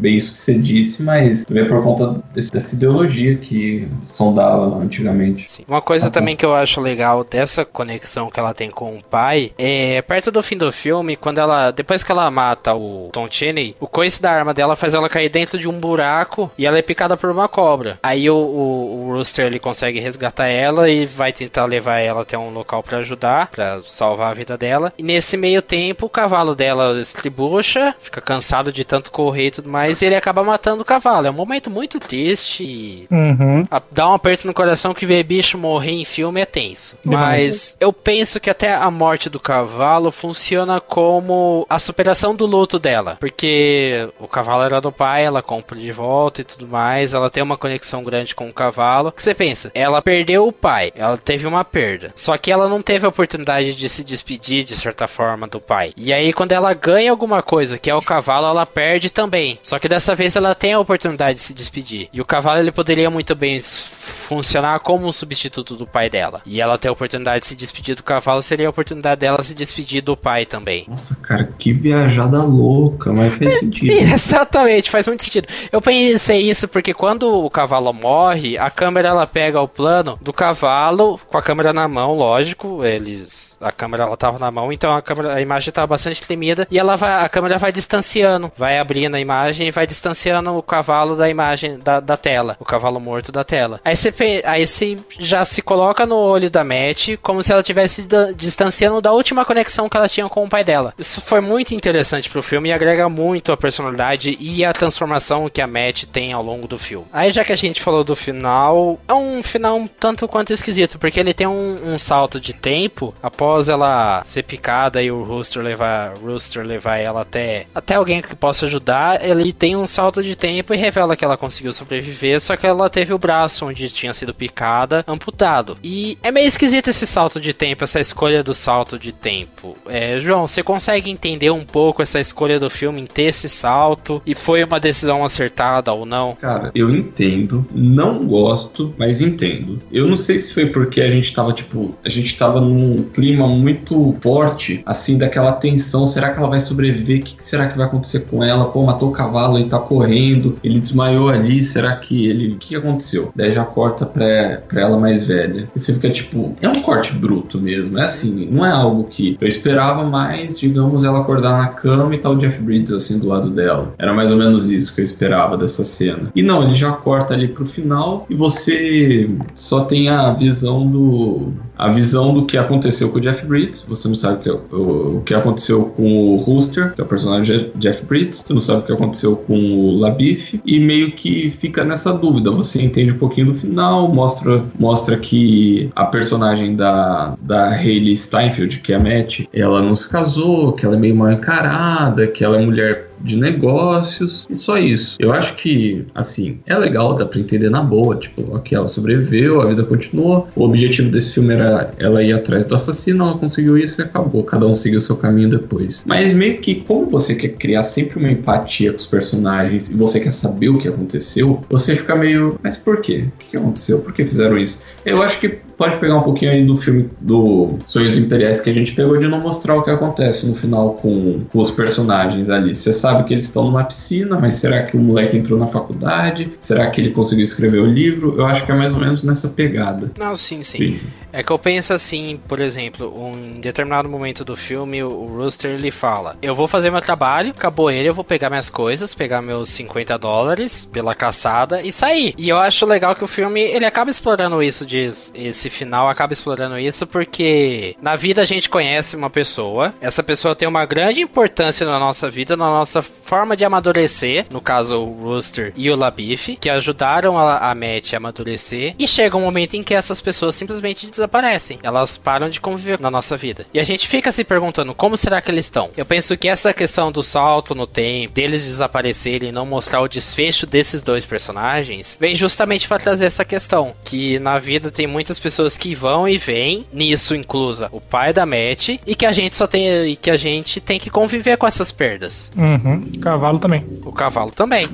bem 0.02 0.18
isso 0.18 0.34
que 0.34 0.40
você 0.40 0.54
disse, 0.56 1.04
mas 1.04 1.46
também 1.46 1.66
por 1.66 1.84
conta 1.84 2.22
desse, 2.34 2.52
dessa 2.52 2.76
ideologia 2.76 3.38
que 3.38 3.88
sondava 4.08 4.78
antigamente. 4.78 5.50
Sim. 5.50 5.64
Uma 5.68 5.82
coisa 5.82 6.08
ah, 6.08 6.12
também 6.12 6.36
que 6.36 6.46
eu 6.46 6.56
acho 6.56 6.82
legal 6.82 7.24
dessa 7.24 7.64
conexão 7.64 8.30
que 8.30 8.40
ela 8.40 8.54
tem 8.54 8.70
com 8.70 8.98
o 8.98 9.04
pai 9.04 9.52
é 9.58 10.02
perto 10.02 10.32
do 10.32 10.42
fim 10.42 10.58
do 10.58 10.72
filme, 10.72 11.16
quando 11.16 11.38
ela. 11.38 11.72
Depois 11.72 12.04
que 12.04 12.12
ela 12.12 12.30
mata 12.32 12.74
o 12.74 13.10
Tom 13.14 13.28
Cheney, 13.30 13.76
o 13.80 13.88
coice 13.88 14.22
da 14.22 14.32
arma 14.32 14.54
dela 14.54 14.76
faz 14.76 14.94
ela 14.94 15.10
cair 15.10 15.30
dentro 15.30 15.58
de 15.58 15.70
um 15.70 15.80
buraco 15.80 16.52
e 16.58 16.66
ela 16.66 16.78
é 16.78 16.82
picada 16.82 17.16
por 17.16 17.30
uma 17.30 17.48
cobra. 17.48 18.00
Aí 18.02 18.30
o, 18.30 18.36
o, 18.36 19.08
o 19.08 19.14
Rooster 19.14 19.46
ele 19.46 19.60
consegue 19.60 20.00
resgatar 20.00 20.48
ela 20.48 20.90
e 20.90 21.06
vai 21.06 21.32
tentar 21.32 21.66
levar 21.66 22.00
ela 22.00 22.22
até 22.22 22.38
um 22.38 22.50
local 22.50 22.82
para 22.82 23.00
ajudar, 23.00 23.48
para 23.52 23.82
salvar 23.84 24.32
a 24.32 24.34
vida 24.34 24.58
dela. 24.58 24.94
E 24.98 25.04
nesse 25.04 25.38
meio 25.38 25.62
tempo, 25.62 26.06
o 26.06 26.10
cavalo 26.10 26.56
dela 26.56 27.00
estribucha, 27.00 27.96
fica 28.00 28.22
cansado 28.22 28.72
de 28.72 28.84
tanto 28.84 29.12
correr 29.12 29.48
e 29.48 29.52
tudo 29.52 29.70
mais 29.70 29.91
mas 29.92 30.02
ele 30.02 30.16
acaba 30.16 30.42
matando 30.44 30.82
o 30.82 30.86
cavalo. 30.86 31.28
É 31.28 31.30
um 31.30 31.34
momento 31.34 31.70
muito 31.70 32.00
triste. 32.00 33.08
Uhum. 33.12 33.68
Dá 33.92 34.10
um 34.10 34.14
aperto 34.14 34.48
no 34.48 34.54
coração 34.54 34.94
que 34.94 35.06
ver 35.06 35.24
bicho 35.24 35.58
morrer 35.58 35.92
em 35.92 36.06
filme 36.06 36.40
é 36.40 36.46
tenso. 36.46 36.98
Mas 37.04 37.76
eu 37.80 37.92
penso 37.92 38.40
que 38.40 38.50
até 38.50 38.74
a 38.74 38.90
morte 38.90 39.30
do 39.30 39.40
cavalo 39.40 40.12
funciona 40.12 40.80
como 40.80 41.66
a 41.70 41.78
superação 41.78 42.34
do 42.34 42.46
luto 42.46 42.80
dela. 42.80 43.18
Porque 43.20 44.08
o 44.18 44.28
cavalo 44.28 44.64
era 44.64 44.80
do 44.80 44.92
pai, 44.92 45.26
ela 45.26 45.42
compra 45.42 45.78
de 45.78 45.92
volta 45.92 46.40
e 46.40 46.46
tudo 46.46 46.66
mais. 46.66 47.14
Ela 47.14 47.30
tem 47.30 47.44
uma 47.44 47.58
conexão 47.58 48.02
grande 48.02 48.34
com 48.34 48.48
o 48.48 48.54
cavalo. 48.54 49.10
O 49.10 49.12
que 49.12 49.22
você 49.22 49.36
pensa? 49.36 49.72
Ela 49.74 50.02
perdeu 50.02 50.48
o 50.48 50.54
pai, 50.54 50.94
ela 50.96 51.18
teve 51.18 51.46
uma 51.46 51.66
perda. 51.66 52.14
Só 52.16 52.38
que 52.38 52.52
ela 52.52 52.70
não 52.70 52.82
teve 52.82 53.06
a 53.06 53.10
oportunidade 53.10 53.76
de 53.76 53.90
se 53.90 54.06
despedir 54.06 54.64
de 54.64 54.78
certa 54.78 55.06
forma 55.06 55.48
do 55.48 55.60
pai. 55.60 55.92
E 55.98 56.14
aí, 56.14 56.32
quando 56.32 56.54
ela 56.54 56.74
ganha 56.74 57.12
alguma 57.12 57.42
coisa, 57.42 57.78
que 57.78 57.90
é 57.90 57.96
o 57.96 58.02
cavalo, 58.02 58.48
ela 58.48 58.66
perde 58.66 59.10
também. 59.10 59.60
Só 59.62 59.81
que 59.82 59.90
dessa 59.90 60.14
vez 60.14 60.36
ela 60.36 60.54
tem 60.54 60.74
a 60.74 60.80
oportunidade 60.80 61.40
de 61.40 61.44
se 61.44 61.54
despedir. 61.54 62.08
E 62.14 62.22
o 62.22 62.26
cavalo 62.26 62.60
ele 62.60 62.72
poderia 62.72 63.10
muito 63.10 63.36
bem 63.36 63.60
funcionar 63.60 64.80
como 64.80 65.08
um 65.08 65.12
substituto 65.12 65.76
do 65.76 65.88
pai 65.88 66.10
dela. 66.10 66.42
E 66.46 66.62
ela 66.62 66.78
ter 66.78 66.88
a 66.88 66.92
oportunidade 66.92 67.42
de 67.42 67.48
se 67.48 67.56
despedir 67.56 67.96
do 67.96 68.04
cavalo 68.04 68.42
seria 68.42 68.68
a 68.68 68.70
oportunidade 68.70 69.20
dela 69.20 69.42
se 69.42 69.56
despedir 69.56 70.02
do 70.02 70.16
pai 70.16 70.46
também. 70.46 70.86
Nossa, 70.88 71.16
cara, 71.16 71.50
que 71.58 71.74
viajada 71.74 72.44
louca, 72.44 73.12
mas 73.12 73.34
faz 73.34 73.58
sentido. 73.60 73.92
Exatamente, 73.92 74.92
faz 74.92 75.08
muito 75.08 75.24
sentido. 75.24 75.48
Eu 75.72 75.82
pensei 75.82 76.42
isso 76.42 76.68
porque 76.68 76.94
quando 76.94 77.44
o 77.44 77.50
cavalo 77.50 77.92
morre, 77.92 78.58
a 78.58 78.70
câmera 78.70 79.10
ela 79.10 79.26
pega 79.26 79.60
o 79.60 79.68
plano 79.68 80.18
do 80.22 80.32
cavalo 80.32 81.20
com 81.28 81.38
a 81.38 81.42
câmera 81.42 81.74
na 81.74 81.88
mão, 81.88 82.16
lógico, 82.16 82.86
eles 82.86 83.51
a 83.62 83.72
câmera 83.72 84.04
ela 84.04 84.18
tava 84.18 84.40
na 84.40 84.52
mão, 84.52 84.72
então 84.72 84.92
a 84.92 85.02
câmera 85.02 85.34
a 85.34 85.42
imagem 85.42 85.70
estava 85.70 85.88
bastante 85.88 86.22
tremida 86.22 86.68
e 86.70 86.80
ela 86.80 86.96
vai 86.96 87.24
a 87.24 87.30
câmera 87.30 87.58
vai 87.58 87.72
distanciando, 87.72 88.52
vai 88.58 88.80
abrindo 88.80 89.16
a 89.16 89.20
imagem 89.20 89.72
vai 89.72 89.88
distanciando 89.88 90.56
o 90.56 90.64
cavalo 90.64 91.16
da 91.16 91.30
imagem 91.30 91.80
da, 91.80 92.00
da 92.00 92.18
tela, 92.18 92.58
o 92.60 92.66
cavalo 92.66 93.00
morto 93.00 93.32
da 93.32 93.44
tela. 93.44 93.80
Aí 93.84 93.96
você, 93.96 94.14
aí 94.46 94.68
você 94.68 94.98
já 95.20 95.44
se 95.46 95.62
coloca 95.62 96.06
no 96.06 96.16
olho 96.16 96.50
da 96.50 96.64
Matt 96.64 97.18
como 97.22 97.42
se 97.44 97.52
ela 97.52 97.64
tivesse 97.64 98.08
distanciando 98.36 99.02
da 99.02 99.12
última 99.12 99.46
conexão 99.46 99.90
que 99.90 99.98
ela 99.98 100.10
tinha 100.10 100.28
com 100.30 100.44
o 100.44 100.50
pai 100.50 100.64
dela. 100.64 100.94
Isso 100.98 101.22
foi 101.22 101.42
muito 101.42 101.74
interessante 101.74 102.30
pro 102.30 102.44
filme 102.44 102.70
e 102.70 102.74
agrega 102.74 103.10
muito 103.10 103.52
a 103.52 103.58
personalidade 103.58 104.38
e 104.40 104.64
a 104.64 104.74
transformação 104.74 105.50
que 105.50 105.62
a 105.62 105.68
Matt 105.68 106.06
tem 106.06 106.34
ao 106.34 106.44
longo 106.44 106.68
do 106.68 106.78
filme. 106.78 107.06
Aí 107.12 107.32
já 107.32 107.44
que 107.44 107.54
a 107.54 107.58
gente 107.58 107.82
falou 107.82 108.04
do 108.04 108.16
final, 108.16 109.00
é 109.08 109.14
um 109.14 109.42
final 109.44 109.78
um 109.78 109.88
tanto 109.88 110.28
quanto 110.28 110.54
esquisito, 110.54 111.00
porque 111.00 111.20
ele 111.20 111.34
tem 111.34 111.48
um, 111.48 111.94
um 111.94 111.98
salto 111.98 112.40
de 112.40 112.54
tempo 112.54 113.14
após 113.22 113.51
ela 113.70 114.24
ser 114.24 114.44
picada 114.44 115.02
e 115.02 115.12
o 115.12 115.24
Rooster 115.24 115.62
levar, 115.62 116.14
Rooster 116.18 116.66
levar 116.66 116.98
ela 116.98 117.22
até, 117.22 117.66
até 117.74 117.96
alguém 117.96 118.22
que 118.22 118.36
possa 118.36 118.66
ajudar, 118.66 119.24
ele 119.24 119.52
tem 119.54 119.76
um 119.76 119.88
salto 119.88 120.24
de 120.24 120.36
tempo 120.36 120.74
e 120.74 120.78
revela 120.78 121.16
que 121.16 121.26
ela 121.26 121.38
conseguiu 121.38 121.74
sobreviver, 121.74 122.40
só 122.42 122.56
que 122.56 122.66
ela 122.66 122.90
teve 122.90 123.14
o 123.14 123.18
braço 123.18 123.66
onde 123.66 123.90
tinha 123.90 124.14
sido 124.14 124.34
picada 124.34 125.04
amputado. 125.08 125.78
E 125.84 126.18
é 126.24 126.32
meio 126.32 126.48
esquisito 126.48 126.90
esse 126.90 127.06
salto 127.06 127.40
de 127.40 127.54
tempo, 127.54 127.84
essa 127.84 128.00
escolha 128.00 128.44
do 128.44 128.54
salto 128.54 128.98
de 128.98 129.12
tempo. 129.12 129.76
É, 129.88 130.20
João, 130.20 130.48
você 130.48 130.64
consegue 130.64 131.10
entender 131.10 131.52
um 131.52 131.66
pouco 131.66 132.02
essa 132.02 132.20
escolha 132.20 132.60
do 132.60 132.70
filme 132.70 133.02
em 133.02 133.06
ter 133.06 133.24
esse 133.24 133.50
salto? 133.50 134.22
E 134.26 134.36
foi 134.36 134.64
uma 134.64 134.80
decisão 134.80 135.24
acertada 135.24 135.94
ou 135.94 136.06
não? 136.06 136.36
Cara, 136.36 136.72
eu 136.74 136.90
entendo, 136.90 137.66
não 137.74 138.26
gosto, 138.26 138.94
mas 138.98 139.22
entendo. 139.22 139.80
Eu 139.92 140.08
não 140.08 140.18
sei 140.18 140.40
se 140.40 140.54
foi 140.54 140.68
porque 140.68 141.02
a 141.02 141.10
gente 141.10 141.34
tava, 141.34 141.54
tipo, 141.54 141.98
a 142.04 142.10
gente 142.10 142.38
tava 142.38 142.62
num 142.62 143.04
clima 143.14 143.41
muito 143.48 144.16
forte, 144.22 144.82
assim, 144.86 145.18
daquela 145.18 145.54
tensão. 145.54 146.06
Será 146.06 146.32
que 146.32 146.40
ela 146.40 146.50
vai 146.50 146.60
sobreviver? 146.60 147.20
O 147.20 147.24
que 147.24 147.36
será 147.40 147.68
que 147.68 147.78
vai 147.78 147.88
acontecer 147.88 148.22
com 148.22 148.44
ela? 148.44 148.66
Pô, 148.66 148.84
matou 148.84 149.10
o 149.10 149.12
cavalo 149.12 149.58
ele 149.58 149.70
tá 149.70 149.80
correndo, 149.80 150.58
ele 150.64 150.80
desmaiou 150.80 151.30
ali, 151.30 151.64
será 151.64 151.96
que 151.96 152.28
ele. 152.28 152.54
O 152.54 152.58
que 152.58 152.76
aconteceu? 152.76 153.32
Daí 153.36 153.52
já 153.52 153.64
corta 153.64 154.06
pra, 154.06 154.62
pra 154.68 154.82
ela 154.82 154.98
mais 154.98 155.24
velha. 155.24 155.70
E 155.76 155.80
você 155.80 155.94
fica 155.94 156.10
tipo, 156.10 156.56
é 156.62 156.68
um 156.68 156.82
corte 156.82 157.14
bruto 157.14 157.60
mesmo. 157.60 157.98
É 157.98 158.04
assim, 158.04 158.48
não 158.52 158.66
é 158.66 158.72
algo 158.72 159.06
que 159.06 159.38
eu 159.40 159.48
esperava 159.48 160.04
mais, 160.04 160.60
digamos, 160.60 161.04
ela 161.04 161.20
acordar 161.20 161.58
na 161.58 161.68
cama 161.68 162.14
e 162.14 162.18
tal 162.18 162.32
tá 162.32 162.38
o 162.38 162.40
Jeff 162.40 162.62
Bridges 162.62 162.92
assim 162.92 163.20
do 163.20 163.28
lado 163.28 163.50
dela. 163.50 163.94
Era 163.98 164.14
mais 164.14 164.32
ou 164.32 164.38
menos 164.38 164.70
isso 164.70 164.94
que 164.94 165.02
eu 165.02 165.06
esperava 165.06 165.58
dessa 165.58 165.84
cena. 165.84 166.32
E 166.36 166.44
não, 166.44 166.64
ele 166.64 166.74
já 166.74 166.92
corta 166.92 167.34
ali 167.34 167.48
pro 167.48 167.66
final 167.66 168.26
e 168.30 168.36
você 168.36 169.30
só 169.56 169.86
tem 169.86 170.10
a 170.10 170.32
visão 170.34 170.88
do 170.88 171.54
a 171.82 171.90
visão 171.90 172.34
do 172.34 172.46
que 172.46 172.58
aconteceu 172.58 173.10
com 173.10 173.18
o 173.18 173.22
Jeff 173.22 173.46
Bridges. 173.46 173.84
Você 173.90 174.08
não 174.08 174.16
sabe 174.16 174.50
o 174.50 175.22
que, 175.26 175.26
que 175.26 175.34
aconteceu 175.34 175.86
com 175.86 176.34
o 176.34 176.36
Rooster, 176.38 176.94
que 176.94 177.02
é 177.02 177.04
o 177.04 177.08
personagem 177.08 177.72
Jeff 177.76 178.06
Bridges. 178.06 178.44
Você 178.46 178.54
não 178.54 178.62
sabe 178.62 178.82
o 178.82 178.86
que 178.86 178.94
aconteceu 178.94 179.36
com 179.36 179.56
o 179.56 179.98
Labif. 179.98 180.62
E 180.66 180.80
meio 180.80 181.12
que 181.14 181.50
fica 181.50 181.84
nessa 181.84 182.14
dúvida. 182.14 182.52
Você 182.52 182.82
entende 182.82 183.12
um 183.12 183.18
pouquinho 183.18 183.48
do 183.48 183.56
final, 183.56 184.08
mostra, 184.14 184.64
mostra 184.80 185.18
que 185.18 185.90
a 185.96 186.06
personagem 186.06 186.76
da, 186.76 187.36
da 187.42 187.68
Hayley 187.68 188.16
Steinfeld, 188.16 188.80
que 188.80 188.94
é 188.94 188.96
a 188.96 189.00
Matt, 189.00 189.42
ela 189.52 189.82
não 189.82 189.96
se 189.96 190.08
casou, 190.08 190.74
que 190.74 190.86
ela 190.86 190.96
é 190.96 191.00
meio 191.00 191.16
mal 191.16 191.32
encarada, 191.32 192.28
que 192.28 192.44
ela 192.44 192.58
é 192.58 192.66
mulher 192.66 193.11
de 193.24 193.38
negócios 193.38 194.48
e 194.50 194.56
só 194.56 194.78
isso. 194.78 195.18
Eu 195.20 195.32
acho 195.32 195.56
que, 195.56 196.06
assim, 196.14 196.60
é 196.66 196.78
legal, 196.78 197.16
dá 197.16 197.26
pra 197.26 197.40
entender 197.40 197.70
na 197.70 197.82
boa, 197.82 198.16
tipo, 198.16 198.56
ok, 198.56 198.78
ela 198.78 198.88
sobreviveu, 198.88 199.62
a 199.62 199.68
vida 199.68 199.84
continuou, 199.84 200.48
o 200.56 200.64
objetivo 200.64 201.10
desse 201.10 201.34
filme 201.34 201.54
era 201.54 201.92
ela 201.98 202.24
ir 202.24 202.34
atrás 202.34 202.66
do 202.66 202.76
assassino, 202.76 203.24
ela 203.24 203.38
conseguiu 203.38 203.78
isso 203.78 204.02
e 204.02 204.04
acabou, 204.04 204.44
cada 204.44 204.66
um 204.66 204.76
seguiu 204.76 205.00
seu 205.02 205.16
caminho 205.16 205.50
depois. 205.50 206.04
Mas 206.06 206.34
meio 206.34 206.58
que, 206.60 206.76
como 206.76 207.06
você 207.06 207.36
quer 207.36 207.50
criar 207.50 207.84
sempre 207.84 208.20
uma 208.20 208.32
empatia 208.32 208.92
com 208.92 208.98
os 208.98 209.06
personagens 209.06 209.90
e 209.90 209.94
você 209.94 210.20
quer 210.20 210.32
saber 210.32 210.70
o 210.70 210.78
que 210.78 210.88
aconteceu, 210.88 211.62
você 211.70 211.96
fica 211.96 212.16
meio, 212.16 212.60
mas 212.64 212.78
por 212.78 213.02
quê? 213.02 213.26
O 213.28 213.50
que 213.50 213.58
aconteceu? 213.58 214.00
Por 214.00 214.14
que 214.14 214.26
fizeram 214.26 214.58
isso? 214.58 214.84
Eu 215.06 215.22
acho 215.22 215.40
que 215.40 215.60
pode 215.82 215.98
pegar 215.98 216.16
um 216.16 216.22
pouquinho 216.22 216.52
aí 216.52 216.64
do 216.64 216.78
filme 216.78 217.10
do 217.20 217.80
Sonhos 217.88 218.16
Imperiais 218.16 218.62
que 218.62 218.70
a 218.70 218.74
gente 218.74 218.94
pegou 218.94 219.18
de 219.18 219.28
não 219.28 219.40
mostrar 219.40 219.76
o 219.76 219.82
que 219.82 219.90
acontece 219.90 220.46
no 220.46 220.54
final 220.54 220.94
com, 220.94 221.42
com 221.52 221.60
os 221.60 221.72
personagens 221.72 222.52
ali. 222.52 222.76
Você 222.76 222.92
sabe 222.92 223.24
que 223.24 223.34
eles 223.34 223.46
estão 223.46 223.64
numa 223.64 223.84
piscina, 223.84 224.38
mas 224.40 224.56
será 224.56 224.84
que 224.84 224.96
o 224.96 225.00
moleque 225.00 225.36
entrou 225.36 225.58
na 225.58 225.66
faculdade? 225.66 226.52
Será 226.60 226.88
que 226.92 227.02
ele 227.02 227.10
conseguiu 227.10 227.44
escrever 227.44 227.80
o 227.80 227.88
livro? 227.88 228.36
Eu 228.38 228.46
acho 228.46 228.64
que 228.64 228.72
é 228.72 228.76
mais 228.76 228.94
ou 228.94 229.00
menos 229.00 229.24
nessa 229.24 229.48
pegada. 229.50 230.12
Não, 230.20 230.36
sim, 230.36 230.62
sim. 230.62 230.78
sim. 230.78 231.00
É 231.34 231.42
que 231.42 231.52
eu 231.52 231.58
penso 231.58 231.94
assim, 231.94 232.40
por 232.48 232.60
exemplo, 232.60 233.14
um, 233.18 233.56
em 233.56 233.62
determinado 233.62 234.10
momento 234.10 234.44
do 234.44 234.56
filme, 234.56 235.02
o 235.02 235.38
Rooster 235.38 235.72
ele 235.72 235.90
fala: 235.90 236.36
Eu 236.42 236.54
vou 236.54 236.68
fazer 236.68 236.92
meu 236.92 237.00
trabalho, 237.00 237.52
acabou 237.52 237.90
ele, 237.90 238.10
eu 238.10 238.14
vou 238.14 238.24
pegar 238.24 238.50
minhas 238.50 238.70
coisas, 238.70 239.16
pegar 239.16 239.42
meus 239.42 239.70
50 239.70 240.18
dólares 240.18 240.84
pela 240.84 241.16
caçada 241.16 241.82
e 241.82 241.92
sair. 241.92 242.34
E 242.38 242.50
eu 242.50 242.58
acho 242.58 242.86
legal 242.86 243.16
que 243.16 243.24
o 243.24 243.28
filme 243.28 243.62
ele 243.62 243.86
acaba 243.86 244.12
explorando 244.12 244.62
isso, 244.62 244.86
diz, 244.86 245.32
esse 245.34 245.70
final 245.72 246.10
acaba 246.10 246.34
explorando 246.34 246.78
isso, 246.78 247.08
porque 247.08 247.96
na 248.02 248.16
vida 248.16 248.42
a 248.42 248.46
gente 248.46 248.70
conhece 248.70 249.16
uma 249.16 249.30
pessoa, 249.30 249.94
essa 250.02 250.22
pessoa 250.22 250.56
tem 250.56 250.68
uma 250.68 250.86
grande 250.86 251.22
importância 251.22 251.86
na 251.86 252.00
nossa 252.00 252.30
vida, 252.30 252.56
na 252.56 252.70
nossa 252.70 253.02
forma 253.02 253.56
de 253.56 253.66
amadurecer, 253.66 254.46
no 254.50 254.62
caso 254.62 254.98
o 255.00 255.22
Rooster 255.22 255.74
e 255.76 255.90
o 255.90 255.96
Labif, 255.96 256.56
que 256.58 256.70
ajudaram 256.70 257.38
a, 257.38 257.72
a 257.72 257.76
Matt 257.76 258.14
a 258.14 258.18
amadurecer, 258.18 258.96
e 258.98 259.08
chega 259.08 259.38
um 259.38 259.42
momento 259.42 259.76
em 259.76 259.84
que 259.84 259.94
essas 259.94 260.22
pessoas 260.22 260.56
simplesmente 260.56 261.08
desaparecem. 261.08 261.80
Elas 261.84 262.18
param 262.18 262.50
de 262.50 262.60
conviver 262.60 263.00
na 263.00 263.12
nossa 263.12 263.38
vida. 263.38 263.66
E 263.74 263.80
a 263.80 263.84
gente 263.84 264.08
fica 264.08 264.32
se 264.32 264.44
perguntando 264.44 264.94
como 264.94 265.18
será 265.18 265.42
que 265.42 265.52
eles 265.52 265.66
estão. 265.66 265.90
Eu 265.96 266.06
penso 266.06 266.38
que 266.38 266.48
essa 266.48 266.74
questão 266.74 267.12
do 267.12 267.24
salto 267.24 267.74
no 267.76 267.88
tempo, 267.88 268.34
deles 268.34 268.64
desaparecerem 268.64 269.50
e 269.50 269.52
não 269.52 269.66
mostrar 269.66 270.02
o 270.02 270.08
desfecho 270.08 270.66
desses 270.66 271.02
dois 271.02 271.26
personagens, 271.26 272.18
vem 272.20 272.36
justamente 272.36 272.88
para 272.88 273.00
trazer 273.00 273.26
essa 273.26 273.46
questão. 273.46 273.94
Que 274.04 274.40
na 274.40 274.60
vida 274.60 274.92
tem 274.92 275.08
muitas 275.08 275.40
pessoas 275.40 275.61
que 275.78 275.96
vão 275.96 276.28
e 276.28 276.38
vêm, 276.38 276.86
nisso 276.92 277.36
inclusa 277.36 277.90
o 277.92 278.02
pai 278.02 278.34
da 278.34 278.46
Matt, 278.46 278.90
e 279.06 279.16
que 279.16 279.26
a 279.26 279.32
gente 279.32 279.56
só 279.56 279.68
tem. 279.68 280.08
e 280.08 280.16
que 280.16 280.30
a 280.30 280.38
gente 280.38 280.80
tem 280.80 281.00
que 281.00 281.10
conviver 281.10 281.58
com 281.58 281.68
essas 281.68 281.92
perdas. 281.92 282.52
Uhum. 282.56 283.04
O 283.16 283.20
cavalo 283.20 283.60
também. 283.60 283.86
O 284.04 284.12
cavalo 284.12 284.52
também. 284.52 284.88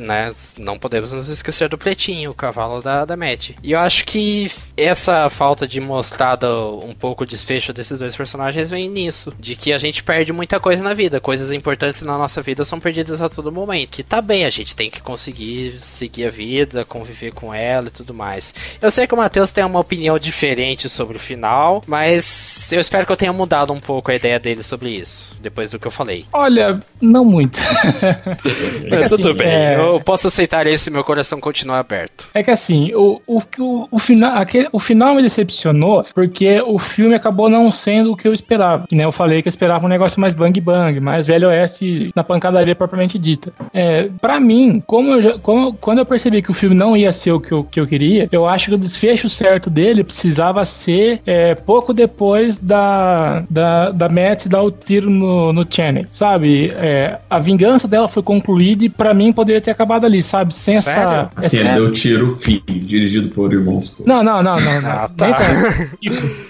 né? 0.00 0.32
Não 0.58 0.78
podemos 0.78 1.12
nos 1.12 1.28
esquecer 1.28 1.68
do 1.68 1.78
pretinho, 1.78 2.30
o 2.30 2.34
cavalo 2.34 2.80
da, 2.82 3.04
da 3.04 3.16
Matt. 3.16 3.50
E 3.62 3.72
eu 3.72 3.78
acho 3.78 4.04
que 4.04 4.50
essa 4.76 5.28
falta 5.28 5.66
de 5.66 5.80
mostrar 5.80 6.38
um 6.44 6.94
pouco 6.94 7.24
o 7.24 7.26
desfecho 7.26 7.72
desses 7.72 7.98
dois 7.98 8.14
personagens 8.14 8.70
vem 8.70 8.88
nisso. 8.88 9.32
De 9.38 9.56
que 9.56 9.72
a 9.72 9.78
gente 9.78 10.02
perde 10.02 10.32
muita 10.32 10.60
coisa 10.60 10.82
na 10.82 10.94
vida. 10.94 11.20
Coisas 11.20 11.52
importantes 11.52 12.02
na 12.02 12.16
nossa 12.16 12.42
vida 12.42 12.64
são 12.64 12.78
perdidas 12.78 13.20
a 13.20 13.28
todo 13.28 13.50
momento. 13.50 13.90
Que 13.90 14.02
tá 14.02 14.20
bem, 14.20 14.44
a 14.44 14.50
gente 14.50 14.76
tem 14.76 14.90
que 14.90 15.00
conseguir 15.00 15.80
seguir 15.80 16.26
a 16.26 16.30
vida, 16.30 16.84
conviver 16.84 17.32
com 17.32 17.52
ela 17.52 17.88
e 17.88 17.90
tudo 17.90 18.14
mais. 18.14 18.54
Eu 18.80 18.90
sei 18.90 19.06
que 19.06 19.14
o 19.14 19.16
Matheus 19.16 19.52
tem 19.52 19.64
uma 19.70 19.80
opinião 19.80 20.18
diferente 20.18 20.88
sobre 20.88 21.16
o 21.16 21.20
final, 21.20 21.82
mas 21.86 22.70
eu 22.72 22.80
espero 22.80 23.06
que 23.06 23.12
eu 23.12 23.16
tenha 23.16 23.32
mudado 23.32 23.72
um 23.72 23.80
pouco 23.80 24.10
a 24.10 24.14
ideia 24.14 24.38
dele 24.38 24.62
sobre 24.62 24.90
isso, 24.90 25.36
depois 25.40 25.70
do 25.70 25.78
que 25.78 25.86
eu 25.86 25.90
falei. 25.90 26.24
Olha, 26.32 26.80
não 27.00 27.24
muito. 27.24 27.58
é, 28.90 29.08
tudo 29.08 29.28
assim, 29.30 29.38
bem, 29.38 29.48
é... 29.48 29.76
eu 29.78 30.00
posso 30.00 30.28
aceitar 30.28 30.66
esse 30.66 30.90
meu 30.90 31.04
coração 31.04 31.40
continua 31.40 31.78
aberto. 31.78 32.28
É 32.34 32.42
que 32.42 32.50
assim, 32.50 32.92
o, 32.94 33.20
o, 33.26 33.42
o, 33.58 33.88
o 33.90 33.98
final, 33.98 34.36
aquele, 34.36 34.68
o 34.72 34.78
final 34.78 35.14
me 35.14 35.22
decepcionou 35.22 36.04
porque 36.14 36.60
o 36.60 36.78
filme 36.78 37.14
acabou 37.14 37.48
não 37.48 37.70
sendo 37.70 38.12
o 38.12 38.16
que 38.16 38.26
eu 38.26 38.32
esperava. 38.32 38.86
Que 38.86 38.94
nem 38.94 39.04
eu 39.04 39.12
falei 39.12 39.42
que 39.42 39.48
eu 39.48 39.50
esperava 39.50 39.86
um 39.86 39.88
negócio 39.88 40.20
mais 40.20 40.34
bang 40.34 40.60
bang, 40.60 41.00
mais 41.00 41.26
velho 41.26 41.48
oeste 41.48 42.10
na 42.14 42.24
pancadaria 42.24 42.74
propriamente 42.74 43.18
dita. 43.18 43.52
É, 43.72 44.08
para 44.20 44.40
mim, 44.40 44.82
como, 44.86 45.10
eu 45.10 45.22
já, 45.22 45.38
como 45.38 45.72
quando 45.74 45.98
eu 45.98 46.06
percebi 46.06 46.42
que 46.42 46.50
o 46.50 46.54
filme 46.54 46.74
não 46.74 46.96
ia 46.96 47.12
ser 47.12 47.32
o 47.32 47.40
que 47.40 47.52
eu, 47.52 47.64
que 47.64 47.80
eu 47.80 47.86
queria, 47.86 48.28
eu 48.32 48.46
acho 48.46 48.70
que 48.70 48.74
o 48.74 48.78
desfecho 48.78 49.28
certo 49.28 49.59
dele 49.68 50.04
precisava 50.04 50.64
ser 50.64 51.20
é, 51.26 51.54
pouco 51.54 51.92
depois 51.92 52.56
da, 52.56 53.42
da, 53.50 53.90
da 53.90 54.08
Matt 54.08 54.46
dar 54.46 54.62
o 54.62 54.70
tiro 54.70 55.10
no, 55.10 55.52
no 55.52 55.66
Channing, 55.68 56.06
sabe? 56.10 56.70
É, 56.76 57.18
a 57.28 57.38
vingança 57.38 57.86
dela 57.88 58.08
foi 58.08 58.22
concluída 58.22 58.84
e 58.84 58.88
pra 58.88 59.12
mim 59.12 59.32
poderia 59.32 59.60
ter 59.60 59.72
acabado 59.72 60.06
ali, 60.06 60.22
sabe? 60.22 60.54
Sem 60.54 60.80
Sério? 60.80 61.02
essa. 61.02 61.30
Assim, 61.36 61.58
ele 61.58 61.72
deu 61.72 61.92
tiro 61.92 62.38
fim, 62.40 62.62
dirigido 62.66 63.28
por 63.28 63.52
irmãos. 63.52 63.92
Não, 64.06 64.22
não, 64.22 64.42
não, 64.42 64.60
não. 64.60 64.80
não. 64.80 64.90
Ah, 64.90 65.10
tá. 65.16 65.38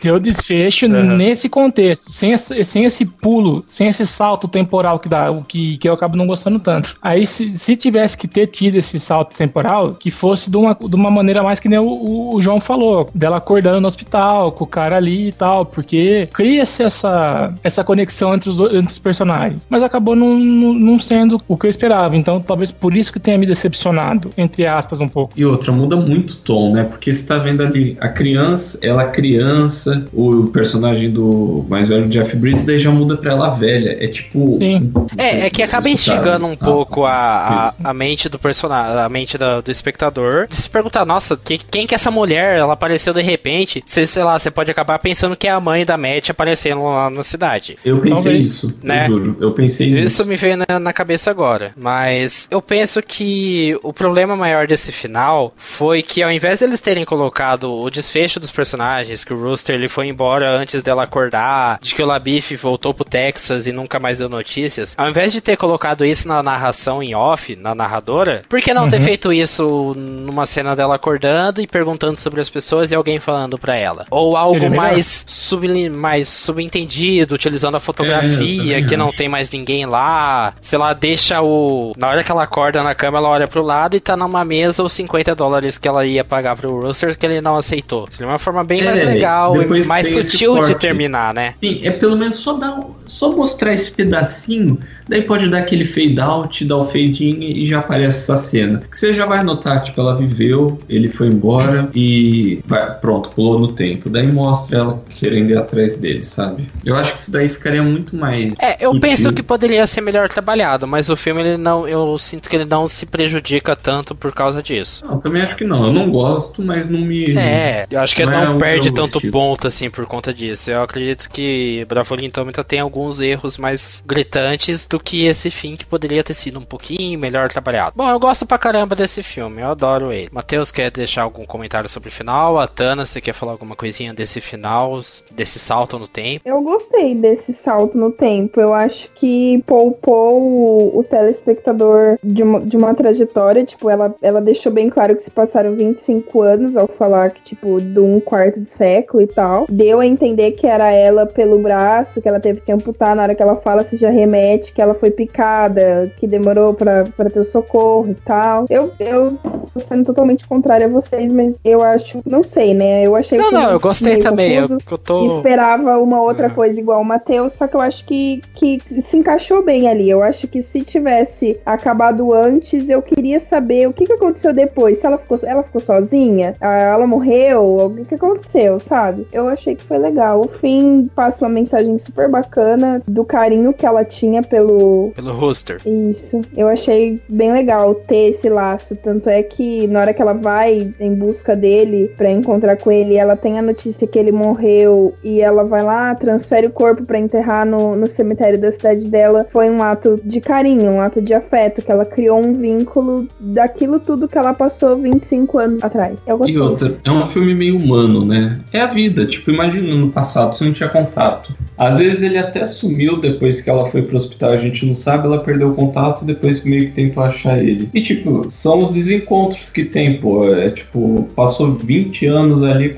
Deu 0.02 0.18
desfecho 0.20 0.86
uhum. 0.86 1.16
nesse 1.16 1.48
contexto, 1.48 2.12
sem 2.12 2.32
esse, 2.32 2.64
sem 2.64 2.84
esse 2.84 3.04
pulo, 3.04 3.64
sem 3.68 3.88
esse 3.88 4.06
salto 4.06 4.48
temporal 4.48 4.98
que 4.98 5.08
dá, 5.08 5.30
o 5.30 5.42
que, 5.42 5.78
que 5.78 5.88
eu 5.88 5.94
acabo 5.94 6.16
não 6.16 6.26
gostando 6.26 6.58
tanto. 6.58 6.96
Aí, 7.00 7.26
se, 7.26 7.56
se 7.56 7.76
tivesse 7.76 8.16
que 8.16 8.28
ter 8.28 8.46
tido 8.48 8.76
esse 8.76 8.98
salto 8.98 9.34
temporal, 9.36 9.94
que 9.94 10.10
fosse 10.10 10.50
de 10.50 10.56
uma, 10.56 10.74
de 10.74 10.94
uma 10.94 11.10
maneira 11.10 11.42
mais 11.42 11.60
que 11.60 11.68
nem 11.68 11.78
o, 11.78 12.34
o 12.34 12.42
João 12.42 12.60
falou, 12.60 12.99
dela 13.14 13.36
acordando 13.36 13.80
no 13.80 13.88
hospital, 13.88 14.52
com 14.52 14.64
o 14.64 14.66
cara 14.66 14.96
ali 14.96 15.28
e 15.28 15.32
tal, 15.32 15.64
porque 15.64 16.28
cria-se 16.32 16.82
essa, 16.82 17.52
essa 17.62 17.84
conexão 17.84 18.34
entre 18.34 18.50
os, 18.50 18.58
entre 18.58 18.92
os 18.92 18.98
personagens. 18.98 19.66
Mas 19.68 19.82
acabou 19.82 20.14
não, 20.14 20.38
não, 20.38 20.74
não 20.74 20.98
sendo 20.98 21.40
o 21.48 21.56
que 21.56 21.66
eu 21.66 21.70
esperava. 21.70 22.16
Então, 22.16 22.40
talvez 22.40 22.70
por 22.70 22.96
isso 22.96 23.12
que 23.12 23.20
tenha 23.20 23.38
me 23.38 23.46
decepcionado, 23.46 24.30
entre 24.36 24.66
aspas, 24.66 25.00
um 25.00 25.08
pouco. 25.08 25.32
E 25.36 25.44
outra, 25.44 25.72
muda 25.72 25.96
muito 25.96 26.32
o 26.32 26.36
tom, 26.36 26.72
né? 26.72 26.84
Porque 26.84 27.12
você 27.12 27.26
tá 27.26 27.38
vendo 27.38 27.62
ali 27.62 27.96
a 28.00 28.08
criança, 28.08 28.78
ela 28.82 29.04
criança, 29.04 30.04
o 30.12 30.46
personagem 30.48 31.10
do 31.10 31.64
mais 31.68 31.88
velho 31.88 32.08
Jeff 32.08 32.34
Bridges, 32.36 32.64
daí 32.64 32.78
já 32.78 32.90
muda 32.90 33.16
pra 33.16 33.32
ela 33.32 33.50
velha. 33.50 33.96
É 34.00 34.06
tipo. 34.06 34.54
Sim. 34.54 34.92
É, 35.16 35.46
é 35.46 35.50
que 35.50 35.62
acaba 35.62 35.88
instigando 35.88 36.46
um 36.46 36.56
pouco 36.56 37.04
a, 37.04 37.72
a, 37.82 37.90
a, 37.90 37.94
mente 37.94 38.28
do 38.28 38.38
personagem, 38.38 38.98
a 38.98 39.08
mente 39.08 39.36
do, 39.36 39.62
do 39.62 39.70
espectador, 39.70 40.46
de 40.48 40.56
se 40.56 40.68
perguntar, 40.68 41.04
nossa, 41.04 41.36
que, 41.36 41.58
quem 41.58 41.86
que 41.86 41.94
é 41.94 41.96
essa 41.96 42.10
mulher? 42.10 42.56
Ela 42.58 42.76
apareceu 42.90 43.14
de 43.14 43.22
repente. 43.22 43.82
Você, 43.86 44.04
sei 44.04 44.24
lá, 44.24 44.38
você 44.38 44.50
pode 44.50 44.70
acabar 44.70 44.98
pensando 44.98 45.36
que 45.36 45.46
é 45.46 45.50
a 45.50 45.60
mãe 45.60 45.84
da 45.84 45.96
Matt 45.96 46.30
aparecendo 46.30 46.82
lá 46.84 47.08
na 47.08 47.22
cidade. 47.22 47.78
Eu 47.84 47.98
pensei 47.98 48.14
Talvez, 48.14 48.46
isso, 48.46 48.74
né? 48.82 49.04
eu 49.04 49.08
juro. 49.08 49.36
Eu 49.40 49.52
pensei 49.52 49.88
isso. 49.88 49.98
Isso 49.98 50.26
me 50.26 50.36
veio 50.36 50.56
na, 50.56 50.80
na 50.80 50.92
cabeça 50.92 51.30
agora. 51.30 51.72
Mas 51.76 52.48
eu 52.50 52.60
penso 52.60 53.00
que 53.02 53.78
o 53.82 53.92
problema 53.92 54.34
maior 54.34 54.66
desse 54.66 54.90
final 54.90 55.54
foi 55.56 56.02
que 56.02 56.22
ao 56.22 56.32
invés 56.32 56.58
de 56.58 56.64
eles 56.64 56.80
terem 56.80 57.04
colocado 57.04 57.72
o 57.72 57.88
desfecho 57.90 58.40
dos 58.40 58.50
personagens, 58.50 59.24
que 59.24 59.32
o 59.32 59.40
Rooster 59.40 59.76
ele 59.76 59.88
foi 59.88 60.08
embora 60.08 60.50
antes 60.50 60.82
dela 60.82 61.04
acordar, 61.04 61.78
de 61.80 61.94
que 61.94 62.02
o 62.02 62.06
Labif 62.06 62.56
voltou 62.56 62.92
pro 62.92 63.04
Texas 63.04 63.66
e 63.66 63.72
nunca 63.72 64.00
mais 64.00 64.18
deu 64.18 64.28
notícias, 64.28 64.94
ao 64.96 65.08
invés 65.08 65.32
de 65.32 65.40
ter 65.40 65.56
colocado 65.56 66.04
isso 66.04 66.26
na 66.26 66.42
narração 66.42 67.02
em 67.02 67.14
off, 67.14 67.54
na 67.56 67.74
narradora, 67.74 68.42
por 68.48 68.60
que 68.60 68.74
não 68.74 68.84
uhum. 68.84 68.90
ter 68.90 69.00
feito 69.00 69.32
isso 69.32 69.92
numa 69.96 70.46
cena 70.46 70.74
dela 70.74 70.96
acordando 70.96 71.60
e 71.60 71.66
perguntando 71.66 72.18
sobre 72.18 72.40
as 72.40 72.50
pessoas 72.50 72.79
e 72.90 72.94
alguém 72.94 73.18
falando 73.20 73.58
para 73.58 73.76
ela? 73.76 74.06
Ou 74.10 74.36
algo 74.36 74.70
mais, 74.70 75.24
sub, 75.28 75.66
mais 75.90 76.28
subentendido, 76.28 77.34
utilizando 77.34 77.76
a 77.76 77.80
fotografia, 77.80 78.78
é, 78.78 78.82
que 78.82 78.96
não 78.96 79.12
tem 79.12 79.28
mais 79.28 79.50
ninguém 79.50 79.86
lá, 79.86 80.54
sei 80.60 80.78
lá, 80.78 80.92
deixa 80.92 81.42
o. 81.42 81.92
Na 81.96 82.08
hora 82.08 82.24
que 82.24 82.30
ela 82.30 82.44
acorda 82.44 82.82
na 82.82 82.94
cama, 82.94 83.18
ela 83.18 83.28
olha 83.28 83.48
pro 83.48 83.62
lado 83.62 83.96
e 83.96 84.00
tá 84.00 84.16
numa 84.16 84.44
mesa 84.44 84.82
os 84.82 84.92
50 84.92 85.34
dólares 85.34 85.76
que 85.76 85.88
ela 85.88 86.06
ia 86.06 86.24
pagar 86.24 86.56
pro 86.56 86.80
Rooster 86.80 87.16
que 87.16 87.26
ele 87.26 87.40
não 87.40 87.56
aceitou. 87.56 88.08
Seria 88.10 88.26
uma 88.26 88.38
forma 88.38 88.64
bem 88.64 88.80
é, 88.80 88.84
mais 88.84 89.04
legal 89.04 89.54
e 89.60 89.84
mais 89.86 90.12
sutil 90.12 90.64
de 90.64 90.74
terminar, 90.74 91.34
né? 91.34 91.54
Sim, 91.62 91.80
é 91.82 91.90
pelo 91.90 92.16
menos 92.16 92.36
só 92.36 92.54
dar 92.54 92.80
só 93.06 93.32
mostrar 93.32 93.74
esse 93.74 93.90
pedacinho 93.90 94.78
Daí 95.10 95.22
pode 95.22 95.48
dar 95.48 95.58
aquele 95.58 95.84
fade 95.84 96.20
out, 96.20 96.64
dar 96.64 96.76
o 96.76 96.84
fade 96.84 97.28
in 97.28 97.40
e 97.40 97.66
já 97.66 97.80
aparece 97.80 98.20
essa 98.20 98.36
cena. 98.36 98.80
Que 98.88 98.96
você 98.96 99.12
já 99.12 99.26
vai 99.26 99.42
notar, 99.42 99.82
tipo, 99.82 100.00
ela 100.00 100.14
viveu, 100.14 100.80
ele 100.88 101.08
foi 101.10 101.26
embora 101.26 101.90
e 101.92 102.60
vai, 102.70 102.94
pronto, 103.00 103.28
pulou 103.30 103.58
no 103.58 103.72
tempo. 103.72 104.08
Daí 104.08 104.30
mostra 104.30 104.78
ela 104.78 105.02
querendo 105.10 105.50
ir 105.50 105.58
atrás 105.58 105.96
dele, 105.96 106.24
sabe? 106.24 106.68
Eu 106.84 106.96
acho 106.96 107.14
que 107.14 107.20
isso 107.20 107.32
daí 107.32 107.48
ficaria 107.48 107.82
muito 107.82 108.14
mais. 108.14 108.54
É, 108.60 108.74
eu 108.74 108.92
sutil. 108.92 109.00
penso 109.00 109.32
que 109.32 109.42
poderia 109.42 109.84
ser 109.88 110.00
melhor 110.00 110.28
trabalhado, 110.28 110.86
mas 110.86 111.08
o 111.08 111.16
filme 111.16 111.40
ele 111.42 111.56
não, 111.56 111.88
eu 111.88 112.16
sinto 112.16 112.48
que 112.48 112.54
ele 112.54 112.64
não 112.64 112.86
se 112.86 113.04
prejudica 113.04 113.74
tanto 113.74 114.14
por 114.14 114.32
causa 114.32 114.62
disso. 114.62 115.04
Não, 115.04 115.18
também 115.18 115.42
acho 115.42 115.56
que 115.56 115.64
não. 115.64 115.86
Eu 115.86 115.92
não 115.92 116.08
gosto, 116.08 116.62
mas 116.62 116.88
não 116.88 117.00
me. 117.00 117.36
É, 117.36 117.86
eu 117.90 118.00
acho 118.00 118.14
que 118.14 118.24
não, 118.24 118.44
não 118.44 118.56
é 118.56 118.58
perde 118.58 118.92
tanto 118.92 119.16
estilo. 119.16 119.32
ponto 119.32 119.66
assim 119.66 119.90
por 119.90 120.06
conta 120.06 120.32
disso. 120.32 120.70
Eu 120.70 120.82
acredito 120.82 121.28
que 121.28 121.84
Bravo 121.88 122.14
Lintômita 122.14 122.62
tem 122.62 122.78
alguns 122.78 123.20
erros 123.20 123.58
mais 123.58 124.00
gritantes 124.06 124.86
do 124.86 125.00
que 125.00 125.26
esse 125.26 125.50
fim 125.50 125.74
que 125.74 125.84
poderia 125.84 126.22
ter 126.22 126.34
sido 126.34 126.60
um 126.60 126.64
pouquinho 126.64 127.18
melhor 127.18 127.48
trabalhado. 127.48 127.94
Bom, 127.96 128.08
eu 128.08 128.20
gosto 128.20 128.46
pra 128.46 128.58
caramba 128.58 128.94
desse 128.94 129.22
filme, 129.22 129.60
eu 129.60 129.70
adoro 129.70 130.12
ele. 130.12 130.28
Matheus 130.32 130.70
quer 130.70 130.90
deixar 130.90 131.22
algum 131.22 131.44
comentário 131.44 131.88
sobre 131.88 132.10
o 132.10 132.12
final? 132.12 132.59
A 132.60 132.66
Tana, 132.66 133.06
você 133.06 133.20
quer 133.20 133.32
falar 133.32 133.52
alguma 133.52 133.74
coisinha 133.74 134.12
desse 134.12 134.40
final, 134.40 135.00
desse 135.30 135.58
salto 135.58 135.98
no 135.98 136.06
tempo? 136.06 136.42
Eu 136.44 136.60
gostei 136.60 137.14
desse 137.14 137.54
salto 137.54 137.96
no 137.96 138.10
tempo. 138.10 138.60
Eu 138.60 138.74
acho 138.74 139.08
que 139.14 139.62
poupou 139.66 140.40
o, 140.40 140.98
o 140.98 141.04
telespectador 141.04 142.18
de 142.22 142.42
uma, 142.42 142.60
de 142.60 142.76
uma 142.76 142.94
trajetória. 142.94 143.64
Tipo, 143.64 143.88
ela, 143.88 144.14
ela 144.20 144.40
deixou 144.40 144.70
bem 144.70 144.90
claro 144.90 145.16
que 145.16 145.22
se 145.22 145.30
passaram 145.30 145.74
25 145.74 146.42
anos 146.42 146.76
ao 146.76 146.86
falar 146.86 147.30
que, 147.30 147.42
tipo, 147.42 147.80
de 147.80 147.98
um 147.98 148.20
quarto 148.20 148.60
de 148.60 148.70
século 148.70 149.22
e 149.22 149.26
tal. 149.26 149.66
Deu 149.68 150.00
a 150.00 150.06
entender 150.06 150.52
que 150.52 150.66
era 150.66 150.90
ela 150.92 151.24
pelo 151.24 151.62
braço, 151.62 152.20
que 152.20 152.28
ela 152.28 152.40
teve 152.40 152.60
que 152.60 152.72
amputar 152.72 153.16
na 153.16 153.22
hora 153.22 153.34
que 153.34 153.42
ela 153.42 153.56
fala, 153.56 153.84
se 153.84 153.96
já 153.96 154.10
remete 154.10 154.72
que 154.72 154.82
ela 154.82 154.94
foi 154.94 155.10
picada, 155.10 156.12
que 156.18 156.26
demorou 156.26 156.74
pra 156.74 157.04
ter 157.32 157.40
o 157.40 157.44
socorro 157.44 158.10
e 158.10 158.14
tal. 158.14 158.66
Eu, 158.68 158.90
eu 159.00 159.38
tô 159.72 159.80
sendo 159.80 160.04
totalmente 160.04 160.46
contrária 160.46 160.86
a 160.86 160.90
vocês, 160.90 161.32
mas 161.32 161.58
eu 161.64 161.82
acho, 161.82 162.20
não 162.26 162.42
sei, 162.50 162.74
né? 162.74 163.06
Eu 163.06 163.16
achei 163.16 163.38
Não, 163.38 163.50
não, 163.50 163.70
eu 163.70 163.80
gostei 163.80 164.18
também. 164.18 164.54
Eu, 164.54 164.66
eu 164.68 164.98
tô... 164.98 165.36
Esperava 165.36 165.98
uma 165.98 166.20
outra 166.20 166.46
é. 166.46 166.50
coisa 166.50 166.78
igual 166.78 167.00
o 167.00 167.04
Matheus, 167.04 167.52
só 167.52 167.66
que 167.66 167.74
eu 167.74 167.80
acho 167.80 168.04
que, 168.04 168.42
que 168.54 168.80
se 169.00 169.16
encaixou 169.16 169.62
bem 169.62 169.88
ali. 169.88 170.10
Eu 170.10 170.22
acho 170.22 170.46
que 170.48 170.62
se 170.62 170.82
tivesse 170.82 171.58
acabado 171.64 172.34
antes, 172.34 172.88
eu 172.88 173.00
queria 173.00 173.40
saber 173.40 173.88
o 173.88 173.92
que, 173.92 174.06
que 174.06 174.12
aconteceu 174.12 174.52
depois. 174.52 174.98
Se 174.98 175.06
ela 175.06 175.18
ficou, 175.18 175.38
ela 175.44 175.62
ficou 175.62 175.80
sozinha, 175.80 176.54
ah, 176.60 176.74
ela 176.74 177.06
morreu, 177.06 177.86
o 177.86 178.04
que, 178.04 178.14
aconteceu, 178.14 178.80
sabe? 178.80 179.26
Eu 179.32 179.48
achei 179.48 179.74
que 179.74 179.84
foi 179.84 179.98
legal. 179.98 180.40
O 180.40 180.48
fim 180.48 181.10
passa 181.14 181.44
uma 181.44 181.50
mensagem 181.50 181.96
super 181.98 182.28
bacana 182.28 183.02
do 183.06 183.24
carinho 183.24 183.72
que 183.72 183.86
ela 183.86 184.04
tinha 184.04 184.42
pelo. 184.42 185.12
Pelo 185.14 185.32
roster. 185.32 185.80
Isso. 185.86 186.42
Eu 186.56 186.68
achei 186.68 187.20
bem 187.28 187.52
legal 187.52 187.94
ter 187.94 188.30
esse 188.30 188.48
laço. 188.48 188.96
Tanto 188.96 189.28
é 189.28 189.42
que 189.42 189.86
na 189.86 190.00
hora 190.00 190.14
que 190.14 190.20
ela 190.22 190.34
vai 190.34 190.92
em 190.98 191.14
busca 191.14 191.54
dele 191.54 192.12
para 192.16 192.30
encontrar 192.40 192.76
com 192.76 192.90
ele, 192.90 193.16
ela 193.16 193.36
tem 193.36 193.58
a 193.58 193.62
notícia 193.62 194.06
que 194.06 194.18
ele 194.18 194.32
morreu 194.32 195.14
e 195.22 195.40
ela 195.40 195.64
vai 195.64 195.82
lá, 195.82 196.14
transfere 196.14 196.66
o 196.66 196.70
corpo 196.70 197.04
para 197.04 197.18
enterrar 197.18 197.66
no, 197.66 197.94
no 197.94 198.06
cemitério 198.06 198.60
da 198.60 198.72
cidade 198.72 199.08
dela. 199.08 199.46
Foi 199.50 199.70
um 199.70 199.82
ato 199.82 200.20
de 200.24 200.40
carinho, 200.40 200.90
um 200.90 201.00
ato 201.00 201.20
de 201.20 201.34
afeto, 201.34 201.82
que 201.82 201.90
ela 201.90 202.04
criou 202.04 202.38
um 202.44 202.54
vínculo 202.54 203.28
daquilo 203.38 204.00
tudo 204.00 204.28
que 204.28 204.38
ela 204.38 204.54
passou 204.54 204.96
25 204.96 205.58
anos 205.58 205.82
atrás. 205.82 206.16
Gostei. 206.26 206.54
E 206.54 206.58
outra, 206.58 206.96
é 207.04 207.10
um 207.10 207.26
filme 207.26 207.54
meio 207.54 207.76
humano, 207.76 208.24
né? 208.24 208.58
É 208.72 208.80
a 208.80 208.86
vida. 208.86 209.26
Tipo, 209.26 209.50
imagina 209.50 209.94
no 209.94 210.10
passado, 210.10 210.56
você 210.56 210.64
não 210.64 210.72
tinha 210.72 210.88
contato. 210.88 211.54
Às 211.76 211.98
vezes 211.98 212.22
ele 212.22 212.38
até 212.38 212.66
sumiu 212.66 213.18
depois 213.18 213.60
que 213.62 213.70
ela 213.70 213.86
foi 213.86 214.02
pro 214.02 214.16
hospital, 214.16 214.50
a 214.50 214.56
gente 214.58 214.84
não 214.84 214.94
sabe, 214.94 215.26
ela 215.26 215.42
perdeu 215.42 215.68
o 215.68 215.74
contato 215.74 216.24
depois 216.24 216.62
meio 216.62 216.88
que 216.88 216.94
tentou 216.94 217.22
achar 217.22 217.58
ele. 217.58 217.88
E 217.94 218.02
tipo, 218.02 218.50
são 218.50 218.82
os 218.82 218.90
desencontros 218.90 219.70
que 219.70 219.84
tem, 219.84 220.20
pô. 220.20 220.52
É 220.54 220.70
tipo, 220.70 221.28
passou 221.34 221.72
20 221.72 222.19
anos 222.26 222.62
ali, 222.62 222.94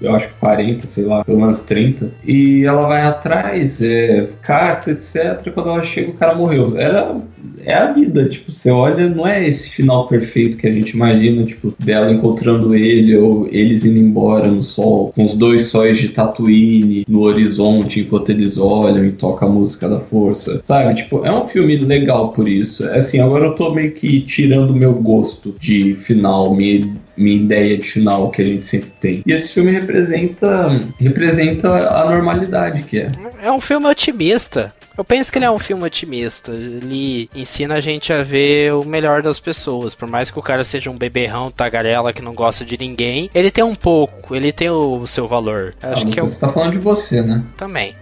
eu 0.00 0.14
acho 0.14 0.28
que 0.28 0.34
40, 0.34 0.86
sei 0.86 1.04
lá, 1.04 1.24
pelo 1.24 1.40
menos 1.40 1.60
30. 1.60 2.10
E 2.26 2.64
ela 2.64 2.86
vai 2.86 3.02
atrás, 3.02 3.80
é, 3.82 4.28
carta, 4.42 4.90
etc. 4.90 5.52
Quando 5.52 5.70
ela 5.70 5.82
chega, 5.82 6.10
o 6.10 6.14
cara 6.14 6.34
morreu. 6.34 6.76
Era 6.76 7.16
é 7.64 7.74
a 7.74 7.92
vida, 7.92 8.28
tipo, 8.28 8.52
você 8.52 8.70
olha, 8.70 9.08
não 9.08 9.26
é 9.26 9.46
esse 9.46 9.70
final 9.70 10.06
perfeito 10.06 10.56
que 10.56 10.66
a 10.66 10.72
gente 10.72 10.90
imagina, 10.90 11.44
tipo, 11.44 11.74
dela 11.78 12.10
encontrando 12.10 12.74
ele 12.74 13.16
ou 13.16 13.48
eles 13.50 13.84
indo 13.84 13.98
embora 13.98 14.48
no 14.48 14.62
sol, 14.62 15.12
com 15.12 15.24
os 15.24 15.34
dois 15.34 15.66
sóis 15.66 15.98
de 15.98 16.08
Tatooine 16.08 17.04
no 17.08 17.20
horizonte 17.20 18.00
enquanto 18.00 18.30
eles 18.30 18.58
olham 18.58 19.04
e 19.04 19.12
toca 19.12 19.46
a 19.46 19.48
música 19.48 19.88
da 19.88 20.00
força, 20.00 20.60
sabe? 20.62 20.94
Tipo, 20.94 21.24
é 21.24 21.32
um 21.32 21.46
filme 21.46 21.76
legal 21.76 22.30
por 22.30 22.48
isso. 22.48 22.84
Assim, 22.90 23.20
agora 23.20 23.46
eu 23.46 23.54
tô 23.54 23.72
meio 23.72 23.92
que 23.92 24.20
tirando 24.20 24.70
o 24.70 24.76
meu 24.76 24.94
gosto 24.94 25.54
de 25.58 25.94
final, 25.94 26.54
minha 26.54 26.92
minha 27.22 27.36
ideia 27.36 27.78
de 27.78 27.88
final 27.88 28.30
que 28.30 28.42
a 28.42 28.44
gente 28.44 28.66
sempre 28.66 28.90
tem. 29.00 29.22
E 29.26 29.32
esse 29.32 29.52
filme 29.52 29.70
representa 29.70 30.80
representa 30.98 31.68
a 31.88 32.10
normalidade 32.10 32.82
que 32.82 32.98
é. 32.98 33.08
É 33.42 33.50
um 33.50 33.60
filme 33.60 33.86
otimista. 33.86 34.74
Eu 34.96 35.04
penso 35.04 35.32
que 35.32 35.38
ele 35.38 35.44
é 35.46 35.50
um 35.50 35.58
filme 35.58 35.84
otimista. 35.84 36.52
Ele 36.52 37.28
ensina 37.34 37.74
a 37.74 37.80
gente 37.80 38.12
a 38.12 38.22
ver 38.22 38.74
o 38.74 38.84
melhor 38.84 39.22
das 39.22 39.40
pessoas. 39.40 39.94
Por 39.94 40.06
mais 40.06 40.30
que 40.30 40.38
o 40.38 40.42
cara 40.42 40.64
seja 40.64 40.90
um 40.90 40.98
beberrão, 40.98 41.50
tagarela 41.50 42.12
que 42.12 42.20
não 42.20 42.34
gosta 42.34 42.64
de 42.64 42.76
ninguém, 42.78 43.30
ele 43.34 43.50
tem 43.50 43.64
um 43.64 43.74
pouco, 43.74 44.36
ele 44.36 44.52
tem 44.52 44.68
o 44.68 45.06
seu 45.06 45.26
valor. 45.26 45.74
Acho 45.82 46.06
ah, 46.06 46.10
que 46.10 46.20
é 46.20 46.22
Você 46.22 46.40
tá 46.40 46.48
falando 46.48 46.72
de 46.72 46.78
você, 46.78 47.22
né? 47.22 47.42
Também. 47.56 47.94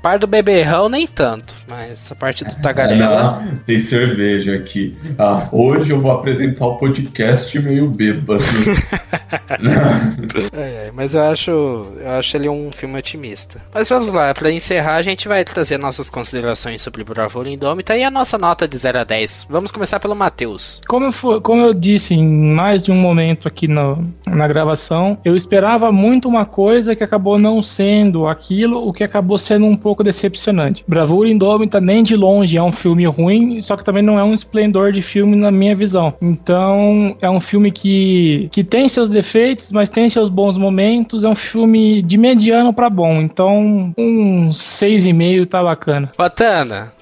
Parte 0.00 0.20
do 0.20 0.26
beberrão, 0.26 0.88
nem 0.88 1.06
tanto. 1.06 1.55
Mas 1.68 2.10
a 2.12 2.14
parte 2.14 2.44
do 2.44 2.54
tagarela. 2.56 3.42
Não, 3.42 3.56
tem 3.58 3.78
cerveja 3.78 4.54
aqui. 4.54 4.96
Ah, 5.18 5.48
hoje 5.50 5.90
eu 5.90 6.00
vou 6.00 6.12
apresentar 6.12 6.66
o 6.66 6.76
podcast 6.76 7.58
meio 7.58 7.88
bêbado. 7.88 8.44
é, 10.52 10.90
mas 10.94 11.14
eu 11.14 11.22
acho, 11.24 11.50
eu 11.50 12.10
acho 12.18 12.36
ele 12.36 12.48
um 12.48 12.70
filme 12.72 12.98
otimista. 12.98 13.62
Mas 13.72 13.88
vamos 13.88 14.12
lá, 14.12 14.32
para 14.34 14.50
encerrar, 14.50 14.96
a 14.96 15.02
gente 15.02 15.28
vai 15.28 15.44
trazer 15.44 15.78
nossas 15.78 16.10
considerações 16.10 16.82
sobre 16.82 17.04
Bravura 17.04 17.48
Indômita 17.48 17.96
e 17.96 18.02
a 18.02 18.10
nossa 18.10 18.36
nota 18.38 18.66
de 18.66 18.76
0 18.76 19.00
a 19.00 19.04
10. 19.04 19.46
Vamos 19.48 19.70
começar 19.70 20.00
pelo 20.00 20.14
Matheus. 20.14 20.80
Como, 20.88 21.10
como 21.40 21.62
eu 21.62 21.74
disse 21.74 22.14
em 22.14 22.54
mais 22.54 22.84
de 22.84 22.92
um 22.92 22.96
momento 22.96 23.48
aqui 23.48 23.68
no, 23.68 24.06
na 24.26 24.48
gravação, 24.48 25.18
eu 25.24 25.36
esperava 25.36 25.92
muito 25.92 26.28
uma 26.28 26.44
coisa 26.44 26.94
que 26.96 27.04
acabou 27.04 27.38
não 27.38 27.62
sendo 27.62 28.26
aquilo, 28.26 28.86
o 28.86 28.92
que 28.92 29.04
acabou 29.04 29.38
sendo 29.38 29.66
um 29.66 29.76
pouco 29.76 30.02
decepcionante. 30.02 30.84
Bravura 30.86 31.28
Indômita 31.28 31.80
nem 31.80 32.02
de 32.02 32.16
longe 32.16 32.56
é 32.56 32.62
um 32.62 32.72
filme 32.72 33.06
ruim, 33.06 33.60
só 33.62 33.76
que 33.76 33.84
também 33.84 34.02
não 34.02 34.18
é 34.18 34.24
um 34.24 34.34
esplendor 34.34 34.92
de 34.92 35.02
filme 35.02 35.36
na 35.36 35.50
minha 35.50 35.74
visão. 35.74 36.14
Então, 36.20 37.16
é 37.20 37.30
um 37.30 37.40
filme 37.40 37.70
que, 37.70 38.48
que 38.52 38.64
tem 38.64 38.88
seus 38.96 39.10
defeitos, 39.10 39.70
mas 39.70 39.90
tem 39.90 40.08
seus 40.08 40.30
bons 40.30 40.56
momentos. 40.56 41.22
É 41.22 41.28
um 41.28 41.34
filme 41.34 42.00
de 42.00 42.16
mediano 42.16 42.72
para 42.72 42.88
bom. 42.88 43.20
Então, 43.20 43.92
um 43.96 44.50
6,5 44.50 45.46
tá 45.46 45.62
bacana. 45.62 46.10
Batana, 46.16 46.92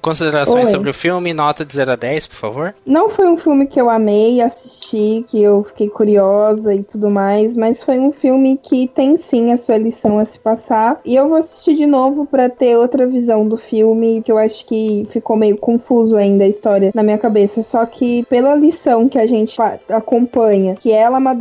considerações 0.00 0.68
Oi. 0.68 0.72
sobre 0.72 0.90
o 0.90 0.94
filme, 0.94 1.34
nota 1.34 1.64
de 1.64 1.74
0 1.74 1.92
a 1.92 1.96
10, 1.96 2.28
por 2.28 2.36
favor? 2.36 2.74
Não 2.86 3.08
foi 3.10 3.26
um 3.26 3.36
filme 3.36 3.66
que 3.66 3.80
eu 3.80 3.90
amei 3.90 4.40
assistir, 4.40 5.24
que 5.28 5.42
eu 5.42 5.64
fiquei 5.64 5.88
curiosa 5.88 6.72
e 6.72 6.84
tudo 6.84 7.10
mais, 7.10 7.56
mas 7.56 7.82
foi 7.82 7.98
um 7.98 8.12
filme 8.12 8.58
que 8.62 8.86
tem 8.86 9.16
sim 9.16 9.52
a 9.52 9.56
sua 9.56 9.76
lição 9.76 10.20
a 10.20 10.24
se 10.24 10.38
passar. 10.38 11.00
E 11.04 11.16
eu 11.16 11.28
vou 11.28 11.38
assistir 11.38 11.74
de 11.74 11.86
novo 11.86 12.26
para 12.26 12.48
ter 12.48 12.76
outra 12.76 13.06
visão 13.08 13.46
do 13.46 13.56
filme, 13.56 14.22
que 14.22 14.30
eu 14.30 14.38
acho 14.38 14.64
que 14.66 15.08
ficou 15.10 15.36
meio 15.36 15.56
confuso 15.56 16.16
ainda 16.16 16.44
a 16.44 16.48
história 16.48 16.92
na 16.94 17.02
minha 17.02 17.18
cabeça. 17.18 17.62
Só 17.64 17.84
que 17.86 18.24
pela 18.26 18.54
lição 18.54 19.08
que 19.08 19.18
a 19.18 19.26
gente 19.26 19.56
acompanha, 19.88 20.76
que 20.76 20.92
ela 20.92 21.16
amadurece, 21.16 21.39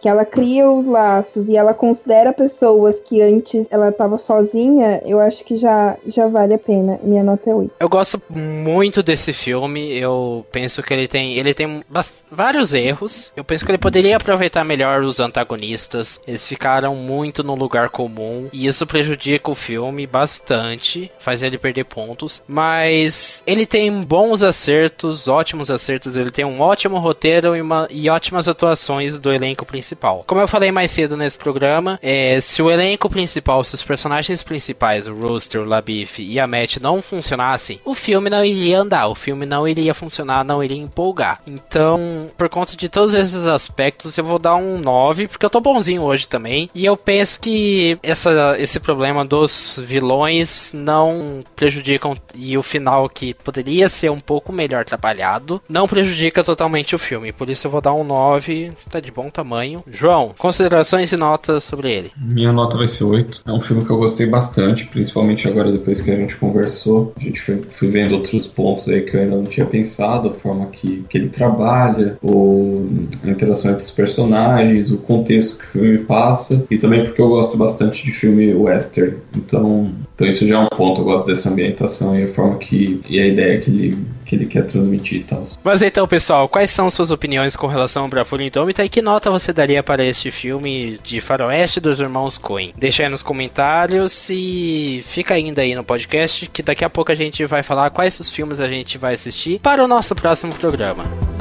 que 0.00 0.08
ela 0.08 0.24
cria 0.24 0.70
os 0.70 0.86
laços 0.86 1.48
e 1.48 1.56
ela 1.56 1.74
considera 1.74 2.32
pessoas 2.32 2.96
que 3.00 3.20
antes 3.20 3.66
ela 3.70 3.88
estava 3.88 4.18
sozinha, 4.18 5.02
eu 5.04 5.20
acho 5.20 5.44
que 5.44 5.56
já, 5.56 5.96
já 6.06 6.26
vale 6.26 6.54
a 6.54 6.58
pena. 6.58 6.98
Minha 7.02 7.22
nota 7.22 7.50
é 7.50 7.54
8. 7.54 7.72
Eu 7.80 7.88
gosto 7.88 8.22
muito 8.28 9.02
desse 9.02 9.32
filme. 9.32 9.96
Eu 9.96 10.44
penso 10.50 10.82
que 10.82 10.92
ele 10.92 11.08
tem, 11.08 11.34
ele 11.34 11.54
tem 11.54 11.82
vários 12.30 12.74
erros. 12.74 13.32
Eu 13.36 13.44
penso 13.44 13.64
que 13.64 13.70
ele 13.70 13.78
poderia 13.78 14.16
aproveitar 14.16 14.64
melhor 14.64 15.02
os 15.02 15.20
antagonistas. 15.20 16.20
Eles 16.26 16.46
ficaram 16.46 16.94
muito 16.94 17.42
no 17.42 17.54
lugar 17.54 17.90
comum 17.90 18.48
e 18.52 18.66
isso 18.66 18.86
prejudica 18.86 19.50
o 19.50 19.54
filme 19.54 20.06
bastante, 20.06 21.10
faz 21.18 21.42
ele 21.42 21.58
perder 21.58 21.84
pontos, 21.84 22.42
mas 22.46 23.42
ele 23.46 23.66
tem 23.66 24.02
bons 24.02 24.42
acertos, 24.42 25.28
ótimos 25.28 25.70
acertos, 25.70 26.16
ele 26.16 26.30
tem 26.30 26.44
um 26.44 26.60
ótimo 26.60 26.98
roteiro 26.98 27.56
e, 27.56 27.60
uma, 27.60 27.86
e 27.90 28.08
ótimas 28.08 28.48
atuações 28.48 29.11
do 29.18 29.32
elenco 29.32 29.64
principal. 29.64 30.24
Como 30.26 30.40
eu 30.40 30.48
falei 30.48 30.70
mais 30.70 30.90
cedo 30.90 31.16
nesse 31.16 31.38
programa, 31.38 31.98
é, 32.02 32.40
se 32.40 32.62
o 32.62 32.70
elenco 32.70 33.08
principal, 33.08 33.62
se 33.64 33.74
os 33.74 33.82
personagens 33.82 34.42
principais, 34.42 35.06
o 35.06 35.14
Rooster, 35.14 35.60
o 35.60 35.64
Labif 35.64 36.22
e 36.22 36.38
a 36.38 36.46
Matt 36.46 36.78
não 36.78 37.02
funcionassem, 37.02 37.80
o 37.84 37.94
filme 37.94 38.30
não 38.30 38.44
iria 38.44 38.80
andar, 38.80 39.08
o 39.08 39.14
filme 39.14 39.46
não 39.46 39.66
iria 39.66 39.94
funcionar, 39.94 40.44
não 40.44 40.62
iria 40.62 40.76
empolgar. 40.78 41.40
Então, 41.46 42.26
por 42.36 42.48
conta 42.48 42.76
de 42.76 42.88
todos 42.88 43.14
esses 43.14 43.46
aspectos, 43.46 44.16
eu 44.16 44.24
vou 44.24 44.38
dar 44.38 44.56
um 44.56 44.78
9, 44.78 45.28
porque 45.28 45.44
eu 45.44 45.50
tô 45.50 45.60
bonzinho 45.60 46.02
hoje 46.02 46.26
também, 46.28 46.68
e 46.74 46.84
eu 46.84 46.96
penso 46.96 47.40
que 47.40 47.98
essa, 48.02 48.56
esse 48.58 48.78
problema 48.80 49.24
dos 49.24 49.80
vilões 49.84 50.72
não 50.72 51.42
prejudicam 51.54 52.16
e 52.34 52.56
o 52.56 52.62
final 52.62 53.08
que 53.08 53.34
poderia 53.34 53.88
ser 53.88 54.10
um 54.10 54.20
pouco 54.20 54.52
melhor 54.52 54.84
trabalhado 54.84 55.60
não 55.68 55.88
prejudica 55.88 56.44
totalmente 56.44 56.94
o 56.94 56.98
filme. 56.98 57.32
Por 57.32 57.48
isso 57.48 57.66
eu 57.66 57.70
vou 57.70 57.80
dar 57.80 57.94
um 57.94 58.04
9, 58.04 58.72
tá 58.90 59.00
de 59.02 59.10
bom 59.10 59.28
tamanho. 59.28 59.82
João, 59.90 60.34
considerações 60.38 61.12
e 61.12 61.16
notas 61.16 61.64
sobre 61.64 61.90
ele? 61.90 62.12
Minha 62.16 62.52
nota 62.52 62.78
vai 62.78 62.88
ser 62.88 63.04
8. 63.04 63.42
É 63.46 63.52
um 63.52 63.60
filme 63.60 63.84
que 63.84 63.90
eu 63.90 63.98
gostei 63.98 64.26
bastante, 64.26 64.86
principalmente 64.86 65.46
agora 65.48 65.70
depois 65.70 66.00
que 66.00 66.10
a 66.10 66.16
gente 66.16 66.36
conversou. 66.36 67.12
A 67.16 67.20
gente 67.20 67.40
foi, 67.40 67.62
foi 67.62 67.88
vendo 67.88 68.14
outros 68.14 68.46
pontos 68.46 68.88
aí 68.88 69.02
que 69.02 69.16
eu 69.16 69.20
ainda 69.20 69.36
não 69.36 69.44
tinha 69.44 69.66
pensado, 69.66 70.28
a 70.28 70.32
forma 70.34 70.66
que, 70.66 71.04
que 71.08 71.18
ele 71.18 71.28
trabalha, 71.28 72.16
o, 72.22 72.86
a 73.24 73.28
interação 73.28 73.72
entre 73.72 73.82
os 73.82 73.90
personagens, 73.90 74.90
o 74.90 74.98
contexto 74.98 75.56
que 75.58 75.64
o 75.64 75.68
filme 75.68 75.98
passa, 75.98 76.64
e 76.70 76.78
também 76.78 77.04
porque 77.04 77.20
eu 77.20 77.28
gosto 77.28 77.56
bastante 77.56 78.04
de 78.04 78.12
filme 78.12 78.54
western. 78.54 79.16
Então, 79.36 79.90
então 80.14 80.26
isso 80.26 80.46
já 80.46 80.56
é 80.56 80.58
um 80.58 80.68
ponto, 80.68 81.00
eu 81.00 81.04
gosto 81.04 81.26
dessa 81.26 81.50
ambientação 81.50 82.16
e 82.16 82.24
a 82.24 82.28
forma 82.28 82.56
que. 82.58 83.00
e 83.08 83.20
a 83.20 83.26
ideia 83.26 83.60
que 83.60 83.70
ele, 83.70 83.98
que 84.32 84.36
ele 84.36 84.46
quer 84.46 84.66
transmitir 84.66 85.20
e 85.20 85.24
tal. 85.24 85.44
Mas 85.62 85.82
então, 85.82 86.08
pessoal, 86.08 86.48
quais 86.48 86.70
são 86.70 86.90
suas 86.90 87.10
opiniões 87.10 87.54
com 87.54 87.66
relação 87.66 88.04
ao 88.04 88.08
Bravura 88.08 88.42
Indômita 88.42 88.82
e 88.82 88.88
que 88.88 89.02
nota 89.02 89.30
você 89.30 89.52
daria 89.52 89.82
para 89.82 90.02
este 90.02 90.30
filme 90.30 90.98
de 91.04 91.20
faroeste 91.20 91.80
dos 91.80 92.00
irmãos 92.00 92.38
Coen? 92.38 92.72
Deixa 92.76 93.02
aí 93.02 93.10
nos 93.10 93.22
comentários 93.22 94.30
e 94.30 95.04
fica 95.06 95.34
ainda 95.34 95.60
aí 95.60 95.74
no 95.74 95.84
podcast 95.84 96.48
que 96.48 96.62
daqui 96.62 96.84
a 96.84 96.90
pouco 96.90 97.12
a 97.12 97.14
gente 97.14 97.44
vai 97.44 97.62
falar 97.62 97.90
quais 97.90 98.18
os 98.20 98.30
filmes 98.30 98.60
a 98.60 98.68
gente 98.68 98.96
vai 98.96 99.14
assistir 99.14 99.60
para 99.60 99.84
o 99.84 99.88
nosso 99.88 100.14
próximo 100.14 100.54
programa. 100.54 101.31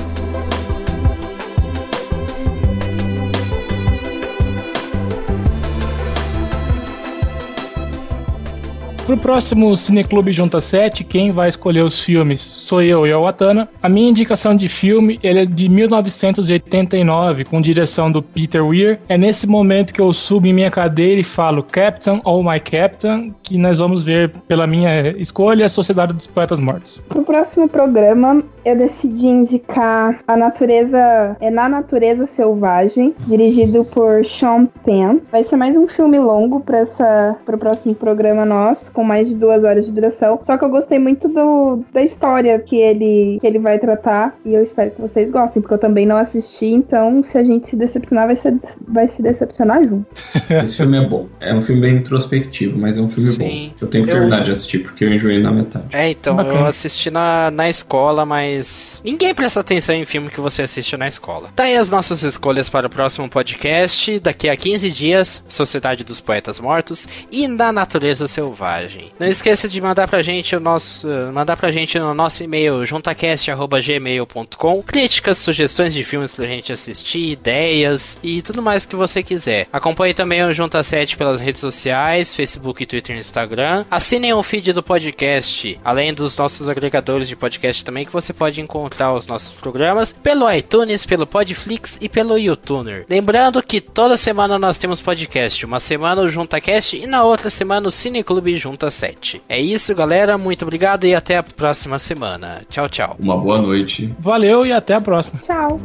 Pro 9.06 9.18
próximo 9.18 9.76
Cineclube 9.76 10.32
Junta 10.32 10.62
7, 10.62 11.04
quem 11.04 11.32
vai 11.32 11.50
escolher 11.50 11.82
os 11.82 12.04
filmes 12.04 12.62
sou 12.72 12.82
eu 12.82 13.06
e 13.06 13.12
a 13.12 13.20
Watana. 13.20 13.68
A 13.84 13.90
minha 13.90 14.10
indicação 14.10 14.56
de 14.56 14.70
filme 14.70 15.20
é 15.22 15.46
de 15.46 15.68
1989, 15.68 17.44
com 17.44 17.60
direção 17.60 18.10
do 18.10 18.22
Peter 18.22 18.66
Weir. 18.66 19.00
É 19.10 19.18
nesse 19.18 19.46
momento 19.46 19.94
que 19.94 20.00
eu 20.00 20.14
subo 20.14 20.48
em 20.48 20.54
minha 20.54 20.72
cadeira 20.72 21.20
e 21.20 21.24
falo 21.24 21.64
Captain, 21.64 22.22
oh 22.24 22.42
my 22.42 22.60
Captain, 22.62 23.36
que 23.44 23.58
nós 23.58 23.80
vamos 23.80 24.04
ver 24.04 24.32
pela 24.48 24.66
minha 24.66 25.10
escolha 25.18 25.66
a 25.66 25.70
Sociedade 25.70 26.14
dos 26.14 26.28
Poetas 26.28 26.62
Mortos. 26.62 27.00
Pro 27.10 27.24
próximo 27.24 27.68
programa, 27.68 28.42
eu 28.64 28.78
decidi 28.78 29.28
indicar 29.28 30.20
A 30.28 30.38
Natureza 30.38 31.36
é 31.42 31.50
Na 31.50 31.68
Natureza 31.68 32.28
Selvagem, 32.28 33.14
dirigido 33.28 33.84
por 33.86 34.26
Sean 34.26 34.68
Penn. 34.86 35.20
Vai 35.30 35.44
ser 35.44 35.58
mais 35.58 35.76
um 35.76 35.88
filme 35.88 36.20
longo 36.20 36.62
para 36.62 36.80
essa 36.80 37.36
pro 37.46 37.58
próximo 37.58 37.94
programa 37.94 38.46
nosso, 38.46 38.92
com 39.02 39.04
mais 39.04 39.30
de 39.30 39.36
duas 39.36 39.64
horas 39.64 39.86
de 39.86 39.92
duração. 39.92 40.40
Só 40.44 40.58
que 40.58 40.64
eu 40.64 40.70
gostei 40.70 41.00
muito 41.00 41.28
do, 41.28 41.84
da 41.92 42.04
história 42.04 42.58
que 42.60 42.76
ele, 42.76 43.40
que 43.42 43.48
ele 43.48 43.58
vai 43.58 43.80
tratar 43.80 44.36
e 44.46 44.54
eu 44.54 44.64
espero 44.64 44.92
que 44.92 45.02
vocês 45.02 45.32
gostem, 45.32 45.60
porque 45.62 45.74
eu 45.74 45.80
também 45.80 46.06
não 46.06 46.18
assisti, 46.18 46.68
então 46.68 47.24
se 47.24 47.38
a 47.38 47.44
gente 47.44 47.68
se 47.68 47.76
decepcionar, 47.76 48.28
vai, 48.28 48.36
ser, 48.36 48.56
vai 48.88 49.08
se 49.08 49.22
decepcionar 49.24 49.84
junto. 49.84 50.06
Esse 50.50 50.78
filme 50.78 50.98
é 50.98 51.06
bom. 51.06 51.28
É 51.40 51.54
um 51.54 51.64
filme 51.64 51.82
bem 51.82 51.96
introspectivo, 51.96 52.78
mas 52.78 52.96
é 52.96 53.02
um 53.02 53.10
filme 53.10 53.32
Sim. 53.32 53.40
bom. 53.40 53.76
Eu 53.82 53.88
tenho 53.88 54.06
que 54.06 54.12
terminar 54.12 54.40
eu... 54.40 54.44
de 54.44 54.52
assistir, 54.52 54.80
porque 54.80 55.04
eu 55.04 55.12
enjoei 55.12 55.40
na 55.40 55.52
metade. 55.52 55.86
É, 55.92 56.12
então, 56.12 56.36
Bacana. 56.36 56.60
eu 56.60 56.66
assisti 56.68 57.10
na, 57.10 57.50
na 57.50 57.68
escola, 57.68 58.24
mas 58.24 59.02
ninguém 59.04 59.34
presta 59.34 59.62
atenção 59.62 59.96
em 59.96 60.06
filme 60.06 60.30
que 60.30 60.40
você 60.40 60.62
assiste 60.62 60.96
na 60.96 61.08
escola. 61.08 61.50
Tá 61.56 61.64
aí 61.64 61.76
as 61.76 61.90
nossas 61.90 62.22
escolhas 62.22 62.70
para 62.70 62.86
o 62.86 62.90
próximo 62.90 63.28
podcast. 63.28 64.20
Daqui 64.20 64.48
a 64.48 64.56
15 64.56 64.92
dias, 64.92 65.44
Sociedade 65.50 66.04
dos 66.04 66.22
Poetas 66.22 66.60
Mortos 66.60 67.08
e 67.32 67.48
Na 67.48 67.72
Natureza 67.72 68.28
Selvagem. 68.28 68.81
Não 69.20 69.28
esqueça 69.28 69.68
de 69.68 69.82
mandar 69.82 70.08
pra 70.08 70.22
gente 70.22 70.56
o 70.56 70.60
nosso. 70.60 71.08
Uh, 71.08 71.32
mandar 71.32 71.58
pra 71.58 71.72
gente 71.72 71.98
no 72.00 72.14
nosso 72.14 72.44
e-mail 72.44 72.86
juntacast.gmail.com 72.86 74.84
críticas, 74.84 75.38
sugestões 75.38 75.94
de 75.94 76.04
filmes 76.04 76.34
pra 76.34 76.46
gente 76.46 76.72
assistir, 76.72 77.32
ideias 77.32 78.20
e 78.24 78.42
tudo 78.42 78.62
mais 78.62 78.86
que 78.86 78.96
você 78.96 79.24
quiser. 79.24 79.68
Acompanhe 79.72 80.14
também 80.14 80.44
o 80.44 80.54
Junta 80.54 80.82
7 80.84 81.18
pelas 81.18 81.40
redes 81.40 81.62
sociais, 81.62 82.36
Facebook, 82.36 82.86
Twitter 82.86 83.16
e 83.16 83.20
Instagram. 83.20 83.86
Assinem 83.90 84.34
o 84.34 84.44
feed 84.44 84.74
do 84.74 84.84
podcast, 84.84 85.80
além 85.84 86.14
dos 86.14 86.38
nossos 86.38 86.70
agregadores 86.70 87.28
de 87.28 87.36
podcast 87.36 87.84
também, 87.84 88.06
que 88.06 88.14
você 88.14 88.34
pode 88.34 88.62
encontrar 88.62 89.14
os 89.14 89.28
nossos 89.28 89.54
programas 89.54 90.12
pelo 90.14 90.52
iTunes, 90.52 91.06
pelo 91.06 91.28
Podflix 91.28 91.98
e 92.02 92.10
pelo 92.10 92.38
YouTuner. 92.38 93.06
Lembrando 93.10 93.62
que 93.64 93.82
toda 93.82 94.18
semana 94.18 94.60
nós 94.60 94.78
temos 94.78 95.02
podcast, 95.02 95.66
uma 95.66 95.80
semana 95.80 96.22
o 96.22 96.30
JuntaCast 96.30 96.98
e 96.98 97.08
na 97.08 97.24
outra 97.24 97.50
semana 97.50 97.88
o 97.88 97.92
Cineclube 97.92 98.58
Junta 98.72 98.90
7. 98.90 99.42
É 99.50 99.60
isso, 99.60 99.94
galera. 99.94 100.38
Muito 100.38 100.62
obrigado 100.64 101.06
e 101.06 101.14
até 101.14 101.36
a 101.36 101.44
próxima 101.44 102.00
semana. 102.00 102.62
Tchau, 102.70 102.88
tchau. 102.88 103.18
Uma 103.20 103.38
boa 103.38 103.62
noite. 103.62 104.16
Valeu 104.18 104.66
e 104.66 104.72
até 104.72 104.94
a 104.94 105.02
próxima. 105.02 105.42
Tchau. 105.42 105.78